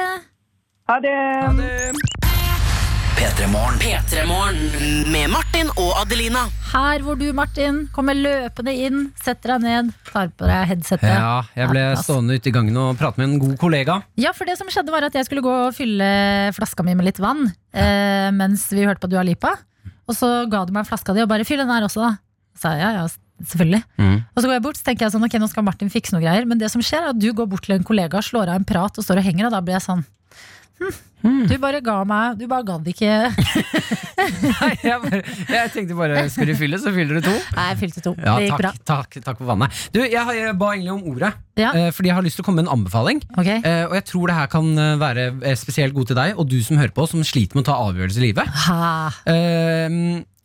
Ha 0.89 1.01
det! 1.05 2.28
P3morgen. 3.19 3.81
P3morgen 3.83 5.09
med 5.11 5.33
Martin 5.33 5.73
og 5.75 5.97
Adelina. 5.99 6.45
Her 6.71 7.03
hvor 7.03 7.16
du, 7.19 7.25
Martin, 7.35 7.81
kommer 7.91 8.14
løpende 8.14 8.71
inn, 8.71 9.09
setter 9.19 9.57
deg 9.57 9.64
ned, 9.64 9.89
tar 10.07 10.29
på 10.39 10.47
deg 10.47 10.69
headsetet. 10.71 11.11
Ja, 11.11 11.41
jeg 11.59 11.66
ble 11.73 11.83
stående 11.99 12.37
ute 12.39 12.53
i 12.53 12.55
gangen 12.55 12.79
og 12.79 12.93
prate 13.01 13.19
med 13.19 13.27
en 13.27 13.41
god 13.43 13.57
kollega. 13.59 13.97
Ja, 14.23 14.31
for 14.39 14.47
det 14.47 14.55
som 14.61 14.71
skjedde 14.71 14.95
var 14.95 15.09
at 15.09 15.19
jeg 15.19 15.27
skulle 15.27 15.43
gå 15.43 15.51
og 15.64 15.75
fylle 15.75 16.07
flaska 16.55 16.87
mi 16.87 16.95
med 16.95 17.09
litt 17.09 17.19
vann 17.19 17.49
eh, 17.49 18.31
mens 18.39 18.69
vi 18.71 18.87
hørte 18.87 19.03
på 19.03 19.11
Dua 19.11 19.27
Lipa. 19.27 19.57
Og 20.07 20.14
så 20.14 20.31
ga 20.47 20.62
du 20.69 20.71
meg 20.79 20.87
flaska 20.87 21.16
di 21.16 21.27
og 21.27 21.33
bare 21.35 21.43
'fyll 21.49 21.64
den 21.64 21.75
her 21.75 21.91
også', 21.91 21.99
da. 22.07 22.14
Sa 22.55 22.77
jeg 22.79 22.87
ja, 22.87 23.03
ja, 23.03 23.43
selvfølgelig. 23.43 23.83
Mm. 23.99 24.16
Og 24.31 24.39
så 24.39 24.47
går 24.47 24.57
jeg 24.61 24.66
bort, 24.71 24.79
så 24.79 24.87
tenker 24.87 25.09
jeg 25.09 25.16
sånn, 25.19 25.27
ok, 25.27 25.41
nå 25.43 25.51
skal 25.51 25.66
Martin 25.66 25.91
fikse 25.91 26.14
noe 26.14 26.23
greier. 26.23 26.47
Men 26.47 26.62
det 26.62 26.71
som 26.71 26.87
skjer 26.87 27.03
er 27.03 27.11
at 27.16 27.19
du 27.19 27.33
går 27.35 27.51
bort 27.51 27.66
til 27.66 27.75
en 27.81 27.91
kollega, 27.91 28.23
slår 28.23 28.55
av 28.55 28.62
en 28.62 28.71
prat 28.77 28.95
og 28.95 29.03
står 29.03 29.19
og 29.19 29.27
henger, 29.27 29.51
og 29.51 29.59
da 29.59 29.64
blir 29.66 29.81
jeg 29.81 29.89
sånn 29.91 30.07
hm, 30.79 30.95
Du 31.23 31.55
bare 31.59 31.81
ga 31.83 31.97
meg 32.07 32.37
Du 32.39 32.45
bare 32.47 32.62
gadd 32.69 32.87
ikke 32.93 33.09
Nei, 34.19 34.71
jeg, 34.85 34.99
bare, 35.03 35.21
jeg 35.51 35.71
tenkte 35.75 35.97
bare 35.99 36.25
skal 36.31 36.47
du 36.51 36.53
fylle, 36.59 36.79
så 36.83 36.91
fyller 36.95 37.19
du 37.19 37.27
to. 37.29 37.33
Nei, 37.57 37.64
jeg 37.73 37.79
fylte 37.81 38.03
to. 38.05 38.12
Ja, 38.19 38.35
det 38.39 38.49
gikk 38.49 38.59
bra. 38.61 38.71
takk, 38.75 39.12
takk, 39.14 39.19
takk 39.25 39.39
for 39.41 39.49
vannet. 39.53 39.79
Du, 39.95 40.01
jeg, 40.03 40.12
jeg 40.39 40.55
ba 40.59 40.71
egentlig 40.75 40.93
om 40.97 41.05
ordet, 41.12 41.31
Ja. 41.59 41.71
eh, 41.79 41.89
fordi 41.95 42.11
jeg 42.11 42.16
har 42.19 42.27
lyst 42.27 42.39
til 42.41 42.45
å 42.45 42.49
komme 42.49 42.61
med 42.61 42.66
en 42.69 42.75
anbefaling. 42.81 43.23
Okay. 43.39 43.61
Eh, 43.62 43.85
og 43.87 43.95
jeg 43.97 44.05
tror 44.11 44.31
det 44.31 44.37
her 44.41 44.51
kan 44.53 44.69
eh, 44.83 44.95
være 45.01 45.27
spesielt 45.61 45.95
god 45.97 46.11
til 46.11 46.19
deg 46.19 46.35
og 46.43 46.51
du 46.51 46.59
som 46.66 46.81
hører 46.83 46.93
på, 46.99 47.07
som 47.11 47.23
sliter 47.27 47.57
med 47.59 47.64
å 47.64 47.69
ta 47.71 47.79
avgjørelser 47.87 48.25
i 48.25 48.27
livet. 48.33 48.59
Ha. 48.66 48.81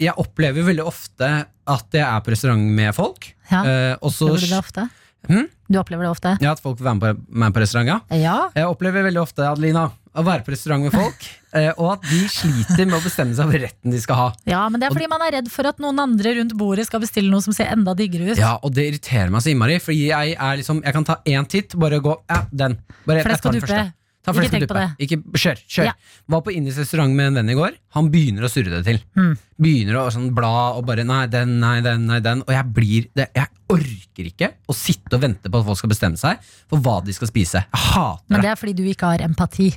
Jeg 0.04 0.16
opplever 0.20 0.66
veldig 0.70 0.86
ofte 0.90 1.32
at 1.74 1.96
jeg 1.98 2.04
er 2.06 2.24
på 2.26 2.34
restaurant 2.36 2.70
med 2.78 2.94
folk. 2.98 3.32
Ja. 3.52 3.64
eh, 3.66 3.96
og 4.02 4.14
så 4.16 4.32
det 4.38 4.54
ofte? 4.58 4.88
Hmm? 5.30 5.46
Du 5.72 5.78
opplever 5.80 6.04
det 6.06 6.12
ofte? 6.14 6.38
Ja, 6.44 6.52
at 6.54 6.62
folk 6.64 6.78
vil 6.80 6.88
være 6.90 7.00
med 7.00 7.04
på, 7.24 7.36
meg 7.44 7.54
på 7.56 7.62
restaurant, 7.64 7.90
ja. 7.90 8.00
Ja. 8.20 8.38
Jeg 8.58 8.70
opplever 8.70 9.06
veldig 9.08 9.22
ofte, 9.24 9.46
Adelina, 9.48 9.88
å 10.14 10.24
være 10.26 10.46
på 10.46 10.54
restaurant 10.54 10.86
med 10.86 10.94
folk, 10.94 11.26
eh, 11.58 11.72
og 11.74 11.96
at 11.96 12.06
de 12.10 12.20
sliter 12.32 12.86
med 12.86 12.98
å 13.00 13.02
bestemme 13.04 13.38
seg 13.38 13.50
for 13.50 13.66
retten 13.66 13.96
de 13.96 14.04
skal 14.04 14.20
ha. 14.20 14.28
ja, 14.50 14.62
men 14.70 14.82
det 14.82 14.90
er 14.90 14.96
fordi 14.96 15.10
man 15.12 15.26
er 15.26 15.38
redd 15.40 15.50
for 15.54 15.70
at 15.70 15.82
noen 15.84 16.04
andre 16.04 16.36
rundt 16.40 16.54
bordet 16.60 16.86
skal 16.90 17.02
bestille 17.04 17.34
noe 17.34 17.44
som 17.46 17.56
ser 17.56 17.74
enda 17.74 17.96
diggere 17.98 18.34
ut. 18.34 18.38
Ja, 18.42 18.56
og 18.62 18.76
det 18.78 18.88
irriterer 18.92 19.34
meg 19.34 19.46
så 19.46 19.54
innmari, 19.54 19.80
fordi 19.84 20.08
jeg 20.12 20.38
er 20.38 20.62
liksom 20.62 20.84
Jeg 20.84 20.96
kan 20.96 21.06
ta 21.08 21.20
én 21.30 21.50
titt, 21.50 21.76
bare 21.80 22.00
gå 22.04 22.16
Ja, 22.30 22.44
den. 22.52 22.80
Bare, 23.08 23.26
Flesk 23.26 23.46
og 23.50 23.56
den 23.58 23.66
duppe. 23.66 23.84
Ta 24.24 24.32
Ikke 24.32 24.40
flesk 24.40 24.54
tenk 24.56 24.70
på 24.72 24.76
det. 24.78 24.84
Ikke, 25.04 25.18
kjør, 25.36 25.62
kjør. 25.68 25.88
Ja. 25.90 25.94
Var 26.32 26.42
på 26.46 26.52
indisk 26.56 26.80
restaurant 26.80 27.12
med 27.12 27.28
en 27.28 27.40
venn 27.42 27.50
i 27.52 27.56
går. 27.60 27.74
Han 27.98 28.08
begynner 28.14 28.46
å 28.48 28.52
surre 28.52 28.72
det 28.72 28.84
til. 28.88 29.02
Mm. 29.20 29.34
Begynner 29.66 29.98
å 30.00 30.04
sånn 30.16 30.30
bla 30.36 30.52
og 30.78 30.86
bare 30.88 31.04
Nei, 31.04 31.26
den, 31.32 31.58
nei, 31.60 31.82
den, 31.84 32.06
nei, 32.08 32.22
den. 32.24 32.44
Og 32.46 32.54
jeg 32.56 32.70
blir 32.78 33.10
det, 33.20 33.28
Jeg 33.36 33.52
orker 33.74 34.30
ikke 34.30 34.52
å 34.72 34.76
sitte 34.78 35.18
og 35.18 35.26
vente 35.26 35.52
på 35.52 35.60
at 35.60 35.68
folk 35.68 35.82
skal 35.82 35.92
bestemme 35.92 36.20
seg 36.22 36.40
for 36.72 36.80
hva 36.80 37.02
de 37.04 37.16
skal 37.16 37.28
spise. 37.34 37.66
Jeg 37.68 37.84
hater 37.90 38.24
det. 38.24 38.32
Men 38.32 38.46
det 38.48 38.54
er 38.54 38.62
fordi 38.64 38.78
du 38.80 38.86
ikke 38.88 39.12
har 39.12 39.26
empati. 39.28 39.74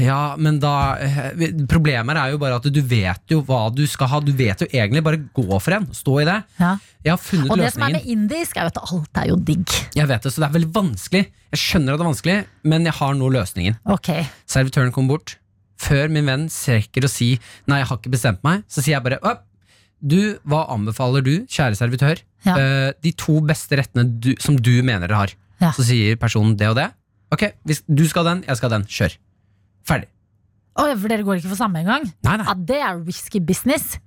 Ja, 0.00 0.34
men 0.40 0.56
da 0.62 0.96
eh, 1.00 1.50
Problemet 1.68 2.16
er 2.16 2.32
jo 2.32 2.38
bare 2.40 2.56
at 2.60 2.66
du 2.72 2.80
vet 2.80 3.32
jo 3.32 3.42
hva 3.46 3.66
du 3.74 3.82
skal 3.90 4.08
ha. 4.12 4.20
Du 4.24 4.32
vet 4.36 4.64
jo 4.64 4.68
egentlig. 4.70 5.02
Bare 5.04 5.20
gå 5.36 5.58
for 5.60 5.76
en. 5.76 5.86
Stå 5.96 6.18
i 6.22 6.26
det. 6.28 6.38
Ja. 6.60 6.72
Jeg 7.04 7.12
har 7.12 7.20
funnet 7.20 7.52
Og 7.52 7.60
det 7.60 7.70
som 7.74 7.84
er 7.86 7.96
med 7.98 8.08
indisk, 8.14 8.56
er 8.56 8.70
at 8.70 8.80
alt 8.82 9.20
er 9.22 9.30
jo 9.32 9.36
digg. 9.36 9.68
Jeg 9.96 10.08
vet 10.08 10.24
det, 10.24 10.32
så 10.32 10.42
det 10.44 10.48
er 10.48 10.56
veldig 10.56 10.72
vanskelig. 10.76 11.22
Jeg 11.52 11.60
skjønner 11.60 11.94
at 11.94 12.00
det 12.00 12.06
er 12.06 12.10
vanskelig, 12.10 12.36
men 12.72 12.88
jeg 12.88 12.96
har 13.00 13.14
nå 13.18 13.30
løsningen. 13.36 13.78
Okay. 13.96 14.26
Servitøren 14.48 14.92
kommer 14.94 15.16
bort. 15.16 15.36
Før 15.82 16.12
min 16.14 16.28
venn 16.28 16.46
strekker 16.52 17.08
å 17.08 17.10
si 17.10 17.32
'nei, 17.66 17.80
jeg 17.82 17.88
har 17.90 17.98
ikke 17.98 18.12
bestemt 18.14 18.44
meg', 18.46 18.62
så 18.70 18.84
sier 18.84 18.94
jeg 18.94 19.02
bare 19.02 19.18
«Å, 19.18 19.32
du, 19.98 20.38
hva 20.46 20.64
anbefaler 20.70 21.24
du, 21.26 21.34
kjære 21.50 21.78
servitør? 21.78 22.22
Ja. 22.46 22.54
Eh, 22.58 22.90
de 23.02 23.12
to 23.18 23.40
beste 23.42 23.78
rettene 23.78 24.06
du, 24.06 24.32
som 24.42 24.56
du 24.58 24.82
mener 24.82 25.06
dere 25.08 25.20
har. 25.24 25.34
Ja. 25.62 25.70
Så 25.74 25.86
sier 25.86 26.18
personen 26.18 26.56
det 26.58 26.70
og 26.70 26.78
det. 26.78 26.88
Ok, 27.34 27.48
du 27.66 28.04
skal 28.10 28.26
den, 28.28 28.42
jeg 28.46 28.58
skal 28.58 28.72
den. 28.74 28.86
Kjør. 28.86 29.14
Ferdig. 29.88 30.08
Oi, 30.80 30.90
for 30.96 31.08
dere 31.12 31.24
går 31.26 31.40
ikke 31.40 31.52
for 31.52 31.60
samme 31.60 31.82
engang? 31.82 32.06
Nei, 32.24 32.36
nei. 32.40 32.46
Ja, 32.48 32.54
det 32.72 32.80
er 32.80 33.00
risky 33.04 33.42
business. 33.44 33.98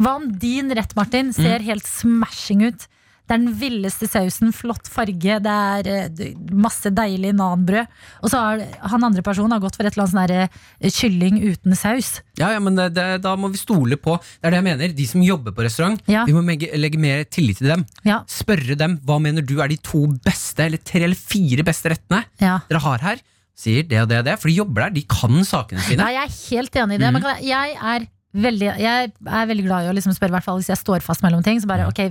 Hva 0.00 0.16
om 0.20 0.30
din 0.40 0.72
rett, 0.76 0.92
Martin, 0.96 1.32
ser 1.36 1.64
helt 1.64 1.88
smashing 1.88 2.64
ut? 2.68 2.86
Det 3.26 3.34
er 3.34 3.40
den 3.42 3.56
villeste 3.58 4.06
sausen, 4.06 4.52
flott 4.54 4.86
farge, 4.86 5.38
det 5.42 5.50
er 5.52 5.88
eh, 5.90 6.34
masse 6.54 6.92
deilig 6.94 7.32
nanbrød. 7.34 7.88
Og 8.22 8.30
så 8.30 8.38
har 8.38 8.62
han 8.92 9.06
andre 9.08 9.24
personen 9.26 9.56
har 9.56 9.62
gått 9.64 9.74
for 9.80 9.88
et 9.88 9.96
eller 9.96 10.04
annet 10.06 10.14
sånn 10.14 10.84
eh, 10.86 10.94
kylling 10.94 11.40
uten 11.42 11.74
saus. 11.74 12.12
Ja, 12.38 12.52
ja, 12.54 12.60
men 12.62 12.78
det, 12.78 12.92
det, 12.94 13.06
da 13.26 13.34
må 13.34 13.50
vi 13.50 13.58
stole 13.58 13.98
på 13.98 14.14
Det 14.22 14.46
er 14.46 14.54
det 14.54 14.60
jeg 14.60 14.68
mener. 14.68 14.94
De 15.00 15.08
som 15.10 15.24
jobber 15.26 15.56
på 15.56 15.66
restaurant, 15.66 15.98
Ja. 16.06 16.22
vi 16.28 16.36
må 16.36 16.44
legge, 16.46 16.70
legge 16.78 17.02
mer 17.02 17.24
tillit 17.26 17.58
til 17.58 17.72
dem. 17.74 17.82
Ja, 18.06 18.20
Spørre 18.30 18.78
dem 18.78 19.00
hva 19.02 19.18
mener 19.22 19.42
du 19.42 19.56
er 19.58 19.74
de 19.74 19.80
to 19.82 20.06
beste, 20.22 20.68
eller 20.68 20.78
tre 20.86 21.02
eller 21.08 21.18
fire 21.18 21.66
beste 21.66 21.96
rettene 21.96 22.22
ja. 22.38 22.60
dere 22.70 22.84
har 22.86 23.02
her. 23.10 23.26
Sier 23.56 23.86
det 23.88 24.02
og 24.02 24.10
det 24.10 24.18
og 24.20 24.26
det, 24.28 24.34
for 24.42 24.52
de 24.52 24.58
jobber 24.58 24.86
der. 24.86 24.92
De 24.98 25.02
kan 25.08 25.40
sakene 25.48 25.80
sine. 25.86 26.04
ja, 26.04 26.20
jeg 26.20 26.28
er 26.28 26.36
helt 26.50 26.76
enig 26.82 26.98
i 26.98 27.02
det. 27.02 27.12
Men 27.16 27.24
jeg, 27.40 27.78
er 27.80 28.06
Veldig, 28.36 28.66
jeg 28.82 29.12
er 29.32 29.46
veldig 29.48 29.62
glad 29.64 29.86
i 29.86 29.88
å 29.88 29.94
liksom 29.96 30.12
spørre, 30.12 30.28
i 30.28 30.34
hvert 30.34 30.44
fall 30.44 30.58
hvis 30.60 30.68
jeg 30.68 30.76
står 30.76 31.00
fast 31.00 31.22
mellom 31.24 31.40
ting. 31.40 31.56
Så 31.62 31.68
bare, 31.70 31.86
ok, 31.88 32.02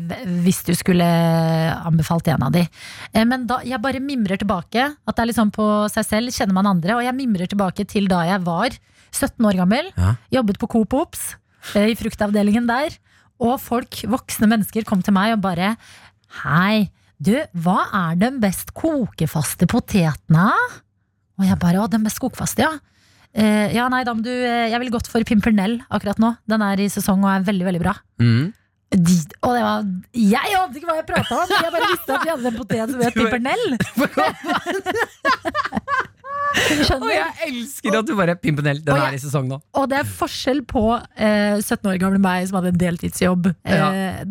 Hvis 0.41 0.63
du 0.65 0.71
skulle 0.73 1.05
anbefalt 1.85 2.25
en 2.33 2.47
av 2.47 2.53
de. 2.55 2.63
Eh, 3.13 3.25
Men 3.29 3.45
da, 3.45 3.59
jeg 3.61 3.77
bare 3.83 4.01
mimrer 4.01 4.39
tilbake. 4.41 4.87
At 5.05 5.15
det 5.17 5.21
er 5.21 5.29
liksom 5.29 5.51
på 5.53 5.67
seg 5.93 6.07
selv 6.07 6.33
kjenner 6.33 6.57
man 6.57 6.71
andre. 6.71 6.95
Og 6.97 7.03
jeg 7.05 7.13
mimrer 7.13 7.51
tilbake 7.51 7.85
til 7.85 8.09
da 8.09 8.23
jeg 8.25 8.41
var 8.47 8.73
17 9.13 9.45
år 9.45 9.59
gammel. 9.61 9.91
Ja. 9.93 10.15
Jobbet 10.39 10.57
på 10.63 10.71
Coop 10.73 10.97
Ops, 10.97 11.35
eh, 11.75 11.91
i 11.93 11.99
fruktavdelingen 11.99 12.65
der. 12.71 12.97
Og 13.37 13.59
folk, 13.61 14.01
voksne 14.09 14.49
mennesker, 14.49 14.87
kom 14.87 15.05
til 15.05 15.13
meg 15.13 15.35
og 15.35 15.43
bare 15.45 15.75
Hei, 16.41 16.89
du, 17.21 17.35
hva 17.53 17.85
er 17.93 18.17
den 18.19 18.41
best 18.41 18.73
kokefaste 18.73 19.69
potetene? 19.69 20.49
Og 21.39 21.47
jeg 21.47 21.57
bare, 21.61 21.81
å, 21.83 21.87
den 21.91 22.03
med 22.05 22.13
skogfast, 22.13 22.59
ja. 22.61 22.71
Eh, 23.35 23.73
ja, 23.75 23.87
nei, 23.91 24.03
da 24.07 24.13
må 24.15 24.23
du 24.23 24.31
eh, 24.31 24.69
Jeg 24.71 24.79
vil 24.79 24.93
gått 24.93 25.09
for 25.11 25.19
Pimpernell 25.27 25.81
akkurat 25.91 26.19
nå. 26.23 26.29
Den 26.47 26.61
er 26.63 26.79
i 26.79 26.87
sesong 26.91 27.25
og 27.25 27.33
er 27.33 27.49
veldig, 27.49 27.65
veldig 27.67 27.81
bra. 27.83 27.93
Mm. 28.21 28.53
De, 28.95 29.15
og 29.43 29.51
det 29.57 29.63
var 29.65 29.83
Jeg 30.15 30.55
ante 30.55 30.79
ikke 30.79 30.87
hva 30.87 30.95
jeg 31.01 31.07
prata 31.09 31.33
om! 31.41 31.47
Jeg 31.51 31.73
bare 31.73 31.89
visste 31.91 32.15
at 32.15 32.23
vi 32.23 32.31
hadde 32.31 32.47
en 32.51 32.59
potet 32.61 32.93
som 32.93 33.01
het 33.03 33.15
Pimpernell. 33.19 33.65
Og 36.55 37.09
jeg 37.11 37.49
elsker 37.49 37.97
at 37.99 38.07
du 38.07 38.13
bare 38.17 38.35
Pimpernell, 38.39 38.79
den 38.85 38.95
jeg, 38.95 39.09
er 39.09 39.17
i 39.17 39.21
sesong 39.21 39.47
nå. 39.49 39.59
Og 39.77 39.87
det 39.91 39.99
er 39.99 40.07
forskjell 40.07 40.61
på 40.69 40.83
eh, 40.95 41.57
17 41.59 41.89
år 41.91 41.99
gamle 42.01 42.21
meg 42.21 42.47
som 42.47 42.59
hadde 42.59 42.73
en 42.73 42.81
deltidsjobb 42.81 43.49
eh, 43.51 44.21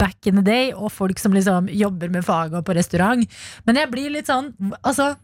back 0.00 0.28
in 0.28 0.40
the 0.40 0.44
day, 0.44 0.72
og 0.74 0.92
folk 0.92 1.20
som 1.22 1.34
liksom 1.36 1.70
jobber 1.72 2.12
med 2.12 2.26
faget 2.26 2.60
og 2.60 2.66
på 2.68 2.76
restaurant. 2.76 3.24
Men 3.68 3.80
jeg 3.80 3.92
blir 3.92 4.12
litt 4.12 4.30
sånn 4.30 4.52
Altså, 4.84 5.14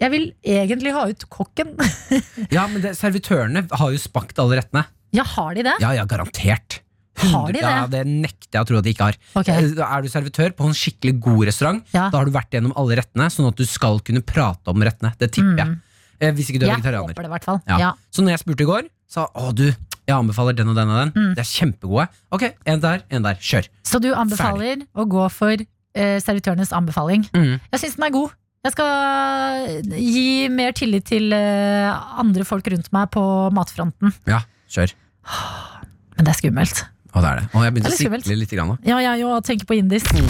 jeg 0.00 0.10
vil 0.12 0.26
egentlig 0.44 0.92
ha 0.96 1.06
ut 1.10 1.24
kokken. 1.32 1.74
Ja, 2.54 2.66
men 2.66 2.80
det, 2.82 2.94
Servitørene 2.98 3.66
har 3.70 3.90
jo 3.92 3.98
spakt 4.00 4.38
alle 4.42 4.58
rettene. 4.60 4.86
ja, 5.12 5.24
har 5.36 5.54
de 5.54 5.62
det? 5.66 5.74
Ja, 5.82 5.92
ja, 5.98 6.04
garantert. 6.08 6.80
Har 7.20 7.50
de 7.52 7.58
det? 7.58 7.62
Ja, 7.66 7.84
det 7.90 8.04
nekter 8.08 8.56
jeg 8.56 8.62
å 8.64 8.68
tro 8.70 8.78
at 8.80 8.84
de 8.86 8.92
ikke 8.94 9.06
har. 9.10 9.16
Ok. 9.36 9.48
Eh, 9.52 9.74
Er 9.84 10.02
du 10.02 10.08
servitør 10.08 10.54
på 10.56 10.64
en 10.70 10.72
skikkelig 10.76 11.18
god 11.20 11.42
restaurant, 11.50 11.82
Ja. 11.92 12.08
da 12.08 12.16
har 12.22 12.24
du 12.24 12.32
vært 12.32 12.50
gjennom 12.56 12.72
alle 12.80 12.96
rettene, 12.96 13.26
sånn 13.28 13.48
at 13.50 13.56
du 13.60 13.66
skal 13.68 14.00
kunne 14.00 14.22
prate 14.24 14.72
om 14.72 14.80
rettene. 14.80 15.12
Det 15.20 15.28
tipper 15.36 15.58
jeg. 15.60 15.76
Eh, 16.20 16.32
Hvis 16.32 16.48
ikke 16.50 16.60
du 16.60 16.66
er 16.66 16.70
Mm. 16.70 16.76
Jeg 16.76 16.82
vegetarianer. 16.82 17.12
håper 17.14 17.22
det, 17.26 17.30
hvert 17.34 17.44
fall. 17.44 17.60
Ja. 17.68 17.78
Ja. 17.78 17.92
Så 18.12 18.22
når 18.24 18.30
jeg 18.38 18.40
spurte 18.46 18.64
i 18.64 18.70
går, 18.70 18.88
sa 19.08 19.26
å 19.36 19.52
du, 19.54 19.66
jeg 19.68 20.16
anbefaler 20.16 20.56
den 20.56 20.68
og 20.72 20.76
den 20.76 20.88
og 20.88 20.96
den. 21.00 21.12
Mm. 21.12 21.34
De 21.34 21.40
er 21.40 21.50
kjempegode. 21.50 22.08
Ok, 22.32 22.42
en 22.66 22.80
der, 22.80 23.02
en 23.10 23.22
der. 23.22 23.34
Kjør. 23.36 23.68
Så 23.84 24.00
du 24.00 24.14
anbefaler 24.14 24.86
å 24.96 25.04
gå 25.08 25.28
for 25.30 25.52
uh, 25.52 26.18
servitørenes 26.24 26.72
anbefaling? 26.72 27.28
Mm. 27.34 27.60
Jeg 27.72 27.80
syns 27.84 27.96
den 27.96 28.04
er 28.08 28.10
god. 28.16 28.30
Jeg 28.60 28.74
skal 28.74 29.86
gi 29.96 30.48
mer 30.52 30.74
tillit 30.76 31.06
til 31.08 31.32
eh, 31.32 31.88
andre 32.20 32.44
folk 32.44 32.66
rundt 32.68 32.90
meg 32.92 33.06
på 33.14 33.22
matfronten. 33.56 34.12
Ja, 34.28 34.42
kjør. 34.68 34.92
Men 36.18 36.26
det 36.26 36.34
er 36.34 36.36
skummelt. 36.36 36.82
Og 37.14 37.24
det 37.24 37.30
er 37.30 37.40
det. 37.40 37.46
Og 37.54 37.64
jeg 37.64 37.72
begynte 37.72 37.88
å 37.88 37.96
sikle 37.96 38.36
litt. 38.36 38.52
Grann, 38.52 38.74
da. 38.74 38.76
Ja, 38.84 38.98
jeg 39.00 39.24
òg 39.24 39.40
tenker 39.48 39.64
på 39.64 39.78
indisk. 39.80 40.12
Vi 40.12 40.28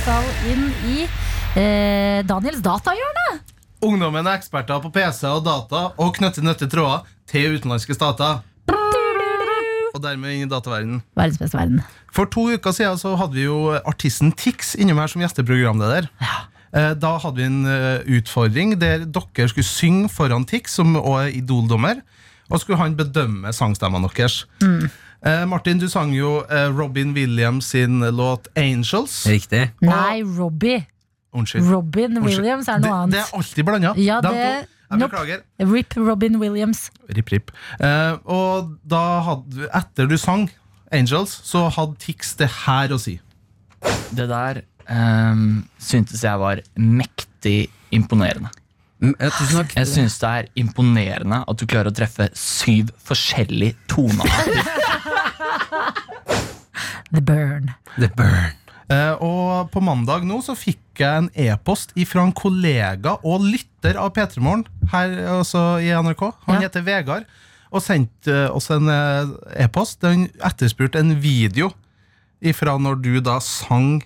skal 0.00 0.26
inn 0.50 0.66
i 0.90 1.06
eh, 1.06 2.26
Daniels 2.26 2.58
datahjørne. 2.66 3.38
Ungdommen 3.86 4.26
er 4.26 4.40
eksperter 4.40 4.82
på 4.82 4.90
PC 4.98 5.30
og 5.30 5.46
data 5.46 5.92
og 5.94 6.10
knytter 6.18 6.42
nøtte 6.42 6.66
tråder 6.74 7.06
til 7.30 7.54
utenlandske 7.54 7.94
stater. 7.94 8.42
Og 9.94 10.02
dermed 10.02 10.34
inn 10.34 10.48
i 10.48 10.50
dataverdenen. 10.50 11.02
Verdens 11.14 11.38
beste 11.38 11.58
verden. 11.58 11.84
For 12.14 12.26
to 12.30 12.48
uker 12.50 12.74
siden 12.74 12.98
så 12.98 13.14
hadde 13.18 13.38
vi 13.38 13.44
jo 13.46 13.76
artisten 13.86 14.32
Tix 14.34 14.74
innom 14.74 14.98
her 14.98 15.10
som 15.12 15.22
gjesteprogramleder. 15.22 16.08
Ja. 16.22 16.94
Da 16.98 17.12
hadde 17.22 17.38
vi 17.38 17.46
en 17.46 17.60
eh, 17.70 18.02
utfordring 18.18 18.74
der 18.80 19.04
dere 19.06 19.46
skulle 19.52 19.66
synge 19.68 20.08
foran 20.10 20.42
Tix, 20.50 20.74
som 20.74 20.96
også 20.98 21.20
er 21.20 21.36
Idol-dommer. 21.38 22.02
Og 22.50 22.60
skulle 22.60 22.80
han 22.80 22.96
bedømme 22.98 23.52
sangstemmene 23.54 24.10
deres. 24.16 24.42
Mm. 24.60 24.90
Martin, 25.48 25.78
du 25.80 25.86
sang 25.88 26.10
jo 26.12 26.42
eh, 26.50 26.66
Robin 26.74 27.14
Williams 27.16 27.70
sin 27.72 28.02
låt 28.02 28.50
'Angels'. 28.56 29.22
Riktig. 29.30 29.70
Nei, 29.80 30.22
Robbie. 30.26 30.82
Unnskyld. 31.32 31.70
Robin 31.70 32.18
Unnskyld. 32.18 32.42
Williams 32.42 32.68
er 32.68 32.82
noe 32.82 33.06
det, 33.06 33.14
det 33.14 33.22
er 33.22 33.30
alltid 33.38 33.64
blanda. 33.64 33.94
Ja, 33.96 34.20
det-. 34.20 34.66
Jeg 34.90 34.98
Nope. 35.00 35.10
beklager. 35.10 35.40
Rip 35.72 35.96
Robin 35.96 36.36
Williams. 36.40 36.90
Rip, 37.16 37.30
rip. 37.32 37.50
Uh, 37.80 38.18
og 38.30 38.74
da 38.86 39.00
hadde, 39.26 39.68
etter 39.74 40.06
du 40.10 40.16
sang 40.20 40.50
Angels, 40.94 41.32
så 41.48 41.64
hadde 41.74 41.96
Tix 41.98 42.34
det 42.38 42.50
her 42.66 42.92
å 42.94 42.98
si. 43.00 43.16
Det 44.14 44.28
der 44.30 44.60
um, 44.88 45.64
syntes 45.82 46.22
jeg 46.22 46.38
var 46.38 46.60
mektig 46.78 47.66
imponerende. 47.94 48.50
Mm, 49.02 49.14
tusen 49.18 49.58
takk. 49.58 49.74
Jeg 49.76 49.88
syns 49.90 50.18
det 50.22 50.28
er 50.30 50.46
imponerende 50.60 51.42
at 51.50 51.58
du 51.60 51.66
klarer 51.68 51.90
å 51.90 51.96
treffe 51.96 52.28
syv 52.38 52.92
forskjellige 53.04 53.74
tonearter. 53.90 54.62
The 57.14 57.20
Burn. 57.20 57.74
The 57.98 58.08
Burn. 58.16 58.54
Eh, 58.92 59.14
og 59.24 59.70
på 59.72 59.80
mandag 59.80 60.26
nå 60.28 60.40
så 60.44 60.52
fikk 60.58 61.00
jeg 61.00 61.22
en 61.22 61.28
e-post 61.46 61.94
fra 62.06 62.24
en 62.26 62.34
kollega 62.36 63.14
og 63.24 63.40
lytter 63.46 63.96
av 63.96 64.12
P3 64.16 64.42
Morgen 64.44 64.66
her 64.92 65.14
altså 65.38 65.80
i 65.80 65.88
NRK. 65.94 66.24
Han 66.46 66.58
Ja. 66.60 66.68
heter 66.68 66.84
Vegard. 66.84 67.24
Og 67.72 67.82
sendte 67.82 68.30
eh, 68.44 68.50
oss 68.54 68.68
en 68.70 68.88
eh, 68.88 69.32
e-post. 69.64 70.00
der 70.00 70.12
Han 70.12 70.28
etterspurte 70.44 70.98
en 71.00 71.16
video 71.20 71.72
ifra 72.44 72.76
når 72.78 73.00
du 73.02 73.20
da 73.24 73.38
sang 73.40 74.02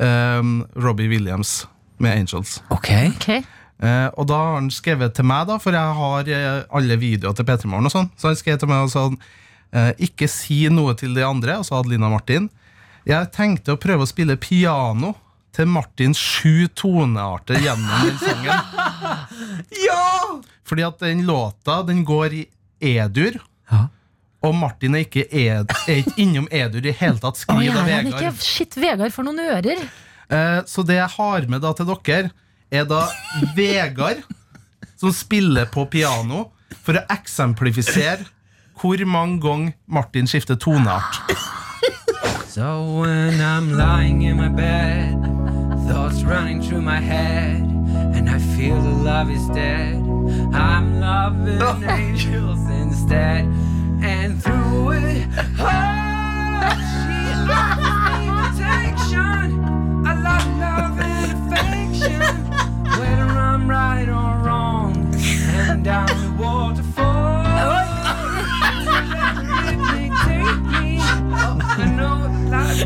um, 0.00 0.64
Robbie 0.76 1.08
Williams 1.10 1.66
med 1.98 2.12
Angels. 2.18 2.62
Ok. 2.70 2.88
okay. 3.16 3.42
Uh, 3.82 4.08
og 4.16 4.28
da 4.30 4.34
har 4.38 4.54
han 4.60 4.70
skrevet 4.70 5.14
til 5.16 5.26
meg, 5.26 5.48
da 5.50 5.56
for 5.58 5.74
jeg 5.74 5.96
har 5.98 6.28
uh, 6.30 6.76
alle 6.78 6.96
videoer 6.96 7.34
til 7.34 7.44
P3 7.48 7.66
Morgen. 7.66 7.86
og 7.90 7.92
sånn 7.92 8.10
Så 8.16 8.30
han 8.30 8.38
skrev 8.38 8.58
til 8.62 8.70
meg 8.70 8.86
og 8.86 8.92
sa 8.94 9.08
uh, 9.10 9.90
ikke 9.98 10.28
si 10.30 10.68
noe 10.70 10.94
til 10.94 11.14
de 11.18 11.24
andre. 11.26 11.58
Og 11.58 11.66
så 11.66 11.74
hadde 11.80 11.90
Lina 11.90 12.08
Martin. 12.08 12.46
Jeg 13.04 13.30
tenkte 13.36 13.74
å 13.74 13.80
prøve 13.80 14.06
å 14.06 14.08
spille 14.08 14.36
piano 14.40 15.12
til 15.54 15.68
Martins 15.70 16.18
sju 16.18 16.66
tonearter 16.74 17.60
gjennom 17.62 18.08
den 18.08 18.20
sangen. 18.22 18.70
Ja! 19.84 20.40
Fordi 20.64 20.84
at 20.86 21.02
den 21.02 21.24
låta 21.28 21.82
den 21.86 22.02
går 22.06 22.34
i 22.34 22.42
E-dur. 22.80 23.36
Ja. 23.70 23.86
Og 24.44 24.54
Martin 24.56 24.96
er 24.96 25.04
ikke, 25.04 25.24
ed, 25.28 25.72
er 25.88 26.00
ikke 26.00 26.16
innom 26.20 26.48
E-dur 26.52 26.84
i 26.88 26.94
hele 26.96 27.20
tatt. 27.20 27.38
Skriv 27.40 27.62
ja, 27.64 27.76
av 27.80 27.88
ikke. 27.88 28.14
Vegard. 28.16 28.40
Shit, 28.44 28.76
Vegard 28.80 29.14
får 29.14 29.28
noen 29.28 29.42
ører. 29.44 29.84
Eh, 30.28 30.60
så 30.68 30.84
det 30.86 30.98
jeg 30.98 31.10
har 31.16 31.48
med 31.52 31.64
da 31.64 31.72
til 31.76 31.90
dere, 31.92 32.32
er 32.72 32.88
da 32.88 33.04
Vegard 33.56 34.24
som 35.00 35.12
spiller 35.14 35.68
på 35.72 35.84
piano 35.92 36.48
for 36.84 36.96
å 36.96 37.04
eksemplifisere 37.12 38.24
hvor 38.80 39.00
mange 39.08 39.38
ganger 39.44 39.76
Martin 39.86 40.28
skifter 40.28 40.58
toneart. 40.60 41.20
So 42.54 42.84
when 43.00 43.40
I'm 43.40 43.72
lying 43.72 44.22
in 44.22 44.36
my 44.36 44.46
bed, 44.46 45.20
thoughts 45.88 46.22
running 46.22 46.62
through 46.62 46.82
my 46.82 47.00
head, 47.00 47.62
and 48.14 48.30
I 48.30 48.38
feel 48.38 48.80
the 48.80 48.90
love 48.90 49.28
is 49.28 49.44
dead. 49.48 49.96
I'm 50.54 51.00
loving 51.00 51.58
oh, 51.60 51.82
angels 51.88 52.60
instead, 52.70 53.46
and 54.00 54.40
through 54.40 54.92
it 54.92 55.26
all, 55.58 56.78
she 56.94 57.18
offers 57.50 57.90
me 57.90 58.30
protection. 58.38 60.06
I 60.06 60.14
love 60.22 60.46
love 60.60 61.00
and 61.00 61.32
affection, 61.34 62.36
whether 63.00 63.30
I'm 63.36 63.68
right 63.68 64.08
or 64.08 64.46
wrong, 64.46 65.12
and 65.12 65.82
down 65.82 66.06
the 66.06 66.40
waterfall. 66.40 67.13
Og 72.74 72.80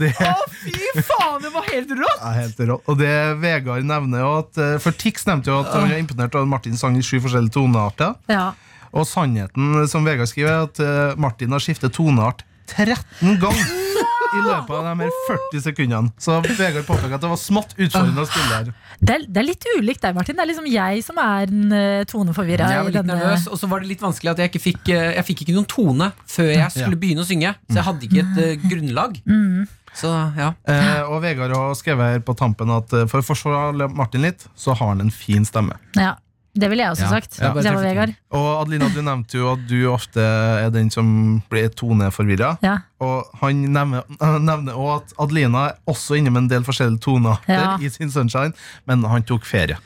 det 0.00 0.08
Fy 0.16 0.72
faen, 1.04 1.42
det 1.42 1.50
var 1.54 1.64
helt 1.68 1.90
rått! 1.94 2.18
Ja, 2.18 2.30
helt 2.34 2.58
rått. 2.58 2.82
Og 2.90 2.98
det 2.98 3.38
Vegard 3.38 3.86
nevner 3.86 4.18
jo 4.24 4.30
at 4.40 4.58
eh, 4.58 4.78
For 4.82 4.90
Tix 4.98 5.22
nevnte 5.28 5.52
jo 5.52 5.60
at 5.62 5.70
han 5.70 5.86
var 5.86 5.94
imponert 6.00 6.34
over 6.34 6.48
Martin 6.50 6.74
sang 6.80 6.98
i 6.98 7.02
sju 7.06 7.22
forskjellige 7.22 7.54
tonearter. 7.54 8.18
Ja. 8.32 8.58
Og 8.90 9.06
sannheten 9.06 9.86
som 9.90 10.06
Vegard 10.08 10.28
skriver, 10.32 10.50
er 10.50 10.62
at 10.66 10.76
eh, 10.82 11.14
Martin 11.22 11.54
har 11.54 11.62
skiftet 11.62 11.94
toneart 11.94 12.42
13 12.66 13.38
ganger 13.38 13.85
i 14.32 14.42
løpet 14.44 14.74
av 14.78 14.88
de 14.88 15.04
her 15.04 15.14
40 15.28 15.64
sekundene. 15.64 16.12
Så 16.20 16.38
Vegard 16.46 16.86
påpeker 16.88 17.16
at 17.18 17.24
det 17.24 17.30
var 17.30 17.40
smått 17.40 17.76
utfordrende 17.76 18.24
å 18.24 18.28
spille 18.28 18.50
her. 18.52 18.72
Det, 18.98 19.14
er, 19.14 19.24
det 19.28 19.42
er 19.42 19.48
litt 19.48 19.68
ulikt 19.76 20.04
deg, 20.04 20.16
Martin. 20.16 20.38
Det 20.38 20.44
er 20.46 20.50
liksom 20.52 20.68
jeg 20.70 21.06
som 21.06 21.20
er 21.22 21.50
den 21.50 21.72
uh, 21.72 22.02
toneforvirra. 22.08 22.68
Jeg 22.72 22.88
var 22.88 22.98
litt 22.98 23.10
nervøs, 23.12 23.48
og 23.52 23.60
så 23.60 23.70
var 23.70 23.84
det 23.84 23.92
litt 23.94 24.04
vanskelig 24.04 24.34
at 24.34 24.44
jeg 24.44 24.52
ikke 24.52 24.64
fikk 24.66 24.92
eh, 24.94 25.08
Jeg 25.18 25.26
fikk 25.28 25.44
ikke 25.44 25.56
noen 25.56 25.68
tone 25.70 26.12
før 26.30 26.52
jeg 26.52 26.70
skulle 26.74 27.00
begynne 27.00 27.24
å 27.24 27.28
synge. 27.28 27.56
Så 27.68 27.80
jeg 27.80 27.88
hadde 27.90 28.08
ikke 28.08 28.22
et 28.24 28.44
eh, 28.44 28.68
grunnlag. 28.70 29.20
Så 29.96 30.10
ja. 30.36 30.52
Eh, 30.68 31.02
og 31.08 31.22
Vegard 31.24 31.54
har 31.56 31.72
skrevet 31.78 32.16
her 32.16 32.22
på 32.24 32.34
tampen 32.36 32.72
at 32.74 32.92
eh, 32.92 33.06
for 33.08 33.22
å 33.22 33.26
forsvare 33.26 33.88
Martin 33.96 34.26
litt, 34.26 34.44
så 34.58 34.76
har 34.76 34.92
han 34.92 35.00
en 35.04 35.12
fin 35.14 35.46
stemme. 35.48 35.78
Ja, 35.96 36.16
det 36.56 36.70
ville 36.72 36.82
jeg 36.86 36.94
også 36.94 37.04
Ja. 37.06 37.08
sagt. 37.12 37.38
Ja, 37.40 37.50
hvis 37.52 37.64
jeg 37.68 37.74
var 37.76 37.82
Vegard. 37.84 38.14
Og 38.32 38.46
Adelina, 38.62 38.88
du 38.94 39.02
nevnte 39.04 39.36
jo 39.38 39.52
at 39.52 39.66
du 39.68 39.76
ofte 39.92 40.20
er 40.24 40.70
den 40.74 40.88
som 40.90 41.42
blir 41.50 41.68
toneforvirra. 41.76 42.54
Ja. 42.64 42.78
Og 43.00 43.26
han 43.42 43.60
nevner, 43.74 44.02
han 44.20 44.44
nevner 44.48 44.72
også 44.74 44.96
at 44.96 45.12
Adelina 45.26 45.66
er 45.68 45.76
også 45.86 46.16
inne 46.18 46.30
med 46.32 46.42
en 46.46 46.48
del 46.48 46.64
forskjellige 46.64 47.00
toner 47.04 47.36
Ja. 47.48 47.76
i 47.78 47.88
sin 47.92 48.10
Sunshine, 48.10 48.52
men 48.86 49.04
han 49.04 49.22
tok 49.22 49.44
ferie. 49.44 49.76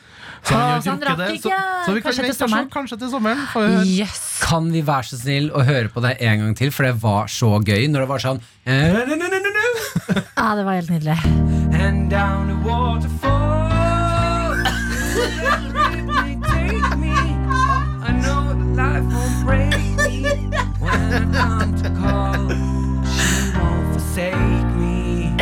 Så 0.43 0.55
Å, 0.57 0.81
så 0.81 0.91
han 0.95 1.01
rakk 1.05 1.19
det, 1.19 1.27
så, 1.43 1.51
ikke. 1.51 1.57
så 1.85 1.93
vi 1.93 2.01
kan 2.01 2.13
Kanskje 2.13 2.23
til 2.23 2.31
og 2.31 2.35
se. 2.35 2.45
sommeren. 2.47 2.69
Kanskje 2.73 2.99
til 2.99 3.11
sommeren. 3.13 3.85
Yes. 3.85 4.23
Kan 4.41 4.71
vi 4.73 4.81
være 4.81 5.05
så 5.11 5.19
snill 5.21 5.51
å 5.53 5.61
høre 5.67 5.91
på 5.93 6.01
det 6.01 6.15
en 6.23 6.39
gang 6.41 6.55
til, 6.57 6.71
for 6.73 6.85
det 6.89 6.95
var 7.03 7.27
så 7.29 7.59
gøy 7.61 7.91
når 7.93 8.07
det 8.07 8.09
var 8.09 8.19
sånn 8.25 8.41
eh. 8.65 8.95
Ja, 10.39 10.55
det 10.57 10.65
var 10.65 10.73
helt 10.81 10.89
nydelig. 10.91 11.19
And 11.77 12.09
down 12.11 12.49
the 12.49 12.57
waterfall 12.65 13.50
To 21.81 21.91
call 22.01 22.49
She 23.17 23.31
won't 23.57 23.87
forsake 23.95 24.71
me 24.77 25.35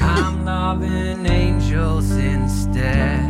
I'm 0.00 0.44
loving 0.46 1.26
angels 1.26 2.10
instead 2.16 3.28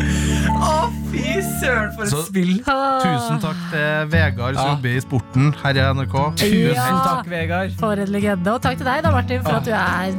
Å, 0.63 0.91
fy 1.11 1.41
søren 1.59 1.91
for 1.97 2.05
et 2.07 2.11
Så- 2.13 2.23
spill 2.29 2.53
Tusen 2.63 3.41
takk 3.43 3.59
til 3.73 4.07
Vegard 4.13 4.55
som 4.55 4.63
Ja. 4.63 4.75
jobber 4.77 4.89
i 4.97 5.01
sporten 5.03 5.49
her 5.63 5.75
i 5.81 5.83
NRK. 5.97 6.17
Tusen 6.39 6.75
Ja. 6.77 6.87
takk, 7.09 7.27
Vegard 7.33 7.73
For 7.81 7.93
en 7.99 8.09
legende. 8.15 8.53
Og 8.55 8.63
takk 8.63 8.77
til 8.79 8.87
deg, 8.87 9.03
da, 9.03 9.11
Martin, 9.11 9.43
for 9.43 9.59
at 9.59 9.65
du 9.65 9.71
er, 9.73 10.15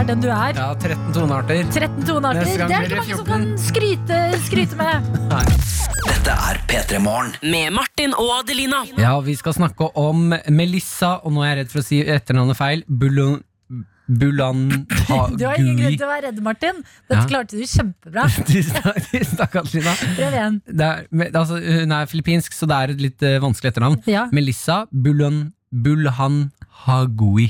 er 0.00 0.04
den 0.08 0.20
du 0.20 0.28
er. 0.30 0.52
Ja, 0.56 0.72
13 0.74 1.12
tonearter 1.12 1.64
13 1.70 2.04
tonearter. 2.08 2.40
Neste 2.44 2.58
gang 2.58 2.68
Det 2.68 2.76
er 2.76 2.80
blir 2.80 2.88
ikke 2.88 2.88
det 2.88 3.08
mange 3.08 3.16
som 3.16 3.26
kan 3.26 3.58
skryte, 3.58 4.18
skryte 4.48 4.76
med. 4.76 5.02
Dette 6.22 6.34
er 6.38 6.58
P3 6.70 6.98
Morgen. 7.02 7.32
Med 7.50 7.72
Martin 7.74 8.12
og 8.14 8.28
Adelina. 8.36 8.84
Ja, 8.94 9.16
vi 9.26 9.32
skal 9.34 9.56
snakke 9.56 9.88
om 9.98 10.28
Melissa, 10.54 11.16
og 11.26 11.32
nå 11.34 11.42
er 11.42 11.48
jeg 11.50 11.58
redd 11.64 11.72
for 11.72 11.80
å 11.82 11.86
si 11.88 11.98
etternavnet 12.06 12.58
feil. 12.58 12.84
Bulon... 12.86 13.40
Bulan 14.12 14.66
Du 15.38 15.42
har 15.46 15.56
ingen 15.58 15.78
grunn 15.78 15.94
til 15.96 16.04
å 16.04 16.10
være 16.12 16.28
redd, 16.28 16.38
Martin. 16.44 16.78
Dette 17.10 17.22
Ja. 17.22 17.26
klarte 17.30 17.58
du 17.58 17.64
kjempebra. 17.66 18.28
Tusen 18.46 18.78
takk, 18.84 19.00
tusen 19.08 19.38
takk, 19.40 19.56
Adelina. 19.62 19.94
Prøv 20.18 20.36
igjen. 20.38 20.60
Det 20.68 20.86
er, 20.92 21.02
men, 21.10 21.34
altså, 21.42 21.58
hun 21.58 21.94
er 21.98 22.10
filippinsk, 22.10 22.54
så 22.54 22.68
det 22.70 22.78
er 22.78 22.94
et 22.94 23.02
litt 23.08 23.26
eh, 23.26 23.40
vanskelig 23.42 23.72
etternavn. 23.72 23.98
Ja. 24.10 24.28
Melissa 24.34 24.82
Bulan, 24.92 25.40
Bulhan 25.74 26.38
Hagui. 26.84 27.48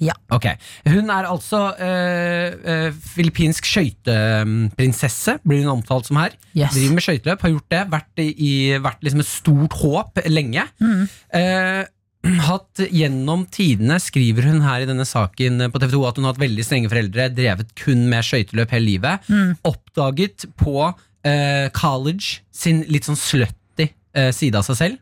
Ja. 0.00 0.14
Ok, 0.32 0.46
Hun 0.88 1.10
er 1.12 1.28
altså 1.28 1.60
eh, 1.76 2.56
eh, 2.64 2.98
filippinsk 3.14 3.68
skøyteprinsesse, 3.68 5.36
blir 5.44 5.64
hun 5.64 5.76
omtalt 5.76 6.08
som 6.08 6.20
her. 6.22 6.36
Yes. 6.54 6.72
Driver 6.72 6.96
med 6.96 7.04
skøyteløp, 7.04 7.44
har 7.44 7.54
gjort 7.54 7.72
det. 7.74 7.82
Vært, 7.92 8.22
i, 8.24 8.52
vært 8.80 9.04
liksom 9.04 9.24
et 9.24 9.30
stort 9.30 9.76
håp 9.82 10.22
lenge. 10.32 10.64
Mm. 10.80 11.02
Eh, 11.36 11.82
hatt 12.48 12.82
gjennom 12.92 13.46
tidene, 13.52 14.00
skriver 14.00 14.48
hun 14.48 14.64
her 14.64 14.84
i 14.84 14.88
denne 14.88 15.06
saken 15.08 15.68
på 15.72 15.80
TV 15.82 15.94
2, 15.94 16.02
at 16.08 16.18
hun 16.18 16.26
har 16.26 16.34
hatt 16.34 16.42
veldig 16.42 16.66
strenge 16.66 16.92
foreldre, 16.92 17.30
drevet 17.36 17.76
kun 17.80 18.08
med 18.10 18.26
skøyteløp 18.26 18.74
hele 18.76 18.88
livet. 18.94 19.30
Mm. 19.32 19.54
Oppdaget 19.68 20.48
på 20.60 20.76
eh, 20.88 21.68
college 21.76 22.40
sin 22.52 22.84
litt 22.88 23.08
sånn 23.08 23.20
slutty 23.20 23.90
eh, 24.16 24.32
side 24.36 24.60
av 24.60 24.68
seg 24.68 24.80
selv. 24.80 25.00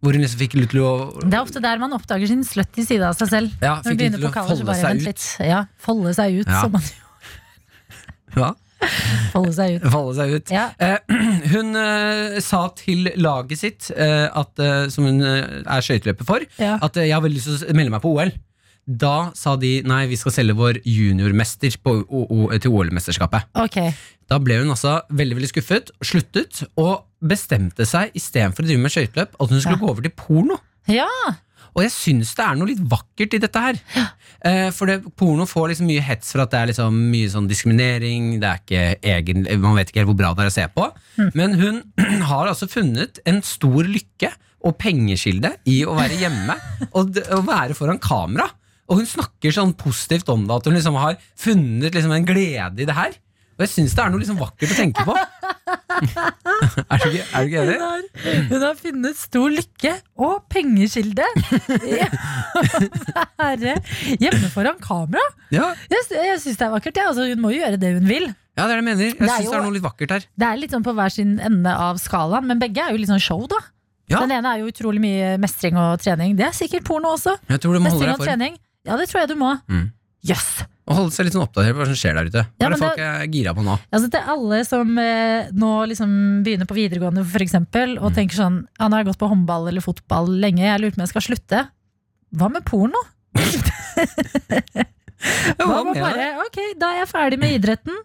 Hvor 0.00 0.16
hun 0.16 0.22
liksom 0.24 0.40
fikk 0.40 0.54
lov 0.56 0.68
til 0.72 0.80
å 0.80 0.92
Det 1.28 1.36
er 1.36 1.42
ofte 1.44 1.60
der 1.60 1.80
man 1.82 1.92
oppdager 1.92 2.26
sin 2.30 2.40
slutty 2.46 2.86
side 2.88 3.04
av 3.04 3.18
seg 3.18 3.28
selv. 3.28 3.50
Ja, 3.60 3.74
Når 3.84 3.90
fikk 3.90 3.98
begynner 4.00 4.22
på 4.24 4.32
college, 4.32 4.64
bare 4.64 4.86
vent 4.86 5.04
litt. 5.04 5.26
Ja, 5.44 5.64
folde 5.78 6.14
seg 6.16 6.40
ut, 6.40 6.48
Ja. 6.48 6.60
som 6.64 6.72
man 6.72 6.82
ja, 8.36 8.50
folde 9.34 9.52
seg 9.52 9.74
ut. 9.76 9.88
folde 9.92 10.14
seg 10.16 10.30
ut. 10.38 10.52
Ja. 10.54 10.68
Eh, 10.80 10.98
hun 11.52 11.74
eh, 11.76 12.38
sa 12.44 12.62
til 12.78 13.10
laget 13.20 13.60
sitt, 13.60 13.90
eh, 13.92 14.28
at, 14.32 14.54
eh, 14.62 14.86
som 14.92 15.04
hun 15.04 15.20
eh, 15.20 15.60
er 15.66 15.84
skøyteløper 15.84 16.24
for, 16.28 16.46
Ja. 16.60 16.78
at 16.80 16.96
eh, 16.96 17.10
jeg 17.10 17.16
har 17.18 17.24
veldig 17.26 17.36
lyst 17.42 17.50
til 17.60 17.74
å 17.74 17.76
melde 17.76 17.92
meg 17.98 18.00
på 18.06 18.14
OL. 18.16 18.32
Da 18.90 19.30
sa 19.36 19.52
de 19.60 19.82
nei, 19.86 20.06
vi 20.10 20.16
skal 20.18 20.32
selge 20.32 20.56
vår 20.56 20.80
juniormester 20.88 21.70
til 21.76 22.72
OL-mesterskapet. 22.72 23.50
Okay. 23.68 23.92
Da 24.30 24.38
ble 24.42 24.56
hun 24.62 24.72
altså 24.72 24.96
veldig 25.12 25.36
veldig 25.36 25.50
skuffet, 25.52 25.92
sluttet, 26.02 26.64
og 26.80 27.04
bestemte 27.22 27.86
seg 27.88 28.12
istedenfor 28.16 28.64
å 28.64 28.68
drive 28.70 28.80
med 28.84 28.92
skøyteløp, 28.94 29.36
at 29.40 29.48
hun 29.52 29.60
skulle 29.60 29.76
Ja. 29.78 29.82
gå 29.84 29.88
over 29.90 30.02
til 30.02 30.10
porno. 30.16 30.58
Ja. 30.88 31.06
Og 31.76 31.84
jeg 31.84 31.92
syns 31.94 32.32
det 32.34 32.42
er 32.44 32.56
noe 32.58 32.66
litt 32.66 32.80
vakkert 32.90 33.34
i 33.36 33.38
dette 33.38 33.60
her. 33.62 33.76
Eh, 34.42 34.70
for 34.74 34.86
det, 34.90 35.04
porno 35.16 35.44
får 35.46 35.68
liksom 35.70 35.86
mye 35.86 36.02
hets 36.02 36.32
for 36.32 36.42
at 36.42 36.50
det 36.50 36.58
er 36.58 36.66
liksom 36.72 36.96
mye 37.12 37.28
sånn 37.30 37.46
diskriminering, 37.46 38.40
det 38.40 38.48
er 38.48 38.58
ikke 38.64 38.84
egen, 39.14 39.44
man 39.60 39.76
vet 39.76 39.90
ikke 39.92 40.00
helt 40.02 40.10
hvor 40.10 40.18
bra 40.18 40.32
det 40.34 40.46
er 40.46 40.50
å 40.50 40.56
se 40.56 40.66
på. 40.74 40.88
Men 41.38 41.54
hun 41.60 41.82
har 42.30 42.48
altså 42.50 42.66
funnet 42.70 43.20
en 43.28 43.42
stor 43.46 43.84
lykke 43.86 44.32
og 44.66 44.76
pengeskilde 44.80 45.54
i 45.70 45.84
å 45.88 45.94
være 45.96 46.18
hjemme 46.20 46.56
og, 46.96 47.14
og 47.30 47.46
være 47.46 47.76
foran 47.78 48.00
kamera. 48.02 48.48
Og 48.90 48.98
hun 48.98 49.06
snakker 49.06 49.54
sånn 49.54 49.76
positivt 49.78 50.28
om 50.32 50.48
det, 50.48 50.56
at 50.56 50.66
hun 50.66 50.74
liksom 50.74 50.96
har 50.98 51.14
funnet 51.38 51.94
liksom 51.94 52.10
en 52.16 52.26
glede 52.26 52.82
i 52.82 52.88
det 52.88 52.96
her. 52.96 53.12
Og 53.60 53.64
jeg 53.66 53.70
syns 53.74 53.92
det 53.92 54.00
er 54.00 54.12
noe 54.14 54.20
liksom 54.22 54.38
vakkert 54.40 54.70
å 54.72 54.76
tenke 54.78 55.02
på. 55.04 55.12
er, 56.00 57.02
du 57.02 57.08
ikke, 57.10 57.24
ikke 57.44 57.60
Hun 57.60 57.72
enig? 57.74 57.74
har, 57.82 58.04
hun 58.48 58.62
har 58.64 58.78
funnet 58.78 59.18
stor 59.20 59.52
lykke 59.52 59.92
og 60.24 60.46
pengeskilde 60.48 61.26
i 61.84 61.98
å 63.20 63.26
være 63.36 63.74
hjemme 64.22 64.48
foran 64.54 64.80
kamera. 64.80 65.24
Ja, 65.52 65.74
Jeg, 65.92 66.06
jeg 66.16 66.38
syns 66.40 66.56
det 66.56 66.66
er 66.70 66.72
vakkert. 66.72 67.02
Ja. 67.02 67.10
Altså, 67.12 67.28
hun 67.28 67.42
må 67.44 67.52
jo 67.52 67.60
gjøre 67.60 67.80
det 67.82 67.92
hun 67.98 68.08
vil. 68.08 68.30
ja, 68.56 68.64
det 68.64 68.64
er 68.64 68.72
det 68.72 68.80
jeg 68.80 68.88
mener. 68.88 69.04
Jeg 69.10 69.20
syns 69.20 69.50
det 69.52 69.58
er 69.60 69.66
noe 69.68 69.76
litt 69.76 69.84
vakkert 69.84 70.16
her. 70.16 70.26
Det 70.40 70.48
er 70.48 70.62
litt 70.64 70.72
sånn 70.78 70.86
på 70.88 70.96
hver 70.96 71.12
sin 71.12 71.36
ende 71.50 71.76
av 71.76 72.00
skalaen, 72.00 72.48
men 72.48 72.62
begge 72.62 72.80
er 72.86 72.96
jo 72.96 73.02
litt 73.02 73.12
sånn 73.12 73.20
show, 73.22 73.44
da. 73.50 73.60
Ja. 74.10 74.24
Den 74.24 74.32
ene 74.40 74.56
er 74.56 74.64
jo 74.64 74.72
utrolig 74.72 75.04
mye 75.04 75.36
mestring 75.38 75.76
og 75.78 76.00
trening. 76.02 76.32
Det 76.38 76.48
er 76.48 76.56
sikkert 76.56 76.88
porno 76.88 77.12
også. 77.14 77.36
Mestring 77.52 78.16
og 78.16 78.24
trening. 78.24 78.56
Ja, 78.88 78.96
det 78.98 79.06
tror 79.12 79.22
jeg 79.22 79.30
du 79.30 79.36
må. 79.38 79.52
Mm. 79.70 79.90
Jøss. 80.26 80.48
Og 80.90 80.96
holde 80.98 81.14
seg 81.14 81.26
litt 81.28 81.34
sånn 81.36 81.44
oppdatert 81.46 81.76
på 81.76 81.80
hva 81.80 81.86
som 81.86 81.98
skjer 82.00 82.16
der 82.18 82.26
ute. 82.26 82.42
Hva 82.42 82.58
Ja, 82.58 82.66
er 82.66 82.72
det 82.74 82.78
folk 82.80 82.96
folk 82.96 83.02
er 83.06 83.26
gira 83.30 83.52
på 83.54 83.62
nå? 83.62 83.76
Altså 83.94 84.08
til 84.10 84.30
alle 84.34 84.58
som 84.66 84.88
eh, 84.98 85.46
nå 85.54 85.68
liksom 85.92 86.10
begynner 86.42 86.66
på 86.66 86.74
videregående 86.74 87.22
for 87.30 87.44
eksempel, 87.46 87.94
Mm. 87.96 88.02
og 88.04 88.14
tenker 88.18 88.34
sånn 88.40 88.56
Ja, 88.80 88.88
nå 88.88 88.96
har 88.98 89.04
jeg 89.04 89.10
gått 89.12 89.20
på 89.22 89.28
håndball 89.30 89.68
eller 89.70 89.80
fotball 89.84 90.26
lenge, 90.42 90.64
jeg 90.66 90.80
lurer 90.82 90.90
på 90.96 90.98
om 90.98 91.06
jeg 91.06 91.12
skal 91.14 91.26
slutte. 91.28 91.62
Hva 92.34 92.50
med 92.50 92.64
porno? 92.66 92.98
Hva 95.60 95.80
med 95.84 95.98
bare 96.00 96.26
Ok, 96.46 96.58
da 96.80 96.90
er 96.94 97.02
jeg 97.04 97.10
ferdig 97.10 97.38
med 97.42 97.54
idretten. 97.58 97.96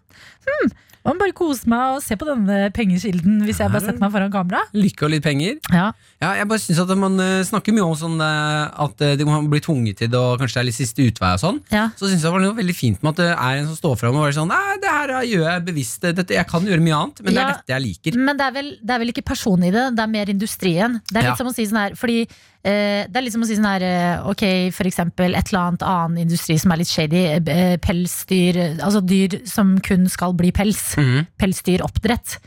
Hmm, 0.46 0.72
med 1.14 1.20
bare 1.22 1.32
kose 1.36 1.68
meg 1.70 1.96
og 1.96 2.02
se 2.02 2.16
på 2.18 2.26
denne 2.26 2.70
pengekilden 2.74 3.42
hvis 3.46 3.60
jeg 3.62 3.70
bare 3.70 3.84
setter 3.84 4.00
meg 4.02 4.12
foran 4.14 4.32
kamera? 4.34 4.62
Lykke 4.74 5.06
og 5.06 5.10
litt 5.12 5.22
penger? 5.22 5.58
Ja. 5.72 5.92
Ja, 6.22 6.32
jeg 6.40 6.48
bare 6.48 6.58
synes 6.62 6.80
at 6.82 6.92
Man 6.96 7.20
eh, 7.20 7.42
snakker 7.46 7.74
mye 7.76 7.84
om 7.86 7.94
sånn 7.94 8.16
eh, 8.20 8.82
at 8.86 9.00
eh, 9.04 9.24
må 9.28 9.38
bli 9.52 9.60
tvunget 9.60 9.98
til 10.00 10.08
det, 10.10 10.18
og 10.18 10.40
kanskje 10.40 10.56
det 10.58 10.62
er 10.64 10.68
litt 10.70 10.78
siste 10.78 11.04
utvei. 11.06 11.32
og 11.36 11.42
sånn 11.42 11.60
Ja. 11.70 11.90
Så 11.96 12.08
synes 12.08 12.22
jeg 12.22 12.26
det 12.26 12.32
var 12.32 12.40
noe 12.46 12.56
veldig 12.56 12.76
fint 12.76 13.02
med 13.04 13.12
at 13.14 13.22
det 13.22 13.28
er 13.36 13.60
en 13.60 13.66
som 13.70 13.76
står 13.76 13.96
fram 14.00 14.16
og 14.16 14.26
er 14.26 14.36
sånn 14.38 14.48
Nei, 14.50 14.76
det 14.82 14.90
her 14.90 15.14
gjør 15.28 15.46
jeg 15.50 15.64
bevisst. 15.68 16.00
Dette, 16.16 16.34
jeg 16.34 16.46
kan 16.48 16.64
gjøre 16.66 16.82
mye 16.82 16.96
annet, 17.02 17.22
men 17.22 17.34
det 17.34 17.40
Ja. 17.42 17.46
er 17.48 17.52
dette 17.60 17.74
jeg 17.76 17.82
liker. 17.86 18.18
Men 18.18 18.36
det 18.36 18.46
er, 18.46 18.52
vel, 18.56 18.70
det 18.82 18.94
er 18.94 18.98
vel 19.04 19.12
ikke 19.14 19.26
personen 19.26 19.68
i 19.68 19.70
det, 19.74 19.86
det 19.96 20.02
er 20.02 20.12
mer 20.12 20.26
industrien. 20.32 21.00
Det 21.10 21.16
er 21.16 21.22
litt 21.28 21.32
Ja. 21.34 21.36
som 21.36 21.46
å 21.48 21.54
si 21.54 21.66
sånn 21.66 21.78
her 21.84 21.94
Fordi 21.96 22.26
Det 22.66 23.18
er 23.20 23.22
litt 23.24 23.34
som 23.34 23.44
å 23.44 23.46
si 23.48 23.54
sånn 23.58 23.68
her 23.68 23.84
eh, 23.86 24.26
Ok, 24.30 24.42
for 24.74 24.88
eksempel 24.88 25.36
et 25.38 25.52
eller 25.52 25.60
annet 25.68 25.84
annen 25.86 26.18
industri 26.24 26.56
som 26.58 26.72
er 26.74 26.80
litt 26.82 26.90
shady. 26.90 27.22
eh, 27.38 27.76
Pelsdyr 27.82 28.58
eh, 28.58 28.76
Altså 28.82 29.02
dyr 29.06 29.38
som 29.46 29.76
kun 29.86 30.08
skal 30.10 30.34
bli 30.38 30.50
pels. 30.56 30.96
Mhm. 30.98 31.26
Pelsdyroppdrett. 31.38 32.38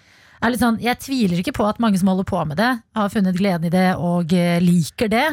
Sånn, 0.60 0.78
jeg 0.80 1.00
tviler 1.04 1.42
ikke 1.42 1.56
på 1.58 1.66
at 1.68 1.80
mange 1.84 2.00
som 2.00 2.08
holder 2.12 2.28
på 2.28 2.40
med 2.48 2.58
det, 2.60 2.70
har 2.96 3.10
funnet 3.12 3.36
gleden 3.36 3.68
i 3.68 3.74
det 3.74 3.90
og 4.00 4.32
eh, 4.34 4.60
liker 4.64 5.12
det. 5.12 5.26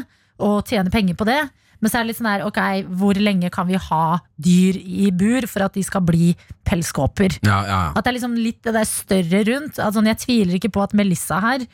Og 0.42 0.66
tjener 0.66 0.90
penger 0.92 1.14
på 1.16 1.24
det. 1.28 1.38
Men 1.80 1.90
så 1.92 1.98
er 1.98 2.04
det 2.06 2.08
litt 2.10 2.18
sånn 2.18 2.30
her, 2.30 2.42
ok, 2.48 2.58
hvor 2.96 3.18
lenge 3.20 3.50
kan 3.52 3.66
vi 3.68 3.76
ha 3.76 4.18
dyr 4.40 4.78
i 4.80 5.10
bur 5.12 5.44
for 5.46 5.66
at 5.66 5.74
de 5.76 5.82
skal 5.84 6.02
bli 6.08 6.30
pelskåper? 6.66 7.36
Ja, 7.44 7.58
ja, 7.66 7.66
ja. 7.68 7.80
At 7.92 8.04
det 8.06 8.10
er 8.12 8.16
liksom 8.16 8.36
litt 8.40 8.62
det 8.64 8.72
der 8.78 8.88
større 8.88 9.42
rundt. 9.50 9.78
Altså, 9.82 10.02
jeg 10.08 10.20
tviler 10.24 10.56
ikke 10.58 10.72
på 10.72 10.82
at 10.86 10.94
Melissa 10.96 11.38
her 11.44 11.66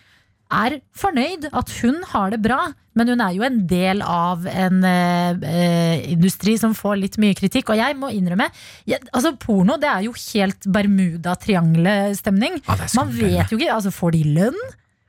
er 0.53 0.79
fornøyd, 0.99 1.49
at 1.53 1.73
hun 1.81 2.03
har 2.12 2.33
det 2.35 2.41
bra. 2.45 2.61
Men 2.99 3.09
hun 3.09 3.23
er 3.24 3.33
jo 3.33 3.45
en 3.47 3.62
del 3.69 4.03
av 4.05 4.45
en 4.51 4.83
eh, 4.85 5.47
eh, 5.49 6.03
industri 6.12 6.59
som 6.61 6.74
får 6.77 6.99
litt 7.01 7.16
mye 7.23 7.37
kritikk. 7.39 7.73
Og 7.73 7.81
jeg 7.81 7.97
må 7.99 8.12
innrømme, 8.12 8.51
jeg, 8.89 9.01
altså 9.16 9.33
porno 9.41 9.79
det 9.81 9.89
er 9.89 10.05
jo 10.09 10.12
helt 10.12 10.69
Bermuda-triangelet-stemning. 10.77 12.61
Ja, 12.66 12.77
er 12.77 12.97
Man 12.99 13.16
vet 13.16 13.53
jo 13.53 13.59
ikke, 13.59 13.73
altså 13.73 13.93
Får 13.93 14.15
de 14.16 14.23
lønn? 14.37 14.61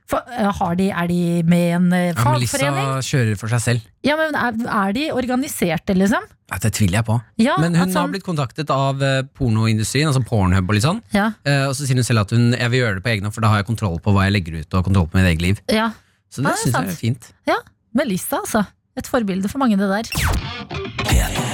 For, 0.06 0.20
eh, 0.28 0.50
har 0.52 0.74
de, 0.76 0.90
er 0.92 1.06
de 1.08 1.18
med 1.48 1.62
i 1.64 1.70
en 1.72 1.86
fagforening? 2.18 2.76
Ja, 2.76 2.90
Melissa 2.92 3.16
kjører 3.16 3.38
for 3.40 3.48
seg 3.54 3.60
selv. 3.64 3.86
Ja, 4.04 4.16
men 4.20 4.34
er, 4.36 4.58
er 4.68 4.92
de 4.92 5.04
organiserte, 5.16 5.94
liksom? 5.96 6.26
Ja, 6.52 6.58
det 6.60 6.74
tviler 6.76 6.98
jeg 7.00 7.06
på. 7.08 7.16
Ja, 7.40 7.54
Men 7.58 7.72
hun 7.74 7.86
altså, 7.86 7.98
har 8.02 8.06
sånn- 8.06 8.12
blitt 8.12 8.26
kontaktet 8.26 8.68
av 8.70 9.00
eh, 9.02 9.22
pornoindustrien, 9.38 10.10
altså 10.10 10.20
Pornhub 10.28 10.68
og 10.68 10.74
litt 10.76 10.84
sånn. 10.84 11.00
ja, 11.16 11.30
Eh, 11.48 11.64
og 11.68 11.72
så 11.74 11.86
sier 11.88 11.96
hun 11.96 12.04
selv 12.04 12.20
at 12.26 12.30
hun, 12.36 12.52
jeg 12.52 12.70
vil 12.70 12.80
gjøre 12.84 12.94
det 13.00 13.04
på 13.06 13.12
egen 13.14 13.24
hånd, 13.24 13.32
for 13.34 13.40
da 13.40 13.48
har 13.48 13.62
jeg 13.62 13.66
kontroll 13.72 13.96
på 14.04 14.12
hva 14.12 14.26
jeg 14.28 14.36
legger 14.36 14.60
ut, 14.60 14.74
og 14.76 14.84
kontroll 14.84 15.08
på 15.08 15.16
mitt 15.22 15.30
eget 15.32 15.42
liv. 15.42 15.60
ja. 15.72 15.90
Så 16.34 16.42
Ja, 16.42 16.50
det 16.50 16.50
det 16.50 16.52
er 16.52 16.62
syns 16.64 16.74
jeg 16.74 16.92
er 16.92 17.00
fint. 17.00 17.32
ja. 17.46 17.56
Melissa, 17.94 18.36
altså. 18.44 18.66
Et 18.96 19.06
forbilde 19.06 19.48
for 19.48 19.58
mange, 19.58 19.76
det 19.78 19.88
der. 19.88 20.02
P3 21.08 21.53